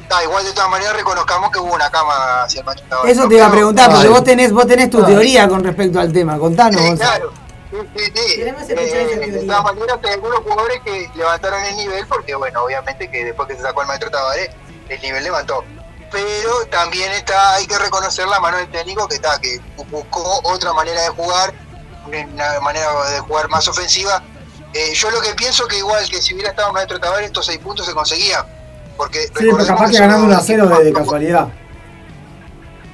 Da, 0.08 0.22
igual 0.22 0.44
de 0.44 0.52
todas 0.52 0.68
maneras 0.68 0.94
reconozcamos 0.96 1.50
que 1.50 1.58
hubo 1.58 1.72
una 1.72 1.90
cama 1.90 2.42
hacia 2.42 2.60
el 2.60 2.66
macho 2.66 2.84
Tavares. 2.90 3.16
Eso 3.16 3.26
te 3.26 3.36
iba 3.36 3.46
a 3.46 3.50
preguntar, 3.50 3.90
porque 3.90 4.08
vos 4.08 4.22
tenés, 4.22 4.52
vos 4.52 4.66
tenés 4.66 4.90
tu 4.90 5.02
teoría 5.02 5.48
con 5.48 5.64
respecto 5.64 5.98
al 5.98 6.12
tema. 6.12 6.38
Contanos, 6.38 6.78
Sí, 6.80 6.88
Gonzalo. 6.88 7.30
claro. 7.30 7.44
Sí, 7.96 8.04
sí, 8.04 8.12
sí. 8.14 8.36
Queremos 8.36 8.62
escuchar 8.62 8.84
esa 8.86 8.98
Eh, 9.24 9.30
de 9.30 9.46
todas 9.46 9.64
maneras, 9.64 9.98
hay 10.04 10.12
algunos 10.12 10.40
jugadores 10.40 10.80
que 10.84 11.10
levantaron 11.14 11.64
el 11.64 11.76
nivel, 11.76 12.06
porque 12.06 12.34
bueno, 12.34 12.62
obviamente 12.64 13.10
que 13.10 13.24
después 13.24 13.48
que 13.48 13.56
se 13.56 13.62
sacó 13.62 13.80
el 13.80 13.86
maestro 13.88 14.10
Tavares, 14.10 14.50
el 14.88 15.00
nivel 15.02 15.24
levantó. 15.24 15.64
Pero 16.10 16.66
también 16.70 17.10
está, 17.12 17.54
hay 17.54 17.66
que 17.66 17.78
reconocer 17.78 18.26
la 18.28 18.38
mano 18.38 18.58
del 18.58 18.68
técnico 18.70 19.08
que 19.08 19.16
está, 19.16 19.38
que 19.40 19.60
buscó 19.90 20.40
otra 20.44 20.72
manera 20.72 21.02
de 21.02 21.08
jugar, 21.08 21.52
una 22.06 22.60
manera 22.60 22.86
de 23.10 23.20
jugar 23.20 23.48
más 23.48 23.66
ofensiva. 23.66 24.22
Eh, 24.72 24.92
yo 24.94 25.10
lo 25.10 25.20
que 25.20 25.34
pienso 25.34 25.66
que 25.66 25.78
igual 25.78 26.08
que 26.08 26.20
si 26.22 26.34
hubiera 26.34 26.50
estado 26.50 26.72
maestro 26.72 27.00
Tavares, 27.00 27.26
estos 27.26 27.46
seis 27.46 27.58
puntos 27.58 27.86
se 27.86 27.94
conseguían. 27.94 28.44
Porque 28.96 29.22
Sí, 29.26 29.32
pero 29.34 29.66
capaz 29.66 29.90
que 29.90 29.98
ganando 29.98 30.26
1 30.26 30.36
a 30.36 30.40
0 30.40 30.64
equipos 30.64 30.78
de, 30.78 30.84
de 30.84 30.92
casualidad. 30.92 31.48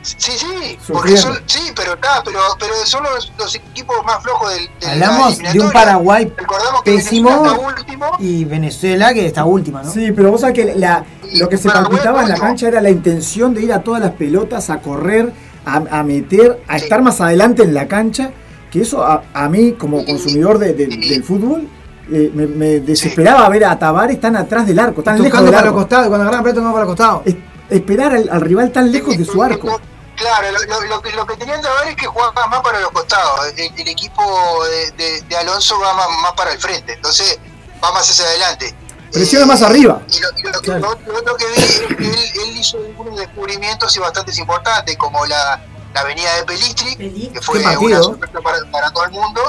Sí, 0.02 0.32
sí, 0.32 0.78
porque 0.88 1.16
son, 1.16 1.38
sí, 1.46 1.72
pero 1.76 1.92
está, 1.94 2.22
pero, 2.24 2.38
pero 2.58 2.72
son 2.84 3.02
los, 3.04 3.32
los 3.38 3.54
equipos 3.54 3.96
más 4.06 4.22
flojos 4.22 4.50
del, 4.54 4.68
del 4.80 4.90
Hablamos 4.90 5.38
de 5.38 5.60
un 5.60 5.70
Paraguay 5.70 6.32
Recordamos 6.36 6.82
que 6.82 6.92
pésimo 6.94 7.28
está 7.30 7.52
último. 7.52 8.06
y 8.18 8.44
Venezuela 8.46 9.12
que 9.12 9.26
está 9.26 9.44
última, 9.44 9.82
¿no? 9.82 9.90
Sí, 9.92 10.10
pero 10.12 10.30
vos 10.30 10.40
sabés 10.40 10.54
que 10.56 10.74
la, 10.74 11.04
lo 11.34 11.48
que 11.50 11.58
se 11.58 11.68
palpitaba 11.68 12.22
en 12.22 12.30
la 12.30 12.36
cancha 12.36 12.68
era 12.68 12.80
la 12.80 12.88
intención 12.90 13.52
de 13.52 13.62
ir 13.62 13.72
a 13.74 13.82
todas 13.82 14.00
las 14.00 14.12
pelotas, 14.12 14.70
a 14.70 14.80
correr, 14.80 15.32
a, 15.66 15.76
a 15.98 16.02
meter, 16.02 16.62
a 16.66 16.76
estar 16.78 17.02
más 17.02 17.20
adelante 17.20 17.62
en 17.64 17.74
la 17.74 17.86
cancha, 17.86 18.30
que 18.70 18.80
eso 18.80 19.04
a, 19.04 19.22
a 19.34 19.48
mí 19.50 19.72
como 19.72 20.04
consumidor 20.06 20.58
de- 20.58 20.72
de- 20.72 20.86
del 20.86 21.22
fútbol 21.24 21.68
eh, 22.10 22.30
me, 22.34 22.46
me 22.46 22.80
desesperaba 22.80 23.46
ver 23.50 23.66
a 23.66 23.78
Tavares 23.78 24.18
tan 24.20 24.34
atrás 24.34 24.66
del 24.66 24.78
arco, 24.78 25.02
tan 25.02 25.16
lejos 25.16 25.28
Tocando 25.30 25.46
del 25.50 25.54
para 25.54 25.66
los 25.66 25.72
arco. 25.74 25.80
costados, 25.82 26.08
cuando 26.08 26.22
agarran 26.26 26.42
pelota 26.42 26.60
tocando 26.60 26.72
para 26.74 26.84
los 26.86 26.96
costados. 26.96 27.22
Es- 27.70 27.76
esperar 27.80 28.14
al, 28.14 28.28
al 28.30 28.40
rival 28.40 28.72
tan 28.72 28.90
lejos 28.92 29.16
de 29.16 29.24
su 29.24 29.42
arco. 29.42 29.80
Claro, 30.16 30.48
lo, 30.52 30.58
lo- 30.80 30.86
lo 30.86 31.00
que, 31.02 31.12
lo 31.12 31.26
que 31.26 31.36
tenían 31.36 31.62
que 31.62 31.68
ver 31.68 31.88
es 31.88 31.96
que 31.96 32.06
jugaba 32.06 32.46
más 32.46 32.60
para 32.60 32.78
los 32.80 32.90
costados. 32.90 33.46
El, 33.56 33.72
el 33.80 33.88
equipo 33.88 34.22
de, 34.66 34.90
de- 34.92 35.20
de 35.22 35.36
Alonso 35.36 35.78
va 35.80 35.94
más, 35.94 36.08
más 36.22 36.32
para 36.32 36.52
el 36.52 36.58
frente, 36.58 36.92
entonces 36.92 37.38
va 37.82 37.90
más 37.92 38.08
hacia 38.10 38.24
adelante. 38.26 38.74
Presiona 39.12 39.46
más 39.46 39.62
arriba. 39.62 40.02
Y 40.08 40.20
lo, 40.20 40.28
y 40.38 40.42
lo 40.52 40.60
que- 40.60 40.70
lo- 40.72 40.78
lo 41.06 41.18
otro 41.18 41.36
que 41.36 41.46
vi 41.46 41.54
es 41.62 41.80
que 41.80 41.94
él, 42.04 42.30
él 42.44 42.56
hizo 42.58 42.76
algunos 42.78 43.16
descubrimientos 43.18 43.96
y 43.96 43.98
bastante 43.98 44.32
importantes, 44.38 44.96
como 44.98 45.24
la, 45.26 45.60
la 45.94 46.00
avenida 46.02 46.34
de 46.36 46.44
Pelistri, 46.44 46.96
que 47.32 47.40
fue 47.40 47.58
una 47.60 47.70
partido. 47.72 48.02
sorpresa 48.02 48.40
para, 48.40 48.58
para 48.70 48.90
todo 48.92 49.04
el 49.04 49.10
mundo. 49.12 49.40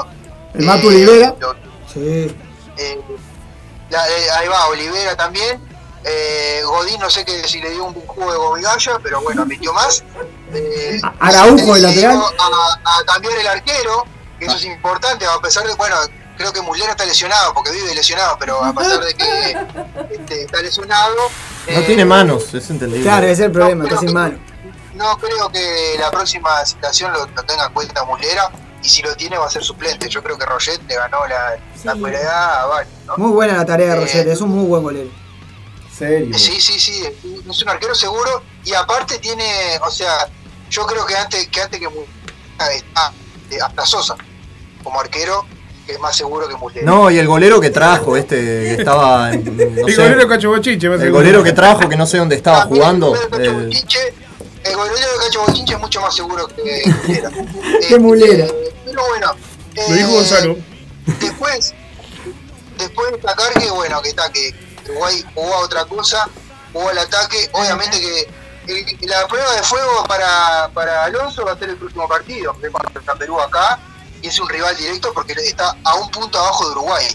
El 0.54 0.64
Mato 0.64 0.84
Eh, 0.84 0.86
Olivera. 0.86 1.34
lo- 1.38 1.54
Sí. 1.92 2.34
eh, 2.78 3.00
la- 3.90 4.08
eh, 4.08 4.30
ahí 4.38 4.48
va, 4.48 4.66
Olivera 4.68 5.14
también. 5.16 5.60
Eh, 6.04 6.62
Godín, 6.64 6.98
no 7.00 7.08
sé 7.10 7.24
que 7.24 7.46
si 7.46 7.60
le 7.60 7.70
dio 7.70 7.84
un 7.84 7.94
buen 7.94 8.06
juego 8.06 8.32
de 8.32 8.38
Gobigalla, 8.38 8.98
pero 9.02 9.20
bueno, 9.22 9.46
metió 9.46 9.72
más. 9.72 10.02
eh, 10.52 11.00
Araujo, 11.20 11.76
el 11.76 11.82
lateral. 11.82 12.18
A, 12.38 12.98
a 13.00 13.04
cambiar 13.04 13.34
el 13.38 13.46
arquero, 13.46 14.04
que 14.38 14.46
eso 14.46 14.56
es 14.56 14.64
importante, 14.64 15.24
a 15.26 15.38
pesar 15.40 15.64
de, 15.66 15.74
bueno, 15.74 15.96
creo 16.36 16.52
que 16.52 16.60
Muslera 16.60 16.90
está 16.92 17.04
lesionado, 17.04 17.54
porque 17.54 17.70
vive 17.70 17.94
lesionado, 17.94 18.36
pero 18.40 18.62
a 18.64 18.72
pesar 18.72 19.00
de 19.04 19.14
que 19.14 19.56
este, 20.10 20.42
está 20.42 20.60
lesionado, 20.60 21.14
No 21.68 21.78
eh, 21.78 21.84
tiene 21.86 22.04
manos, 22.04 22.52
es 22.52 22.68
entendible. 22.70 23.04
Claro, 23.04 23.24
ese 23.26 23.32
es 23.34 23.40
el 23.46 23.52
problema, 23.52 23.84
No, 23.84 23.88
está 23.88 24.00
sin 24.00 24.12
mano. 24.12 24.38
no 24.94 25.16
creo 25.18 25.48
que 25.50 25.96
la 26.00 26.10
próxima 26.10 26.64
citación 26.66 27.12
lo, 27.12 27.26
lo 27.26 27.42
tenga 27.44 27.66
en 27.66 27.72
cuenta 27.72 28.04
Muslera, 28.04 28.50
y 28.82 28.88
si 28.88 29.00
lo 29.02 29.14
tiene 29.14 29.38
va 29.38 29.46
a 29.46 29.50
ser 29.50 29.62
suplente. 29.62 30.08
Yo 30.08 30.20
creo 30.24 30.36
que 30.36 30.44
Roget 30.44 30.82
le 30.88 30.96
ganó 30.96 31.24
la, 31.28 31.56
la 31.84 31.94
pelea 31.94 32.62
a. 32.62 32.84
Muy 33.16 33.30
buena 33.30 33.56
la 33.58 33.64
tarea 33.64 33.90
de 33.94 33.96
Eh, 33.98 34.00
Roger, 34.00 34.26
es 34.26 34.40
un 34.40 34.48
muy 34.50 34.64
buen 34.66 34.82
golero. 34.82 35.08
Serio. 36.08 36.38
Sí, 36.38 36.60
sí, 36.60 36.78
sí, 36.80 37.02
es 37.48 37.62
un 37.62 37.68
arquero 37.68 37.94
seguro 37.94 38.42
y 38.64 38.72
aparte 38.74 39.18
tiene, 39.18 39.78
o 39.86 39.90
sea, 39.90 40.28
yo 40.70 40.86
creo 40.86 41.06
que 41.06 41.14
antes 41.16 41.46
que 41.48 41.60
antes 41.60 41.78
que 41.80 41.86
está 41.86 42.72
eh, 43.50 43.58
hasta 43.64 43.86
Sosa 43.86 44.16
como 44.82 44.98
arquero, 45.00 45.44
que 45.86 45.92
es 45.92 46.00
más 46.00 46.16
seguro 46.16 46.48
que 46.48 46.56
Muslera. 46.56 46.86
No, 46.86 47.10
y 47.10 47.18
el 47.18 47.26
golero 47.26 47.60
que 47.60 47.70
trajo, 47.70 48.16
este, 48.16 48.36
que 48.36 48.72
estaba. 48.78 49.32
en- 49.32 49.44
No 49.56 49.86
El 49.88 49.94
sé, 49.94 50.02
golero 50.02 50.28
Cacho 50.28 50.48
Bochinche, 50.50 50.86
el 50.88 50.92
seguro. 50.98 51.12
golero 51.12 51.42
que 51.44 51.52
trajo, 51.52 51.88
que 51.88 51.96
no 51.96 52.06
sé 52.06 52.18
dónde 52.18 52.36
estaba 52.36 52.62
jugando. 52.62 53.14
El 53.14 53.28
golero 53.28 53.60
eh, 53.62 54.14
el 54.64 54.76
golero 54.76 54.94
de 54.96 55.24
Cacho 55.26 55.40
Bochinche 55.46 55.74
es 55.74 55.80
mucho 55.80 56.00
más 56.00 56.14
seguro 56.16 56.46
que 56.48 56.82
Muslera. 56.86 57.30
Qué 57.88 57.98
mulera. 57.98 58.44
Eh, 58.46 58.74
pero 58.86 59.02
bueno, 59.08 59.32
Lo 59.88 59.94
dijo 59.94 60.08
eh, 60.10 60.14
Gonzalo. 60.14 60.56
Después, 61.20 61.74
después 62.78 63.10
de 63.10 63.16
destacar 63.16 63.52
que 63.54 63.70
bueno, 63.70 64.00
que 64.02 64.08
está 64.10 64.30
que 64.32 64.54
Uruguay 64.84 65.24
jugó 65.34 65.54
a 65.54 65.58
otra 65.58 65.84
cosa, 65.84 66.28
jugó 66.72 66.88
al 66.88 66.98
ataque, 66.98 67.50
obviamente 67.52 68.00
que 68.00 69.06
la 69.06 69.26
prueba 69.26 69.52
de 69.54 69.62
fuego 69.62 70.04
para, 70.04 70.70
para 70.72 71.04
Alonso 71.04 71.44
va 71.44 71.52
a 71.52 71.58
ser 71.58 71.70
el 71.70 71.76
próximo 71.76 72.08
partido, 72.08 72.56
que 72.60 72.70
contra 72.70 73.14
Perú 73.16 73.40
acá, 73.40 73.78
y 74.20 74.28
es 74.28 74.38
un 74.38 74.48
rival 74.48 74.76
directo 74.76 75.12
porque 75.12 75.32
está 75.32 75.76
a 75.84 75.94
un 75.96 76.10
punto 76.10 76.38
abajo 76.38 76.66
de 76.66 76.70
Uruguay. 76.72 77.06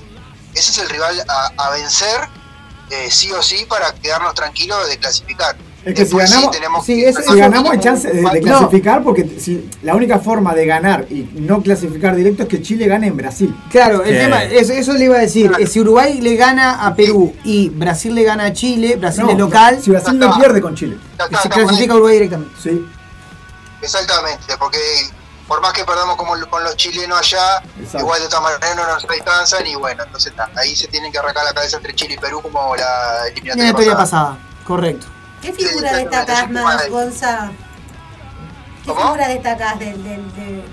Ese 0.53 0.71
es 0.71 0.77
el 0.79 0.89
rival 0.89 1.23
a, 1.27 1.51
a 1.57 1.69
vencer, 1.69 2.27
eh, 2.89 3.09
sí 3.09 3.31
o 3.31 3.41
sí, 3.41 3.65
para 3.65 3.93
quedarnos 3.93 4.33
tranquilos 4.33 4.87
de 4.89 4.97
clasificar. 4.97 5.55
Es 5.85 5.93
que 5.95 6.05
si 6.05 6.11
sí 6.11 6.17
ganamos, 6.17 6.51
tenemos 6.51 6.85
sí, 6.85 6.95
que 6.99 7.09
es- 7.09 7.15
sacar 7.15 7.33
si 7.33 7.39
ganamos 7.39 7.71
hay 7.71 7.79
chance 7.79 8.07
de, 8.09 8.15
de 8.15 8.21
No, 8.23 8.31
clasificar 8.41 9.03
porque 9.03 9.37
si, 9.39 9.69
la 9.83 9.95
única 9.95 10.19
forma 10.19 10.53
de 10.53 10.65
ganar 10.65 11.05
y 11.09 11.29
no 11.35 11.61
clasificar 11.61 12.13
directo 12.15 12.43
es 12.43 12.49
que 12.49 12.61
Chile 12.61 12.87
gane 12.87 13.07
en 13.07 13.15
Brasil. 13.15 13.55
Claro, 13.71 14.03
el 14.03 14.17
tema, 14.17 14.43
eso, 14.43 14.73
eso 14.73 14.91
le 14.93 15.05
iba 15.05 15.15
a 15.15 15.19
decir, 15.21 15.51
eh, 15.59 15.65
si 15.65 15.79
Uruguay 15.79 16.19
le 16.19 16.35
gana 16.35 16.85
a 16.85 16.93
Perú 16.93 17.33
y 17.45 17.69
Brasil 17.69 18.13
le 18.13 18.23
gana 18.23 18.45
a 18.45 18.53
Chile, 18.53 18.97
Brasil 18.97 19.23
No, 19.23 19.31
es 19.31 19.37
local, 19.37 19.79
Si 19.81 19.89
Brasil 19.91 20.19
no 20.19 20.35
pierde 20.37 20.61
con 20.61 20.75
Chile. 20.75 20.97
se 21.41 21.49
clasifica 21.49 21.93
Uruguay 21.93 22.15
directamente. 22.15 22.53
Sí. 22.61 22.85
Exactamente, 23.81 24.57
porque 24.59 24.79
por 25.47 25.61
más 25.61 25.71
que 25.71 25.85
perdamos 25.85 26.17
como 26.17 26.33
con 26.49 26.63
los 26.63 26.75
chilenos 26.75 27.17
allá, 27.19 27.59
Exacto. 27.79 27.99
igual 27.99 28.21
de 28.21 28.27
todas 28.27 28.43
maneras 28.43 28.75
no 28.75 28.85
nos 28.85 29.05
alcanzan 29.05 29.65
y 29.65 29.75
bueno, 29.75 30.03
entonces 30.03 30.31
está, 30.31 30.49
ahí 30.57 30.75
se 30.75 30.87
tienen 30.87 31.11
que 31.11 31.17
arrancar 31.19 31.45
la 31.45 31.53
cabeza 31.53 31.77
entre 31.77 31.95
Chile 31.95 32.15
y 32.15 32.17
Perú 32.17 32.41
como 32.41 32.75
la 32.75 32.83
En 32.83 33.21
la 33.23 33.27
eliminatoria 33.29 33.67
historia 33.69 33.95
pasada. 33.95 34.23
pasada, 34.31 34.63
correcto. 34.65 35.05
¿Qué 35.41 35.53
figura 35.53 35.89
Sí, 35.91 35.95
destacás 36.03 36.49
más, 36.49 36.89
Gonza? 36.89 37.51
¿Qué 38.83 38.89
¿Cómo? 38.91 39.01
figura 39.01 39.27
destacás 39.27 39.79
de, 39.79 39.85
de- 39.93 40.63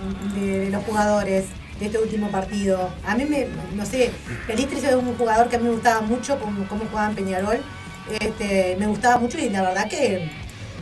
de 0.41 0.71
los 0.71 0.85
jugadores 0.85 1.47
de 1.79 1.87
este 1.87 1.99
último 1.99 2.31
partido? 2.31 2.91
A 3.07 3.15
mí 3.15 3.25
me, 3.25 3.47
no 3.75 3.85
sé, 3.85 4.13
Pelistri 4.47 4.79
es 4.79 4.95
un 4.95 5.17
jugador 5.17 5.49
que 5.49 5.57
a 5.57 5.59
mí 5.59 5.67
me 5.69 5.75
gustaba 5.75 6.01
mucho, 6.01 6.39
como, 6.39 6.67
como 6.69 6.85
jugaba 6.87 7.09
en 7.11 7.15
Peñarol. 7.17 7.61
Este, 8.21 8.77
me 8.79 8.87
gustaba 8.87 9.19
mucho 9.19 9.39
y 9.39 9.49
la 9.51 9.63
verdad 9.63 9.89
que 9.89 10.31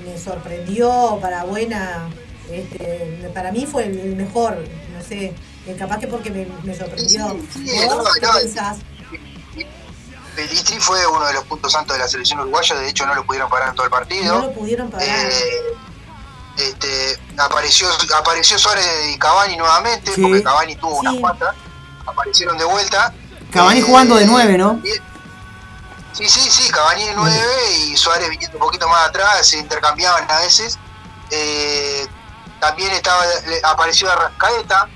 me 0.04 0.18
sorprendió 0.18 1.18
para 1.20 1.44
buena. 1.44 2.08
Este, 2.50 3.30
para 3.32 3.50
mí 3.52 3.64
fue 3.66 3.86
el, 3.86 4.14
mejor, 4.16 4.58
no 4.94 5.02
sé, 5.02 5.32
capaz 5.78 5.98
que 6.00 6.06
porque 6.08 6.30
me, 6.30 6.46
me 6.64 6.74
sorprendió. 6.74 7.36
Sí, 7.54 7.70
¿Vos 7.86 7.96
no, 7.96 8.04
qué 8.20 8.26
no, 8.26 8.32
pensás? 8.40 8.76
Pelistri 10.34 10.78
fue 10.78 11.06
uno 11.06 11.26
de 11.26 11.34
los 11.34 11.44
puntos 11.44 11.72
santos 11.72 11.96
de 11.96 12.02
la 12.02 12.08
selección 12.08 12.40
uruguaya, 12.40 12.74
de 12.76 12.88
hecho 12.88 13.06
no 13.06 13.14
lo 13.14 13.24
pudieron 13.24 13.48
parar 13.50 13.68
en 13.70 13.74
todo 13.74 13.84
el 13.84 13.90
partido. 13.90 14.34
No 14.34 14.40
lo 14.46 14.52
pudieron 14.52 14.90
parar. 14.90 15.06
Eh, 15.08 15.62
este, 16.56 17.18
apareció, 17.38 17.88
apareció 18.16 18.58
Suárez 18.58 18.86
y 19.14 19.18
Cavani 19.18 19.56
nuevamente, 19.56 20.12
Sí. 20.14 20.20
porque 20.20 20.42
Cavani 20.42 20.76
tuvo 20.76 20.96
unas 20.98 21.14
cuantas, 21.16 21.54
aparecieron 22.06 22.58
de 22.58 22.64
vuelta. 22.64 23.12
Cavani 23.52 23.80
Eh, 23.80 23.82
jugando 23.82 24.16
de 24.16 24.26
9, 24.26 24.58
¿no? 24.58 24.80
Sí, 26.12 26.28
sí, 26.28 26.40
sí, 26.50 26.70
Cavani 26.70 27.04
de 27.06 27.14
9 27.14 27.46
y 27.86 27.96
Suárez 27.96 28.28
viniendo 28.28 28.58
un 28.58 28.64
poquito 28.64 28.86
más 28.88 29.08
atrás, 29.08 29.46
se 29.46 29.58
intercambiaban 29.58 30.30
a 30.30 30.40
veces. 30.40 30.78
Eh, 31.30 32.06
también 32.60 32.90
estaba, 32.92 33.22
apareció 33.64 34.10
Arrascaeta, 34.12 34.88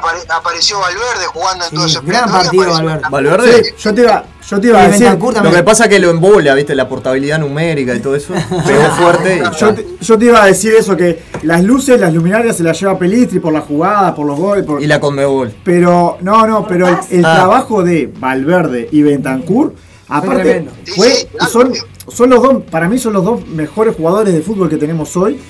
apare- 0.00 0.24
apareció 0.28 0.78
Valverde 0.80 1.26
jugando 1.32 1.64
en 1.64 1.70
todo 1.74 1.86
ese 1.86 2.00
gran 2.04 2.30
partido, 2.30 2.70
Valverde. 2.70 3.02
Valverde. 3.10 3.64
Sí, 3.64 3.70
yo 3.78 3.94
te 3.94 4.00
iba, 4.02 4.24
yo 4.48 4.60
te 4.60 4.66
iba 4.68 4.80
a 4.82 4.88
decir. 4.88 5.18
Lo 5.42 5.50
que 5.52 5.62
pasa 5.62 5.84
es 5.84 5.90
que 5.90 5.98
lo 5.98 6.10
embola, 6.10 6.54
viste, 6.54 6.74
la 6.74 6.88
portabilidad 6.88 7.38
numérica 7.38 7.94
y 7.94 8.00
todo 8.00 8.14
eso. 8.16 8.34
Pegó 8.66 8.82
fuerte 8.96 9.36
y 9.44 9.58
Yo 9.58 9.74
te, 9.74 9.86
yo 10.00 10.18
te 10.18 10.24
iba 10.26 10.42
a 10.42 10.46
decir 10.46 10.74
eso, 10.74 10.96
que 10.96 11.22
las 11.42 11.62
luces, 11.62 12.00
las 12.00 12.12
luminarias 12.12 12.56
se 12.56 12.62
las 12.62 12.78
lleva 12.78 12.98
Pelistri 12.98 13.38
por 13.40 13.52
la 13.52 13.60
jugada, 13.60 14.14
por 14.14 14.26
los 14.26 14.38
goles, 14.38 14.64
por, 14.64 14.82
Y 14.82 14.86
la 14.86 15.00
Conmebol. 15.00 15.54
pero 15.64 16.18
no, 16.20 16.46
no, 16.46 16.66
pero 16.66 16.88
el, 16.88 16.96
el 17.10 17.24
Ah. 17.24 17.34
trabajo 17.36 17.82
de 17.82 18.12
Valverde 18.18 18.88
y 18.92 19.02
Bentancur, 19.02 19.74
aparte, 20.08 20.68
fue, 20.94 21.28
son, 21.50 21.72
son 22.08 22.30
los 22.30 22.42
dos, 22.42 22.62
para 22.70 22.88
mí 22.88 22.98
son 22.98 23.12
los 23.14 23.24
dos 23.24 23.46
mejores 23.48 23.96
jugadores 23.96 24.34
de 24.34 24.42
fútbol 24.42 24.68
que 24.68 24.76
tenemos 24.76 25.16
hoy. 25.16 25.40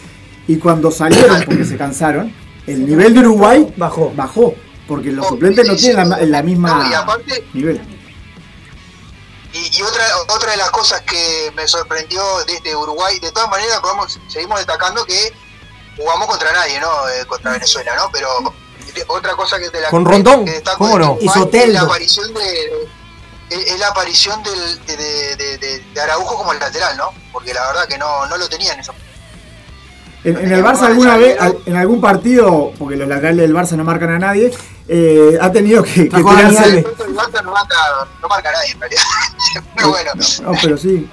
Y 0.46 0.56
cuando 0.56 0.90
salieron, 0.90 1.42
porque 1.46 1.64
se 1.64 1.76
cansaron, 1.78 2.30
el 2.66 2.86
nivel 2.86 3.14
de 3.14 3.20
Uruguay 3.20 3.72
Bajó. 3.76 4.10
bajó, 4.14 4.54
porque 4.88 5.10
los 5.12 5.26
suplentes 5.28 5.66
no 5.66 5.76
tienen 5.76 6.08
la, 6.08 6.18
la 6.20 6.42
misma 6.42 6.70
No, 6.84 6.90
y 6.90 6.94
aparte- 6.94 7.44
nivel. 7.52 7.80
Y, 9.52 9.78
y 9.78 9.82
otra, 9.82 10.04
otra 10.34 10.50
de 10.50 10.56
las 10.56 10.70
cosas 10.70 11.00
que 11.02 11.52
me 11.54 11.66
sorprendió 11.68 12.20
desde 12.44 12.74
Uruguay, 12.74 13.18
de 13.20 13.30
todas 13.30 13.48
maneras 13.48 13.78
podemos, 13.80 14.18
seguimos 14.28 14.58
destacando 14.58 15.04
que 15.06 15.32
jugamos 15.96 16.26
contra 16.26 16.52
nadie, 16.52 16.80
¿no? 16.80 17.08
Eh, 17.08 17.24
contra 17.26 17.52
Venezuela, 17.52 17.94
¿no? 17.96 18.10
Pero 18.12 18.28
de- 18.94 19.04
otra 19.08 19.34
cosa 19.36 19.58
que 19.60 19.70
de 19.70 19.80
la 19.80 19.90
Con 19.90 20.04
que- 20.04 20.10
Rondón, 20.10 20.44
que 20.44 20.50
destaco 20.52 20.78
¿cómo 20.78 20.98
no? 20.98 21.04
Uruguay 21.12 21.26
Y 21.26 21.28
Soteldo. 21.28 21.72
La 21.74 21.82
aparición 21.82 22.34
de, 22.34 22.88
es- 23.50 23.78
la 23.78 23.88
aparición 23.88 24.42
del, 24.42 24.86
de, 24.86 24.96
de- 24.96 25.36
de- 25.36 25.58
de- 25.58 25.78
de 25.94 26.00
Araujo 26.00 26.36
como 26.36 26.52
el 26.52 26.58
lateral, 26.58 26.96
¿no? 26.96 27.10
Porque 27.32 27.54
la 27.54 27.64
verdad 27.68 27.86
que 27.86 27.96
no, 27.98 28.26
no 28.26 28.36
lo 28.36 28.48
tenían 28.48 28.80
eso. 28.80 28.92
En, 30.24 30.38
en 30.38 30.52
el 30.52 30.64
Barça 30.64 30.84
alguna 30.86 31.16
vez, 31.18 31.38
al- 31.38 31.58
en 31.66 31.76
algún 31.76 32.00
partido, 32.00 32.72
porque 32.78 32.96
los 32.96 33.06
laterales 33.06 33.42
del 33.42 33.54
Barça 33.54 33.72
no 33.76 33.84
marcan 33.84 34.10
a 34.10 34.18
nadie, 34.18 34.50
eh, 34.88 35.36
ha 35.40 35.52
tenido 35.52 35.82
que, 35.82 36.08
que 36.08 36.22
tirarse. 36.22 36.78
El 36.78 36.84
Barça 37.14 37.42
no 37.42 37.52
marca, 37.52 37.76
no 38.22 38.28
marca 38.28 38.48
a 38.48 38.52
nadie 38.52 38.70
en 38.72 38.80
realidad. 38.80 39.02
Pero 39.76 39.88
bueno. 39.90 40.12
No, 40.42 40.52
pero 40.62 40.78
sí. 40.78 41.08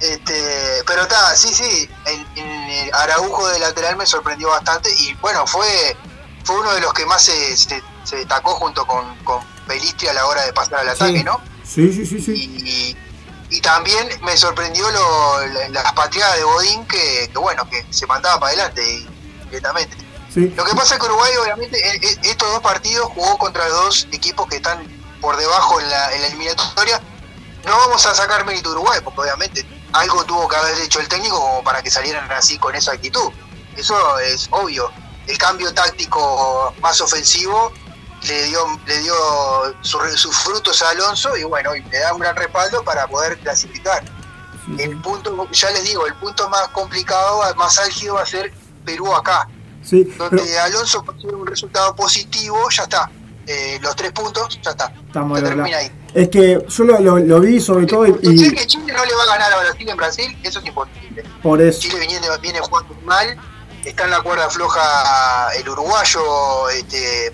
Este, 0.00 0.34
pero 0.84 1.02
está, 1.02 1.36
sí, 1.36 1.48
sí, 1.54 1.88
el, 2.06 2.26
el 2.42 2.90
Araujo 2.94 3.46
de 3.50 3.60
lateral 3.60 3.96
me 3.96 4.04
sorprendió 4.04 4.48
bastante 4.48 4.90
y 4.98 5.14
bueno, 5.20 5.46
fue, 5.46 5.96
fue 6.42 6.58
uno 6.58 6.72
de 6.74 6.80
los 6.80 6.92
que 6.92 7.06
más 7.06 7.22
se, 7.22 7.56
se- 7.56 7.82
se 8.02 8.16
destacó 8.16 8.50
junto 8.56 8.84
con, 8.84 9.14
con 9.22 9.38
Pelistri 9.68 10.08
a 10.08 10.12
la 10.14 10.26
hora 10.26 10.44
de 10.44 10.52
pasar 10.52 10.80
al 10.80 10.88
ataque, 10.88 11.22
¿no? 11.22 11.40
Sí, 11.62 11.92
sí, 11.92 12.04
sí, 12.04 12.20
sí. 12.20 12.32
Y, 12.34 12.68
y 12.68 12.96
también 13.60 14.08
me 14.22 14.36
sorprendió 14.36 14.90
lo, 14.90 15.46
la- 15.46 15.68
las 15.68 15.92
pateadas 15.92 16.36
de 16.36 16.44
Bodín 16.44 16.86
que, 16.86 17.28
que 17.32 17.38
bueno, 17.38 17.68
que 17.68 17.84
se 17.90 18.06
mandaba 18.06 18.40
para 18.40 18.52
adelante 18.52 18.82
y- 18.82 19.08
directamente. 19.46 19.96
Sí. 20.32 20.48
Lo 20.56 20.64
que 20.64 20.74
pasa 20.74 20.94
es 20.94 21.00
que 21.00 21.06
Uruguay, 21.06 21.32
obviamente, 21.42 21.78
e- 21.78 21.96
e- 21.96 22.30
estos 22.30 22.50
dos 22.50 22.60
partidos 22.62 23.10
jugó 23.14 23.36
contra 23.36 23.68
dos 23.68 24.08
equipos 24.12 24.46
que 24.48 24.56
están 24.56 24.86
por 25.20 25.36
debajo 25.36 25.78
en 25.80 25.90
la, 25.90 26.12
en 26.14 26.22
la 26.22 26.26
eliminatoria. 26.28 27.00
No 27.64 27.76
vamos 27.76 28.04
a 28.06 28.14
sacar 28.14 28.44
mérito 28.46 28.70
a 28.70 28.72
Uruguay, 28.72 29.00
porque 29.04 29.20
obviamente 29.20 29.64
algo 29.92 30.24
tuvo 30.24 30.48
que 30.48 30.56
haber 30.56 30.78
hecho 30.80 31.00
el 31.00 31.08
técnico 31.08 31.38
como 31.38 31.62
para 31.62 31.82
que 31.82 31.90
salieran 31.90 32.30
así 32.32 32.58
con 32.58 32.74
esa 32.74 32.92
actitud. 32.92 33.30
Eso 33.76 34.18
es 34.20 34.48
obvio. 34.50 34.90
El 35.26 35.38
cambio 35.38 35.72
táctico 35.72 36.74
más 36.80 37.00
ofensivo 37.00 37.72
le 38.28 38.44
dio, 38.44 38.60
le 38.86 38.98
dio 39.00 39.14
su- 39.80 39.98
sus 40.16 40.36
frutos 40.36 40.80
a 40.82 40.90
Alonso 40.90 41.36
y 41.36 41.44
bueno, 41.44 41.74
y 41.74 41.82
le 41.82 41.98
da 41.98 42.12
un 42.14 42.20
gran 42.20 42.36
respaldo 42.36 42.82
para 42.84 43.06
poder 43.06 43.38
clasificar. 43.38 44.02
El 44.78 45.00
punto, 45.00 45.48
ya 45.50 45.70
les 45.70 45.82
digo, 45.84 46.06
el 46.06 46.14
punto 46.14 46.48
más 46.48 46.68
complicado, 46.68 47.42
más 47.56 47.78
álgido 47.78 48.14
va 48.14 48.22
a 48.22 48.26
ser 48.26 48.52
Perú 48.84 49.12
acá 49.14 49.48
Sí, 49.84 50.04
donde 50.16 50.42
pero 50.44 50.62
Alonso 50.62 51.04
consigue 51.04 51.34
un 51.34 51.46
resultado 51.46 51.94
positivo, 51.96 52.56
ya 52.70 52.84
está. 52.84 53.10
Eh, 53.44 53.80
los 53.82 53.96
tres 53.96 54.12
puntos, 54.12 54.60
ya 54.62 54.70
está. 54.70 54.92
estamos 55.04 55.36
Se 55.38 55.44
de 55.44 55.50
termina 55.50 55.78
ahí. 55.78 55.90
Es 56.14 56.28
que 56.28 56.64
yo 56.68 56.84
lo, 56.84 57.00
lo- 57.00 57.18
lo 57.18 57.40
vi 57.40 57.60
sobre 57.60 57.86
todo 57.86 58.06
y, 58.06 58.38
sé 58.38 58.52
que 58.54 58.66
Chile 58.68 58.92
no 58.92 59.04
le 59.04 59.14
va 59.14 59.22
a 59.24 59.26
ganar 59.26 59.52
a 59.52 59.58
Brasil 59.58 59.88
en 59.88 59.96
Brasil, 59.96 60.38
eso 60.44 60.60
es 60.60 60.66
imposible. 60.66 61.24
por 61.42 61.60
eso. 61.60 61.80
Chile 61.80 62.06
viene, 62.06 62.28
viene 62.40 62.60
jugando 62.60 62.94
mal, 63.04 63.36
está 63.84 64.04
en 64.04 64.10
la 64.10 64.20
cuerda 64.22 64.48
floja 64.48 65.48
el 65.56 65.68
uruguayo, 65.68 66.68
este, 66.68 67.32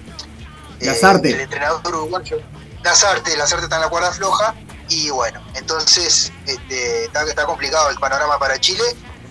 eh, 0.81 0.87
Lazarte. 0.87 1.31
el 1.31 1.41
entrenador 1.41 1.81
uruguayo, 1.95 2.39
Lazarte, 2.83 3.37
Lazarte 3.37 3.65
está 3.65 3.77
en 3.77 3.83
la 3.83 3.89
cuerda 3.89 4.13
floja, 4.13 4.55
y 4.89 5.11
bueno, 5.11 5.41
entonces 5.55 6.33
este, 6.47 7.05
está, 7.05 7.23
está 7.25 7.45
complicado 7.47 7.91
el 7.91 7.97
panorama 7.99 8.39
para 8.39 8.59
Chile, 8.59 8.85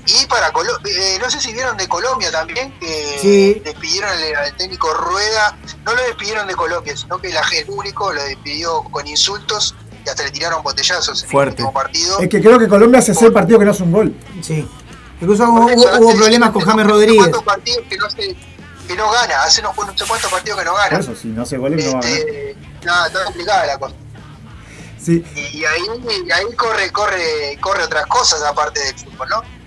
Y 0.09 0.25
para 0.27 0.53
Colo- 0.53 0.79
eh, 0.85 1.17
no 1.19 1.29
sé 1.29 1.41
si 1.41 1.51
vieron 1.51 1.75
de 1.75 1.85
Colombia 1.89 2.31
también, 2.31 2.71
que 2.79 3.17
Sí. 3.21 3.61
despidieron 3.65 4.09
al, 4.09 4.35
al 4.37 4.55
técnico 4.55 4.93
Rueda, 4.93 5.57
no 5.83 5.93
lo 5.93 6.01
despidieron 6.03 6.47
de 6.47 6.55
Colombia, 6.55 6.95
sino 6.95 7.17
que 7.19 7.27
la, 7.29 7.41
el 7.53 7.65
público 7.65 8.13
lo 8.13 8.23
despidió 8.23 8.83
con 8.83 9.05
insultos 9.05 9.75
y 10.05 10.09
hasta 10.09 10.23
le 10.23 10.31
tiraron 10.31 10.63
botellazos 10.63 11.23
en 11.23 11.29
Fuerte. 11.29 11.55
el 11.61 11.65
último 11.65 11.73
partido. 11.73 12.19
Es 12.21 12.29
que 12.29 12.39
creo 12.41 12.57
que 12.57 12.69
Colombia 12.69 12.99
hace 12.99 13.13
seis 13.13 13.31
partidos 13.31 13.59
que 13.59 13.65
no 13.65 13.71
hace 13.71 13.83
un 13.83 13.91
gol. 13.91 14.15
Sí. 14.41 14.65
Incluso 15.19 15.43
hubo, 15.43 16.15
problemas 16.15 16.51
con 16.51 16.61
James 16.61 16.87
Rodríguez. 16.87 17.17
cuántos 17.19 17.43
partidos 17.43 17.83
que 17.89 17.97
no, 17.97 18.09
se- 18.09 18.35
que 18.87 18.95
no 18.95 19.11
gana, 19.11 19.43
hace 19.43 19.61
no, 19.61 19.73
no 19.75 19.97
sé 19.97 20.05
cuántos 20.07 20.31
partidos 20.31 20.59
que 20.59 20.65
no 20.65 20.73
gana. 20.73 20.97
eso, 20.99 21.15
si 21.15 21.27
no 21.27 21.43
hace 21.43 21.57
goles 21.57 21.85
no 21.85 21.93
va 21.93 21.99
a 21.99 22.01
ganar. 22.01 22.17
Este, 22.19 22.55
nada, 22.85 23.07
está 23.07 23.23
complicada 23.25 23.65
la 23.65 23.77
cosa. 23.77 23.95
Sí. 24.99 25.23
Y, 25.35 25.57
y 25.59 25.65
ahí, 25.65 25.81
y 26.25 26.31
ahí 26.31 26.55
corre, 26.55 26.91
corre, 26.91 27.57
corre 27.61 27.83
otras 27.83 28.05
cosas 28.07 28.41
aparte 28.43 28.79
del 28.79 28.95
fútbol, 28.95 29.27
¿no? 29.29 29.57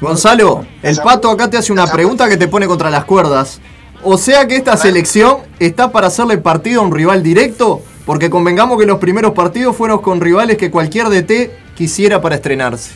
Gonzalo, 0.00 0.64
el 0.82 0.96
pato 0.98 1.30
acá 1.30 1.50
te 1.50 1.56
hace 1.56 1.72
una 1.72 1.86
pregunta 1.86 2.28
que 2.28 2.36
te 2.36 2.46
pone 2.46 2.66
contra 2.66 2.88
las 2.88 3.04
cuerdas. 3.04 3.60
O 4.02 4.16
sea 4.16 4.46
que 4.46 4.56
esta 4.56 4.76
selección 4.76 5.38
está 5.58 5.90
para 5.90 6.06
hacerle 6.06 6.38
partido 6.38 6.82
a 6.82 6.84
un 6.84 6.94
rival 6.94 7.22
directo, 7.22 7.82
porque 8.06 8.30
convengamos 8.30 8.78
que 8.78 8.86
los 8.86 8.98
primeros 8.98 9.32
partidos 9.32 9.76
fueron 9.76 9.98
con 10.00 10.20
rivales 10.20 10.56
que 10.56 10.70
cualquier 10.70 11.08
DT 11.08 11.74
quisiera 11.74 12.20
para 12.20 12.36
estrenarse. 12.36 12.92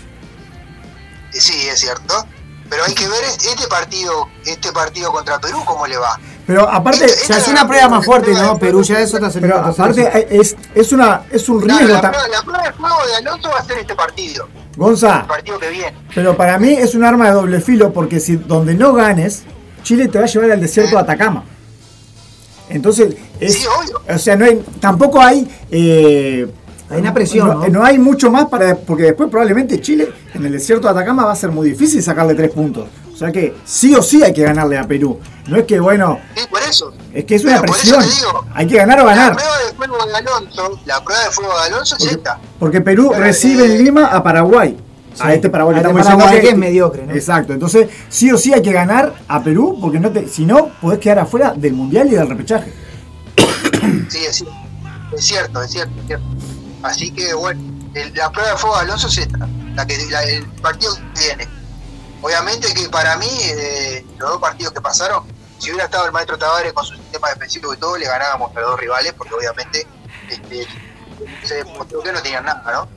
Sí, 1.33 1.67
es 1.69 1.81
cierto. 1.81 2.25
Pero 2.73 2.85
hay 2.85 2.95
que 2.95 3.07
ver 3.07 3.23
este, 3.25 3.69
partido, 3.69 4.29
este 4.47 4.73
partido 4.73 5.13
contra 5.13 5.39
Perú 5.39 5.63
cómo 5.67 5.87
le 5.87 5.99
va. 5.99 6.19
Pero 6.47 6.67
aparte, 6.67 7.07
Se 7.07 7.35
hace 7.35 7.51
una 7.51 7.69
prueba 7.69 7.87
más 7.91 8.03
fuerte, 8.03 8.33
¿no? 8.33 8.59
Perú 8.59 8.83
ya 8.83 8.99
es 8.99 9.13
otra 9.13 9.29
pero 9.39 9.59
aparte 9.59 10.27
es, 10.41 10.57
es, 10.75 10.91
una, 10.91 11.25
es 11.31 11.47
un 11.51 11.61
riesgo. 11.61 11.89
la, 11.89 12.01
ta- 12.01 12.11
prueba, 12.13 12.29
la 12.29 12.43
prueba 12.43 12.63
de 12.63 12.73
fuego 12.73 12.97
de 13.07 13.15
Alonso 13.17 13.51
va 13.51 13.59
a 13.59 13.65
ser 13.65 13.77
este 13.77 13.95
partido, 13.95 14.49
Gonza, 14.75 15.21
el 15.21 15.27
partido 15.27 15.59
que 15.59 15.69
viene. 15.69 15.95
pero 16.15 16.35
para 16.35 16.59
mí 16.59 16.71
es 16.73 16.95
un 16.95 17.05
arma 17.05 17.27
de 17.27 17.33
doble 17.33 17.61
filo 17.61 17.93
porque 17.93 18.21
si 18.21 18.37
donde 18.37 18.73
no 18.75 18.95
ganes, 18.95 19.43
Chile 19.83 20.09
te 20.09 20.19
va 20.19 20.25
a 20.25 20.29
llevar 20.29 20.53
al 20.53 20.61
desierto 20.63 20.97
de 20.97 21.03
Atacama. 21.03 21.45
Entonces, 22.71 23.15
es, 23.39 23.69
o 24.09 24.19
sea, 24.19 24.35
no 24.35 24.47
hay, 24.47 24.65
tampoco 24.81 25.21
hay... 25.21 25.47
eh, 25.71 26.51
Hay 26.93 27.01
una 27.01 27.15
presión, 27.15 27.49
no, 27.49 27.69
¿no? 27.69 27.85
hay 27.85 27.99
mucho 27.99 28.31
más 28.31 28.47
para... 28.47 28.77
Porque 28.77 29.05
después 29.05 29.29
probablemente 29.31 29.81
Chile 29.81 30.09
en 30.35 30.45
el 30.47 30.53
desierto 30.53 30.87
de 30.87 30.93
Atacama 30.93 31.25
va 31.25 31.33
a 31.33 31.37
ser 31.37 31.51
muy 31.51 31.71
difícil 31.71 32.03
sacarle 32.03 32.35
tres 32.35 32.51
puntos. 32.51 32.87
O 33.13 33.17
sea 33.17 33.31
que 33.33 33.55
sí 33.65 33.95
o 33.95 34.03
sí 34.03 34.23
hay 34.23 34.33
que 34.33 34.43
ganarle 34.43 34.79
a 34.79 34.85
Perú. 34.85 35.19
No 35.47 35.57
es 35.57 35.65
que, 35.65 35.79
bueno, 35.81 36.19
Sí, 36.35 36.45
por 36.51 36.61
eso. 36.63 36.93
es 37.13 37.25
que 37.25 37.35
es 37.37 37.45
una 37.45 37.61
Pero 37.61 37.73
por 37.73 37.77
eso 37.81 37.97
presión. 37.97 38.03
te 38.03 38.27
digo, 38.27 38.47
Hay 38.55 38.67
que 38.67 38.77
ganar 38.77 39.01
o 39.01 39.05
La 39.07 39.15
ganar. 39.15 39.35
prueba 39.37 39.59
de 39.59 39.75
fuego 39.75 40.07
de 40.07 40.15
Alonso, 40.17 40.81
la 40.87 41.05
prueba 41.05 41.25
de 41.25 41.31
fuego 41.31 41.53
de 41.53 41.67
Alonso 41.67 41.97
es 41.99 42.07
esta. 42.07 42.39
Porque 42.59 42.81
Perú 42.81 43.09
Pero, 43.13 43.23
recibe 43.25 43.65
eh, 43.65 43.77
en 43.77 43.85
Lima 43.85 44.07
a 44.07 44.23
Paraguay. 44.23 44.77
A 45.21 45.35
este 45.35 45.51
Paraguay 45.51 45.75
que 45.75 45.87
A 45.87 45.91
este 45.91 46.01
estamos 46.01 46.03
diciendo 46.07 46.25
Paraguay 46.25 46.41
que 46.43 46.49
es 46.51 46.59
mediocre, 46.59 47.07
¿no? 47.07 47.13
Exacto. 47.15 47.53
Entonces, 47.53 47.89
sí 48.09 48.33
o 48.33 48.39
sí 48.39 48.53
hay 48.55 48.63
que 48.63 48.73
ganar 48.73 49.13
a 49.29 49.43
Perú, 49.43 49.79
porque 49.81 50.01
no 50.01 50.11
te, 50.11 50.27
si 50.27 50.45
no, 50.47 50.71
podés 50.81 50.99
quedar 51.01 51.19
afuera 51.21 51.53
del 51.55 51.75
mundial 51.75 52.09
y 52.09 52.17
del 52.17 52.29
repechaje. 52.29 52.73
Sí, 54.09 54.19
es 54.27 54.37
cierto, 54.37 54.55
es 55.17 55.25
cierto, 55.25 55.63
es 55.63 55.71
cierto. 55.71 56.01
es 56.01 56.07
cierto. 56.07 56.25
Así 56.83 57.11
que 57.13 57.33
bueno, 57.35 57.61
el- 57.95 58.15
la 58.15 58.31
prueba 58.31 58.51
de 58.53 58.57
fuego 58.59 58.77
de 58.77 58.83
Alonso 58.83 59.09
es 59.09 59.19
esta, 59.19 59.49
la 59.75 59.87
que, 59.87 59.99
la- 60.11 60.23
el 60.25 60.45
partido 60.47 60.95
que 61.15 61.21
viene. 61.21 61.49
Obviamente 62.21 62.73
que 62.75 62.89
para 62.89 63.17
mí, 63.17 63.29
eh, 63.43 64.05
los 64.19 64.31
dos 64.31 64.41
partidos 64.41 64.73
que 64.73 64.81
pasaron, 64.81 65.25
si 65.59 65.71
hubiera 65.71 65.85
estado 65.85 66.07
el 66.07 66.13
maestro 66.13 66.39
Tavares 66.39 66.73
con 66.73 66.85
su 66.85 66.95
sistema 66.95 67.29
defensivo 67.31 67.73
y 67.75 67.77
todo, 67.77 67.97
le 67.97 68.07
ganábamos 68.07 68.55
a 68.57 68.61
los 68.61 68.71
dos 68.71 68.81
rivales, 68.81 69.13
porque 69.15 69.35
obviamente 69.35 69.87
este, 70.29 70.67
se 71.45 71.55
demostró 71.57 72.01
que 72.03 72.13
no 72.13 72.21
tenían 72.23 72.45
nada, 72.45 72.63
¿no? 72.73 72.89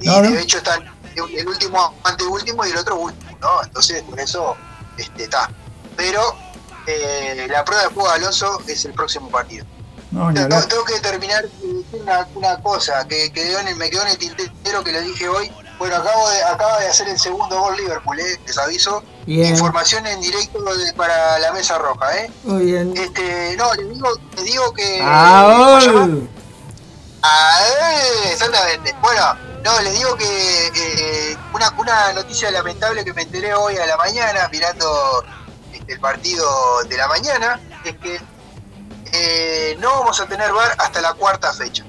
Y 0.00 0.06
No, 0.06 0.20
no. 0.22 0.30
de 0.30 0.40
hecho 0.40 0.58
están 0.58 0.82
el 1.14 1.46
último 1.46 1.94
anteúltimo 2.04 2.64
y 2.66 2.70
el 2.70 2.76
otro 2.78 2.96
último, 2.96 3.38
¿no? 3.40 3.62
Entonces 3.62 4.02
por 4.02 4.18
eso 4.18 4.56
este, 4.96 5.24
está. 5.24 5.50
Pero 5.96 6.20
eh, 6.86 7.46
la 7.50 7.64
prueba 7.64 7.84
de 7.84 7.90
fuego 7.90 8.08
de 8.08 8.14
Alonso 8.16 8.60
es 8.66 8.84
el 8.84 8.92
próximo 8.94 9.30
partido. 9.30 9.64
No, 10.12 10.32
Tengo, 10.32 10.84
que 10.84 11.00
terminar 11.00 11.42
de 11.42 11.48
decir 11.48 11.86
una, 12.02 12.28
una 12.34 12.62
cosa 12.62 13.06
que 13.08 13.32
quedó 13.32 13.58
en 13.60 13.68
el, 13.68 13.76
me 13.76 13.88
quedó 13.88 14.02
en 14.02 14.08
el 14.08 14.18
tintero 14.18 14.84
que 14.84 14.92
le 14.92 15.00
dije 15.00 15.28
hoy. 15.28 15.50
Bueno, 15.78 15.96
acabo 15.96 16.28
de, 16.28 16.42
acaba 16.44 16.78
de 16.80 16.88
hacer 16.88 17.08
el 17.08 17.18
segundo 17.18 17.58
gol 17.58 17.76
Liverpool, 17.76 18.20
¿eh? 18.20 18.38
les 18.46 18.58
aviso. 18.58 19.02
Bien. 19.26 19.46
Información 19.46 20.06
en 20.06 20.20
directo 20.20 20.62
de- 20.76 20.92
para 20.92 21.38
la 21.38 21.52
mesa 21.52 21.78
roja, 21.78 22.14
¿eh? 22.18 22.30
Muy 22.44 22.66
bien. 22.66 22.92
Este, 22.96 23.56
no, 23.56 23.72
les 23.74 23.88
digo, 23.88 24.08
les 24.36 24.44
digo 24.44 24.72
que. 24.74 25.00
Ah. 25.02 25.80
Ah, 27.22 27.58
eh, 27.64 28.32
exactamente. 28.32 28.94
Bueno, 29.00 29.22
no, 29.64 29.80
les 29.80 29.94
digo 29.94 30.14
que 30.16 30.66
eh, 30.66 31.36
una, 31.54 31.70
una 31.78 32.12
noticia 32.12 32.50
lamentable 32.50 33.04
que 33.04 33.12
me 33.14 33.22
enteré 33.22 33.54
hoy 33.54 33.76
a 33.76 33.86
la 33.86 33.96
mañana, 33.96 34.48
mirando 34.50 35.24
este, 35.72 35.92
el 35.94 36.00
partido 36.00 36.82
de 36.88 36.96
la 36.96 37.06
mañana, 37.08 37.60
es 37.84 37.96
que 37.98 38.20
eh, 39.12 39.76
no 39.78 39.90
vamos 40.00 40.20
a 40.20 40.26
tener 40.26 40.52
VAR 40.52 40.74
hasta 40.78 41.00
la 41.00 41.14
cuarta 41.14 41.52
fecha. 41.52 41.84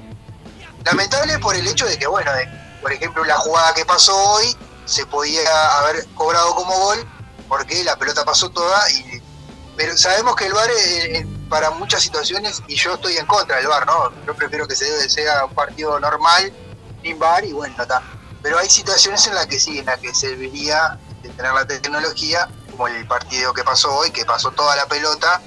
Lamentable 0.84 1.40
por 1.40 1.56
el 1.56 1.66
hecho 1.68 1.86
de 1.86 1.98
que, 1.98 2.08
bueno, 2.08 2.32
de- 2.34 2.48
por 2.82 2.92
ejemplo, 2.92 3.24
la 3.24 3.38
jugada 3.38 3.74
que 3.74 3.86
pasó 3.86 4.16
hoy 4.16 4.56
se 4.86 5.06
podía 5.06 5.78
haber 5.80 6.06
cobrado 6.14 6.54
como 6.56 6.76
gol 6.78 7.08
porque 7.48 7.84
la 7.84 7.96
pelota 7.96 8.26
pasó 8.26 8.50
toda 8.50 8.90
y 8.92 9.22
pero 9.76 9.98
sabemos 9.98 10.36
que 10.36 10.46
el 10.46 10.54
VAR 10.54 10.70
eh, 10.70 11.18
eh, 11.18 11.28
para 11.50 11.72
muchas 11.72 12.04
situaciones 12.04 12.62
y 12.68 12.76
yo 12.76 12.94
estoy 12.94 13.18
en 13.18 13.26
contra 13.26 13.58
del 13.58 13.68
VAR, 13.68 13.86
¿no? 13.88 14.12
Yo 14.26 14.36
prefiero 14.36 14.68
que 14.68 14.76
se 14.76 15.10
sea 15.10 15.46
un 15.46 15.54
partido 15.56 16.00
normal 16.00 16.54
sin 17.02 17.18
VAR 17.18 17.44
y 17.44 17.54
bueno, 17.54 17.82
está. 17.82 18.02
Pero 18.44 18.60
hay 18.60 18.70
situaciones 18.70 19.26
en 19.28 19.34
las 19.36 19.48
que 19.48 19.60
sí, 19.60 19.80
en 19.80 19.86
las 19.86 19.98
que 20.00 20.14
serviría 20.14 21.00
de 21.24 21.30
tener 21.30 21.54
la 21.54 21.66
tecnología, 21.66 22.48
como 22.70 22.88
el 22.88 23.08
partido 23.08 23.52
que 23.54 23.64
pasó 23.64 23.96
hoy, 23.96 24.12
que 24.12 24.26
pasó 24.26 24.52
toda 24.52 24.76
la 24.76 24.86
pelota, 24.86 25.42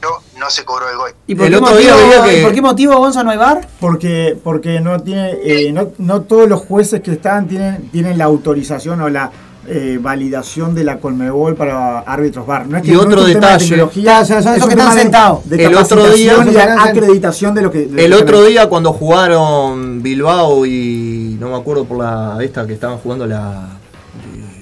pero 0.00 0.08
no 0.38 0.50
se 0.50 0.64
cobró 0.64 0.88
el 0.90 0.96
gol. 0.96 1.10
¿Y 1.26 1.34
por, 1.34 1.46
El 1.46 1.52
qué 1.52 1.58
otro 1.58 1.76
día 1.76 1.92
motivo, 1.94 2.08
veía 2.10 2.24
que- 2.24 2.40
¿y 2.40 2.42
por 2.44 2.54
qué 2.54 2.62
motivo, 2.62 2.96
Gonza, 2.96 3.22
no 3.22 3.30
hay 3.30 3.38
bar? 3.38 3.68
Porque, 3.80 4.36
porque 4.42 4.80
no 4.80 5.00
tiene, 5.00 5.32
eh, 5.44 5.72
no, 5.72 5.88
no 5.98 6.22
todos 6.22 6.48
los 6.48 6.60
jueces 6.60 7.00
que 7.02 7.12
están 7.12 7.46
tienen, 7.48 7.88
tienen 7.90 8.18
la 8.18 8.24
autorización 8.24 9.00
o 9.02 9.08
la 9.08 9.30
eh, 9.70 9.98
validación 10.00 10.74
de 10.74 10.82
la 10.82 10.98
Colmebol 10.98 11.54
para 11.54 11.98
árbitros 11.98 12.46
VAR. 12.46 12.66
No 12.66 12.78
es 12.78 12.82
que 12.84 12.88
Y 12.88 12.94
no 12.94 13.02
otro 13.02 13.20
es 13.20 13.26
de 13.26 13.34
detalle. 13.34 13.68
tecnología, 13.68 14.02
Claro, 14.02 14.24
son- 14.26 14.42
son 14.42 14.52
es 14.52 14.56
esos 14.56 14.68
un 14.70 14.74
que 14.74 14.80
están 14.80 14.96
sentados. 14.98 15.48
De 15.50 15.64
El 15.66 15.74
otro 15.76 16.10
día- 16.10 16.36
sentados. 16.42 16.86
acreditación 16.88 17.54
de 17.54 17.60
lo 17.62 17.70
que. 17.70 17.84
de 17.86 18.04
El 18.06 18.10
lo 18.12 18.16
que 18.16 18.22
otro 18.22 18.44
día 18.44 18.66
cuando 18.70 18.94
jugaron 18.94 20.02
Bilbao 20.02 20.64
y 20.64 21.36
no 21.38 21.50
me 21.50 21.56
acuerdo 21.56 21.84
por 21.84 21.98
la 21.98 22.38
esta 22.40 22.66
que 22.66 22.72
estaban 22.72 22.96
jugando 22.96 23.26
la 23.26 23.68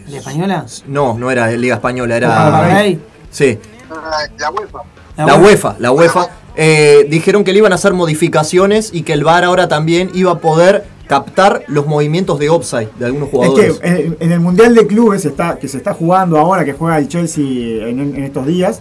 ¿La 0.09 0.19
española? 0.19 0.67
no, 0.89 1.15
no 1.17 1.31
era 1.31 1.53
Liga 1.53 1.77
Española, 1.77 2.15
¿Para 2.19 2.27
era 2.27 2.51
Paraguay? 2.51 3.01
Sí, 3.31 3.59
La, 3.89 4.29
la 4.39 4.51
UEFA. 4.51 4.79
La 5.17 5.37
UEFA, 5.37 5.77
la 5.79 5.93
UEFA 5.93 6.29
eh, 6.57 7.07
dijeron 7.09 7.45
que 7.45 7.53
le 7.53 7.59
iban 7.59 7.73
a 7.73 7.77
hacer 7.77 7.93
modificaciones 7.95 8.91
y 8.93 9.03
que 9.03 9.13
el 9.13 9.25
VAR 9.25 9.45
ahora 9.45 9.69
también 9.69 10.11
iba 10.15 10.33
a 10.33 10.39
poder 10.39 10.85
captar 11.07 11.63
los 11.69 11.87
movimientos 11.87 12.39
de 12.39 12.49
offside 12.51 12.89
de 12.99 13.07
algunos 13.07 13.29
Es 13.29 13.33
jugadores. 13.33 13.79
que 13.79 13.89
en, 13.89 14.17
en 14.19 14.33
el 14.33 14.41
Mundial 14.41 14.75
de 14.75 14.87
Clubes 14.87 15.25
está, 15.25 15.57
que 15.59 15.69
se 15.69 15.77
está 15.77 15.95
jugando 15.95 16.39
ahora, 16.39 16.65
que 16.65 16.73
juega 16.73 16.99
el 16.99 17.09
Chelsea 17.09 17.45
en, 17.45 18.01
en 18.01 18.25
estos 18.25 18.47
días, 18.47 18.81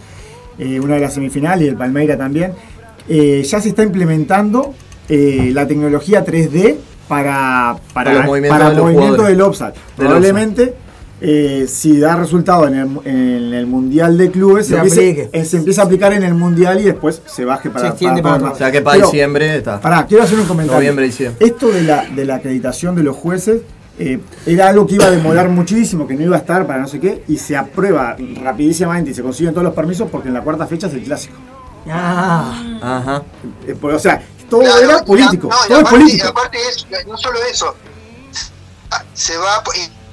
eh, 0.58 0.80
una 0.80 0.96
de 0.96 1.02
las 1.02 1.14
semifinales 1.14 1.66
y 1.66 1.70
el 1.70 1.76
Palmeira 1.76 2.18
también, 2.18 2.54
eh, 3.08 3.44
ya 3.46 3.62
se 3.62 3.70
está 3.70 3.84
implementando 3.84 4.74
eh, 5.10 5.52
la 5.54 5.68
tecnología 5.68 6.26
3D 6.26 6.78
para, 7.08 7.78
para, 7.94 8.12
Para 8.12 8.14
los 8.16 8.26
movimientos 8.26 8.60
para 8.60 8.76
de 8.76 8.82
movimiento 8.82 9.24
del 9.24 9.42
offside. 9.42 9.74
Probablemente, 9.96 10.74
eh, 11.22 11.66
si 11.70 11.98
da 12.00 12.16
resultado 12.18 12.68
en 12.68 12.76
el, 12.76 12.90
en 13.06 13.54
el 13.54 13.66
Mundial 13.68 14.18
de 14.18 14.32
Clubes, 14.32 14.68
se 14.68 15.30
eh, 15.32 15.46
se 15.46 15.58
empieza 15.58 15.82
a 15.82 15.86
aplicar 15.86 16.12
en 16.14 16.24
el 16.24 16.34
Mundial 16.34 16.80
y 16.82 16.84
después 16.84 17.22
se 17.26 17.46
baje 17.46 17.70
para, 17.70 17.86
Se 17.86 17.88
extiende 17.92 18.22
para 18.22 18.36
para 18.36 18.44
otro. 18.46 18.56
o 18.56 18.58
sea 18.58 18.72
que 18.72 18.82
para 18.82 18.96
Pero, 18.98 19.08
diciembre 19.08 19.56
está. 19.58 19.80
Pará, 19.80 20.06
quiero 20.06 20.24
hacer 20.24 20.40
un 20.40 20.46
comentario. 20.46 20.78
Noviembre, 20.80 21.06
diciembre. 21.06 21.46
Esto 21.46 21.70
de 21.70 21.84
la, 21.84 22.06
de 22.06 22.26
la 22.26 22.36
acreditación 22.36 22.96
de 22.96 23.04
los 23.04 23.16
jueces 23.16 23.62
eh, 23.98 24.20
era 24.46 24.68
algo 24.68 24.86
que 24.86 24.96
iba 24.96 25.06
a 25.06 25.12
demorar 25.12 25.48
muchísimo, 25.48 26.06
que 26.06 26.16
no 26.16 26.24
iba 26.24 26.36
a 26.36 26.40
estar 26.40 26.68
para 26.68 26.80
no 26.82 26.88
sé 26.90 27.00
qué, 27.00 27.24
y 27.30 27.38
se 27.38 27.56
aprueba 27.56 28.18
rapidísimamente 28.44 29.12
y 29.12 29.14
se 29.14 29.22
consiguen 29.24 29.54
todos 29.54 29.64
los 29.64 29.74
permisos 29.74 30.10
porque 30.12 30.28
en 30.28 30.34
la 30.34 30.42
cuarta 30.42 30.68
fecha 30.68 30.88
es 30.88 30.94
el 30.96 31.04
clásico. 31.04 31.36
Ah, 31.90 32.62
Ajá. 32.82 33.24
Eh, 33.66 33.76
pues, 33.80 33.96
o 33.96 34.00
sea, 34.00 34.22
todo 34.50 34.62
Claro, 34.62 34.80
era 34.82 35.04
político. 35.06 35.48
no, 35.50 35.56
y 35.66 35.68
todo 35.70 35.78
es 35.78 35.84
aparte, 35.86 36.00
político. 36.00 36.26
y 36.26 36.30
aparte 36.30 36.58
es, 36.70 37.08
no 37.08 37.18
solo 37.18 37.40
eso, 37.50 37.74
se 39.14 39.38
va. 39.38 39.64
y- 39.76 40.05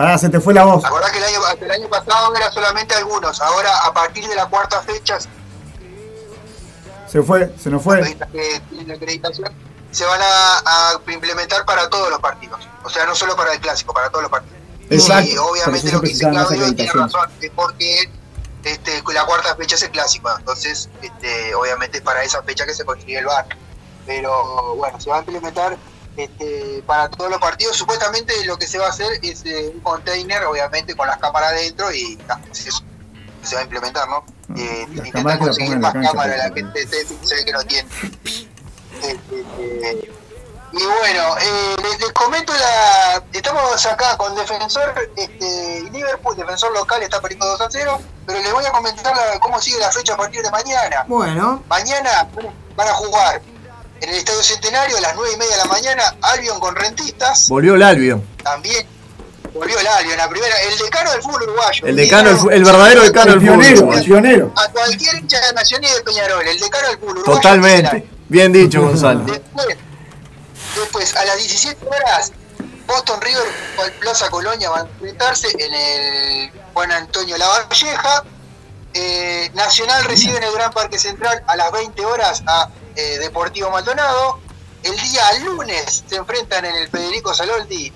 Pará, 0.00 0.16
se 0.16 0.30
te 0.30 0.40
fue 0.40 0.54
la 0.54 0.64
voz. 0.64 0.82
Acordá 0.82 1.10
que 1.10 1.18
el 1.18 1.24
año, 1.24 1.40
el 1.60 1.70
año 1.70 1.88
pasado 1.90 2.34
era 2.34 2.50
solamente 2.50 2.94
algunos, 2.94 3.38
ahora 3.38 3.70
a 3.84 3.92
partir 3.92 4.26
de 4.26 4.34
la 4.34 4.46
cuarta 4.46 4.80
fecha 4.80 5.18
Se 7.06 7.22
fue, 7.22 7.54
se 7.62 7.68
nos 7.68 7.82
fue. 7.82 8.00
la 8.00 8.94
acreditación, 8.94 9.52
se 9.90 10.06
van 10.06 10.18
a, 10.22 10.58
a 10.64 11.00
implementar 11.12 11.66
para 11.66 11.90
todos 11.90 12.08
los 12.08 12.18
partidos. 12.18 12.66
O 12.82 12.88
sea, 12.88 13.04
no 13.04 13.14
solo 13.14 13.36
para 13.36 13.52
el 13.52 13.60
clásico, 13.60 13.92
para 13.92 14.08
todos 14.08 14.22
los 14.22 14.30
partidos. 14.30 14.58
Exacto, 14.88 15.32
Y 15.32 15.36
obviamente 15.36 15.92
lo 15.92 16.00
que 16.00 16.08
dice 16.08 16.30
Claudio 16.30 16.74
tiene 16.74 16.92
razón, 16.94 17.30
es 17.38 17.50
porque 17.54 18.10
este, 18.64 19.02
la 19.12 19.26
cuarta 19.26 19.54
fecha 19.56 19.74
es 19.74 19.82
el 19.82 19.90
clásico, 19.90 20.30
entonces 20.38 20.88
este, 21.02 21.54
obviamente 21.54 21.98
es 21.98 22.02
para 22.02 22.24
esa 22.24 22.42
fecha 22.42 22.64
que 22.64 22.72
se 22.72 22.86
consigue 22.86 23.18
el 23.18 23.26
VAR. 23.26 23.44
Pero 24.06 24.76
bueno, 24.76 24.98
se 24.98 25.10
va 25.10 25.16
a 25.16 25.18
implementar 25.18 25.76
este, 26.16 26.82
para 26.86 27.08
todos 27.08 27.30
los 27.30 27.40
partidos. 27.40 27.76
Supuestamente 27.76 28.32
lo 28.44 28.56
que 28.58 28.66
se 28.66 28.78
va 28.78 28.86
a 28.86 28.90
hacer 28.90 29.18
es 29.22 29.44
eh, 29.44 29.70
un 29.74 29.80
container, 29.80 30.44
obviamente 30.44 30.94
con 30.94 31.06
las 31.06 31.18
cámaras 31.18 31.52
dentro 31.52 31.92
y 31.92 32.18
ah, 32.28 32.38
es 32.50 32.66
eso 32.66 32.82
se 33.42 33.54
va 33.54 33.62
a 33.62 33.64
implementar, 33.64 34.06
¿no? 34.08 34.22
Eh, 34.56 34.86
cámaras 35.12 35.38
que 35.38 35.44
la 35.44 35.50
conseguir 35.50 35.78
más 35.78 35.92
cámaras, 35.94 36.36
la 36.36 36.52
gente 36.54 36.86
se 36.86 37.34
ve 37.34 37.44
que 37.44 37.52
no 37.52 37.62
tiene. 37.64 37.88
Este, 39.02 39.44
eh, 39.58 40.12
y 40.72 40.84
bueno, 40.84 41.36
eh, 41.40 41.76
les, 41.82 42.00
les 42.00 42.12
comento 42.12 42.52
la. 42.52 43.22
Estamos 43.32 43.86
acá 43.86 44.16
con 44.16 44.34
Defensor 44.36 44.94
este, 45.16 45.82
Liverpool, 45.90 46.36
Defensor 46.36 46.72
local 46.72 47.02
está 47.02 47.20
perdiendo 47.20 47.46
2 47.46 47.60
a 47.62 47.68
0, 47.70 48.00
pero 48.26 48.38
les 48.40 48.52
voy 48.52 48.64
a 48.64 48.70
comentar 48.70 49.16
la- 49.16 49.40
cómo 49.40 49.60
sigue 49.60 49.78
la 49.78 49.90
fecha 49.90 50.14
a 50.14 50.16
partir 50.16 50.42
de 50.42 50.50
mañana. 50.50 51.04
Bueno, 51.08 51.62
Mañana 51.68 52.28
van 52.76 52.88
a 52.88 52.92
jugar 52.92 53.42
en 54.00 54.08
el 54.08 54.16
Estadio 54.16 54.42
Centenario 54.42 54.96
a 54.96 55.00
las 55.00 55.14
9 55.14 55.30
y 55.34 55.36
media 55.36 55.52
de 55.52 55.58
la 55.58 55.64
mañana, 55.66 56.16
Albion 56.22 56.60
con 56.60 56.74
Rentistas, 56.74 57.48
Volvió 57.48 57.74
el 57.74 57.82
Albion. 57.82 58.24
también 58.42 58.86
volvió 59.52 59.78
el 59.78 59.86
Albion, 59.86 60.16
la 60.16 60.28
primera, 60.28 60.54
el 60.62 60.78
decano 60.78 61.10
del 61.12 61.22
fútbol 61.22 61.42
uruguayo. 61.42 61.86
El 61.86 61.96
decano, 61.96 62.50
el, 62.50 62.64
verdadero 62.64 63.02
decano 63.02 63.32
del 63.32 63.40
fútbol. 63.40 63.58
Pionero, 63.58 63.80
uruguayo. 63.80 64.04
pionero. 64.04 64.52
A 64.56 64.68
cualquier 64.68 65.14
hincha 65.16 65.40
de 65.40 65.52
Nacional 65.52 65.90
y 65.90 65.94
de 65.94 66.02
Peñarol, 66.02 66.46
el 66.46 66.58
decano 66.58 66.88
del 66.88 66.98
fútbol 66.98 67.18
uruguayo. 67.18 67.40
Totalmente. 67.40 68.08
Bien 68.28 68.52
dicho, 68.52 68.80
Gonzalo. 68.82 69.24
Después, 69.24 69.76
después, 70.76 71.16
a 71.16 71.24
las 71.24 71.36
17 71.36 71.84
horas, 71.86 72.32
Boston 72.86 73.20
River 73.20 73.44
Plaza 74.00 74.30
Colonia 74.30 74.70
van 74.70 74.86
a 74.86 74.88
enfrentarse 74.88 75.48
en 75.58 75.74
el 75.74 76.52
Juan 76.72 76.92
Antonio 76.92 77.36
Lavalleja. 77.36 78.24
Eh, 78.92 79.50
Nacional 79.54 80.04
recibe 80.04 80.36
en 80.36 80.42
el 80.42 80.52
Gran 80.52 80.72
Parque 80.72 80.98
Central 80.98 81.42
a 81.46 81.56
las 81.56 81.70
20 81.70 82.04
horas 82.04 82.42
a 82.46 82.68
eh, 82.96 83.18
Deportivo 83.18 83.70
Maldonado. 83.70 84.38
El 84.82 84.96
día 84.96 85.22
lunes 85.44 86.04
se 86.08 86.16
enfrentan 86.16 86.64
en 86.64 86.74
el 86.74 86.88
Federico 86.88 87.34
Saloldi 87.34 87.92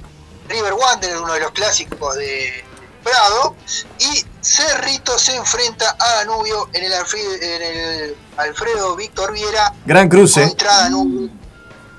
River 0.49 0.75
Wanderer, 0.75 1.16
uno 1.19 1.33
de 1.33 1.41
los 1.41 1.51
clásicos 1.53 2.15
de 2.16 2.65
Prado. 3.03 3.57
Y 3.99 4.25
Cerrito 4.41 5.19
se 5.19 5.37
enfrenta 5.37 5.97
a 5.99 6.15
Danubio 6.16 6.69
en 6.73 6.85
el, 6.85 6.93
Alfredo, 6.93 7.35
en 7.41 7.62
el 7.62 8.16
Alfredo 8.37 8.97
Víctor 8.97 9.33
Viera 9.33 9.73
Gran 9.87 10.09
cruce. 10.09 10.47
contra 10.47 10.75
Danubio. 10.81 11.31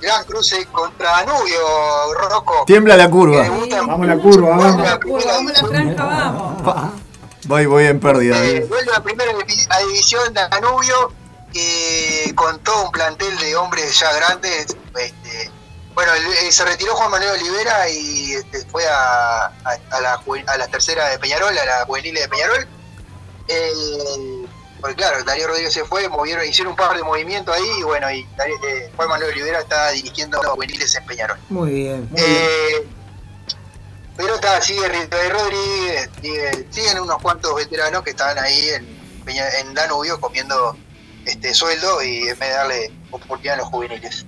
Gran 0.02 0.24
cruce 0.26 0.66
contra 0.68 1.10
Danubio, 1.12 2.14
Rocco. 2.30 2.64
Tiembla 2.68 2.96
la 2.96 3.10
curva. 3.10 3.48
Vamos 3.48 4.08
a 4.08 4.16
la 4.16 4.18
curva, 4.18 4.50
vamos. 4.50 4.78
La 4.78 5.00
Vamos 5.00 5.26
a 5.26 5.62
la 5.62 5.68
franja, 5.68 6.06
vamos. 6.06 6.92
Voy, 7.48 7.66
voy 7.66 7.86
en 7.86 8.00
pérdida. 8.00 8.44
eh, 8.44 8.66
vuelve 8.68 8.92
a 8.96 9.02
primera 9.02 9.32
a 9.32 9.80
división 9.80 10.34
Danubio 10.34 11.12
que 11.60 12.34
con 12.36 12.60
todo 12.60 12.84
un 12.88 12.91
plantel 12.91 13.38
de 13.40 13.56
hombres 13.56 13.98
ya 13.98 14.11
grandes. 14.14 14.76
Este, 14.98 15.49
bueno, 15.94 16.11
eh, 16.14 16.52
se 16.52 16.65
retiró 16.65 16.94
Juan 16.95 17.10
Manuel 17.10 17.32
Olivera 17.32 17.88
y 17.90 18.34
este, 18.34 18.65
fue 18.65 18.86
a, 18.86 19.45
a- 19.45 19.80
a 19.91 20.02
la, 20.02 20.18
juve- 20.18 20.44
a 20.48 20.57
la 20.57 20.68
tercera 20.68 21.07
de 21.07 21.18
Peñarol, 21.18 21.57
a 21.57 21.65
la 21.65 21.86
juvenil 21.86 22.14
de 22.14 22.27
Peñarol. 22.27 22.68
Eh, 23.48 24.45
porque 24.82 24.98
claro, 24.98 25.23
Darío 25.23 25.48
Rodríguez 25.48 25.73
se 25.73 25.86
fue, 25.86 26.10
movieron, 26.10 26.45
hicieron 26.45 26.72
un 26.72 26.76
par 26.77 26.98
de 26.98 27.03
movimientos 27.03 27.56
ahí 27.56 27.69
y 27.80 27.84
bueno, 27.84 28.11
y 28.11 28.19
eh, 28.19 28.91
Juan 28.98 29.07
Manuel 29.07 29.32
Olivera 29.32 29.61
está 29.61 29.91
dirigiendo 29.91 30.38
a 30.40 30.44
los 30.44 30.52
juveniles 30.52 30.94
en 30.95 31.06
Peñarol. 31.06 31.38
muy 31.49 31.72
bien. 31.72 32.10
Eh, 32.18 32.86
pero 34.18 34.36
está, 34.36 34.61
sigue 34.61 34.88
Rodríguez, 35.30 36.10
sigue- 36.22 36.68
siguen 36.69 36.99
unos 36.99 37.22
cuantos 37.22 37.56
veteranos 37.56 38.03
que 38.03 38.10
están 38.10 38.38
ahí 38.40 38.69
en 39.27 39.73
Danubio 39.73 40.19
comiendo 40.19 40.77
este 41.26 41.54
sueldo 41.54 42.02
y 42.04 42.20
en 42.24 42.40
vez 42.40 42.50
de 42.50 42.56
darle 42.56 42.92
oportunidad 43.12 43.56
a 43.56 43.58
los 43.58 43.68
juveniles. 43.68 44.26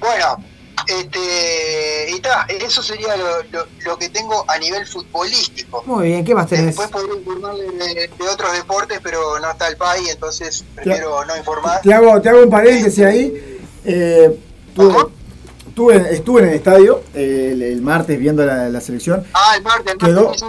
Bueno, 0.00 0.42
este, 0.86 2.10
y 2.10 2.14
está, 2.14 2.46
eso 2.48 2.82
sería 2.82 3.16
lo, 3.16 3.42
lo- 3.50 3.66
lo 3.84 3.98
que 3.98 4.08
tengo 4.08 4.44
a 4.48 4.58
nivel 4.58 4.86
futbolístico. 4.86 5.82
Muy 5.86 6.08
bien, 6.08 6.24
¿qué 6.24 6.34
más 6.34 6.46
tenés? 6.48 6.66
Después 6.66 6.88
podría 6.88 7.14
informarle 7.16 7.64
de, 7.64 7.94
de 8.18 8.28
otros 8.28 8.52
deportes, 8.52 9.00
pero 9.02 9.38
no 9.40 9.50
está 9.50 9.68
el 9.68 9.76
país, 9.76 10.08
entonces 10.10 10.64
prefiero 10.74 11.24
no 11.24 11.36
informar. 11.36 11.80
Te 11.82 11.92
hago, 11.92 12.20
te 12.22 12.28
hago 12.28 12.42
un 12.42 12.50
paréntesis 12.50 13.04
ahí. 13.04 13.58
Eh, 13.84 14.38
tuve- 14.74 15.10
tuve- 15.74 16.10
estuve 16.12 16.42
en 16.42 16.48
el 16.48 16.54
estadio 16.54 17.02
eh, 17.14 17.50
el, 17.52 17.62
el 17.62 17.82
martes 17.82 18.18
viendo 18.18 18.44
la, 18.46 18.68
la 18.68 18.80
selección. 18.80 19.24
Ah, 19.34 19.54
el 19.56 19.62
martes, 19.62 19.92
el 19.92 19.98
Quedó, 19.98 20.24
martes, 20.30 20.42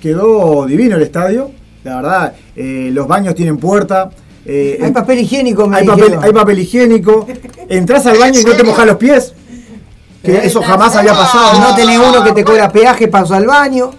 quedó 0.00 0.66
divino 0.66 0.96
el 0.96 1.02
estadio. 1.02 1.50
La 1.84 1.96
verdad, 1.96 2.34
eh, 2.56 2.90
los 2.92 3.06
baños 3.06 3.34
tienen 3.34 3.58
puerta. 3.58 4.10
Eh, 4.46 4.78
Hay 4.82 4.90
papel 4.92 5.20
higiénico, 5.20 5.66
me 5.66 5.78
hay 5.78 5.86
papel, 5.86 6.18
hay 6.20 6.32
papel 6.32 6.58
higiénico. 6.58 7.26
Entras 7.68 8.06
al 8.06 8.18
baño 8.18 8.40
y 8.40 8.44
no 8.44 8.52
te 8.52 8.64
mojas 8.64 8.86
los 8.86 8.96
pies. 8.96 9.32
Que 10.22 10.46
eso 10.46 10.62
jamás 10.62 10.94
había 10.96 11.14
pasado. 11.14 11.58
No 11.58 11.74
tenés 11.74 11.98
uno 11.98 12.22
que 12.22 12.32
te 12.32 12.44
cobra 12.44 12.70
peaje 12.70 13.08
para 13.08 13.24
usar 13.24 13.40
el 13.42 13.48
baño. 13.48 13.90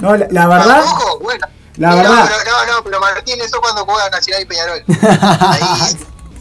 No, 0.00 0.16
la, 0.16 0.26
la 0.30 0.46
verdad, 0.46 0.82
bueno. 1.20 1.46
la 1.76 1.90
no, 1.90 1.96
verdad. 1.96 2.30
pero, 2.42 2.50
no, 2.66 2.72
no, 2.78 2.84
pero 2.84 3.00
Martín, 3.00 3.38
eso 3.42 3.60
cuando 3.60 3.84
juega 3.84 4.08
Nacional 4.08 4.42
y 4.42 4.46
Peñarol. 4.46 4.82
Ahí, 5.40 5.96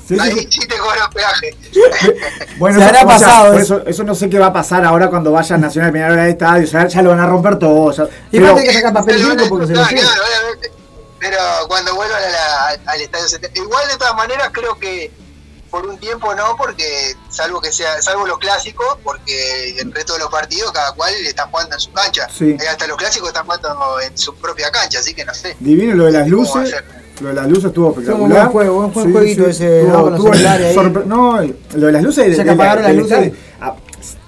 Sí, 0.08 0.18
ahí 0.20 0.32
sí. 0.32 0.48
sí 0.50 0.68
te 0.68 0.76
cobran 0.80 1.08
peaje. 1.12 1.56
Bueno, 2.58 2.80
Se 2.80 2.86
eso, 2.86 2.90
habrá 2.98 3.00
sea, 3.20 3.28
pasado 3.28 3.54
eso. 3.54 3.86
eso, 3.86 4.04
no 4.04 4.16
sé 4.16 4.28
qué 4.28 4.40
va 4.40 4.48
a 4.48 4.54
pasar 4.54 4.84
ahora 4.84 5.08
cuando 5.08 5.32
vaya 5.32 5.56
Nacional 5.58 5.92
Peñarol 5.92 6.18
al 6.18 6.30
estadio. 6.30 6.66
Ya, 6.66 6.88
ya 6.88 7.02
lo 7.04 7.12
van 7.12 7.20
a 7.20 7.28
romper 7.28 7.60
todo. 7.60 7.92
ya. 7.92 8.06
Y 8.32 8.40
Pero- 8.40 8.46
aparte 8.48 8.62
hay 8.62 8.68
que 8.70 8.74
sacar 8.74 8.94
papel 8.94 9.18
higiénico 9.20 9.50
porque 9.50 9.68
se 9.68 9.74
lo 9.76 9.82
obviamente. 9.84 10.72
Pero 11.20 11.38
cuando 11.68 11.96
vuelvan 11.96 12.22
a 12.24 12.30
la- 12.30 12.92
al 12.92 13.02
estadio 13.02 13.28
70. 13.28 13.60
Igual 13.60 13.88
de 13.90 13.98
todas 13.98 14.16
maneras 14.16 14.50
creo 14.54 14.78
que 14.80 15.12
por 15.70 15.86
un 15.86 15.98
tiempo 16.00 16.34
no, 16.34 16.56
porque 16.58 17.14
salvo 17.30 17.62
que 17.62 17.72
sea, 17.72 18.02
salvo 18.02 18.26
los 18.26 18.40
clásicos, 18.40 18.88
porque 19.04 19.76
el 19.80 19.92
resto 19.94 20.14
de 20.14 20.20
los 20.20 20.30
partidos 20.30 20.72
cada 20.72 20.94
cual 20.94 21.14
está 21.26 21.46
jugando 21.48 21.76
en 21.76 21.80
su 21.80 21.92
cancha. 21.92 22.28
Sí. 22.36 22.58
Eh, 22.60 22.68
Hasta 22.68 22.88
los 22.88 22.98
clásicos 22.98 23.28
están 23.30 23.46
jugando 23.46 24.00
en 24.02 24.18
su 24.18 24.34
propia 24.36 24.72
cancha, 24.72 25.00
así 25.00 25.14
que 25.14 25.24
no 25.26 25.34
sé. 25.34 25.56
Divino 25.60 25.94
lo 25.96 26.06
de 26.06 26.12
las 26.14 26.24
¿Cómo 26.30 26.44
va 26.44 26.62
a 26.62 26.64
luces. 26.64 26.84
Lo 27.22 27.28
de 27.28 27.34
las 27.36 27.48
luces 27.48 27.66
estuvo 27.66 27.94
Fue 27.94 28.02
un 28.02 28.10
espectacular. 28.10 28.40
buen 28.50 28.52
juego, 28.52 28.86
un 28.86 28.94
buen 28.94 29.12
jueguito 29.14 29.46
ese, 29.48 29.84
¿no? 31.06 31.36
Ahí. 31.38 31.56
lo 31.76 31.86
de 31.88 31.92
las 31.92 32.02
luces 32.04 32.26
de, 32.30 32.36
Se 32.36 32.44
de- 32.46 32.52
apagaron 32.52 32.84
las 32.84 32.96
luces. 32.96 33.34
Ah, 33.62 33.76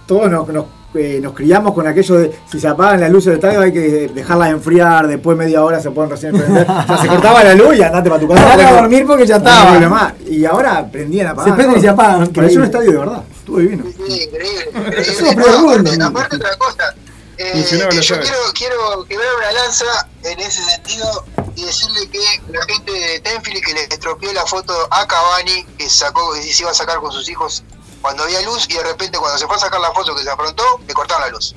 todos 0.06 0.30
nos, 0.30 0.48
nos, 0.50 0.66
eh, 0.94 1.20
nos 1.22 1.34
criamos 1.34 1.74
con 1.74 1.88
aquello 1.88 2.16
de 2.16 2.38
si 2.52 2.60
se 2.60 2.68
apagan 2.68 3.00
las 3.00 3.10
luces 3.12 3.28
del 3.28 3.36
estadio 3.36 3.62
hay 3.62 3.72
que 3.72 4.10
dejarlas 4.14 4.50
enfriar, 4.50 5.08
después 5.08 5.38
media 5.38 5.64
hora 5.64 5.80
se 5.82 5.90
pueden 5.92 6.10
recién 6.12 6.34
prender. 6.38 6.68
o 6.70 6.88
sea, 6.88 6.98
se 6.98 7.08
cortaba 7.08 7.44
la 7.44 7.56
luz 7.56 7.76
y 7.78 7.82
andate 7.84 8.10
para 8.10 8.22
tu 8.22 8.28
casa. 8.28 8.44
Andate 8.44 8.64
a 8.66 8.74
dormir 8.82 9.06
porque 9.08 9.26
ya 9.26 9.40
no 9.40 9.46
estaba. 9.50 10.14
Y 10.28 10.46
ahora 10.46 10.86
prendían 10.92 11.28
a 11.28 11.32
apagar. 11.32 11.52
Se 11.52 11.56
prenden 11.56 11.78
y 11.78 11.82
se 11.82 11.90
apagan, 11.90 12.28
Pareció 12.28 12.42
increíble. 12.42 12.58
un 12.60 12.64
estadio 12.66 12.92
de 12.92 12.98
verdad. 12.98 13.24
Estuvo 13.38 13.58
divino. 13.60 13.84
Sí, 13.86 14.24
increíble. 14.24 14.70
increíble. 14.76 15.02
Eso 15.02 15.24
No, 15.24 15.32
es 15.32 15.38
aparte, 15.38 16.04
aparte 16.04 16.36
otra 16.36 16.58
cosa. 16.58 16.96
eh, 17.38 17.66
yo 17.70 17.88
quiero, 17.90 18.54
quiero 18.54 19.06
quebrar 19.08 19.28
una 19.38 19.52
lanza 19.64 19.86
en 20.24 20.40
ese 20.40 20.62
sentido 20.64 21.26
y 21.56 21.66
decirle 21.66 22.08
que 22.12 22.20
la 22.52 22.62
gente 22.66 22.92
de 22.92 23.20
Tenfield 23.22 23.64
que 23.66 23.74
le 23.74 23.84
estropeó 23.84 24.32
la 24.34 24.46
foto 24.46 24.74
a 24.92 25.08
Cavani 25.08 25.66
que 25.78 25.90
sacó 25.90 26.34
que 26.34 26.42
se 26.44 26.62
iba 26.64 26.72
a 26.72 26.74
sacar 26.74 26.98
con 27.00 27.12
sus 27.12 27.28
hijos 27.30 27.64
cuando 28.02 28.24
había 28.24 28.42
luz 28.42 28.68
y 28.70 28.74
de 28.76 28.84
repente 28.84 29.18
cuando 29.18 29.38
se 29.38 29.46
fue 29.48 29.56
a 29.56 29.60
sacar 29.60 29.80
la 29.80 29.92
foto 29.92 30.16
que 30.16 30.24
se 30.24 30.30
aprontó 30.30 30.64
le 30.88 30.94
cortaron 30.94 31.24
la 31.24 31.30
luz. 31.30 31.56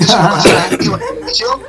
Eso 0.00 0.16
lo 0.16 0.28
pasaron 0.30 0.72
en 0.72 0.78
vivo 0.78 0.96
en 0.98 1.16
televisión. 1.16 1.60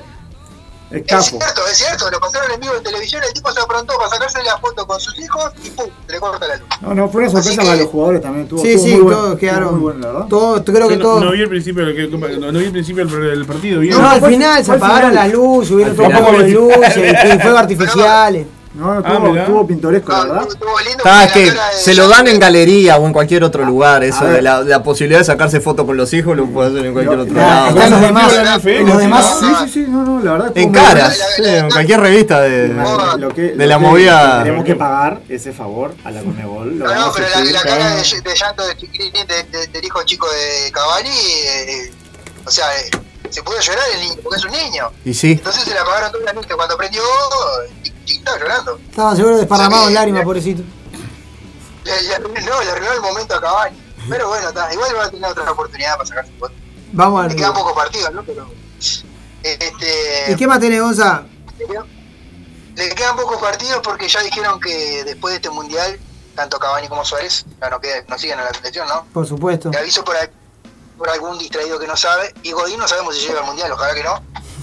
Es 0.92 1.04
cierto, 1.26 1.62
es 1.70 1.78
cierto, 1.78 2.10
lo 2.12 2.20
pasaron 2.20 2.52
en 2.52 2.60
vivo 2.60 2.76
en 2.76 2.84
televisión, 2.84 3.22
el 3.28 3.34
tipo 3.34 3.52
se 3.52 3.60
aprontó 3.60 3.98
para 3.98 4.08
sacarse 4.10 4.42
la 4.44 4.58
foto 4.60 4.86
con 4.86 5.00
sus 5.00 5.18
hijos 5.20 5.52
y 5.64 5.70
pum, 5.72 5.88
le 6.08 6.20
corta 6.20 6.48
la 6.48 6.56
luz. 6.58 6.68
No, 6.80 6.94
no, 6.94 7.10
fue 7.10 7.24
una 7.24 7.32
sorpresa 7.32 7.62
que- 7.62 7.68
para 7.68 7.78
los 7.82 7.90
jugadores 7.90 8.22
también. 8.22 8.44
Estuvo, 8.44 8.62
Sí, 8.62 8.70
estuvo 8.74 8.88
sí, 8.88 8.96
muy 9.02 9.14
todos 9.14 9.40
quedaron. 9.40 9.72
muy 9.74 9.80
bueno, 9.82 10.08
verdad. 10.14 10.28
Todo, 10.30 10.64
creo 10.64 10.88
que 10.88 10.96
no, 10.98 11.02
todo. 11.04 11.20
no 11.22 11.32
vi 11.32 11.42
el 11.42 11.50
principio 11.50 11.86
del, 11.86 12.12
no, 12.40 12.52
no 12.52 12.60
vi 12.60 12.66
el 12.66 12.72
principio 12.72 13.06
del, 13.06 13.22
del 13.22 13.46
partido. 13.46 13.82
No, 13.82 14.00
No, 14.00 14.10
al 14.10 14.26
final 14.26 14.64
se 14.64 14.72
apagaron 14.72 15.16
las 15.16 15.32
luces, 15.32 15.72
hubieron 15.72 15.96
todo 15.96 16.10
poco 16.12 16.32
de 16.38 16.50
luces, 16.50 16.98
y 16.98 17.40
fuegos 17.40 17.60
artificiales. 17.60 18.48
No, 18.76 18.86
no, 18.86 18.92
Ah, 19.06 19.10
estuvo, 19.14 19.30
mirá. 19.32 19.42
estuvo 19.44 19.68
pintoresco, 19.68 20.12
la 20.12 20.18
No, 20.18 20.34
verdad. 20.34 20.48
estuvo- 20.50 20.80
lindo 20.82 21.04
Ah, 21.06 21.24
es 21.26 21.32
que 21.32 21.52
de 21.52 21.58
se 21.78 21.94
lo 21.94 22.08
dan 22.10 22.28
en 22.28 22.40
galería 22.40 22.98
o 22.98 23.06
en 23.08 23.14
cualquier 23.14 23.44
otro 23.46 23.64
lugar. 23.64 24.04
Eso 24.04 24.26
de 24.26 24.42
la, 24.42 24.62
la 24.64 24.84
posibilidad 24.84 25.20
de 25.20 25.26
sacarse 25.26 25.62
fotos 25.62 25.86
con 25.86 25.96
los 25.96 26.12
hijos 26.14 26.36
lo 26.36 26.46
puede 26.48 26.70
hacer 26.72 26.86
en 26.86 26.92
cualquier 26.94 27.20
otro 27.20 27.34
Ah, 27.40 27.46
lado. 27.46 27.68
están 27.70 27.92
los 27.92 28.02
demás. 28.02 28.32
de 28.32 28.44
la 28.44 28.56
NFL, 28.58 28.80
Los 28.82 28.90
¿no? 28.90 28.98
demás. 29.00 29.38
Sí, 29.40 29.46
sí, 29.64 29.70
sí, 29.74 29.86
no, 29.88 30.04
no, 30.04 30.20
la 30.24 30.32
verdad. 30.34 30.52
En 30.56 30.72
caras, 30.74 31.18
sí, 31.38 31.44
en 31.46 31.70
cualquier 31.70 32.00
revista 32.02 32.42
de, 32.42 32.68
Lo 33.18 33.30
que- 33.30 33.42
de 33.42 33.56
lo 33.56 33.66
la 33.66 33.78
que 33.78 33.82
movida. 33.82 34.44
Tenemos 34.44 34.66
que 34.66 34.76
pagar 34.76 35.22
ese 35.30 35.54
favor 35.54 35.94
a 36.04 36.12
la 36.12 36.22
Conmebol. 36.22 36.78
lo 36.78 36.86
No, 36.86 36.94
no, 37.08 37.12
pero 37.14 37.28
la, 37.30 37.62
cara 37.62 37.96
de, 37.96 38.02
de 38.04 38.36
llanto 38.36 38.68
de 38.68 38.76
chiquitín 38.76 39.26
de- 39.26 39.44
de- 39.58 39.68
del 39.68 39.86
hijo 39.86 40.04
chico 40.04 40.28
de 40.30 40.72
Cavani, 40.72 41.10
eh, 41.10 41.92
o 42.46 42.52
sea, 42.52 42.66
eh, 42.78 42.90
se 43.32 43.44
pudo 43.44 43.60
llorar 43.60 43.84
el 43.94 44.00
niño, 44.02 44.16
porque 44.24 44.38
es 44.38 44.46
un 44.46 44.52
niño. 44.52 44.92
Y 45.04 45.14
sí. 45.14 45.32
Entonces 45.34 45.64
se 45.64 45.72
le 45.74 45.80
apagaron 45.80 46.12
todas 46.12 46.26
las 46.26 46.36
luces. 46.36 46.56
Cuando 46.56 46.78
prendió, 46.78 47.02
estaba 48.06 48.38
llorando. 48.40 48.80
Estaban 48.90 49.16
seguro 49.16 49.38
desparramados 49.38 49.84
en 49.86 49.90
Sí. 49.90 49.94
lágrimas, 49.96 50.24
pobrecito. 50.24 50.64
Le, 51.84 52.02
le 52.04 52.16
arruinó- 52.16 52.40
no, 52.50 52.64
le 52.64 52.72
arruinó 52.72 52.94
el 52.94 53.02
momento 53.02 53.36
a 53.36 53.42
Cavani. 53.42 53.82
Pero 54.10 54.28
bueno, 54.30 54.50
igual 54.72 54.96
va 54.98 55.06
a 55.06 55.10
tener 55.10 55.30
otra 55.32 55.52
oportunidad 55.52 55.94
para 55.98 56.06
sacar 56.08 56.26
su 56.28 56.34
foto. 56.34 56.54
Vamos 56.94 57.26
a 57.26 57.28
Le 57.28 57.36
quedan 57.36 57.54
ver. 57.54 57.62
pocos 57.62 57.74
partidos, 57.76 58.14
¿no? 58.14 58.24
Pero. 58.24 58.48
Este, 59.44 60.32
¿Y 60.32 60.36
qué 60.36 60.48
más 60.48 60.60
tenés, 60.60 60.82
Gonza? 60.82 61.24
le 62.76 62.90
quedan- 62.96 63.16
pocos 63.16 63.38
partidos 63.42 63.80
porque 63.84 64.08
ya 64.08 64.22
dijeron 64.22 64.60
que 64.60 65.04
después 65.06 65.32
de 65.34 65.36
este 65.38 65.50
mundial, 65.50 66.00
tanto 66.36 66.58
Cavani 66.60 66.88
como 66.88 67.06
Suárez 67.06 67.46
ya 67.62 67.70
no, 67.70 67.80
quedan- 67.80 68.04
no 68.08 68.18
siguen 68.18 68.40
a 68.40 68.44
la 68.46 68.54
selección, 68.54 68.88
¿no? 68.88 69.06
Por 69.14 69.26
supuesto. 69.28 69.70
Te 69.72 69.78
aviso 69.78 70.04
por, 70.04 70.16
a- 70.18 70.30
por 70.98 71.10
algún 71.10 71.38
distraído 71.38 71.80
que 71.80 71.88
no 71.88 71.96
sabe. 71.98 72.34
Y 72.44 72.52
Godín 72.52 72.80
no 72.80 72.88
sabemos 72.88 73.16
si 73.16 73.28
llega 73.28 73.40
al 73.40 73.46
mundial, 73.46 73.72
ojalá 73.72 73.94
que 73.94 74.04
no. 74.04 74.22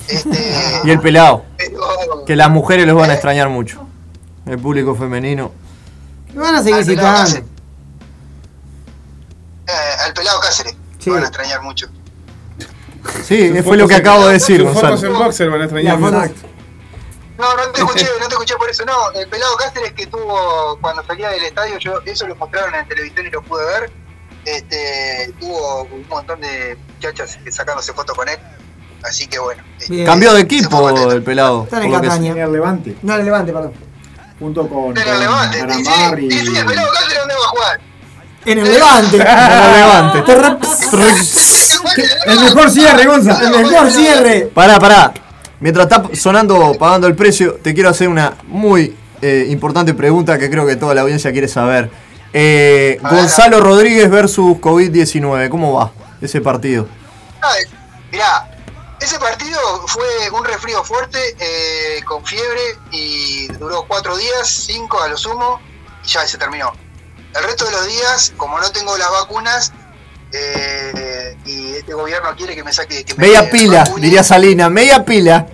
Este, 0.09 0.81
Y 0.85 0.91
el 0.91 1.01
pelado. 1.01 1.45
pero- 1.57 2.25
Que 2.27 2.37
las 2.37 2.51
mujeres 2.51 2.87
los 2.87 2.97
van 2.97 3.11
a 3.11 3.15
extrañar 3.15 3.49
mucho. 3.49 3.87
El 4.47 4.59
público 4.59 4.95
femenino. 4.95 5.53
Me 6.35 6.41
van 6.43 6.55
a 6.57 6.59
seguir 6.63 6.77
Al 6.77 6.87
pelado 6.87 7.27
citando. 7.27 7.49
eh, 9.69 9.73
al 10.07 10.13
pelado 10.15 10.41
Cáceres. 10.41 10.75
Sí. 10.99 11.11
Lo 11.11 11.15
van 11.17 11.25
a 11.25 11.29
extrañar 11.29 11.63
mucho. 11.63 11.87
Sí, 13.25 13.49
Sus 13.57 13.65
fue 13.65 13.77
lo 13.77 13.89
que 13.89 13.97
acabo 13.97 14.27
de 14.29 14.35
decir, 14.35 14.63
Gonzalo. 14.63 14.97
en 14.97 15.13
boxer 15.19 15.51
van 15.51 15.61
a 15.61 15.65
extrañar. 15.65 15.99
Foto- 15.99 16.13
No, 17.39 17.57
no 17.57 17.63
te 17.73 17.81
escuché, 17.81 18.07
no 18.21 18.29
te 18.29 18.35
escuché 18.35 18.57
por 18.57 18.71
eso, 18.71 18.85
no. 18.85 19.11
El 19.13 19.29
pelado 19.29 19.57
Cáceres 19.57 19.93
que 19.93 20.07
tuvo, 20.07 20.79
cuando 20.81 21.05
salía 21.05 21.31
del 21.31 21.43
estadio, 21.45 21.79
yo 21.79 22.01
eso 22.05 22.27
lo 22.29 22.37
mostraron 22.37 22.75
en 22.75 22.87
televisión 22.89 23.27
y 23.27 23.31
lo 23.31 23.43
pude 23.43 23.65
ver. 23.65 23.93
Este, 24.45 25.33
tuvo 25.39 25.85
un 25.85 26.07
montón 26.09 26.41
de 26.41 26.77
muchachas 26.95 27.39
sacándose 27.51 27.93
fotos 27.93 28.17
con 28.17 28.29
él. 28.29 28.37
Así 29.05 29.27
que 29.27 29.39
bueno. 29.39 29.63
este, 29.81 30.05
Cambió 30.05 30.33
de 30.33 30.43
equipo 30.43 30.89
el 31.11 31.23
pelado. 31.23 31.65
Está 31.65 31.83
en. 31.83 31.93
Cataña. 31.93 32.33
En 32.33 32.39
el 32.39 32.53
Levante, 32.53 32.97
No, 33.03 33.17
el 33.17 33.25
Levante, 33.25 33.53
perdón. 33.53 33.73
junto 34.39 34.69
con, 34.69 34.97
En 34.97 35.09
el 35.09 35.21
Levante. 35.21 35.61
Aramar 35.61 36.19
sí, 36.19 36.27
y... 36.27 36.31
sí, 36.31 36.57
el 36.57 36.67
pelado 36.67 36.89
Cáceres 36.93 37.19
dónde 37.19 37.35
va 37.35 37.45
a 37.45 37.49
jugar. 37.49 37.81
En 38.45 38.59
el 38.59 38.73
Levante. 38.73 39.17
En 39.23 39.29
el 39.29 39.73
Levante. 39.73 40.25
El 42.27 42.41
mejor 42.41 42.71
cierre, 42.71 43.07
Gonza. 43.07 43.41
El 43.43 43.65
mejor 43.65 43.91
cierre. 43.91 44.51
Pará, 44.53 44.79
pará. 44.79 45.13
Mientras 45.61 45.87
está 45.87 46.03
sonando, 46.15 46.75
pagando 46.79 47.07
el 47.07 47.15
precio, 47.15 47.55
te 47.63 47.73
quiero 47.73 47.89
hacer 47.89 48.09
una 48.09 48.35
muy 48.49 48.97
eh, 49.21 49.47
importante 49.49 49.95
pregunta 49.95 50.37
que 50.39 50.51
creo 50.51 50.67
que 50.67 50.75
toda 50.75 50.95
la 50.95 51.03
audiencia 51.03 51.31
quiere 51.31 51.47
saber. 51.47 51.89
Eh, 52.33 52.99
Gonzalo 53.03 53.61
Rodríguez 53.61 54.11
versus 54.11 54.57
COVID-19, 54.59 55.49
¿cómo 55.51 55.75
va 55.75 55.93
ese 56.21 56.41
partido? 56.41 56.89
Ay, 57.43 57.65
mirá, 58.11 58.49
ese 59.01 59.19
partido 59.19 59.59
fue 59.89 60.31
un 60.31 60.45
resfrío 60.45 60.83
fuerte, 60.85 61.19
eh, 61.39 62.03
con 62.05 62.25
fiebre, 62.25 62.61
y 62.93 63.49
duró 63.49 63.85
cuatro 63.87 64.17
días, 64.17 64.49
cinco 64.49 65.03
a 65.03 65.09
lo 65.09 65.17
sumo, 65.17 65.61
y 66.05 66.09
ya 66.09 66.27
se 66.27 66.39
terminó. 66.39 66.73
El 67.35 67.45
resto 67.45 67.65
de 67.65 67.73
los 67.73 67.87
días, 67.89 68.33
como 68.37 68.59
no 68.61 68.71
tengo 68.71 68.97
las 68.97 69.11
vacunas, 69.11 69.73
eh, 70.33 71.37
y 71.45 71.75
este 71.75 71.93
gobierno 71.93 72.35
quiere 72.37 72.55
que 72.55 72.65
me 72.65 72.73
saque... 72.73 73.05
Que 73.05 73.15
me 73.15 73.27
Media 73.27 73.43
me 73.43 73.49
pila, 73.49 73.79
vacune, 73.85 74.07
diría 74.07 74.23
Salina, 74.23 74.71
media 74.71 75.05
pila. 75.05 75.47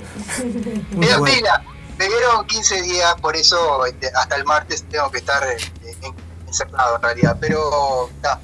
Media 0.90 1.18
pila. 1.20 1.64
Me 1.96 2.06
dieron 2.06 2.46
15 2.46 2.82
días, 2.82 3.14
por 3.20 3.34
eso 3.34 3.84
este, 3.86 4.08
hasta 4.14 4.36
el 4.36 4.44
martes 4.44 4.84
tengo 4.88 5.10
que 5.10 5.18
estar 5.18 5.42
eh, 6.48 6.50
en- 6.50 6.54
encerrado 6.68 6.96
en 6.96 7.02
realidad. 7.02 7.36
Pero, 7.40 8.10
ta, 8.22 8.40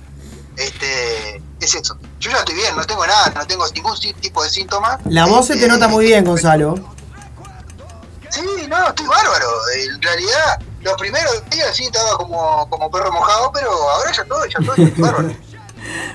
este, 0.57 1.37
es 1.61 1.75
eso. 1.75 1.97
Yo 2.21 2.31
ya 2.31 2.39
estoy 2.39 2.55
bien, 2.55 2.75
no 2.77 2.85
tengo 2.85 3.07
nada, 3.07 3.33
no 3.35 3.47
tengo 3.47 3.67
ningún 3.75 3.95
tipo 3.99 4.43
de 4.43 4.49
síntoma. 4.51 4.99
La 5.07 5.27
voz 5.27 5.47
se 5.47 5.57
te 5.57 5.69
nota 5.69 5.89
muy 5.89 6.07
bien, 6.07 6.25
Gonzalo. 6.25 6.75
Sí, 8.31 8.41
no, 8.69 8.89
estoy 8.89 9.07
bárbaro. 9.07 9.47
En 9.79 10.03
realidad, 10.03 10.59
los 10.83 10.95
primeros 10.95 11.43
días 11.51 11.77
sí 11.77 11.85
estaba 11.85 12.17
como, 12.17 12.69
como 12.69 12.91
perro 12.91 13.13
mojado, 13.13 13.51
pero 13.53 13.71
ahora 13.71 14.11
ya 14.13 14.25
todo, 14.25 14.45
ya 14.47 14.59
todo, 14.59 14.75
estoy 14.77 14.91
bárbaro. 15.03 15.37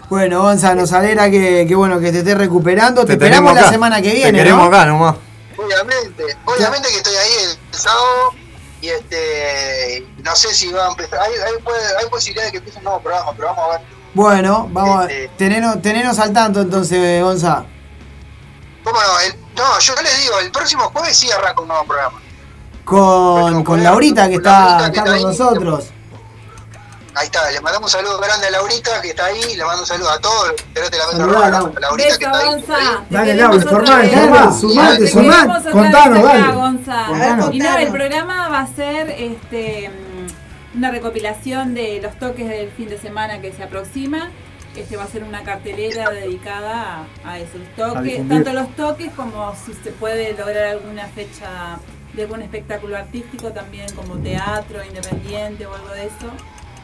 Bueno, 0.09 0.41
Gonza, 0.41 0.73
nos 0.73 0.91
alegra 0.93 1.29
que, 1.29 1.65
que 1.67 1.75
bueno 1.75 1.99
que 1.99 2.11
te 2.11 2.19
estés 2.19 2.37
recuperando. 2.37 3.01
Te, 3.01 3.07
Te 3.07 3.13
esperamos 3.25 3.53
la 3.53 3.61
acá. 3.61 3.69
semana 3.69 4.01
que 4.01 4.09
Te 4.09 4.15
viene, 4.15 4.37
queremos 4.39 4.69
¿no? 4.69 4.75
acá 4.75 4.85
nomás. 4.87 5.15
Obviamente, 5.57 6.23
obviamente 6.45 6.89
que 6.89 6.97
estoy 6.97 7.15
ahí 7.15 7.31
el 7.71 7.77
sábado 7.79 8.31
y 8.81 8.89
este 8.89 10.05
no 10.23 10.35
sé 10.35 10.53
si 10.53 10.71
va 10.71 10.87
a 10.87 10.89
empezar, 10.89 11.19
hay, 11.19 11.33
hay, 11.33 11.53
hay 12.03 12.09
posibilidad 12.09 12.45
de 12.45 12.51
que 12.51 12.57
empiece 12.57 12.77
un 12.79 12.85
nuevo 12.85 13.01
programa, 13.01 13.31
pero 13.35 13.47
vamos 13.49 13.65
a 13.65 13.77
ver. 13.77 13.81
Bueno, 14.13 14.67
vamos 14.71 14.99
a 15.01 15.03
Este- 15.05 15.29
tenernos, 15.37 15.81
tenernos 15.81 16.17
al 16.19 16.33
tanto 16.33 16.61
entonces, 16.61 17.21
Gonza. 17.23 17.65
¿Cómo 18.83 18.97
no? 18.99 19.19
El- 19.19 19.35
no, 19.55 19.79
yo 19.79 19.93
les 20.01 20.21
digo, 20.23 20.39
el 20.39 20.51
próximo 20.51 20.83
jueves 20.91 21.17
sí 21.17 21.29
arranca 21.31 21.61
un 21.61 21.67
nuevo 21.67 21.83
programa. 21.85 22.19
Con, 22.85 23.63
con 23.63 23.83
Laurita 23.83 24.23
que 24.27 24.35
Con 24.35 24.45
está, 24.45 24.51
Laurita, 24.79 24.91
que 24.91 24.97
está 24.97 24.99
está 24.99 25.03
con 25.03 25.13
ahí. 25.13 25.23
nosotros. 25.23 25.85
Ahí 27.15 27.25
está, 27.25 27.49
le 27.51 27.59
mandamos 27.61 27.93
un 27.93 27.99
saludo 27.99 28.19
grande 28.19 28.47
a 28.47 28.51
Laurita 28.51 29.01
que 29.01 29.09
está 29.09 29.25
ahí, 29.25 29.55
le 29.55 29.65
mando 29.65 29.81
un 29.81 29.87
saludo 29.87 30.09
a 30.11 30.19
todos 30.19 30.53
los 30.75 30.91
de 30.91 30.97
la 30.97 31.05
mesa 31.07 31.17
Saludá, 31.17 31.35
roja, 31.37 31.49
Lau. 31.49 31.73
a 31.75 31.79
Laurita 31.79 32.17
que 32.17 32.25
está 32.25 32.37
ahí. 32.37 32.63
Dale, 33.09 33.25
queremos 33.33 33.65
Lau, 33.65 33.75
otra 33.81 34.05
informá, 34.05 34.39
vez. 34.45 34.63
informá, 34.63 34.97
Te 34.97 35.07
sumate, 35.07 35.07
sumate, 35.07 35.71
contanos, 35.71 36.19
acá, 36.19 36.27
dale. 36.37 36.53
Gonza. 36.53 37.05
Contanos. 37.07 37.49
Y 37.55 37.59
no, 37.59 37.77
el 37.77 37.91
programa 37.91 38.49
va 38.49 38.59
a 38.61 38.67
ser 38.67 39.09
este 39.09 39.91
una 40.75 40.91
recopilación 40.91 41.73
de 41.73 41.99
los 42.01 42.17
toques 42.19 42.47
del 42.47 42.69
fin 42.71 42.89
de 42.89 42.99
semana 42.99 43.41
que 43.41 43.51
se 43.51 43.63
aproxima. 43.63 44.29
Este 44.75 44.95
va 44.95 45.03
a 45.03 45.07
ser 45.07 45.23
una 45.23 45.43
cartelera 45.43 46.11
dedicada 46.11 47.05
a, 47.25 47.29
a 47.31 47.39
eso, 47.39 47.57
los 47.57 47.75
toques, 47.75 48.03
difundir. 48.03 48.43
tanto 48.45 48.53
los 48.53 48.75
toques 48.75 49.11
como 49.13 49.53
si 49.55 49.73
se 49.73 49.91
puede 49.91 50.33
lograr 50.37 50.63
alguna 50.65 51.07
fecha 51.07 51.79
de 52.13 52.21
algún 52.21 52.43
espectáculo 52.43 52.95
artístico 52.95 53.51
también 53.51 53.91
como 53.95 54.15
teatro 54.19 54.83
independiente 54.85 55.65
o 55.65 55.73
algo 55.73 55.89
de 55.89 56.05
eso. 56.05 56.31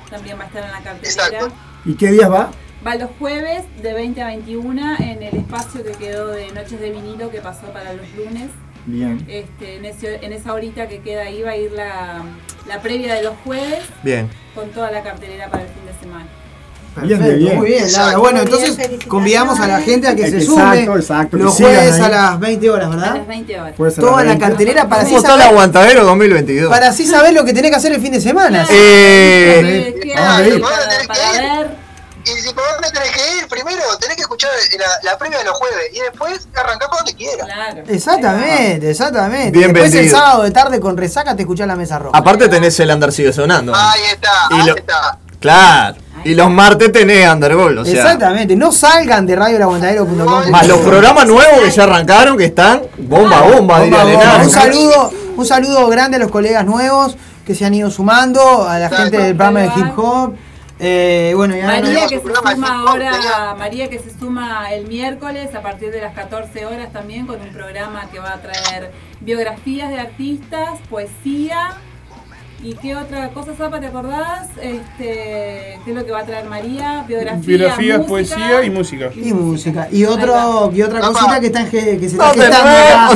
También 0.10 0.38
va 0.40 0.44
a 0.44 0.48
estar 0.48 0.64
en 0.64 0.72
la 0.72 0.82
cartelera. 0.82 1.07
Exacto. 1.27 1.52
¿Y 1.86 1.95
qué 1.95 2.11
días 2.11 2.32
va? 2.32 2.52
Va 2.86 2.95
los 2.95 3.10
jueves 3.18 3.64
de 3.82 3.94
20 3.94 4.22
a 4.22 4.27
21 4.27 4.95
en 4.99 5.23
el 5.23 5.36
espacio 5.38 5.84
que 5.84 5.91
quedó 5.94 6.27
de 6.27 6.52
Noches 6.52 6.80
de 6.80 6.91
Vinilo 6.91 7.32
que 7.32 7.41
pasó 7.41 7.68
para 7.73 7.94
los 7.94 8.06
lunes. 8.15 8.49
Bien. 8.86 9.26
Este, 9.27 9.77
en, 9.77 9.86
ese- 9.86 10.23
en 10.23 10.32
esa 10.34 10.53
horita 10.53 10.88
que 10.88 10.99
queda 11.02 11.23
ahí 11.23 11.41
va 11.41 11.52
a 11.52 11.57
ir 11.57 11.72
la, 11.72 12.22
la 12.68 12.82
previa 12.82 13.15
de 13.15 13.23
los 13.23 13.34
jueves 13.44 13.84
Bien. 14.03 14.30
con 14.53 14.69
toda 14.69 14.91
la 14.91 15.02
cartelera 15.02 15.49
para 15.49 15.64
el 15.64 15.69
fin 15.69 15.86
de 15.88 15.94
semana. 15.99 16.27
Bien, 17.04 17.20
Perfecto, 17.20 17.46
bien. 17.46 17.58
muy 17.58 17.68
bien, 17.68 17.80
Laura. 17.82 17.88
Exacto. 17.90 18.20
Bueno, 18.20 18.38
Muy 18.42 18.48
bien, 18.52 18.66
entonces 18.66 19.06
convidamos 19.08 19.60
a 19.60 19.68
la 19.68 19.82
gente 19.82 20.08
a 20.08 20.16
que 20.16 20.30
se 20.30 20.38
Exacto, 20.38 20.54
sume 20.56 20.84
exacto, 21.00 21.38
que 21.38 21.44
los 21.44 21.54
jueves 21.56 22.00
a 22.00 22.10
las 22.10 22.40
20 22.40 22.70
horas, 22.70 22.86
A 22.88 22.90
¿verdad? 22.90 23.16
las 23.18 23.28
20 23.28 23.60
horas. 23.60 23.76
Toda 23.96 24.24
la 24.24 24.30
20. 24.32 24.40
cartelera 24.48 24.88
para 24.90 25.02
así, 25.02 25.10
¿Cómo 25.12 25.18
está 25.20 25.34
el 25.34 25.40
saber, 25.40 25.54
aguantadero 25.54 26.04
2022? 26.06 26.70
para 26.70 26.88
así 26.90 27.06
saber 27.06 27.34
lo 27.34 27.44
que 27.46 27.54
tenés 27.54 27.72
que 27.72 27.78
hacer 27.78 27.92
el 27.92 28.02
fin 28.02 28.12
de 28.14 28.22
semana. 28.22 28.66
Eh, 28.70 29.94
¿Qué- 29.96 30.00
qué 30.10 30.16
vamos 30.16 30.30
a 30.30 30.36
hay 30.38 30.50
ir. 30.54 30.62
para, 30.62 30.76
a 30.76 31.08
para 31.08 31.32
ver? 31.60 31.86
Y 32.28 32.30
si 32.42 32.54
por 32.54 32.64
dónde 32.74 32.90
tenés 32.92 33.12
que 33.12 33.38
ir, 33.38 33.48
primero 33.48 33.82
tenés 34.00 34.16
que 34.16 34.22
escuchar 34.24 34.50
la, 34.80 35.12
la 35.12 35.18
previa 35.18 35.38
de 35.38 35.44
los 35.44 35.54
jueves 35.54 35.90
y 35.94 36.00
después 36.00 36.48
arrancar 36.56 36.90
por 36.90 36.98
donde 37.00 37.14
quieras. 37.14 37.46
Claro. 37.46 37.84
Exactamente, 37.88 38.90
exactamente. 38.90 39.52
Bien 39.60 39.72
Después 39.72 39.92
el 39.94 39.98
vendido. 40.00 40.18
sábado 40.18 40.42
de 40.44 40.50
tarde 40.52 40.80
con 40.80 40.98
resaca 40.98 41.36
te 41.36 41.44
escuchás 41.44 41.68
la 41.68 41.76
mesa 41.76 42.00
roja. 42.00 42.18
Aparte 42.18 42.48
tenés 42.50 42.80
el 42.80 43.12
sigue 43.14 43.32
sonando. 43.32 43.74
Ahí 43.76 44.02
está, 44.12 44.32
Y 44.50 44.54
ahí 44.62 44.66
lo- 44.68 44.76
está. 44.76 45.20
Claro. 45.40 45.98
Y 46.26 46.34
los 46.34 46.49
martes 46.49 46.91
tenés 46.91 47.31
Undergol, 47.31 47.77
o 47.77 47.85
sea. 47.85 47.93
Exactamente, 47.93 48.56
no 48.56 48.72
salgan 48.72 49.26
de 49.26 49.35
radioelaguantadero.com. 49.35 50.49
Más 50.49 50.68
los 50.68 50.80
programas 50.80 51.27
nuevos 51.27 51.60
que 51.64 51.69
ya 51.72 51.84
arrancaron, 51.84 52.38
que 52.38 52.45
están 52.45 52.81
bomba, 52.97 53.41
bomba, 53.41 53.84
diría 53.84 54.02
el 54.02 54.10
enano. 54.10 54.43
Un 54.43 54.49
saludo, 54.49 55.11
un 55.38 55.45
saludo 55.45 55.88
grande 55.88 56.18
a 56.18 56.19
los 56.19 56.31
colegas 56.31 56.65
nuevos 56.65 57.15
que 57.45 57.53
se 57.53 57.64
han 57.64 57.73
ido 57.76 57.91
sumando, 57.91 58.68
a 58.68 58.80
la 58.80 58.89
gente 58.89 59.18
del 59.18 59.35
programa 59.35 59.60
de 59.61 59.68
hip 59.80 59.93
hop. 59.97 60.34
Eh, 60.77 61.31
bueno, 61.38 61.56
y 61.56 61.61
ahora 61.61 61.80
María 61.80 62.07
que 62.07 62.19
se 62.19 62.34
suma 62.35 62.80
ahora, 62.81 63.11
tenía- 63.11 63.56
María 63.57 63.89
que 63.89 63.99
se 63.99 64.10
suma 64.19 64.73
el 64.73 64.88
miércoles 64.88 65.56
a 65.56 65.61
partir 65.61 65.89
de 65.91 66.02
las 66.02 66.14
14 66.14 66.65
horas 66.65 66.91
también 66.91 67.26
con 67.27 67.39
un 67.39 67.47
programa 67.53 68.07
que 68.11 68.19
va 68.19 68.34
a 68.34 68.41
traer 68.41 68.91
biografías 69.22 69.89
de 69.89 69.99
artistas, 69.99 70.72
poesía 70.89 71.76
y 72.64 72.73
qué 72.76 72.95
otra 72.95 73.30
cosa, 73.30 73.53
Zapa, 73.56 73.80
¿te 73.80 73.88
acordás? 73.88 74.48
Este, 74.61 75.80
¿Qué 75.84 75.91
es 75.91 75.95
lo 75.95 76.06
que 76.06 76.11
va 76.11 76.22
a 76.22 76.26
traer 76.26 76.45
María? 76.45 77.03
Biografía, 77.07 77.41
Biografías, 77.45 77.98
música. 77.99 78.10
poesía 78.10 78.64
y 78.64 78.69
música. 78.69 79.10
y 79.15 79.34
música. 79.34 79.88
Y 79.91 80.06
otro, 80.06 80.72
y 80.73 80.82
otra 80.82 81.02
cosita 81.02 81.40
que 81.40 81.45
está 81.48 81.65
que 81.69 81.98
se 81.99 82.06
está 82.06 82.26
No 82.27 82.34
gestando 82.34 82.69
acá. 82.69 83.11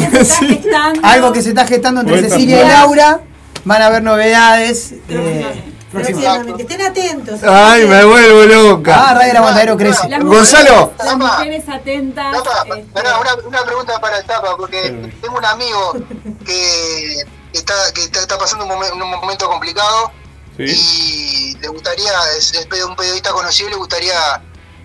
Está. 0.51 0.93
Algo 1.03 1.31
que 1.33 1.41
se 1.41 1.49
está 1.49 1.65
gestando 1.65 2.01
entre 2.01 2.21
Cecilia 2.29 2.63
y. 2.63 2.67
Laura. 2.67 3.21
Van 3.65 3.81
a 3.81 3.87
haber 3.87 4.03
novedades. 4.03 4.93
eh, 5.09 5.63
Próximamente. 5.91 6.61
Estén 6.61 6.81
atentos. 6.83 7.39
Ay, 7.43 7.85
me 7.87 8.05
vuelvo 8.05 8.41
Ah, 8.41 8.45
loca. 8.45 9.13
Radio 9.15 9.31
El 9.31 9.37
Aguantadero 9.37 9.75
crece. 9.77 10.07
Las 10.07 10.23
Gonzalo. 10.23 10.91
mujeres- 10.91 11.05
Las 11.05 11.17
mujeres 11.17 11.69
atentas. 11.69 12.43
Tapa, 12.43 12.77
este, 12.77 13.47
una 13.47 13.63
pregunta 13.63 13.99
para 13.99 14.19
el 14.19 14.25
Tapa, 14.25 14.55
porque 14.55 15.11
tengo 15.19 15.37
un 15.39 15.45
amigo 15.45 15.93
que 16.45 17.23
está, 17.53 17.73
que 17.93 18.01
está, 18.03 18.19
está 18.21 18.37
pasando 18.37 18.65
un, 18.65 18.71
momen- 18.71 18.93
un 18.93 19.09
momento 19.09 19.47
complicado 19.47 20.11
y 20.57 21.55
le 21.61 21.67
gustaría, 21.69 22.11
es, 22.37 22.53
es 22.53 22.67
un 22.83 22.95
periodista 22.95 23.31
conocido 23.31 23.69
y 23.69 23.71
le 23.71 23.77
gustaría 23.77 24.13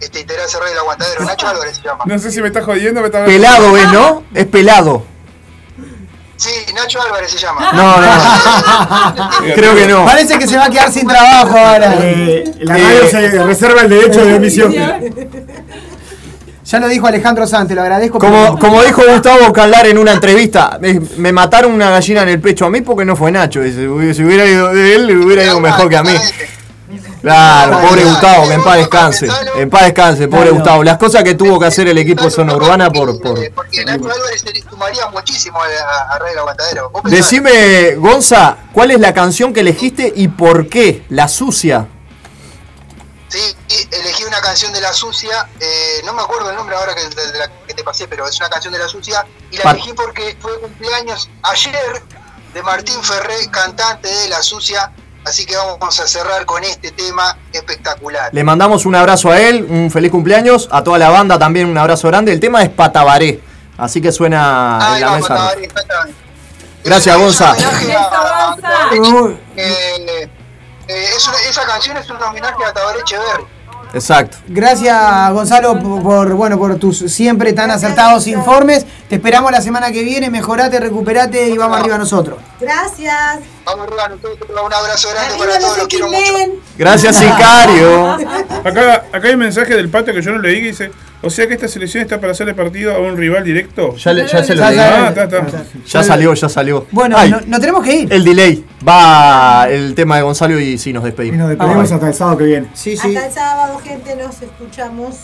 este, 0.01 0.21
integrarse 0.21 0.57
a 0.57 0.61
Radio 0.61 0.73
El 0.73 0.79
Aguantadero. 0.79 1.25
Nacho 1.25 1.49
Álvarez 1.49 1.77
se 1.77 1.83
llama. 1.83 2.05
No 2.07 2.19
sé 2.19 2.31
si 2.31 2.41
me 2.41 2.49
estás 2.49 2.65
jodiendo 2.65 3.01
me 3.01 3.07
estás 3.09 3.27
Pelado 3.27 3.77
es, 3.77 3.93
¿no? 3.93 4.23
Es 4.35 4.47
pelado. 4.47 5.05
Sí, 6.37 6.51
Nacho 6.75 7.01
Álvarez 7.01 7.31
se 7.31 7.39
llama. 7.39 7.73
No, 7.73 7.97
no. 8.01 9.31
Creo 9.55 9.75
que 9.75 9.87
no. 9.87 10.05
Parece 10.05 10.39
que 10.39 10.47
se 10.49 10.57
va 10.57 10.65
a 10.67 10.71
quedar 10.71 10.93
sin 10.93 11.07
trabajo 11.07 11.57
ahora. 11.57 11.95
Eh, 12.01 12.55
la 12.61 12.75
radio 12.75 13.03
Eh, 13.05 13.09
se 13.11 13.43
reserva 13.45 13.81
el 13.83 13.89
derecho 13.89 14.25
de 14.25 14.35
emisión. 14.37 14.75
Ya 16.65 16.79
lo 16.81 16.89
dijo 16.89 17.07
Alejandro 17.07 17.47
Santos, 17.47 17.75
lo 17.77 17.83
agradezco. 17.83 18.19
Como, 18.19 18.43
pero- 18.43 18.59
como 18.59 18.83
dijo 18.83 19.03
Gustavo 19.07 19.53
Calar 19.53 19.87
en 19.87 19.99
una 19.99 20.13
entrevista, 20.13 20.79
me, 20.81 20.99
me 21.19 21.31
mataron 21.33 21.73
una 21.73 21.91
gallina 21.91 22.23
en 22.23 22.31
el 22.31 22.41
pecho 22.41 22.65
a 22.65 22.71
mí 22.71 22.81
porque 22.81 23.05
no 23.05 23.15
fue 23.17 23.31
Nacho. 23.31 23.61
Si 23.63 23.87
hubiera 23.87 24.47
ido 24.47 24.73
de 24.73 24.95
él, 24.95 25.07
le 25.07 25.17
hubiera 25.17 25.45
ido 25.45 25.61
mejor 25.61 25.89
que 25.91 25.97
a 25.97 26.03
mí. 26.03 26.15
Claro, 27.21 27.81
pobre 27.89 28.05
Gustavo, 28.05 28.47
que 28.49 28.55
en 28.55 28.63
paz 28.63 28.77
descanse. 28.77 29.29
En 29.57 29.71
paz 29.71 29.85
descanse, 29.85 30.29
pobre 30.29 30.43
Claro. 30.43 30.55
Gustavo. 30.57 30.85
Las 30.85 30.99
cosas 30.99 31.23
que 31.25 31.35
tuvo 31.35 31.59
que 31.59 31.67
hacer 31.67 31.89
el 31.89 31.97
equipo 31.97 32.25
de 32.25 32.31
zona 32.31 32.55
urbana 32.55 32.91
por. 32.91 33.19
por... 33.21 33.53
Porque 33.55 33.85
Nacho 33.85 34.05
Álvarez 34.11 34.43
se 34.43 34.53
le 34.53 34.61
sumaría 34.63 35.07
muchísimo 35.11 35.59
a, 35.61 36.31
El 36.31 36.39
Aguantadero. 36.39 36.93
Decime, 37.05 37.95
Gonza, 37.97 38.57
¿cuál 38.73 38.91
es 38.91 39.01
la 39.01 39.15
canción 39.15 39.53
que 39.55 39.61
elegiste 39.61 40.13
y 40.15 40.29
por 40.29 40.69
qué? 40.69 41.05
La 41.09 41.27
sucia. 41.29 41.87
Sí, 43.29 43.41
elegí 43.91 44.14
una 44.35 44.43
canción 44.43 44.73
de 44.73 44.81
La 44.81 44.93
Sucia, 44.93 45.49
eh, 45.61 46.03
no 46.05 46.13
me 46.13 46.21
acuerdo 46.23 46.51
el 46.51 46.57
nombre 46.57 46.75
ahora 46.75 46.93
que, 46.95 47.03
de, 47.03 47.33
de 47.33 47.39
la 47.39 47.49
que 47.69 47.73
te 47.73 47.85
pasé, 47.85 48.09
pero 48.09 48.27
es 48.27 48.37
una 48.41 48.49
canción 48.49 48.73
de 48.73 48.81
La 48.81 48.89
Sucia, 48.89 49.25
y 49.53 49.59
la 49.59 49.71
elegí 49.71 49.93
porque 49.93 50.37
fue 50.41 50.59
cumpleaños 50.61 51.31
ayer 51.43 52.03
de 52.53 52.63
Martín 52.65 53.01
Ferré, 53.03 53.49
cantante 53.53 54.09
de 54.09 54.29
La 54.29 54.43
Sucia, 54.43 54.91
así 55.25 55.47
que 55.47 55.55
vamos 55.57 56.01
a 56.01 56.09
cerrar 56.09 56.45
con 56.47 56.65
este 56.65 56.91
tema 56.91 57.39
espectacular. 57.53 58.31
Le 58.33 58.43
mandamos 58.43 58.87
un 58.87 58.97
abrazo 58.97 59.31
a 59.31 59.39
él, 59.39 59.65
un 59.71 59.89
feliz 59.89 60.11
cumpleaños, 60.11 60.69
a 60.73 60.83
toda 60.83 60.99
la 60.99 61.11
banda 61.11 61.39
también 61.39 61.69
un 61.69 61.79
abrazo 61.79 62.09
grande. 62.09 62.33
El 62.33 62.41
tema 62.41 62.63
es 62.65 62.71
Patabaré, 62.71 63.41
así 63.79 64.03
que 64.03 64.11
suena 64.11 64.95
en 64.97 65.01
la 65.01 65.11
mesa. 65.13 65.29
Patabaré. 65.29 65.71
Gracias, 66.83 67.17
Gonza. 67.17 67.55
Eh, 69.57 70.29
eh, 70.89 71.09
esa 71.49 71.65
canción 71.67 71.97
es 71.97 72.11
un 72.11 72.21
homenaje 72.21 72.65
a 72.65 72.73
Tabaré 72.73 72.99
Echeverri. 72.99 73.54
Exacto. 73.95 74.39
Gracias 74.49 75.33
Gonzalo 75.33 75.79
por, 75.79 76.03
por, 76.03 76.33
bueno 76.35 76.59
por 76.59 76.77
tus 76.79 76.99
siempre 76.99 77.53
tan 77.53 77.71
acertados 77.71 78.27
informes. 78.27 78.85
Te 79.09 79.17
esperamos 79.17 79.53
la 79.53 79.61
semana 79.61 79.93
que 79.93 80.03
viene, 80.03 80.31
mejorate, 80.31 80.81
recuperate 80.81 81.49
y 81.49 81.57
vamos 81.57 81.79
arriba 81.79 81.97
nosotros. 81.97 82.39
Gracias. 82.61 83.54
Vamos 83.65 83.89
nosotros, 83.89 84.51
un 84.51 84.73
abrazo 84.73 85.09
grande 85.11 85.35
para 85.39 85.59
todos, 85.59 85.79
los 85.79 85.89
quiero 85.89 86.09
mucho. 86.09 86.33
Gracias, 86.77 87.17
Sicario. 87.17 88.13
Acá, 88.65 89.05
acá 89.13 89.29
hay 89.29 89.33
un 89.35 89.41
mensaje 89.41 89.75
del 89.75 89.89
patio 89.89 90.13
que 90.13 90.21
yo 90.23 90.33
no 90.33 90.39
leí 90.39 90.61
que 90.61 90.67
dice: 90.69 90.91
O 91.23 91.31
sea 91.31 91.47
que 91.49 91.55
esta 91.55 91.67
selección 91.67 92.03
está 92.03 92.21
para 92.21 92.33
hacerle 92.33 92.53
partido 92.55 92.95
a 92.95 92.99
un 93.01 93.17
rival 93.17 93.43
directo. 93.43 93.97
Ya, 93.97 94.13
le- 94.13 94.27
ya 94.27 94.45
se 94.45 94.55
lo 94.55 94.65
Ah, 94.65 94.71
leí. 94.71 95.09
está, 95.09 95.25
está. 95.25 95.47
Ya 95.87 96.03
salió, 96.03 96.35
ya 96.35 96.49
salió. 96.51 96.87
Bueno, 96.91 97.17
Ay, 97.19 97.31
no, 97.31 97.41
no 97.47 97.59
tenemos 97.59 97.83
que 97.83 97.95
ir. 98.01 98.13
el 98.13 98.23
delay. 98.23 98.65
Va 98.87 99.67
el 99.71 99.95
tema 99.95 100.17
de 100.17 100.23
Gonzalo 100.23 100.61
y 100.61 100.77
sí, 100.77 100.93
nos 100.93 101.03
despedimos. 101.05 101.37
Y 101.37 101.39
nos 101.39 101.49
despedimos 101.49 101.91
Ah, 101.91 101.95
hasta 101.95 102.09
el 102.09 102.15
sábado 102.15 102.37
que 102.39 102.45
viene. 102.45 102.69
Sí, 102.75 102.95
Hasta 102.95 103.27
el 103.27 103.33
sábado, 103.33 103.79
gente, 103.83 104.15
nos 104.17 104.43
escuchamos. 104.43 105.17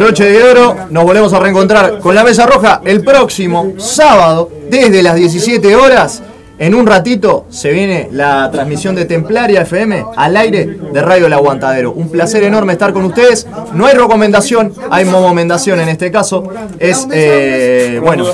Broche 0.00 0.24
de 0.24 0.42
oro. 0.42 0.74
Nos 0.88 1.04
volvemos 1.04 1.30
a 1.34 1.40
reencontrar 1.40 1.98
con 1.98 2.14
la 2.14 2.24
Mesa 2.24 2.46
Roja 2.46 2.80
el 2.86 3.04
próximo 3.04 3.74
sábado 3.76 4.50
desde 4.70 5.02
las 5.02 5.14
17 5.14 5.76
horas. 5.76 6.22
En 6.58 6.74
un 6.74 6.86
ratito 6.86 7.44
se 7.50 7.70
viene 7.70 8.08
la 8.10 8.50
transmisión 8.50 8.94
de 8.94 9.04
Templaria 9.04 9.60
FM 9.60 10.06
al 10.16 10.36
aire 10.38 10.64
de 10.64 11.02
Radio 11.02 11.26
El 11.26 11.34
Aguantadero. 11.34 11.92
Un 11.92 12.08
placer 12.08 12.42
enorme 12.44 12.72
estar 12.72 12.94
con 12.94 13.04
ustedes. 13.04 13.46
No 13.74 13.84
hay 13.84 13.94
recomendación, 13.94 14.72
hay 14.90 15.04
momendación 15.04 15.80
en 15.80 15.90
este 15.90 16.10
caso. 16.10 16.44
Es, 16.78 17.06
eh, 17.12 18.00
bueno, 18.02 18.24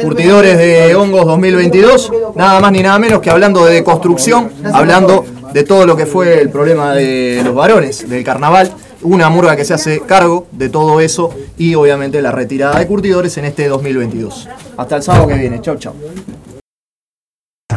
Curtidores 0.00 0.56
de 0.56 0.94
Hongos 0.94 1.26
2022. 1.26 2.12
Nada 2.36 2.60
más 2.60 2.70
ni 2.70 2.82
nada 2.82 2.98
menos 3.00 3.20
que 3.20 3.30
hablando 3.30 3.64
de 3.64 3.82
construcción, 3.82 4.52
hablando 4.72 5.24
de 5.52 5.64
todo 5.64 5.84
lo 5.84 5.96
que 5.96 6.06
fue 6.06 6.40
el 6.40 6.50
problema 6.50 6.94
de 6.94 7.40
los 7.44 7.56
varones 7.56 8.08
del 8.08 8.22
carnaval. 8.22 8.70
Una 9.02 9.28
murga 9.28 9.54
que 9.54 9.64
se 9.64 9.74
hace 9.74 10.00
cargo 10.00 10.48
de 10.50 10.68
todo 10.68 11.00
eso 11.00 11.34
y 11.56 11.74
obviamente 11.74 12.20
la 12.20 12.32
retirada 12.32 12.78
de 12.78 12.86
curtidores 12.86 13.36
en 13.38 13.44
este 13.44 13.68
2022. 13.68 14.48
Hasta 14.76 14.96
el 14.96 15.02
sábado 15.02 15.28
que 15.28 15.34
viene. 15.34 15.60
Chau, 15.60 15.76
chau. 15.76 15.94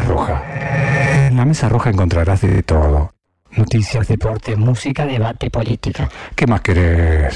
Roja. 0.08 1.28
En 1.28 1.36
la 1.36 1.44
mesa 1.44 1.68
roja 1.68 1.90
encontrarás 1.90 2.40
de 2.40 2.62
todo. 2.62 3.12
Noticias, 3.56 4.08
Deporte, 4.08 4.56
música, 4.56 5.04
debate, 5.04 5.50
política. 5.50 6.08
¿Qué 6.34 6.46
más 6.46 6.62
querés? 6.62 7.34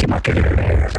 ¿Qué 0.00 0.06
más 0.06 0.22
querés? 0.22 0.92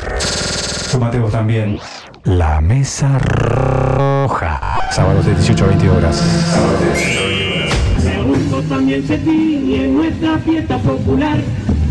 Súmate 0.92 1.20
vos 1.20 1.32
también. 1.32 1.80
La 2.26 2.62
mesa 2.62 3.18
roja. 3.18 4.80
Sábados 4.92 5.26
de 5.26 5.34
18 5.36 5.64
a 5.64 5.68
20 5.68 5.90
horas. 5.90 6.16
Sábados 6.18 6.80
de 6.82 6.86
18 6.94 7.20
a 7.20 7.24
20 7.24 7.46
horas. 7.56 7.82
Segundo 8.02 8.62
también 8.64 9.08
se 9.08 9.18
tiñe 9.18 9.86
en 9.86 9.96
nuestra 9.96 10.38
fiesta 10.40 10.78
popular 10.80 11.40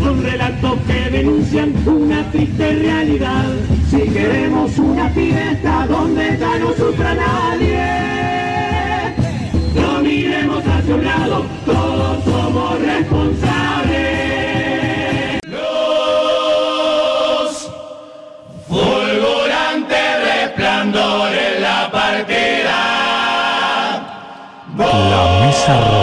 con 0.01 0.23
relatos 0.23 0.79
que 0.87 1.09
denuncian 1.09 1.73
una 1.85 2.23
triste 2.31 2.73
realidad. 2.73 3.45
Si 3.89 4.01
queremos 4.09 4.77
una 4.77 5.09
fiesta 5.09 5.85
donde 5.87 6.37
ya 6.37 6.57
no 6.59 6.73
sufra 6.73 7.13
nadie, 7.13 7.85
no 9.75 9.99
miremos 10.01 10.63
hacia 10.65 10.95
un 10.95 11.05
lado, 11.05 11.45
todos 11.65 12.23
somos 12.23 12.79
responsables. 12.79 15.41
Los 15.47 15.69
fulgurantes 18.67 20.23
resplandor 20.33 21.31
en 21.33 21.61
la 21.61 21.91
partida. 21.91 22.77
La 24.77 25.45
mesa 25.45 26.00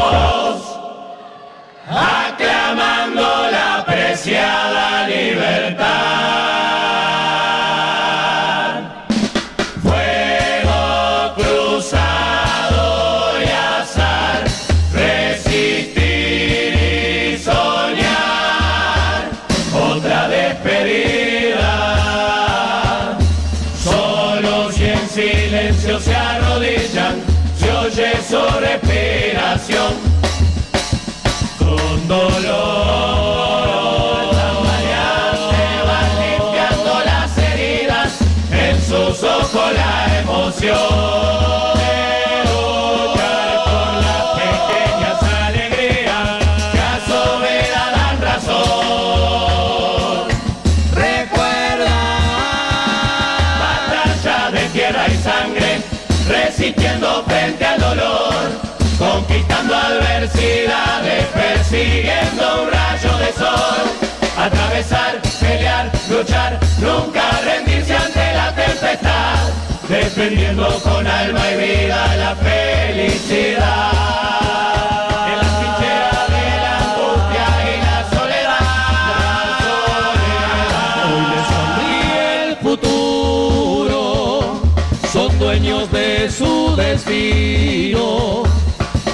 sangre, 55.22 55.82
resistiendo 56.28 57.24
frente 57.26 57.64
al 57.64 57.80
dolor 57.80 58.68
conquistando 58.98 59.74
adversidades, 59.74 60.87
defendiendo 70.28 70.68
con 70.82 71.06
alma 71.06 71.40
y 71.52 71.56
vida 71.56 72.16
la 72.16 72.36
felicidad. 72.36 73.92
En 75.26 75.36
la 75.38 75.50
trinchera 75.58 76.26
de 76.36 76.46
la 76.64 76.72
angustia 76.84 77.46
y 77.64 77.74
la 77.86 77.98
soledad, 78.14 79.60
hoy 81.08 81.24
les 81.32 81.46
sonríe 81.54 82.48
el 82.48 82.56
futuro, 82.56 84.02
son 85.10 85.30
dueños 85.38 85.90
de 85.92 86.30
su 86.30 86.76
destino. 86.76 88.42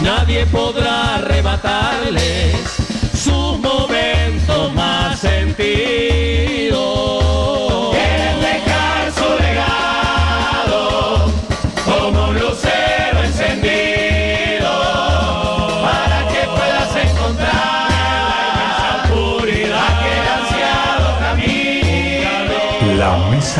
Nadie 0.03 0.47
podrá 0.47 1.17
arrebatarles 1.17 2.57
su 3.15 3.59
momento 3.59 4.71
más 4.75 5.21
sentido. 5.21 6.24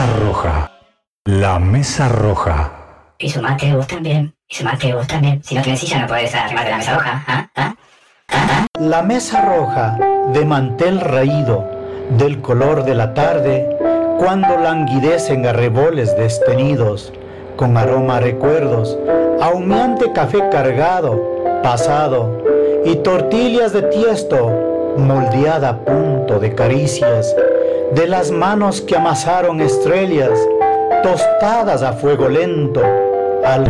Mesa 0.05 0.17
roja. 0.19 0.71
La 1.25 1.59
mesa 1.59 2.09
roja. 2.09 2.73
Y 3.19 3.31
sumate 3.31 3.75
vos 3.75 3.87
también. 3.87 4.35
Y 4.49 4.55
sumate 4.55 4.95
vos 4.95 5.07
también. 5.07 5.43
Si 5.43 5.55
no 5.55 5.63
tienes 5.63 5.81
silla 5.81 6.01
no 6.01 6.07
podés 6.07 6.35
arrimarte 6.35 6.71
la 6.71 6.77
mesa 6.77 6.95
roja. 6.95 7.25
¿ah? 7.27 7.49
¿ah? 7.57 8.67
La 8.79 9.03
mesa 9.03 9.41
roja 9.43 9.99
de 10.33 10.45
mantel 10.45 11.01
raído, 11.01 11.65
del 12.19 12.43
color 12.43 12.85
de 12.85 12.95
la 12.95 13.15
tarde, 13.15 13.67
cuando 14.19 14.59
languidecen 14.59 15.47
arreboles 15.47 16.15
destenidos, 16.17 17.13
con 17.57 17.77
aroma 17.77 18.19
a 18.19 18.21
recuerdos, 18.21 18.99
a 19.41 19.51
humeante 19.51 20.13
café 20.13 20.51
cargado, 20.51 21.63
pasado, 21.63 22.43
y 22.85 22.97
tortillas 22.97 23.73
de 23.73 23.83
tiesto, 23.83 24.95
moldeada 24.99 25.71
a 25.71 25.79
punto 25.79 26.39
de 26.39 26.55
caricias, 26.55 27.35
de 27.93 28.07
las 28.09 28.31
manos 28.31 28.81
que 28.81 28.97
amasaron 28.97 29.61
estrellas, 29.61 30.39
tostadas 31.03 31.83
a 31.83 31.93
fuego 31.93 32.29
lento, 32.29 32.83
al 33.45 33.65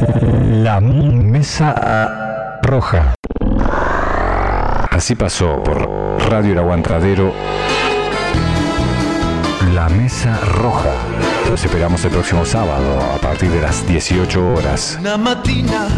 La 0.62 0.80
mesa 0.80 2.58
roja. 2.62 3.14
Así 4.90 5.14
pasó 5.14 5.62
por 5.62 5.88
Radio 6.30 6.52
El 6.52 6.58
Aguantadero. 6.58 7.32
La 9.74 9.88
mesa 9.88 10.38
roja. 10.38 10.94
Los 11.50 11.64
esperamos 11.64 12.04
el 12.04 12.12
próximo 12.12 12.44
sábado 12.44 13.00
a 13.14 13.18
partir 13.18 13.50
de 13.50 13.60
las 13.60 13.86
18 13.86 14.54
horas. 14.54 14.96
Una 15.00 15.16
mattina 15.16 15.88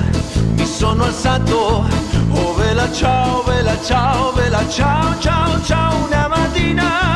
mi 0.57 0.67
sono 0.67 1.05
alzato, 1.05 1.85
oh 2.33 2.55
vela 2.55 2.89
ciao, 2.93 3.45
vela 3.45 3.77
ciao, 3.83 4.33
vela 4.33 4.65
ciao, 4.69 5.15
ciao, 5.21 5.61
ciao. 5.63 6.07
Una 6.07 6.29
mattina 6.29 7.16